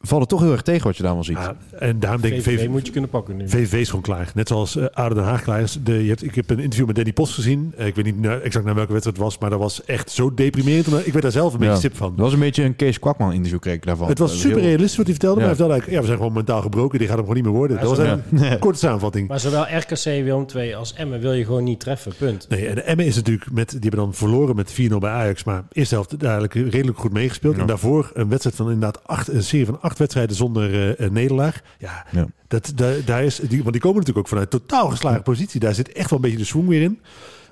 Valt 0.00 0.20
het 0.20 0.30
toch 0.30 0.40
heel 0.40 0.52
erg 0.52 0.62
tegen 0.62 0.86
wat 0.86 0.96
je 0.96 1.02
daar 1.02 1.14
wel 1.14 1.24
ziet. 1.24 1.38
En 1.78 2.00
daarom 2.00 2.20
denk 2.20 2.34
ik, 2.34 2.42
VVV 2.42 2.58
VVV, 2.58 2.68
moet 2.68 2.86
je 2.86 2.92
kunnen 2.92 3.10
pakken 3.10 3.36
nu. 3.36 3.48
VVV 3.48 3.72
is 3.72 3.86
gewoon 3.88 4.02
klaar. 4.04 4.30
Net 4.34 4.48
zoals 4.48 4.76
uh, 4.76 4.84
Aarde 4.92 5.14
Den 5.14 5.24
Haag 5.24 5.42
klaar 5.42 5.60
is. 5.60 5.78
De, 5.84 6.02
je 6.02 6.08
hebt, 6.08 6.22
ik 6.24 6.34
heb 6.34 6.50
een 6.50 6.58
interview 6.58 6.86
met 6.86 6.96
Danny 6.96 7.12
Post 7.12 7.34
gezien. 7.34 7.72
Eh, 7.76 7.86
ik 7.86 7.94
weet 7.94 8.04
niet 8.04 8.20
nou, 8.20 8.40
exact 8.40 8.64
naar 8.64 8.74
welke 8.74 8.92
wedstrijd 8.92 9.16
het 9.18 9.26
was, 9.26 9.38
maar 9.38 9.50
dat 9.50 9.58
was 9.58 9.84
echt 9.84 10.10
zo 10.10 10.34
deprimerend. 10.34 10.86
Ik 11.06 11.12
werd 11.12 11.22
daar 11.22 11.32
zelf 11.32 11.52
een 11.52 11.58
beetje 11.58 11.76
sip 11.76 11.96
van. 11.96 12.10
Dat 12.10 12.18
was 12.24 12.32
een 12.32 12.38
beetje 12.38 12.62
een 12.64 12.76
Kees 12.76 12.98
Kwakman 12.98 13.32
interview 13.32 13.58
kreeg 13.60 13.74
ik 13.74 13.84
daarvan. 13.84 14.08
Het 14.08 14.18
was 14.18 14.30
Dat 14.30 14.38
super 14.40 14.56
heel- 14.58 14.66
realistisch 14.66 14.96
wat 14.96 15.06
hij 15.06 15.14
vertelde, 15.14 15.40
maar 15.40 15.48
Ja. 15.48 15.54
hij 15.56 15.56
vertelde 15.56 15.72
eigenlijk, 15.72 15.92
ja, 15.92 16.00
we 16.00 16.06
zijn 16.06 16.18
gewoon 16.18 16.32
mentaal 16.44 16.62
gebroken, 16.62 16.98
die 16.98 17.08
gaat 17.08 17.16
hem 17.16 17.26
gewoon 17.26 17.42
niet 17.42 17.50
meer 17.50 17.58
worden. 17.58 17.80
Dat 17.80 17.96
was 17.96 17.98
een 18.42 18.58
korte 18.66 18.78
samenvatting. 18.78 19.28
Maar 19.28 19.40
zowel 19.40 19.62
RKC, 19.62 20.04
Willem 20.04 20.46
II 20.56 20.74
als 20.74 20.94
Emmen 20.94 21.20
wil 21.20 21.32
je 21.32 21.44
gewoon 21.44 21.64
niet 21.64 21.80
treffen. 21.80 22.12
Punt. 22.18 22.46
Nee, 22.48 22.68
en 22.68 22.86
Emmen 22.86 23.06
is 23.06 23.16
natuurlijk 23.16 23.50
met, 23.52 23.70
die 23.70 23.80
hebben 23.80 24.00
dan 24.00 24.14
verloren 24.14 24.56
met 24.56 24.72
4-0 24.72 24.74
bij 24.98 25.10
Ajax, 25.10 25.44
maar 25.44 25.64
eerste 25.72 25.94
helft 25.94 26.22
eigenlijk 26.22 26.54
redelijk 26.54 26.98
goed 26.98 27.12
meegespeeld. 27.12 27.54
Ja. 27.54 27.60
En 27.60 27.66
daarvoor 27.66 28.10
een 28.14 28.28
wedstrijd 28.28 28.56
van 28.56 28.66
inderdaad 28.70 29.00
acht, 29.06 29.28
een 29.28 29.42
serie 29.42 29.66
van 29.66 29.80
acht 29.86 29.98
wedstrijden 29.98 30.36
zonder 30.36 30.96
eh, 30.96 31.10
nederlaag. 31.10 31.60
Ja, 31.78 32.06
Ja. 32.10 32.26
Dat, 32.48 32.72
daar, 32.74 32.94
daar 33.04 33.24
is, 33.24 33.36
die, 33.36 33.58
want 33.62 33.72
die 33.72 33.80
komen 33.80 33.98
natuurlijk 33.98 34.18
ook 34.26 34.28
vanuit 34.28 34.50
totaal 34.50 34.88
geslagen 34.88 35.22
positie. 35.22 35.60
Daar 35.60 35.74
zit 35.74 35.92
echt 35.92 36.10
wel 36.10 36.18
een 36.18 36.24
beetje 36.24 36.38
de 36.38 36.44
swing 36.44 36.68
weer 36.68 36.82
in. 36.82 37.00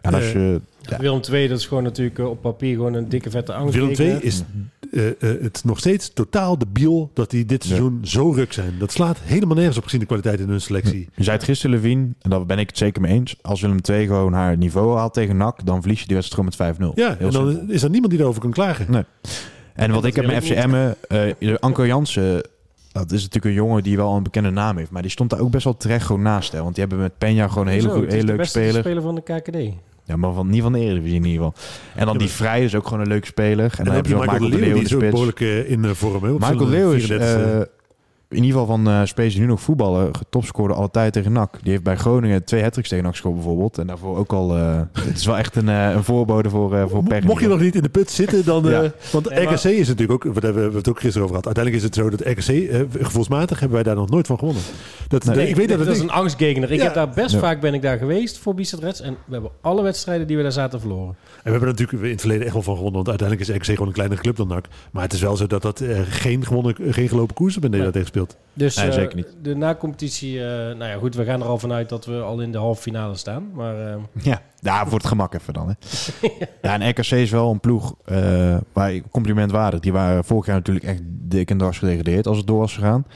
En 0.00 0.14
als 0.14 0.24
Eh, 0.24 0.32
je, 0.32 0.60
Ja. 0.80 0.98
Willem 0.98 1.20
II, 1.32 1.48
dat 1.48 1.58
is 1.58 1.66
gewoon 1.66 1.82
natuurlijk 1.82 2.18
eh, 2.18 2.28
op 2.28 2.40
papier 2.42 2.74
gewoon 2.74 2.94
een 2.94 3.08
dikke 3.08 3.30
vette 3.30 3.52
angst. 3.54 3.74
Willem 3.74 3.90
II 3.98 4.10
is 4.20 4.42
eh, 4.92 5.06
eh, 5.06 5.14
het 5.20 5.60
nog 5.64 5.78
steeds 5.78 6.12
totaal 6.12 6.58
debiel 6.58 7.10
dat 7.14 7.30
die 7.30 7.44
dit 7.44 7.62
Ja. 7.62 7.68
seizoen 7.68 7.98
zo 8.02 8.30
ruk 8.30 8.52
zijn. 8.52 8.74
Dat 8.78 8.92
slaat 8.92 9.18
helemaal 9.22 9.56
nergens 9.56 9.76
op 9.76 9.84
gezien 9.84 10.00
de 10.00 10.06
kwaliteit 10.06 10.40
in 10.40 10.48
hun 10.48 10.60
selectie. 10.60 11.08
Je 11.14 11.22
zei 11.24 11.36
het 11.36 11.44
gisteren, 11.46 11.76
Levine, 11.76 12.08
en 12.20 12.30
daar 12.30 12.46
ben 12.46 12.58
ik 12.58 12.68
het 12.68 12.78
zeker 12.78 13.00
mee 13.02 13.12
eens. 13.12 13.36
Als 13.42 13.60
Willem 13.60 13.78
II 13.90 14.06
gewoon 14.06 14.32
haar 14.32 14.56
niveau 14.56 14.96
haalt 14.96 15.14
tegen 15.14 15.36
NAC, 15.36 15.66
dan 15.66 15.80
verlies 15.80 16.00
je 16.00 16.06
die 16.06 16.16
wedstrijd 16.16 16.56
gewoon 16.56 16.76
met 16.78 16.92
5-0. 16.94 16.94
Ja, 16.94 17.14
Heel 17.18 17.26
en 17.26 17.32
dan 17.32 17.50
simpel. 17.50 17.74
is 17.74 17.82
er 17.82 17.90
niemand 17.90 18.12
die 18.12 18.20
erover 18.20 18.40
kan 18.40 18.50
klagen. 18.50 18.86
Nee. 18.90 19.04
En 19.74 19.90
wat 19.90 20.04
ik 20.04 20.16
heb 20.16 20.26
met 20.26 20.34
ik 20.36 20.42
FC 20.42 20.48
niet. 20.48 20.58
Emmen, 20.58 20.96
eh 21.08 21.54
Anko 21.60 21.86
Jansen, 21.86 22.42
dat 22.92 23.12
is 23.12 23.18
natuurlijk 23.22 23.44
een 23.44 23.52
jongen 23.52 23.82
die 23.82 23.96
wel 23.96 24.14
een 24.16 24.22
bekende 24.22 24.50
naam 24.50 24.76
heeft. 24.76 24.90
Maar 24.90 25.02
die 25.02 25.10
stond 25.10 25.30
daar 25.30 25.40
ook 25.40 25.50
best 25.50 25.64
wel 25.64 25.76
terecht 25.76 26.06
gewoon 26.06 26.22
naast. 26.22 26.52
Hè? 26.52 26.62
Want 26.62 26.74
die 26.74 26.84
hebben 26.88 27.02
met 27.02 27.12
Peña 27.12 27.48
gewoon 27.50 27.66
een 27.66 27.72
hele, 27.72 27.88
Zo, 27.88 27.94
goe- 27.94 28.00
het 28.00 28.06
is 28.08 28.12
hele 28.12 28.20
de 28.20 28.26
leuke 28.26 28.42
beste 28.42 28.58
speler. 28.58 28.80
speler 28.80 29.02
van 29.02 29.14
de 29.14 29.22
KKD. 29.22 29.74
Ja, 30.06 30.16
maar 30.16 30.32
van, 30.32 30.48
niet 30.48 30.62
van 30.62 30.72
de 30.72 30.78
Eredivisie 30.78 31.16
in 31.16 31.24
ieder 31.24 31.44
geval. 31.44 31.54
En 31.94 32.06
dan 32.06 32.18
die 32.18 32.28
Vrij 32.28 32.64
is 32.64 32.74
ook 32.74 32.84
gewoon 32.86 33.00
een 33.02 33.08
leuke 33.08 33.26
speler. 33.26 33.64
En, 33.72 33.78
En 33.78 33.84
dan 33.84 33.94
heb 33.94 34.06
je 34.06 34.14
Michael 34.14 34.40
Leeuw, 34.40 34.58
die 34.58 34.74
in 34.74 34.82
is 34.82 34.88
de 34.88 34.94
ook 34.94 35.00
behoorlijk 35.10 35.40
eh, 35.40 35.70
in 35.70 35.82
de 35.82 35.94
vorm. 35.94 36.32
Michael 36.32 36.68
Leeuw 36.68 36.92
is 36.92 37.06
34e. 37.10 37.68
In 38.34 38.44
ieder 38.44 38.60
geval 38.60 38.76
van 38.76 38.88
eh 38.88 39.00
spelers 39.04 39.34
die 39.34 39.42
nu 39.42 39.48
nog 39.48 39.60
voetballen, 39.60 40.16
getopscoorde 40.16 40.74
alle 40.74 40.90
tijd 40.90 41.12
tegen 41.12 41.32
NAC. 41.32 41.58
Die 41.62 41.70
heeft 41.70 41.82
bij 41.82 41.96
Groningen 41.96 42.44
twee 42.44 42.62
hat 42.62 42.72
tegen 42.72 43.02
NAC 43.02 43.10
gescoord 43.12 43.34
bijvoorbeeld. 43.34 43.78
En 43.78 43.86
daarvoor 43.86 44.16
ook 44.16 44.32
al... 44.32 44.56
eh, 44.56 44.80
het 45.08 45.16
is 45.16 45.26
wel 45.26 45.36
echt 45.38 45.56
een, 45.56 45.68
eh, 45.68 45.90
een 45.90 46.04
voorbode 46.04 46.50
voor, 46.50 46.76
eh 46.76 46.84
voor 46.88 47.02
Mo-. 47.02 47.18
Mocht 47.24 47.42
je 47.42 47.48
nog 47.48 47.60
niet 47.60 47.74
in 47.74 47.82
de 47.82 47.88
put 47.88 48.10
zitten, 48.10 48.44
dan... 48.44 48.64
Ja. 48.64 48.82
eh, 48.82 48.90
want 49.12 49.28
Nee, 49.30 49.44
maar- 49.44 49.54
RKC 49.54 49.64
is 49.64 49.88
natuurlijk 49.88 50.26
ook... 50.26 50.34
Wat 50.34 50.42
hebben 50.42 50.70
we 50.70 50.76
het 50.76 50.88
ook 50.88 51.00
gisteren 51.00 51.28
over 51.28 51.36
gehad. 51.40 51.56
Uiteindelijk 51.56 51.76
is 51.76 51.82
het 51.82 51.94
zo 51.94 52.10
dat 52.10 52.20
RKC... 52.20 52.70
eh, 52.70 53.04
gevoelsmatig 53.04 53.58
hebben 53.58 53.76
wij 53.76 53.82
daar 53.86 53.94
nog 53.96 54.10
nooit 54.10 54.26
van 54.26 54.38
gewonnen. 54.38 54.62
Dat, 55.08 55.24
Nee. 55.24 55.48
ik 55.48 55.56
weet 55.56 55.68
dat 55.68 55.78
dat 55.78 55.86
het 55.86 55.96
is 55.96 56.02
een 56.02 56.10
angstgegner. 56.10 56.72
Ik 56.72 56.78
Ja. 56.78 56.84
heb 56.84 56.94
daar 56.94 57.10
best 57.10 57.34
Ja. 57.34 57.38
vaak 57.38 57.60
ben 57.60 57.74
ik 57.74 57.82
daar 57.82 57.98
geweest 57.98 58.38
voor 58.38 58.54
Reds. 58.80 59.00
En 59.00 59.16
we 59.26 59.32
hebben 59.32 59.50
alle 59.60 59.82
wedstrijden 59.82 60.26
die 60.26 60.36
we 60.36 60.42
daar 60.42 60.52
zaten 60.52 60.80
verloren. 60.80 61.16
En 61.44 61.50
we 61.52 61.56
hebben 61.58 61.68
er 61.76 61.80
natuurlijk 61.80 62.02
in 62.04 62.10
het 62.10 62.20
verleden 62.20 62.44
echt 62.44 62.52
wel 62.54 62.62
van 62.62 62.76
gewonnen. 62.76 63.04
Want 63.04 63.20
uiteindelijk 63.20 63.48
is 63.48 63.56
RKC 63.56 63.64
gewoon 63.72 63.86
een 63.86 63.92
kleinere 63.94 64.20
club 64.20 64.36
dan 64.36 64.48
NAC. 64.48 64.66
Maar 64.92 65.02
het 65.02 65.12
is 65.12 65.20
wel 65.20 65.36
zo 65.36 65.46
dat 65.46 65.62
dat 65.62 65.82
geen, 66.08 66.44
gewonnen, 66.46 66.74
geen 66.92 67.08
gelopen 67.08 67.34
koersen 67.34 67.70
Nee. 67.70 67.80
daar 67.80 67.92
tegen 67.92 68.06
speelt. 68.08 68.36
Dus 68.52 68.76
Nee, 68.76 68.86
eh, 68.88 68.92
zeker 68.92 69.16
niet. 69.16 69.36
de 69.42 69.54
na-competitie... 69.56 70.38
eh, 70.40 70.46
nou 70.76 70.84
ja, 70.90 70.96
goed, 70.96 71.14
we 71.14 71.24
gaan 71.24 71.40
er 71.40 71.46
al 71.46 71.58
vanuit 71.58 71.88
dat 71.88 72.06
we 72.06 72.20
al 72.20 72.40
in 72.40 72.52
de 72.52 72.58
halve 72.58 72.82
finale 72.82 73.14
staan. 73.16 73.48
Maar 73.54 73.86
eh, 73.92 73.96
Ja, 74.30 74.42
ja, 74.60 74.84
voor 74.86 74.98
het 74.98 75.06
gemak 75.06 75.34
even 75.34 75.52
dan. 75.52 75.68
Hè. 75.68 75.74
ja, 76.68 76.80
en 76.80 76.88
RKC 76.90 77.10
is 77.10 77.30
wel 77.30 77.50
een 77.50 77.60
ploeg 77.60 77.94
eh, 78.04 78.56
waar 78.72 78.92
ik 78.94 79.04
compliment 79.10 79.50
waardig. 79.50 79.80
Die 79.80 79.92
waren 79.92 80.24
vorig 80.24 80.46
jaar 80.46 80.56
natuurlijk 80.56 80.86
echt 80.86 81.02
dik 81.06 81.50
en 81.50 81.58
dwars 81.58 81.78
gedegradeerd 81.78 82.26
als 82.26 82.36
het 82.36 82.46
door 82.46 82.58
was 82.58 82.74
gegaan. 82.74 83.06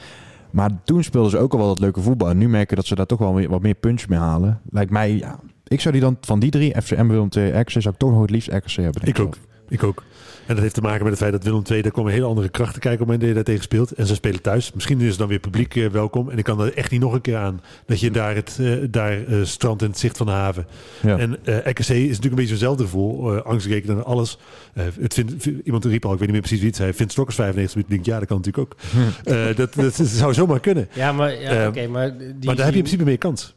Maar 0.51 0.69
toen 0.83 1.03
speelden 1.03 1.31
ze 1.31 1.37
ook 1.37 1.51
al 1.53 1.59
wel 1.59 1.67
dat 1.67 1.79
leuke 1.79 2.01
voetbal. 2.01 2.29
En 2.29 2.37
nu 2.37 2.49
merken 2.49 2.75
dat 2.75 2.85
ze 2.85 2.95
daar 2.95 3.05
toch 3.05 3.19
wel 3.19 3.33
weer 3.35 3.49
wat 3.49 3.61
meer 3.61 3.73
punch 3.75 4.07
mee 4.07 4.19
halen. 4.19 4.61
Lijkt 4.69 4.91
mij, 4.91 5.15
ja, 5.17 5.39
ik 5.69 5.81
zou 5.81 5.93
die 5.93 6.03
dan 6.03 6.17
van 6.21 6.39
die 6.39 6.51
drie, 6.51 6.81
FCM, 6.81 7.07
Willem 7.07 7.29
II, 7.37 7.51
RKC, 7.51 7.69
zou 7.69 7.89
ik 7.89 7.99
toch 7.99 8.11
nog 8.11 8.21
het 8.21 8.29
liefst 8.29 8.47
RKC 8.47 8.71
hebben. 8.71 9.01
denk 9.05 9.17
Ik 9.17 9.25
ook. 9.25 9.37
Ik 9.69 9.83
ook. 9.83 10.03
En 10.45 10.55
dat 10.55 10.63
heeft 10.63 10.75
te 10.75 10.81
maken 10.81 11.03
met 11.03 11.09
het 11.11 11.21
feit 11.21 11.31
dat 11.31 11.43
Willem 11.43 11.63
II, 11.71 11.81
daar 11.81 11.91
komen 11.91 12.11
hele 12.11 12.25
andere 12.25 12.49
krachten 12.49 12.81
kijken 12.81 13.01
op 13.01 13.07
het 13.07 13.19
moment 13.19 13.19
dat 13.19 13.29
je 13.29 13.35
daar 13.35 13.43
tegen 13.43 13.63
speelt. 13.63 13.91
En 13.91 14.07
ze 14.07 14.15
spelen 14.15 14.41
thuis. 14.41 14.73
Misschien 14.73 15.01
is 15.01 15.17
dan 15.17 15.27
weer 15.27 15.39
publiek 15.39 15.75
eh, 15.75 15.87
welkom. 15.87 16.29
En 16.29 16.37
ik 16.37 16.43
kan 16.43 16.61
er 16.61 16.73
echt 16.73 16.91
niet 16.91 17.01
nog 17.01 17.13
een 17.13 17.21
keer 17.21 17.37
aan 17.37 17.61
dat 17.85 17.99
je 17.99 18.11
daar, 18.11 18.35
het, 18.35 18.57
eh, 18.59 18.71
daar 18.89 19.25
eh, 19.25 19.37
strandt 19.43 19.81
in 19.81 19.89
het 19.89 19.99
zicht 19.99 20.17
van 20.17 20.25
de 20.25 20.31
haven. 20.31 20.67
Ja. 21.01 21.17
En 21.17 21.45
eh 21.45 21.57
RKC 21.57 21.79
is 21.79 21.85
natuurlijk 21.87 22.23
een 22.23 22.35
beetje 22.35 22.51
hetzelfde 22.51 22.83
gevoel. 22.83 23.35
Uh, 23.35 23.41
angstgekend 23.41 23.97
en 23.97 24.05
alles. 24.05 24.37
Eh, 24.73 24.83
het 24.99 25.13
vindt, 25.13 25.45
iemand 25.45 25.85
riep 25.85 26.05
al, 26.05 26.13
ik 26.13 26.19
weet 26.19 26.27
niet 26.27 26.37
meer 26.37 26.39
precies 26.39 26.59
wie 26.59 26.67
het 26.67 26.77
zei. 26.77 26.93
Vindt 26.93 27.11
Stokkers 27.11 27.37
95 27.37 27.75
minuten. 27.75 27.97
Ik 27.97 28.03
denk, 28.03 28.15
ja, 28.15 28.19
dat 28.19 28.27
kan 28.27 28.37
natuurlijk 28.37 28.73
ook. 28.73 28.77
Eh, 29.23 29.55
dat, 29.55 29.73
dat 29.73 29.95
zou 29.95 30.33
zomaar 30.33 30.59
kunnen. 30.59 30.87
ja, 30.93 31.11
maar, 31.11 31.41
ja, 31.41 31.67
oké, 31.67 31.87
maar, 31.87 32.17
die, 32.17 32.35
maar 32.41 32.55
daar 32.55 32.65
heb 32.65 32.73
je 32.73 32.79
in 32.79 32.85
principe 32.85 33.03
meer 33.03 33.17
kans. 33.17 33.55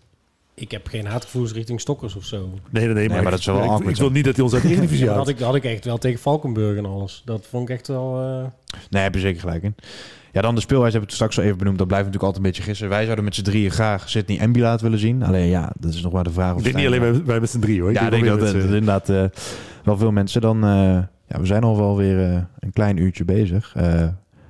Ik 0.54 0.70
heb 0.70 0.86
geen 0.88 1.06
haatgevoelens 1.06 1.52
richting 1.54 1.80
Stokkers 1.80 2.16
of 2.16 2.24
zo. 2.24 2.48
Nee, 2.70 2.84
nee, 2.84 2.94
nee. 2.94 3.08
Maar, 3.08 3.22
maar 3.22 3.30
dat 3.30 3.40
is 3.40 3.46
wel 3.46 3.56
ik, 3.56 3.62
ik, 3.64 3.68
awkward 3.70 3.90
ik 3.94 3.96
wil 4.00 4.10
niet 4.10 4.24
dat 4.24 4.34
hij 4.34 4.44
ons 4.44 4.54
uit 4.54 4.62
de 4.62 4.68
Eredivisie 4.72 5.04
dat 5.06 5.14
haalt. 5.14 5.26
had 5.26 5.34
ik, 5.34 5.38
dat 5.38 5.46
had 5.46 5.56
ik 5.56 5.64
echt 5.64 5.84
wel 5.84 5.98
tegen 5.98 6.20
Valkenburg 6.20 6.78
en 6.78 6.86
alles. 6.86 7.22
Dat 7.24 7.46
vond 7.50 7.68
ik 7.68 7.74
echt 7.76 7.88
wel... 7.88 8.20
eh, 8.22 8.44
Nee, 8.90 9.02
heb 9.02 9.14
je 9.14 9.20
zeker 9.20 9.40
gelijk 9.40 9.62
in. 9.62 9.74
Ja, 10.32 10.40
dan 10.40 10.54
de 10.54 10.60
speelwijze 10.60 10.96
hebben 10.96 11.10
we 11.10 11.16
het 11.16 11.30
straks 11.32 11.38
al 11.38 11.44
even 11.44 11.58
benoemd. 11.58 11.78
Dat 11.78 11.86
blijft 11.86 12.04
natuurlijk 12.06 12.32
altijd 12.34 12.44
een 12.44 12.50
beetje 12.60 12.70
gissen. 12.70 12.88
Wij 12.88 13.02
zouden 13.04 13.24
met 13.24 13.34
z'n 13.34 13.42
drieën 13.42 13.70
graag 13.70 14.08
Sydney 14.08 14.38
en 14.38 14.52
Bilaat 14.52 14.80
willen 14.80 14.98
zien. 14.98 15.22
Alleen 15.22 15.46
ja, 15.46 15.72
dat 15.78 15.94
is 15.94 16.02
nog 16.02 16.12
maar 16.12 16.24
de 16.24 16.30
vraag 16.30 16.52
of 16.52 16.58
Ik 16.58 16.64
denk 16.64 16.76
niet 16.76 16.86
alleen 16.86 17.00
wij, 17.00 17.24
wij 17.24 17.40
met 17.40 17.50
z'n 17.50 17.58
drie 17.60 17.80
hoor. 17.80 17.92
Ja, 17.92 18.04
ik 18.04 18.10
denk 18.10 18.22
meer 18.22 18.36
dat 18.38 18.48
z'n- 18.48 18.56
inderdaad 18.56 19.08
eh, 19.08 19.24
wel 19.84 19.96
veel 19.98 20.10
mensen. 20.12 20.40
Dan, 20.40 20.64
eh, 20.64 20.70
ja, 21.26 21.38
we 21.40 21.46
zijn 21.46 21.62
al 21.62 21.76
wel 21.76 21.96
weer 21.96 22.30
eh, 22.30 22.40
een 22.58 22.72
klein 22.72 22.96
uurtje 22.96 23.24
bezig. 23.24 23.72
Eh 23.76 24.06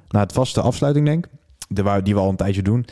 na 0.08 0.20
het 0.20 0.32
vaste 0.32 0.60
afsluiting 0.60 1.06
denk 1.06 1.24
ik, 1.26 1.30
de, 1.68 1.82
waar- 1.82 2.04
die 2.04 2.14
we 2.14 2.20
al 2.20 2.28
een 2.28 2.36
tijdje 2.36 2.62
doen. 2.62 2.84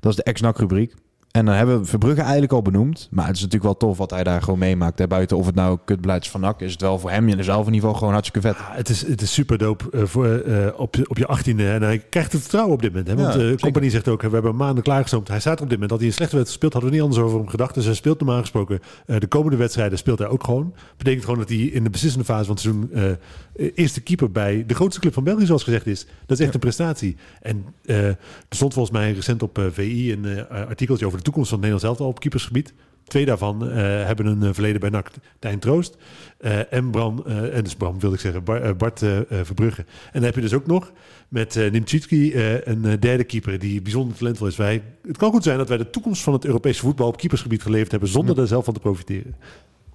Dat 0.00 0.10
is 0.10 0.16
de 0.16 0.22
ex-NAC 0.22 0.58
rubriek. 0.58 0.94
En 1.36 1.44
dan 1.44 1.54
hebben 1.54 1.80
we 1.80 1.86
Verbrugge 1.86 2.20
eigenlijk 2.20 2.52
al 2.52 2.62
benoemd. 2.62 3.08
Maar 3.10 3.26
het 3.26 3.36
is 3.36 3.42
natuurlijk 3.42 3.64
wel 3.64 3.76
tof 3.90 3.98
wat 3.98 4.10
hij 4.10 4.24
daar 4.24 4.42
gewoon 4.42 4.58
meemaakt. 4.58 4.98
Hè. 4.98 5.06
Buiten 5.06 5.36
of 5.36 5.46
het 5.46 5.54
nou 5.54 5.78
kutbeleid 5.84 6.24
is 6.24 6.30
van 6.30 6.40
NAC, 6.40 6.60
is 6.60 6.72
het 6.72 6.80
wel 6.80 6.98
voor 6.98 7.10
hem 7.10 7.28
in 7.28 7.36
dezelfde 7.36 7.70
niveau 7.70 7.94
gewoon 7.96 8.12
hartstikke 8.12 8.48
vet. 8.48 8.56
Ja, 8.58 8.70
het, 8.76 8.88
is, 8.88 9.06
het 9.06 9.20
is 9.22 9.32
super 9.32 9.58
dope 9.58 9.84
eh, 9.92 10.02
voor, 10.04 10.26
eh, 10.26 10.66
op, 10.80 10.94
je- 10.94 11.08
op 11.08 11.18
je 11.18 11.26
achttiende. 11.26 11.68
En 11.70 11.82
hij 11.82 11.98
krijgt 11.98 12.32
het 12.32 12.40
vertrouwen 12.40 12.74
op 12.74 12.82
dit 12.82 12.90
moment. 12.90 13.08
Hè? 13.08 13.14
Want 13.16 13.34
Ja, 13.34 13.38
de 13.38 13.56
compagnie 13.60 13.90
zegt 13.90 14.08
ook, 14.08 14.22
we 14.22 14.28
hebben 14.30 14.56
maanden 14.56 14.82
klaargestoomd. 14.84 15.28
Hij 15.28 15.40
staat 15.40 15.60
op 15.60 15.68
dit 15.68 15.70
moment. 15.72 15.90
Dat 15.90 15.98
hij 15.98 16.08
een 16.08 16.14
slechte 16.14 16.36
wedstrijd 16.36 16.58
speelt, 16.58 16.72
hadden 16.72 16.90
we 16.90 16.96
niet 16.96 17.04
anders 17.06 17.24
over 17.26 17.38
hem 17.38 17.48
gedacht. 17.48 17.74
Dus 17.74 17.84
hij 17.84 17.94
speelt 17.94 18.18
normaal 18.20 18.40
gesproken. 18.40 18.80
eh, 19.06 19.18
de 19.20 19.26
komende 19.26 19.56
wedstrijden 19.56 19.98
speelt 19.98 20.18
hij 20.18 20.28
ook 20.28 20.44
gewoon. 20.44 20.74
Betekent 20.96 21.24
gewoon 21.24 21.38
dat 21.38 21.48
hij 21.48 21.58
in 21.58 21.84
de 21.84 21.90
beslissende 21.90 22.24
fase 22.26 22.44
van 22.44 22.54
het 22.54 22.62
seizoen... 22.62 22.90
eh, 22.92 23.70
eerste 23.74 24.00
keeper 24.00 24.30
bij 24.32 24.64
de 24.66 24.74
grootste 24.74 25.00
club 25.00 25.12
van 25.12 25.24
België, 25.24 25.46
zoals 25.46 25.62
gezegd 25.62 25.86
is. 25.86 26.06
Dat 26.26 26.38
is 26.38 26.44
echt 26.44 26.54
een 26.54 26.60
prestatie. 26.60 27.16
En 27.42 27.64
eh, 27.84 28.06
er 28.06 28.16
stond 28.48 28.72
volgens 28.74 28.96
mij 28.98 29.12
recent 29.12 29.42
op 29.42 29.58
eh, 29.58 29.64
VI 29.72 30.12
een 30.12 30.24
eh, 30.24 30.60
artikeltje 30.68 31.06
over 31.06 31.18
de 31.18 31.24
toekomst 31.26 31.50
van 31.50 31.58
het 31.58 31.68
Nederlands 31.68 31.84
elftal 31.84 32.06
op 32.14 32.20
keepersgebied. 32.20 32.74
Twee 33.04 33.24
daarvan 33.24 33.68
eh, 33.70 33.76
hebben 34.04 34.26
een 34.26 34.42
eh, 34.42 34.48
verleden 34.52 34.80
bij 34.80 34.90
NAC, 34.90 35.10
Tijn 35.38 35.58
Troost. 35.58 35.96
eh, 36.38 36.72
en 36.72 36.90
Bram, 36.90 37.22
en 37.26 37.64
dus 37.64 37.74
Bram 37.74 38.00
wilde 38.00 38.14
ik 38.16 38.20
zeggen, 38.22 38.44
Bar- 38.44 38.76
Bart 38.76 38.98
Verbrugge. 39.42 39.80
En 39.80 40.12
dan 40.12 40.22
heb 40.22 40.34
je 40.34 40.40
dus 40.40 40.52
ook 40.54 40.66
nog 40.66 40.92
met 41.28 41.56
uh, 41.56 41.70
Nimchitski 41.70 42.34
een 42.64 43.00
derde 43.00 43.24
keeper 43.24 43.58
die 43.58 43.82
bijzonder 43.82 44.16
talentvol 44.16 44.46
is. 44.46 44.56
Wij, 44.56 44.82
het 45.06 45.16
kan 45.16 45.30
goed 45.30 45.42
zijn 45.42 45.58
dat 45.58 45.68
wij 45.68 45.78
de 45.78 45.90
toekomst 45.90 46.22
van 46.22 46.32
het 46.32 46.44
Europese 46.44 46.80
voetbal 46.80 47.08
op 47.08 47.16
keepersgebied 47.16 47.62
geleverd 47.62 47.90
hebben 47.90 48.08
zonder 48.08 48.34
daar 48.34 48.46
zelf 48.46 48.64
van 48.64 48.74
te 48.74 48.80
profiteren. 48.80 49.34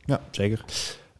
Ja, 0.05 0.21
zeker. 0.31 0.65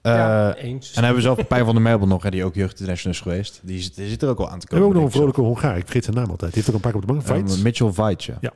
Ja, 0.02 0.54
Eh, 0.56 0.64
eens. 0.64 0.88
en 0.88 0.94
dan 0.94 1.04
hebben 1.04 1.22
we 1.24 1.28
zelf 1.36 1.48
Pijn 1.48 1.66
van 1.66 1.74
der 1.74 1.84
Meubel 1.84 2.08
nog, 2.08 2.24
hè, 2.24 2.30
die 2.30 2.46
ook 2.46 2.56
jeugd 2.56 2.80
international 2.80 3.14
is 3.14 3.22
geweest. 3.22 3.60
Die 3.64 3.82
zit, 3.82 3.96
die 3.96 4.10
zit 4.10 4.22
er 4.22 4.30
ook 4.30 4.40
al 4.40 4.50
aan 4.50 4.60
te 4.60 4.66
We 4.70 4.74
hebben 4.76 4.80
komen. 4.80 4.96
ook 4.96 5.04
nog 5.04 5.04
een 5.14 5.18
vrolijke 5.20 5.42
Hongaar. 5.42 5.78
Ik 5.78 5.84
vergeet 5.84 6.04
zijn 6.04 6.16
naam 6.16 6.30
altijd. 6.30 6.54
Die 6.54 6.64
heeft 6.64 6.68
ook 6.70 6.76
een 6.76 6.82
paar 6.82 6.92
keer 6.92 7.02
op 7.02 7.08
de 7.08 7.32
bank. 7.34 7.48
Eh, 7.50 7.64
Mitchell 7.64 7.92
Veit, 7.92 8.24
ja. 8.24 8.38
Ja. 8.42 8.52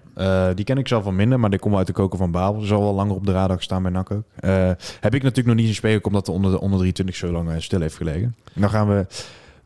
Eh, 0.49 0.55
die 0.55 0.65
ken 0.65 0.77
ik 0.77 0.87
zelf 0.87 1.03
wel 1.03 1.13
minder, 1.13 1.39
maar 1.39 1.49
die 1.49 1.59
komt 1.59 1.75
uit 1.75 1.87
de 1.87 1.93
koken 1.93 2.17
van 2.17 2.31
Babel. 2.31 2.59
Die 2.59 2.67
zal 2.67 2.81
wel 2.81 2.93
langer 2.93 3.15
op 3.15 3.25
de 3.25 3.31
radar 3.31 3.57
gestaan 3.57 3.81
bij 3.81 3.91
NAC 3.91 4.11
ook. 4.11 4.23
Eh, 4.39 4.51
heb 4.99 5.15
ik 5.15 5.21
natuurlijk 5.23 5.45
nog 5.47 5.55
niet 5.55 5.65
zien 5.65 5.75
spelen, 5.75 6.05
omdat 6.05 6.25
de 6.25 6.31
onder, 6.31 6.51
de 6.51 6.59
onder 6.61 6.79
23 6.79 7.15
zo 7.15 7.31
lang 7.31 7.63
stil 7.63 7.81
heeft 7.81 7.95
gelegen. 7.95 8.35
Dan 8.53 8.69
gaan 8.69 8.87
we 8.87 9.05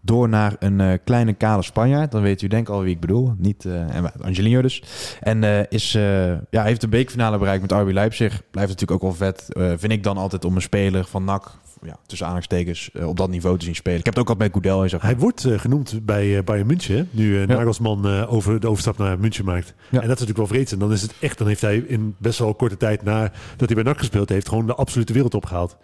door 0.01 0.29
naar 0.29 0.55
een 0.59 0.79
eh, 0.81 0.97
kleine 1.03 1.33
kale 1.33 1.61
Spanjaard. 1.61 2.11
Dan 2.11 2.21
weet 2.21 2.41
u 2.41 2.47
denk 2.47 2.67
ik 2.67 2.73
al 2.73 2.81
wie 2.81 2.93
ik 2.93 2.99
bedoel. 2.99 3.33
Niet 3.37 3.65
eh, 3.65 3.95
en 3.95 4.11
Angelino 4.21 4.61
dus. 4.61 4.83
En 5.19 5.43
eh, 5.43 5.59
is, 5.69 5.95
eh, 5.95 6.27
ja, 6.49 6.63
heeft 6.63 6.81
de 6.81 6.87
beekfinale 6.87 7.37
bereikt 7.37 7.61
met 7.61 7.71
RB 7.71 7.91
Leipzig. 7.91 8.41
Blijft 8.51 8.69
natuurlijk 8.69 9.03
ook 9.03 9.17
wel 9.17 9.27
vet. 9.27 9.53
Eh, 9.53 9.71
vind 9.77 9.91
ik 9.91 10.03
dan 10.03 10.17
altijd 10.17 10.45
om 10.45 10.55
een 10.55 10.61
speler 10.61 11.05
van 11.05 11.23
NAC, 11.23 11.51
ja, 11.81 11.97
tussen 12.05 12.27
aanhalingstekens, 12.27 12.89
eh, 12.93 13.07
op 13.07 13.17
dat 13.17 13.29
niveau 13.29 13.57
te 13.57 13.65
zien 13.65 13.75
spelen. 13.75 13.99
Ik 13.99 14.05
heb 14.05 14.13
het 14.13 14.23
ook 14.23 14.29
al 14.29 14.35
bij 14.35 14.49
Goudel. 14.49 14.83
en 14.83 14.89
zo. 14.89 14.97
Hij 15.01 15.17
wordt 15.17 15.45
eh, 15.45 15.59
genoemd 15.59 16.05
bij 16.05 16.37
eh, 16.37 16.43
Bayern 16.43 16.67
München. 16.67 16.95
hè, 16.95 17.03
Nu 17.11 17.39
Ja. 17.39 17.45
Nagelsman 17.45 18.07
eh, 18.07 18.33
over 18.33 18.59
de 18.59 18.67
overstap 18.67 18.97
naar 18.97 19.19
München 19.19 19.45
maakt. 19.45 19.67
Ja. 19.67 19.73
En 19.83 19.91
dat 19.91 20.01
is 20.01 20.07
natuurlijk 20.07 20.37
wel 20.37 20.47
vreedzaam. 20.47 20.79
Dan 20.79 20.91
is 20.91 21.01
het 21.01 21.13
echt. 21.19 21.37
Dan 21.37 21.47
heeft 21.47 21.61
hij 21.61 21.77
in 21.77 22.15
best 22.17 22.39
wel 22.39 22.53
korte 22.53 22.77
tijd 22.77 23.03
na 23.03 23.31
dat 23.57 23.69
hij 23.69 23.83
bij 23.83 23.83
NAC 23.83 23.97
gespeeld 23.97 24.29
heeft, 24.29 24.47
gewoon 24.47 24.65
de 24.65 24.75
absolute 24.75 25.13
wereld 25.13 25.33
opgehaald. 25.33 25.77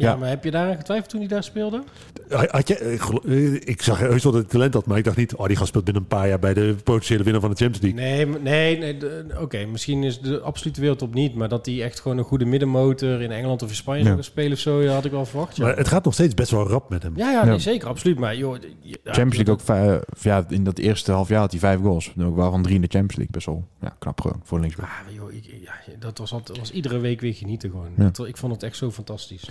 Ja, 0.00 0.10
ja. 0.10 0.16
maar 0.16 0.28
heb 0.28 0.44
je 0.44 0.50
daar 0.50 0.68
aan 0.70 0.76
getwijfeld 0.76 1.10
toen 1.10 1.20
hij 1.20 1.28
daar 1.28 1.44
speelde? 1.44 1.82
Had 2.28 2.68
je, 2.68 2.92
ik 2.92 3.00
gelo- 3.00 3.22
eh, 3.26 3.54
ik 3.54 3.82
zag 3.82 3.98
heus 3.98 4.22
wel 4.22 4.32
dat 4.32 4.40
hij 4.42 4.50
talent 4.50 4.74
had, 4.74 4.86
maar 4.86 4.98
ik 4.98 5.04
dacht 5.04 5.16
niet, 5.16 5.34
oh, 5.34 5.46
die 5.46 5.56
gast 5.56 5.68
speelt 5.68 5.84
binnen 5.84 6.02
een 6.02 6.08
paar 6.08 6.28
jaar 6.28 6.38
bij 6.38 6.54
de 6.54 6.74
potentiële 6.84 7.22
winnaar 7.22 7.40
van 7.40 7.50
de 7.50 7.56
Champions 7.56 7.96
League. 7.96 8.26
Nee, 8.26 8.40
nee, 8.40 8.78
nee 8.78 8.96
de- 8.96 9.36
oké, 9.40 9.64
misschien 9.64 10.02
is 10.02 10.20
de 10.20 10.40
absolute 10.40 10.80
wereldtop 10.80 11.14
niet, 11.14 11.34
maar 11.34 11.48
dat 11.48 11.66
hij 11.66 11.82
echt 11.82 12.00
gewoon 12.00 12.18
een 12.18 12.24
goede 12.24 12.44
middenmotor 12.44 13.20
in 13.22 13.30
Engeland 13.30 13.62
of 13.62 13.68
in 13.68 13.74
Spanje 13.74 13.98
Ja. 13.98 14.04
zou 14.04 14.14
gaan 14.16 14.24
spelen 14.24 14.52
of 14.52 14.58
zo, 14.58 14.86
had 14.86 15.04
ik 15.04 15.10
wel 15.10 15.26
verwacht. 15.26 15.56
Ja, 15.56 15.64
Maar 15.64 15.76
het 15.76 15.88
gaat 15.88 16.04
nog 16.04 16.14
steeds 16.14 16.34
best 16.34 16.50
wel 16.50 16.68
rap 16.68 16.90
met 16.90 17.02
hem. 17.02 17.16
ja, 17.16 17.30
ja, 17.30 17.44
nee, 17.44 17.52
Ja. 17.52 17.58
zeker, 17.58 17.88
absoluut. 17.88 18.18
Maar 18.18 18.36
joh, 18.36 18.54
d- 18.58 18.66
ja, 18.80 18.96
Champions 19.04 19.36
League 19.36 19.54
ook 19.54 19.60
vijf, 19.60 20.00
ja, 20.22 20.44
in 20.48 20.64
dat 20.64 20.78
eerste 20.78 21.12
half 21.12 21.28
jaar 21.28 21.40
had 21.40 21.50
hij 21.50 21.60
vijf 21.60 21.80
goals. 21.80 22.12
Ook 22.20 22.36
waarvan 22.36 22.62
drie 22.62 22.74
in 22.74 22.80
de 22.80 22.86
Champions 22.88 23.16
League. 23.16 23.32
Best 23.34 23.46
wel 23.46 23.64
ja, 23.80 23.96
knap 23.98 24.20
gewoon 24.20 24.40
voor 24.44 24.60
linksback. 24.60 24.84
Ah, 24.84 25.14
joh, 25.14 25.32
ik, 25.32 25.44
ja, 25.62 25.72
dat 25.98 26.18
was, 26.18 26.32
altijd, 26.32 26.58
was 26.58 26.70
iedere 26.72 26.98
week 26.98 27.20
weer 27.20 27.34
genieten 27.34 27.70
gewoon. 27.70 27.88
Ja. 27.96 28.10
Dat- 28.12 28.26
ik 28.26 28.36
vond 28.36 28.52
het 28.52 28.62
echt 28.62 28.76
zo 28.76 28.90
fantastisch. 28.90 29.48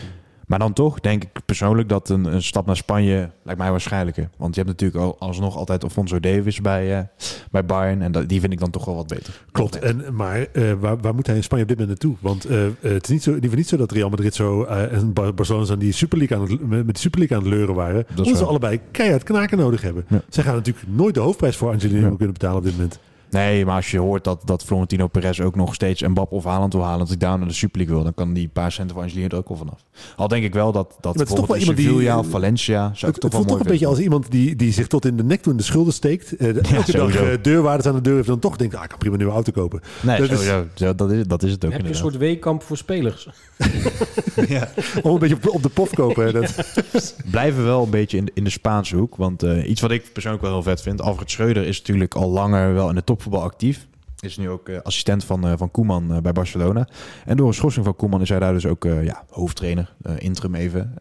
Maar 0.49 0.59
dan 0.59 0.73
toch 0.73 0.99
denk 0.99 1.23
ik 1.23 1.29
persoonlijk 1.45 1.89
dat 1.89 2.09
een, 2.09 2.25
een 2.25 2.43
stap 2.43 2.65
naar 2.65 2.75
Spanje 2.75 3.29
lijkt 3.43 3.59
mij 3.59 3.71
waarschijnlijker. 3.71 4.29
Want 4.37 4.55
je 4.55 4.61
hebt 4.61 4.79
natuurlijk 4.79 5.03
al, 5.05 5.15
alsnog 5.27 5.55
altijd 5.57 5.83
Alfonso 5.83 6.19
Davis 6.19 6.61
bij, 6.61 6.97
eh, 6.97 7.03
bij 7.51 7.65
Bayern. 7.65 8.01
En 8.01 8.11
dat, 8.11 8.29
die 8.29 8.39
vind 8.39 8.53
ik 8.53 8.59
dan 8.59 8.69
toch 8.69 8.85
wel 8.85 8.95
wat 8.95 9.07
beter. 9.07 9.41
Klopt. 9.51 9.79
En, 9.79 10.03
maar 10.15 10.45
eh, 10.53 10.73
waar, 10.79 10.97
waar 10.97 11.15
moet 11.15 11.27
hij 11.27 11.35
in 11.35 11.43
Spanje 11.43 11.63
op 11.63 11.69
dit 11.69 11.79
moment 11.79 12.01
naartoe? 12.01 12.17
Want 12.21 12.45
eh, 12.45 12.91
het 12.91 13.03
is 13.03 13.09
niet 13.09 13.23
zo, 13.23 13.31
niet, 13.39 13.55
niet 13.55 13.67
zo 13.67 13.77
dat 13.77 13.91
Real 13.91 14.09
Madrid 14.09 14.35
zo 14.35 14.63
en 14.63 15.13
Bar- 15.13 15.33
Barcelona 15.33 15.71
aan 15.71 15.79
die 15.79 15.91
Super 15.91 16.17
League 16.17 16.37
aan 16.37 16.43
het, 16.43 16.67
met 16.85 16.95
de 16.95 16.99
Super 17.01 17.19
League 17.19 17.37
aan 17.37 17.43
het 17.43 17.53
leuren 17.53 17.75
waren. 17.75 18.05
omdat 18.17 18.37
ze 18.37 18.45
allebei 18.45 18.79
keihard 18.91 19.23
knaken 19.23 19.57
nodig 19.57 19.81
hebben. 19.81 20.05
Ja. 20.07 20.21
Zij 20.29 20.43
gaan 20.43 20.55
natuurlijk 20.55 20.87
nooit 20.87 21.13
de 21.13 21.19
hoofdprijs 21.19 21.55
voor 21.57 21.71
Angelino 21.71 21.99
Ja. 22.09 22.15
kunnen 22.15 22.33
betalen 22.33 22.57
op 22.57 22.63
dit 22.63 22.73
moment. 22.73 22.99
Nee, 23.29 23.65
maar 23.65 23.75
als 23.75 23.91
je 23.91 23.99
hoort 23.99 24.23
dat, 24.23 24.41
dat 24.45 24.63
Florentino 24.63 25.07
Perez 25.07 25.39
ook 25.39 25.55
nog 25.55 25.73
steeds 25.73 26.01
Mbappé 26.01 26.35
of 26.35 26.43
Haaland 26.43 26.73
wil 26.73 26.83
halen... 26.83 26.99
dat 26.99 27.07
hij 27.07 27.17
daar 27.17 27.37
naar 27.37 27.47
de 27.47 27.53
Super 27.53 27.77
League 27.77 27.95
wil... 27.95 28.03
dan 28.03 28.13
kan 28.13 28.33
die 28.33 28.47
paar 28.47 28.71
centen 28.71 28.95
van 28.95 29.03
Angelino 29.03 29.27
er 29.27 29.35
ook 29.37 29.47
wel 29.47 29.57
vanaf. 29.57 29.83
Al 30.15 30.27
denk 30.27 30.43
ik 30.43 30.53
wel 30.53 30.71
dat, 30.71 30.97
dat 31.01 31.13
het 31.13 31.21
is 31.29 31.35
toch 31.35 31.47
wel 31.47 31.57
bijvoorbeeld 31.57 31.59
in 31.59 31.67
iemand 31.67 31.77
die- 31.77 31.87
Sevilla 32.07 32.19
of 32.19 32.27
Valencia... 32.29 32.91
zou 32.93 32.93
Het, 32.93 33.03
ik 33.03 33.05
het 33.05 33.21
toch 33.21 33.31
wel 33.31 33.39
voelt 33.41 33.47
toch 33.47 33.59
een 33.59 33.71
beetje 33.71 33.87
als 33.87 33.99
iemand 33.99 34.31
die, 34.31 34.55
die 34.55 34.73
zich 34.73 34.87
tot 34.87 35.05
in 35.05 35.17
de 35.17 35.23
nek 35.23 35.41
toe 35.41 35.51
in 35.51 35.57
de 35.57 35.63
schulden 35.63 35.93
steekt. 35.93 36.35
eh, 36.35 36.53
de- 36.53 36.61
Ja, 36.69 36.75
elke 36.75 36.91
sowieso. 36.91 37.25
eh, 37.25 37.37
deurwaarders 37.41 37.87
aan 37.87 37.95
de 37.95 38.01
deur 38.01 38.13
heeft 38.15 38.25
en 38.27 38.31
dan 38.31 38.41
toch 38.41 38.55
denkt, 38.55 38.75
ah, 38.75 38.83
ik 38.83 38.89
kan 38.89 38.97
prima 38.97 39.13
een 39.13 39.19
nieuwe 39.19 39.33
auto 39.35 39.51
kopen. 39.51 39.81
Nee, 40.01 40.17
dat 40.19 40.29
is- 40.39 40.47
dat, 40.95 41.11
is, 41.11 41.27
dat 41.27 41.43
is 41.43 41.51
het 41.51 41.65
ook 41.65 41.71
heb 41.71 41.81
je 41.81 41.87
een 41.87 41.95
soort 41.95 42.17
weekamp 42.17 42.63
voor 42.63 42.77
spelers. 42.77 43.29
Om 45.01 45.13
een 45.13 45.19
beetje 45.19 45.35
op, 45.35 45.47
op 45.49 45.63
de 45.63 45.69
pof 45.69 45.89
kopen. 45.93 46.25
hè, 46.25 46.31
Dat, 46.31 47.15
blijven 47.31 47.63
wel 47.63 47.83
een 47.83 47.89
beetje 47.89 48.17
in 48.17 48.25
de, 48.25 48.31
in 48.33 48.43
de 48.43 48.49
Spaanse 48.49 48.95
hoek. 48.95 49.15
Want 49.15 49.43
eh, 49.43 49.69
iets 49.69 49.81
wat 49.81 49.91
ik 49.91 50.13
persoonlijk 50.13 50.43
wel 50.43 50.53
heel 50.53 50.63
vet 50.63 50.81
vind. 50.81 51.01
Alfred 51.01 51.31
Schreuder 51.31 51.65
is 51.67 51.77
natuurlijk 51.77 52.15
al 52.15 52.29
langer 52.29 52.73
wel 52.73 52.89
in 52.89 52.95
de 52.95 53.03
topvoetbal 53.19 53.43
actief. 53.43 53.87
Is 54.19 54.37
nu 54.37 54.49
ook 54.49 54.69
eh, 54.69 54.79
assistent 54.81 55.23
van, 55.23 55.47
eh, 55.47 55.53
van 55.57 55.71
Koeman 55.71 56.13
eh, 56.13 56.21
bij 56.21 56.31
Barcelona. 56.31 56.87
En 57.25 57.37
door 57.37 57.47
een 57.47 57.53
schorsing 57.53 57.85
van 57.85 57.95
Koeman 57.95 58.21
is 58.21 58.29
hij 58.29 58.39
daar 58.39 58.53
dus 58.53 58.65
ook 58.65 58.83
ja, 58.83 59.23
hoofdtrainer. 59.29 59.95
interim 60.17 60.55
even. 60.55 60.93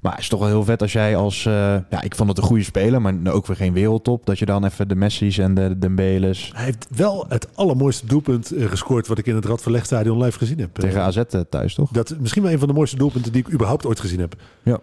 Maar 0.00 0.12
het 0.12 0.20
is 0.20 0.28
toch 0.28 0.40
wel 0.40 0.48
heel 0.48 0.64
vet 0.64 0.82
als 0.82 0.92
jij 0.92 1.16
als... 1.16 1.42
ja, 1.42 2.02
ik 2.02 2.14
vond 2.14 2.28
het 2.28 2.38
een 2.38 2.44
goede 2.44 2.62
speler, 2.62 3.02
maar 3.02 3.14
ook 3.32 3.46
weer 3.46 3.56
geen 3.56 3.72
wereldtop. 3.72 4.26
Dat 4.26 4.38
je 4.38 4.46
dan 4.46 4.64
even 4.64 4.88
de 4.88 4.94
Messi's 4.94 5.38
en 5.38 5.54
de 5.54 5.78
Dembeles 5.78 6.50
hij 6.54 6.64
heeft 6.64 6.86
wel 6.96 7.26
het 7.28 7.48
allermooiste 7.54 8.06
doelpunt 8.06 8.52
gescoord 8.56 9.06
wat 9.06 9.18
ik 9.18 9.26
in 9.26 9.34
het 9.34 9.44
Radverlegstadion 9.44 10.22
live 10.22 10.38
gezien 10.38 10.58
heb. 10.58 10.74
tegen 10.74 11.02
AZ 11.02 11.22
thuis, 11.48 11.74
toch? 11.74 11.90
Dat 11.90 12.10
is 12.10 12.16
misschien 12.18 12.42
wel 12.42 12.52
een 12.52 12.58
van 12.58 12.68
de 12.68 12.74
mooiste 12.74 12.96
doelpunten 12.96 13.32
die 13.32 13.40
ik 13.46 13.52
überhaupt 13.52 13.86
ooit 13.86 14.00
gezien 14.00 14.20
heb. 14.20 14.34
Ja, 14.62 14.78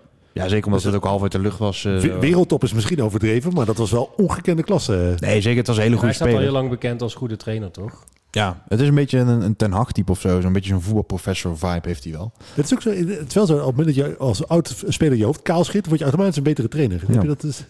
zeker 0.47 0.65
omdat 0.65 0.83
het 0.83 0.95
ook 0.95 1.03
half 1.03 1.21
uit 1.21 1.31
de 1.31 1.39
lucht 1.39 1.57
was. 1.59 1.85
eh, 1.85 1.97
We- 1.99 2.19
Wereldtop 2.19 2.63
is 2.63 2.73
misschien 2.73 3.01
overdreven, 3.03 3.53
maar 3.53 3.65
dat 3.65 3.77
was 3.77 3.91
wel 3.91 4.13
ongekende 4.17 4.63
klasse. 4.63 5.15
Nee, 5.19 5.41
zeker. 5.41 5.57
Het 5.57 5.67
was 5.67 5.75
een 5.75 5.81
hele 5.81 5.93
Hij 5.95 6.01
goede 6.03 6.15
staat 6.15 6.27
al 6.27 6.33
speler. 6.33 6.51
heel 6.51 6.59
lang 6.61 6.69
bekend 6.69 7.01
als 7.01 7.13
goede 7.13 7.35
trainer, 7.37 7.71
toch? 7.71 8.03
Ja, 8.31 8.63
het 8.67 8.79
is 8.79 8.87
een 8.87 8.95
beetje 8.95 9.17
een, 9.19 9.27
een 9.41 9.55
Ten 9.55 9.71
Hag 9.71 9.91
type 9.91 10.11
of 10.11 10.19
zo. 10.19 10.41
Zo'n 10.41 10.53
beetje 10.53 10.69
zo'n 10.69 10.81
voetbalprofessor 10.81 11.57
vibe 11.57 11.87
heeft 11.87 12.03
hij 12.03 12.13
wel. 12.13 12.31
Het 12.53 12.65
is 12.65 12.73
ook 12.73 12.81
zo, 12.81 12.89
het 12.89 13.27
is 13.27 13.33
wel 13.33 13.45
zo, 13.45 13.53
op 13.53 13.59
het 13.65 13.75
moment 13.75 13.95
dat 13.95 14.05
je 14.05 14.17
als 14.17 14.47
oud 14.47 14.83
speler 14.87 15.17
je 15.17 15.25
hoofd 15.25 15.41
kaal 15.41 15.63
schiet, 15.63 15.85
word 15.87 15.97
je 15.99 16.03
automatisch 16.05 16.37
een 16.37 16.43
betere 16.43 16.67
trainer. 16.67 16.99
Heb 16.99 17.09
Ja. 17.15 17.21
je 17.21 17.27
dat 17.27 17.41
dus? 17.41 17.63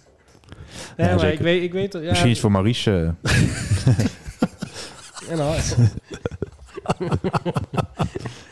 Nee, 0.98 1.10
maar 1.10 1.20
zeker. 1.20 1.34
ik 1.36 1.42
weet, 1.42 1.64
ik 1.64 1.74
weet 1.74 1.94
ja, 1.94 2.00
Misschien 2.00 2.30
iets 2.32 2.40
voor 2.40 2.52
Maurice. 2.52 3.16
eh. 3.24 3.36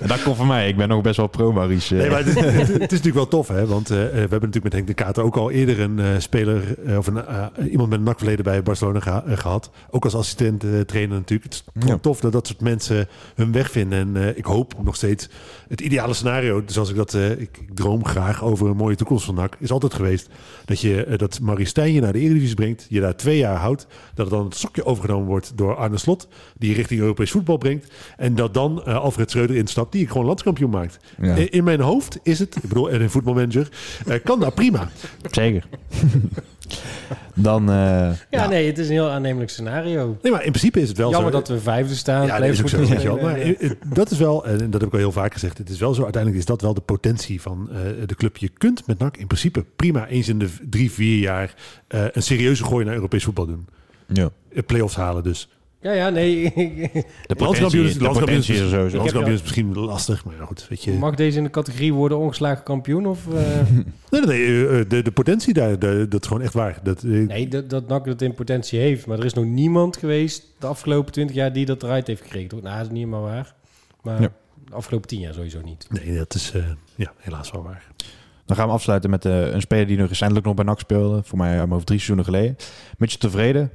en 0.00 0.08
dat 0.08 0.22
komt 0.22 0.36
van 0.36 0.46
mij. 0.46 0.68
Ik 0.68 0.76
ben 0.76 0.88
nog 0.88 1.02
best 1.02 1.16
wel 1.16 1.26
pro 1.26 1.52
Maurice. 1.52 1.94
Nee, 1.94 2.10
maar 2.10 2.24
het, 2.24 2.36
is 2.68 2.78
natuurlijk 2.78 3.14
wel 3.14 3.28
tof, 3.28 3.48
hè? 3.48 3.66
Want 3.66 3.90
eh, 3.90 3.96
we 3.96 4.02
hebben 4.04 4.28
natuurlijk 4.30 4.62
met 4.64 4.72
Henk 4.72 4.86
de 4.86 4.94
Kater 4.94 5.24
ook 5.24 5.36
al 5.36 5.50
eerder 5.50 5.80
een 5.80 5.98
eh, 5.98 6.06
speler 6.18 6.78
eh, 6.86 6.98
of 6.98 7.06
een, 7.06 7.24
iemand 7.70 7.88
met 7.90 7.98
een 7.98 8.04
nakverleden 8.04 8.44
bij 8.44 8.62
Barcelona 8.62 9.00
geha- 9.00 9.24
eh, 9.26 9.36
gehad. 9.36 9.70
Ook 9.90 10.04
als 10.04 10.14
assistent 10.14 10.64
trainer 10.86 11.16
natuurlijk. 11.16 11.52
Het 11.54 11.64
is 11.82 11.88
Ja. 11.88 11.98
tof 11.98 12.20
dat 12.20 12.32
dat 12.32 12.46
soort 12.46 12.60
mensen 12.60 13.08
hun 13.34 13.52
weg 13.52 13.70
vinden. 13.70 14.16
En 14.16 14.36
ik 14.36 14.44
hoop 14.44 14.74
nog 14.82 14.96
steeds 14.96 15.28
het 15.68 15.80
ideale 15.80 16.14
scenario, 16.14 16.62
zoals 16.66 16.90
ik 16.90 16.96
dat, 16.96 17.14
ik, 17.14 17.38
ik 17.38 17.60
droom 17.74 18.04
graag 18.06 18.44
over 18.44 18.66
een 18.68 18.76
mooie 18.76 18.96
toekomst 18.96 19.24
van 19.24 19.34
NAC, 19.34 19.56
is 19.58 19.70
altijd 19.70 19.94
geweest 19.94 20.28
dat 20.64 20.80
je 20.80 21.14
dat 21.16 21.40
Maurice 21.40 21.68
Stijn 21.70 21.92
je 21.92 22.00
naar 22.00 22.12
de 22.12 22.18
Eredivisie 22.18 22.54
brengt, 22.54 22.86
je 22.88 23.00
daar 23.00 23.16
twee 23.16 23.38
jaar 23.38 23.56
houdt, 23.56 23.86
dat 24.14 24.26
het 24.26 24.34
dan 24.34 24.44
het 24.44 24.56
sokje 24.56 24.84
overgenomen 24.84 25.26
wordt 25.26 25.52
door 25.54 25.76
Arne 25.76 25.98
Slot, 25.98 26.28
die 26.58 26.68
je 26.70 26.74
richting 26.76 27.00
Europees 27.00 27.30
voetbal 27.30 27.56
brengt, 27.56 27.92
en 28.16 28.34
dat 28.34 28.54
dan 28.54 28.84
Alfred 28.84 29.30
Schreuder 29.32 29.56
instapt, 29.56 29.92
die 29.92 30.02
ik 30.02 30.08
gewoon 30.10 30.26
landskampioen 30.26 30.70
maakt. 30.70 30.98
Ja. 31.22 31.34
In- 31.34 31.64
mijn 31.64 31.80
hoofd 31.80 32.18
is 32.22 32.38
het, 32.38 32.56
ik 32.56 32.62
bedoel, 32.68 32.90
en 32.90 33.00
een 33.02 33.10
voetbalmanager, 33.10 33.68
eh, 34.06 34.16
kan 34.24 34.40
dat 34.40 34.54
prima. 34.54 34.88
Zeker. 35.30 35.64
Dan... 37.34 37.68
eh, 37.68 37.74
ja, 37.74 38.14
ja. 38.30 38.48
nee, 38.48 38.66
het 38.66 38.78
is 38.78 38.86
een 38.86 38.92
heel 38.92 39.08
aannemelijk 39.08 39.50
scenario. 39.50 40.16
Nee, 40.22 40.32
maar 40.32 40.44
in 40.44 40.50
principe 40.50 40.80
is 40.80 40.88
het 40.88 40.96
wel 40.98 41.10
Jammer 41.10 41.32
zo. 41.32 41.38
dat 41.38 41.48
we 41.48 41.58
vijfde 41.60 41.94
staan. 41.94 42.26
Ja, 42.26 42.38
dat 42.38 42.48
is 42.48 42.62
ook 42.62 42.68
zo. 43.00 43.16
Maar 43.20 43.36
eh, 43.36 43.70
dat 43.94 44.10
is 44.10 44.18
wel, 44.18 44.46
en 44.46 44.58
dat 44.70 44.80
heb 44.80 44.88
ik 44.88 44.92
al 44.92 44.98
heel 44.98 45.12
vaak 45.12 45.32
gezegd, 45.32 45.58
het 45.58 45.68
is 45.68 45.78
wel 45.78 45.94
zo, 45.94 46.02
uiteindelijk 46.02 46.42
is 46.42 46.46
dat 46.48 46.60
wel 46.60 46.74
de 46.74 46.80
potentie 46.80 47.40
van 47.40 47.68
eh, 47.70 47.76
de 48.06 48.14
club. 48.14 48.36
Je 48.36 48.48
kunt 48.48 48.86
met 48.86 48.98
NAC 48.98 49.16
in 49.16 49.26
principe 49.26 49.64
prima 49.76 50.06
eens 50.08 50.28
in 50.28 50.38
de 50.38 50.48
drie, 50.70 50.90
vier 50.90 51.18
jaar 51.18 51.54
eh, 51.88 52.04
een 52.12 52.22
serieuze 52.22 52.64
gooi 52.64 52.84
naar 52.84 52.94
Europees 52.94 53.24
voetbal 53.24 53.46
doen. 53.46 53.66
ja. 54.06 54.30
Play-offs 54.66 54.96
halen 54.96 55.22
dus. 55.22 55.48
Ja, 55.82 55.92
ja, 55.92 56.08
nee. 56.10 56.42
De 56.52 56.54
Landskampioen 57.36 57.46
potentie, 57.46 57.82
is, 57.84 57.94
de 57.94 58.02
landskampioen 58.02 58.38
is 58.38 58.48
is, 58.48 58.56
sowieso. 58.70 58.96
landskampioen 58.96 59.34
is 59.34 59.40
misschien 59.40 59.74
lastig, 59.74 60.24
maar 60.24 60.34
ja, 60.38 60.44
goed, 60.44 60.66
weet 60.68 60.84
je. 60.84 60.92
Mag 60.92 61.14
deze 61.14 61.38
in 61.38 61.44
de 61.44 61.50
categorie 61.50 61.92
worden 61.94 62.18
ongeslagen 62.18 62.64
kampioen? 62.64 63.06
Of, 63.06 63.26
eh, 63.34 63.34
Nee, 64.10 64.20
nee, 64.20 64.26
nee, 64.26 64.46
eh, 64.66 64.80
eh, 64.80 64.88
de, 64.88 65.02
de 65.02 65.12
potentie 65.12 65.54
daar, 65.54 65.78
de- 65.78 66.06
dat 66.08 66.20
is 66.22 66.26
gewoon 66.28 66.42
echt 66.42 66.52
waar. 66.54 66.78
Dat, 66.82 67.02
nee, 67.02 67.48
dat, 67.48 67.70
dat 67.70 67.88
NAC 67.88 68.04
het 68.06 68.22
in 68.22 68.34
potentie 68.34 68.78
heeft. 68.78 69.06
Maar 69.06 69.18
er 69.18 69.24
is 69.24 69.34
nog 69.34 69.44
niemand 69.44 69.96
geweest 69.96 70.44
de 70.58 70.66
afgelopen 70.66 71.12
twintig 71.12 71.36
jaar 71.36 71.52
die 71.52 71.66
dat 71.66 71.82
eruit 71.82 72.06
heeft 72.06 72.22
gekregen. 72.22 72.48
toch? 72.48 72.62
Nou, 72.62 72.74
dat 72.76 72.84
is 72.86 72.90
niet 72.92 72.98
helemaal 73.04 73.22
waar. 73.22 73.54
Maar 74.02 74.20
Ja. 74.22 74.32
de 74.68 74.74
afgelopen 74.74 75.08
tien 75.08 75.20
jaar 75.20 75.34
sowieso 75.34 75.60
niet. 75.64 75.86
Nee, 75.90 76.16
dat 76.16 76.34
is 76.34 76.52
eh, 76.54 76.62
ja, 76.94 77.12
helaas 77.18 77.50
wel 77.50 77.62
waar. 77.62 77.86
Dan 78.46 78.56
gaan 78.56 78.66
we 78.66 78.72
afsluiten 78.72 79.10
met 79.10 79.24
eh, 79.24 79.52
een 79.52 79.60
speler 79.60 79.86
die 79.86 79.96
nog 79.98 80.08
recentelijk 80.08 80.46
nog 80.46 80.54
bij 80.54 80.64
NAC 80.64 80.78
speelde. 80.80 81.22
Voor 81.24 81.38
mij 81.38 81.62
over 81.62 81.84
drie 81.84 81.98
seizoenen 81.98 82.24
geleden. 82.24 82.56
Mitchell 82.98 83.18
Tevreden. 83.20 83.70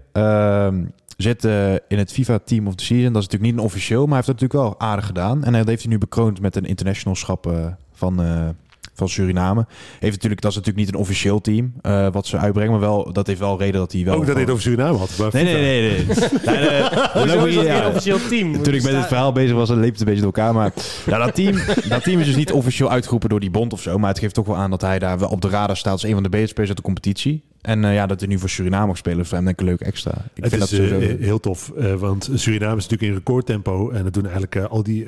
Zit 1.17 1.45
eh, 1.45 1.73
in 1.73 1.97
het 1.97 2.11
FIFA 2.11 2.39
Team 2.39 2.67
of 2.67 2.75
the 2.75 2.83
Season. 2.83 3.13
Dat 3.13 3.21
is 3.21 3.27
natuurlijk 3.27 3.51
niet 3.51 3.61
een 3.61 3.67
officieel, 3.67 4.05
maar 4.05 4.07
hij 4.07 4.25
heeft 4.25 4.27
het 4.27 4.41
natuurlijk 4.41 4.79
wel 4.79 4.89
aardig 4.89 5.05
gedaan. 5.05 5.43
En 5.43 5.53
dat 5.53 5.67
heeft 5.67 5.81
hij 5.81 5.91
nu 5.91 5.97
bekroond 5.97 6.41
met 6.41 6.55
een 6.55 6.65
internationalschap 6.65 7.47
eh, 7.47 7.65
van, 7.91 8.21
eh, 8.21 8.49
van 8.97 9.09
Suriname. 9.09 9.65
Heeft 9.99 10.13
natuurlijk, 10.13 10.41
dat 10.41 10.51
is 10.51 10.57
natuurlijk 10.57 10.85
niet 10.85 10.95
een 10.95 11.01
officieel 11.01 11.41
team 11.41 11.73
eh, 11.81 12.07
wat 12.11 12.25
ze 12.27 12.37
uitbrengen. 12.37 12.71
Maar 12.71 12.79
wel, 12.79 13.13
dat 13.13 13.27
heeft 13.27 13.39
wel 13.39 13.59
reden 13.59 13.79
dat 13.79 13.91
hij 13.91 14.03
wel... 14.03 14.13
ook 14.15 14.25
dat 14.25 14.33
hij 14.33 14.41
het 14.41 14.51
over 14.51 14.63
Suriname 14.63 14.97
had. 14.97 15.17
maar 15.17 15.29
Nee, 15.33 15.43
nee, 15.43 15.53
nee. 15.53 15.81
nee. 16.05 16.07
nee, 16.45 16.69
nee, 16.69 16.81
Hoezo 16.81 17.25
dan 17.25 17.39
moet 17.39 17.47
is 17.47 17.55
dat 17.55 17.65
geen 17.65 17.85
officieel 17.85 18.19
team? 18.29 18.63
Toen 18.63 18.73
ik 18.73 18.83
met 18.83 18.91
dit 18.91 19.05
verhaal 19.05 19.31
bezig 19.31 19.55
was, 19.55 19.69
leep 19.69 19.91
het 19.91 19.99
een 19.99 20.05
beetje 20.05 20.21
door 20.21 20.33
elkaar. 20.33 20.53
Maar 20.53 20.73
ja, 21.05 21.17
dat, 21.17 21.35
team, 21.35 21.55
dat 21.89 22.03
team 22.03 22.19
is 22.19 22.25
dus 22.25 22.35
niet 22.35 22.51
officieel 22.51 22.91
uitgeroepen 22.91 23.29
door 23.29 23.39
die 23.39 23.51
bond 23.51 23.73
of 23.73 23.81
zo. 23.81 23.97
Maar 23.97 24.09
het 24.09 24.19
geeft 24.19 24.33
toch 24.33 24.45
wel 24.45 24.55
aan 24.57 24.69
dat 24.69 24.81
hij 24.81 24.99
daar 24.99 25.19
wel 25.19 25.29
op 25.29 25.41
de 25.41 25.49
radar 25.49 25.77
staat 25.77 25.91
als 25.91 26.03
een 26.03 26.13
van 26.13 26.23
de 26.23 26.29
betere 26.29 26.49
spelers 26.49 26.69
uit 26.69 26.77
de 26.77 26.83
competitie. 26.83 27.43
En 27.61 27.85
eh, 27.85 27.93
ja, 27.93 28.05
dat 28.05 28.19
hij 28.19 28.29
nu 28.29 28.39
voor 28.39 28.49
Suriname 28.49 28.87
mag 28.87 28.97
spelen, 28.97 29.19
is 29.19 29.27
voor 29.27 29.37
hem 29.37 29.45
denk 29.45 29.59
ik 29.59 29.65
een 29.65 29.71
leuk 29.71 29.81
extra. 29.81 30.11
Ik 30.11 30.43
het 30.43 30.49
vind 30.49 30.63
is 30.63 30.69
dat 30.69 30.69
sowieso... 30.69 30.99
eh, 30.99 31.19
heel 31.19 31.39
tof, 31.39 31.71
eh, 31.71 31.93
want 31.93 32.29
Suriname 32.33 32.77
is 32.77 32.83
natuurlijk 32.83 33.11
in 33.11 33.17
recordtempo. 33.17 33.89
En 33.89 34.03
dat 34.03 34.13
doen 34.13 34.23
eigenlijk 34.23 34.55
al 34.57 34.83
die, 34.83 35.07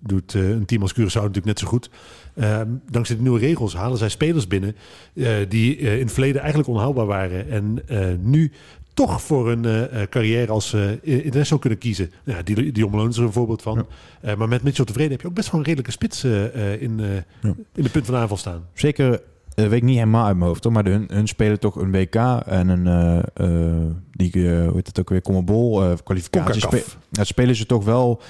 doet 0.00 0.34
een 0.34 0.66
team 0.66 0.82
als 0.82 0.92
Curaçao 0.92 1.14
natuurlijk 1.14 1.44
net 1.44 1.58
zo 1.58 1.66
goed. 1.66 1.90
Eh, 2.36 2.60
dankzij 2.90 3.16
de 3.16 3.22
nieuwe 3.22 3.38
regels 3.38 3.74
halen 3.74 3.98
zij 3.98 4.08
spelers 4.08 4.46
binnen 4.46 4.76
eh, 5.14 5.28
die 5.48 5.78
eh, 5.78 5.94
in 5.94 6.02
het 6.04 6.12
verleden 6.12 6.40
eigenlijk 6.40 6.70
onhaalbaar 6.70 7.06
waren. 7.06 7.50
En 7.50 7.78
eh, 7.88 7.98
nu 8.20 8.52
toch 8.94 9.22
voor 9.22 9.50
een 9.50 9.64
eh, 9.64 10.02
eh, 10.02 10.08
carrière 10.08 10.52
als 10.52 10.72
eh 10.72 10.90
international 11.02 11.58
kunnen 11.58 11.78
kiezen. 11.78 12.10
Ja, 12.24 12.42
die, 12.42 12.72
die 12.72 12.86
Omloon 12.86 13.08
is 13.08 13.16
er 13.16 13.22
een 13.22 13.32
voorbeeld 13.32 13.62
van. 13.62 13.86
Eh, 14.20 14.34
maar 14.36 14.48
met 14.48 14.62
Mitchell 14.62 14.84
tevreden 14.84 15.12
heb 15.12 15.20
je 15.20 15.26
ook 15.28 15.34
best 15.34 15.50
wel 15.50 15.60
een 15.60 15.66
redelijke 15.66 15.92
spits 15.92 16.24
in, 16.24 16.30
eh, 17.00 17.14
Ja. 17.42 17.54
in 17.74 17.82
de 17.82 17.90
punt 17.90 18.06
van 18.06 18.14
aanval 18.14 18.36
staan. 18.36 18.64
Zeker, 18.74 19.20
weet 19.54 19.72
ik 19.72 19.82
niet 19.82 19.98
helemaal 19.98 20.26
uit 20.26 20.36
mijn 20.36 20.48
hoofd, 20.48 20.64
hoor, 20.64 20.72
maar 20.72 20.84
hun, 20.84 21.04
hun 21.12 21.26
spelen 21.28 21.60
toch 21.60 21.76
een 21.76 21.90
WK 21.92 22.14
en 22.46 22.68
een, 22.68 22.86
eh, 22.86 23.18
eh, 23.78 23.92
die, 24.12 24.32
hoe 24.32 24.72
heet 24.74 24.86
het 24.86 25.00
ook 25.00 25.08
weer, 25.08 25.22
Commonbol, 25.22 25.82
eh 25.84 25.92
kwalificatie. 26.04 26.60
Spe- 26.60 26.84
spelen 27.24 27.56
ze 27.56 27.66
toch 27.66 27.84
wel 27.84 28.20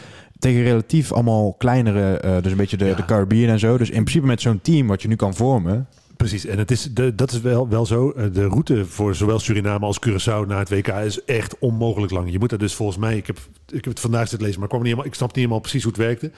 tegen 0.47 0.62
relatief 0.62 1.12
allemaal 1.12 1.53
kleinere, 1.59 2.16
eh, 2.16 2.42
dus 2.42 2.51
een 2.51 2.57
beetje 2.59 2.76
de, 2.76 2.84
Ja. 2.84 2.94
de 2.94 3.05
Caribbean 3.05 3.51
en 3.51 3.59
zo. 3.59 3.78
Dus 3.78 3.88
in 3.90 4.01
principe 4.03 4.26
met 4.26 4.40
zo'n 4.40 4.61
team 4.62 4.86
wat 4.86 5.03
je 5.03 5.09
nu 5.09 5.16
kan 5.16 5.34
vormen, 5.34 5.86
Precies, 6.16 6.47
en 6.47 6.59
het 6.59 6.70
is 6.70 6.88
de, 6.94 7.14
dat 7.14 7.32
is 7.32 7.40
wel, 7.40 7.68
wel 7.68 7.86
zo. 7.86 8.11
Eh, 8.11 8.24
De 8.32 8.47
route 8.47 8.86
voor 8.86 9.14
zowel 9.14 9.38
Suriname 9.38 9.86
als 9.86 9.99
Curaçao 10.09 10.47
naar 10.47 10.59
het 10.59 10.68
WK 10.68 10.88
is 10.88 11.24
echt 11.24 11.59
onmogelijk 11.59 12.12
lang. 12.12 12.30
Je 12.32 12.38
moet 12.38 12.53
er 12.53 12.59
dus 12.59 12.74
volgens 12.74 12.99
mij, 12.99 13.16
ik 13.16 13.26
heb, 13.26 13.38
ik 13.66 13.74
heb 13.74 13.84
het 13.84 14.01
vandaag 14.01 14.28
zitten 14.28 14.40
lezen, 14.47 14.55
maar 14.61 14.68
ik, 14.68 14.68
kwam 14.68 14.80
niet 14.80 14.90
helemaal, 14.90 15.07
ik 15.11 15.14
snap 15.14 15.28
niet 15.28 15.36
helemaal 15.36 15.61
precies 15.61 15.82
hoe 15.82 15.92
het 15.92 16.01
werkte. 16.01 16.30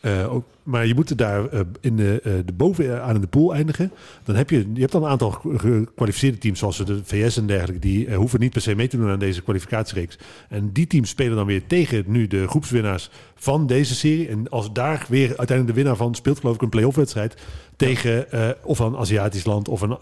Eh, 0.00 0.34
maar 0.62 0.86
je 0.86 0.94
moet 0.94 1.18
daar 1.18 1.48
eh, 1.48 1.60
in 1.80 1.96
de, 1.96 2.20
eh, 2.24 2.32
de 2.44 2.52
bovenaan 2.52 3.14
in 3.14 3.20
de 3.20 3.26
pool 3.26 3.54
eindigen. 3.54 3.92
Dan 4.24 4.36
heb 4.36 4.50
je, 4.50 4.58
je 4.74 4.80
hebt 4.80 4.92
dan 4.92 5.02
een 5.04 5.10
aantal 5.10 5.30
ge- 5.30 5.58
gekwalificeerde 5.58 6.38
teams, 6.38 6.58
zoals 6.58 6.76
de 6.84 7.00
VS 7.04 7.36
en 7.36 7.46
dergelijke, 7.46 7.80
die 7.80 8.14
hoeven 8.14 8.40
niet 8.40 8.52
per 8.52 8.60
se 8.60 8.74
mee 8.74 8.88
te 8.88 8.96
doen 8.96 9.10
aan 9.10 9.18
deze 9.18 9.42
kwalificatiereeks. 9.42 10.18
En 10.48 10.72
die 10.72 10.86
teams 10.86 11.08
spelen 11.08 11.36
dan 11.36 11.46
weer 11.46 11.66
tegen 11.66 12.04
nu 12.06 12.26
de 12.26 12.48
groepswinnaars 12.48 13.10
van 13.34 13.66
deze 13.66 13.94
serie. 13.94 14.28
En 14.28 14.48
als 14.48 14.72
daar 14.72 15.06
weer 15.08 15.26
uiteindelijk 15.28 15.66
de 15.66 15.72
winnaar 15.82 15.96
van 15.96 16.14
speelt, 16.14 16.38
geloof 16.40 16.54
ik, 16.54 16.62
een 16.62 16.68
play-off 16.68 16.96
wedstrijd 16.96 17.34
tegen 17.76 18.26
of 18.64 18.78
een 18.78 18.96
Aziatisch 18.96 19.44
land 19.44 19.68
of 19.68 19.80
een 19.80 19.96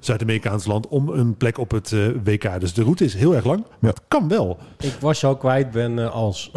Zuid-Amerikaans 0.00 0.66
land 0.66 0.88
om 0.88 1.08
een 1.08 1.36
plek 1.36 1.58
op 1.58 1.70
het 1.70 1.94
WK. 2.24 2.60
Dus 2.60 2.74
de 2.74 2.82
route 2.82 3.04
is 3.04 3.14
heel 3.14 3.34
erg 3.34 3.44
lang, 3.44 3.64
maar 3.78 3.94
kan 4.08 4.28
wel. 4.28 4.58
Ik 4.78 4.96
was 5.00 5.24
al 5.24 5.36
kwijt, 5.36 5.70
ben 5.70 6.12
als. 6.12 6.50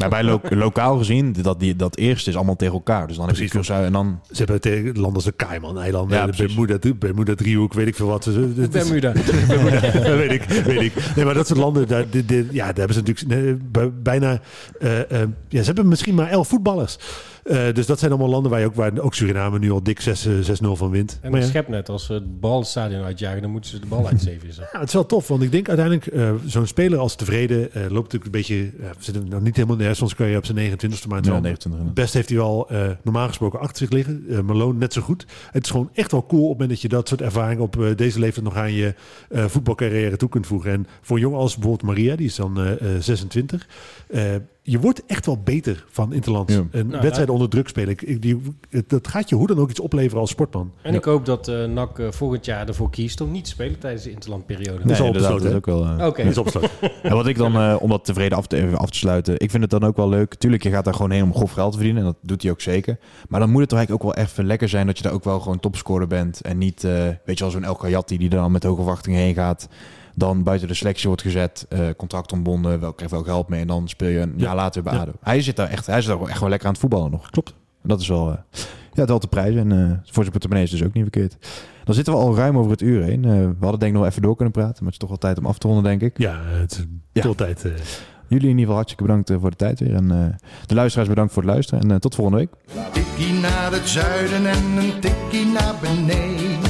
Maar 0.00 0.08
bij 0.08 0.22
lo- 0.24 0.40
lokaal 0.66 0.98
gezien, 0.98 1.36
dat, 1.42 1.60
die, 1.60 1.76
dat 1.76 1.96
eerste 1.96 2.30
is 2.30 2.36
allemaal 2.36 2.56
tegen 2.56 2.74
elkaar. 2.74 3.06
Dus 3.06 3.16
dan 3.16 3.26
heb 3.26 3.36
je. 3.36 3.48
Curaçao 3.48 3.84
en 3.84 3.92
dan... 3.92 4.20
Ze 4.30 4.36
hebben 4.36 4.60
tegen 4.60 4.84
landen 4.94 5.14
als 5.14 5.24
de 5.24 5.36
Cayman-eilanden, 5.36 6.16
Ja, 6.18 6.26
de. 6.26 6.46
Bermuda, 6.46 6.78
Bermuda 6.98 7.34
driehoek, 7.34 7.72
weet 7.74 7.86
ik 7.86 7.94
veel 7.96 8.06
wat. 8.06 8.24
Ze- 8.24 8.52
het 8.60 8.74
is- 8.74 8.82
Bermuda. 8.82 9.12
Bermuda, 9.48 9.80
dat 9.80 10.16
weet 10.16 10.32
ik, 10.32 10.42
weet 10.42 10.80
ik. 10.80 10.92
Nee, 11.16 11.24
maar 11.24 11.34
dat 11.34 11.46
soort 11.46 11.58
landen, 11.58 11.88
daar, 11.88 12.04
dit- 12.10 12.28
dit- 12.28 12.46
ja, 12.50 12.66
daar 12.66 12.76
hebben 12.86 12.94
ze 12.94 13.02
natuurlijk 13.02 14.02
bijna... 14.02 14.40
eh, 14.80 15.00
eh, 15.22 15.28
ja, 15.48 15.58
ze 15.60 15.66
hebben 15.66 15.88
misschien 15.88 16.14
maar 16.14 16.28
elf 16.28 16.48
voetballers. 16.48 16.98
Eh, 17.50 17.74
dus 17.74 17.86
dat 17.86 17.98
zijn 17.98 18.10
allemaal 18.10 18.30
landen 18.30 18.50
waar, 18.50 18.60
je 18.60 18.66
ook, 18.66 18.74
waar 18.74 18.98
ook 18.98 19.14
Suriname 19.14 19.58
nu 19.58 19.70
al 19.70 19.82
dik 19.82 20.00
6, 20.00 20.26
eh, 20.26 20.32
6-0 20.42 20.76
van 20.76 20.90
wint. 20.90 21.18
En 21.22 21.30
Maar 21.30 21.40
een 21.40 21.46
ja, 21.46 21.52
schepnet, 21.52 21.88
als 21.88 22.04
ze 22.06 22.12
het 22.12 22.40
bal 22.40 22.58
het 22.58 22.68
stadion 22.68 23.02
uitjagen, 23.02 23.42
dan 23.42 23.50
moeten 23.50 23.70
ze 23.70 23.78
de 23.80 23.86
bal 23.86 24.06
uitzeven. 24.08 24.48
ja, 24.72 24.78
het 24.78 24.88
is 24.88 24.94
wel 24.94 25.06
tof, 25.06 25.28
want 25.28 25.42
ik 25.42 25.50
denk 25.52 25.68
uiteindelijk 25.68 26.06
eh, 26.06 26.32
zo'n 26.46 26.66
speler 26.66 26.98
als 26.98 27.14
tevreden 27.16 27.72
eh, 27.72 27.80
loopt 27.82 28.12
natuurlijk 28.12 28.24
een 28.24 28.30
beetje... 28.30 28.54
we 28.78 28.86
zitten 28.98 29.28
nog 29.28 29.40
niet 29.40 29.56
helemaal 29.56 29.76
neer, 29.76 29.94
soms 29.94 30.14
kan 30.14 30.26
je 30.28 30.36
op 30.36 30.44
zijn 30.46 30.56
29ste, 30.56 31.06
maar 31.08 31.16
het 31.16 31.26
is 31.26 31.32
Ja, 31.32 31.40
wel- 31.40 31.40
29. 31.40 31.84
Het 31.84 31.94
best 31.94 32.14
heeft 32.14 32.28
hij 32.28 32.38
wel 32.38 32.68
eh, 32.68 32.88
normaal 33.02 33.28
gesproken 33.28 33.60
achter 33.60 33.76
zich 33.78 33.90
liggen. 33.90 34.24
Eh 34.30 34.40
Malone 34.40 34.78
net 34.78 34.92
zo 34.92 35.00
goed. 35.02 35.26
Het 35.50 35.64
is 35.64 35.70
gewoon 35.70 35.90
echt 35.94 36.12
wel 36.12 36.26
cool 36.26 36.42
op 36.42 36.48
het 36.48 36.58
moment 36.58 36.70
dat 36.70 36.80
je 36.80 36.88
dat 36.96 37.08
soort 37.08 37.20
ervaring 37.20 37.60
op 37.60 37.80
eh, 37.82 37.96
deze 37.96 38.18
leeftijd 38.18 38.44
nog 38.44 38.56
aan 38.56 38.72
je 38.72 38.94
eh, 39.28 39.44
voetbalcarrière 39.44 40.16
toe 40.16 40.28
kunt 40.28 40.46
voegen. 40.46 40.70
En 40.72 40.86
voor 41.02 41.16
een 41.16 41.22
jongen 41.22 41.38
als 41.38 41.54
bijvoorbeeld 41.54 41.82
Maria, 41.96 42.16
die 42.16 42.26
is 42.26 42.34
dan 42.36 42.60
eh, 42.60 42.94
eh, 42.94 43.00
26. 43.02 43.66
Je 44.70 44.80
wordt 44.80 45.02
echt 45.06 45.26
wel 45.26 45.38
beter 45.44 45.84
van 45.88 46.12
Interlands. 46.12 46.54
Ja. 46.54 46.64
Een 46.70 46.86
Nou, 46.86 47.02
wedstrijd 47.02 47.30
onder 47.30 47.48
druk 47.48 47.68
spelen. 47.68 47.88
Ik, 47.88 48.22
die, 48.22 48.40
dat 48.86 49.08
gaat 49.08 49.28
je 49.28 49.34
hoe 49.34 49.46
dan 49.46 49.58
ook 49.58 49.70
iets 49.70 49.80
opleveren 49.80 50.20
als 50.20 50.30
sportman. 50.30 50.72
En 50.82 50.94
ik 50.94 51.04
hoop 51.04 51.26
dat 51.26 51.48
eh 51.48 51.64
NAC 51.64 51.98
eh, 51.98 52.06
volgend 52.10 52.44
jaar 52.44 52.68
ervoor 52.68 52.90
kiest 52.90 53.20
om 53.20 53.30
niet 53.30 53.44
te 53.44 53.50
spelen 53.50 53.78
tijdens 53.78 54.02
de 54.02 54.10
interlandperiode. 54.10 54.82
Dat 54.82 54.90
is 54.90 55.00
al 55.00 55.06
inderdaad, 55.06 55.32
besloten, 55.34 55.62
dat 55.62 55.68
is 55.68 55.74
ook 55.74 55.96
wel... 55.96 56.14
Dat 56.14 56.18
is 56.18 56.38
opsluiten. 56.38 56.90
En 57.02 57.14
wat 57.20 57.26
ik 57.26 57.36
dan, 57.36 57.54
eh, 57.54 57.76
om 57.80 57.88
dat 57.88 58.04
tevreden 58.04 58.38
af 58.38 58.46
te, 58.46 58.56
even 58.56 58.78
af 58.78 58.90
te 58.90 58.98
sluiten, 58.98 59.34
ik 59.38 59.50
vind 59.50 59.62
het 59.62 59.70
dan 59.70 59.84
ook 59.84 59.96
wel 59.96 60.08
leuk. 60.08 60.34
Tuurlijk, 60.34 60.62
je 60.62 60.70
gaat 60.70 60.84
daar 60.84 60.94
gewoon 60.94 61.10
heen 61.10 61.22
om 61.22 61.34
grof 61.34 61.52
geld 61.52 61.70
te 61.70 61.76
verdienen. 61.76 62.02
En 62.02 62.08
dat 62.08 62.18
doet 62.22 62.42
hij 62.42 62.50
ook 62.50 62.60
zeker. 62.60 62.98
Maar 63.28 63.40
dan 63.40 63.50
moet 63.50 63.60
het 63.60 63.68
toch 63.68 63.78
eigenlijk 63.78 64.08
ook 64.08 64.14
wel 64.14 64.24
even 64.24 64.44
lekker 64.46 64.68
zijn 64.68 64.86
dat 64.86 64.96
je 64.96 65.02
daar 65.02 65.12
ook 65.12 65.24
wel 65.24 65.40
gewoon 65.40 65.60
topscorer 65.60 66.06
bent. 66.06 66.40
En 66.40 66.58
niet, 66.58 66.84
eh, 66.84 66.92
weet 67.24 67.38
je 67.38 67.44
wel, 67.44 67.50
zo'n 67.50 67.64
El 67.64 67.74
Kayati 67.74 68.18
die 68.18 68.30
er 68.30 68.36
dan 68.36 68.52
met 68.52 68.62
hoge 68.62 68.76
verwachtingen 68.76 69.20
heen 69.20 69.34
gaat. 69.34 69.68
Dan 70.20 70.42
buiten 70.42 70.68
de 70.68 70.74
selectie 70.74 71.06
wordt 71.06 71.22
gezet, 71.22 71.66
eh, 71.68 71.88
contract 71.96 72.32
ontbonden, 72.32 72.80
wel, 72.80 72.92
krijgt 72.92 73.14
wel 73.14 73.22
geld 73.22 73.48
mee. 73.48 73.60
En 73.60 73.66
dan 73.66 73.88
speel 73.88 74.08
je 74.08 74.18
een 74.20 74.32
Ja. 74.36 74.44
jaar 74.44 74.54
later 74.54 74.82
bij 74.82 74.92
Ja. 74.94 75.00
ADO. 75.00 75.12
Hij 75.20 75.42
zit 75.42 75.56
daar 75.56 75.68
echt, 75.68 75.86
hij 75.86 76.00
zit 76.02 76.18
daar 76.18 76.28
echt 76.28 76.40
wel 76.40 76.48
lekker 76.48 76.66
aan 76.66 76.72
het 76.72 76.80
voetballen 76.82 77.10
nog. 77.10 77.30
Klopt. 77.30 77.48
En 77.82 77.88
dat 77.88 78.00
is 78.00 78.08
wel, 78.08 78.30
eh, 78.30 78.36
ja, 78.92 79.04
wel 79.04 79.18
te 79.18 79.26
prijzen. 79.28 79.70
En 79.72 79.72
eh, 79.90 79.90
voor 80.04 80.12
zijn 80.22 80.30
portemonnee 80.30 80.64
is 80.64 80.70
dus 80.70 80.82
ook 80.84 80.92
niet 80.92 81.02
verkeerd. 81.02 81.36
Dan 81.84 81.94
zitten 81.94 82.12
we 82.14 82.18
al 82.20 82.36
ruim 82.36 82.58
over 82.58 82.70
het 82.70 82.80
uur 82.82 83.02
heen. 83.02 83.24
Eh, 83.24 83.30
we 83.30 83.54
hadden 83.60 83.80
denk 83.80 83.92
ik 83.92 83.98
nog 83.98 84.06
even 84.08 84.22
door 84.22 84.34
kunnen 84.36 84.52
praten. 84.54 84.74
Maar 84.84 84.92
het 84.92 84.92
is 84.92 84.98
toch 84.98 85.08
wel 85.08 85.18
tijd 85.18 85.38
om 85.38 85.46
af 85.46 85.58
te 85.58 85.66
ronden, 85.66 85.84
denk 85.84 86.02
ik. 86.02 86.18
Ja, 86.18 86.40
het 86.44 86.72
is 86.72 86.84
Ja. 87.12 87.28
altijd. 87.28 87.64
eh, 87.64 87.72
Jullie 88.28 88.44
in 88.44 88.58
ieder 88.58 88.60
geval 88.60 88.74
hartstikke 88.74 89.04
bedankt 89.04 89.32
voor 89.40 89.50
de 89.50 89.56
tijd 89.56 89.80
weer. 89.80 89.94
En 89.94 90.10
eh, 90.10 90.48
de 90.66 90.74
luisteraars 90.74 91.08
bedankt 91.08 91.32
voor 91.32 91.42
het 91.42 91.50
luisteren. 91.52 91.84
En 91.84 91.90
eh, 91.90 91.96
tot 91.96 92.14
volgende 92.14 92.38
week. 92.40 92.50
Tikkie 92.92 93.32
naar 93.32 93.72
het 93.72 93.88
zuiden 93.88 94.46
en 94.46 94.64
een 94.78 95.00
tikkie 95.00 95.46
naar 95.46 95.74
beneden. 95.82 96.69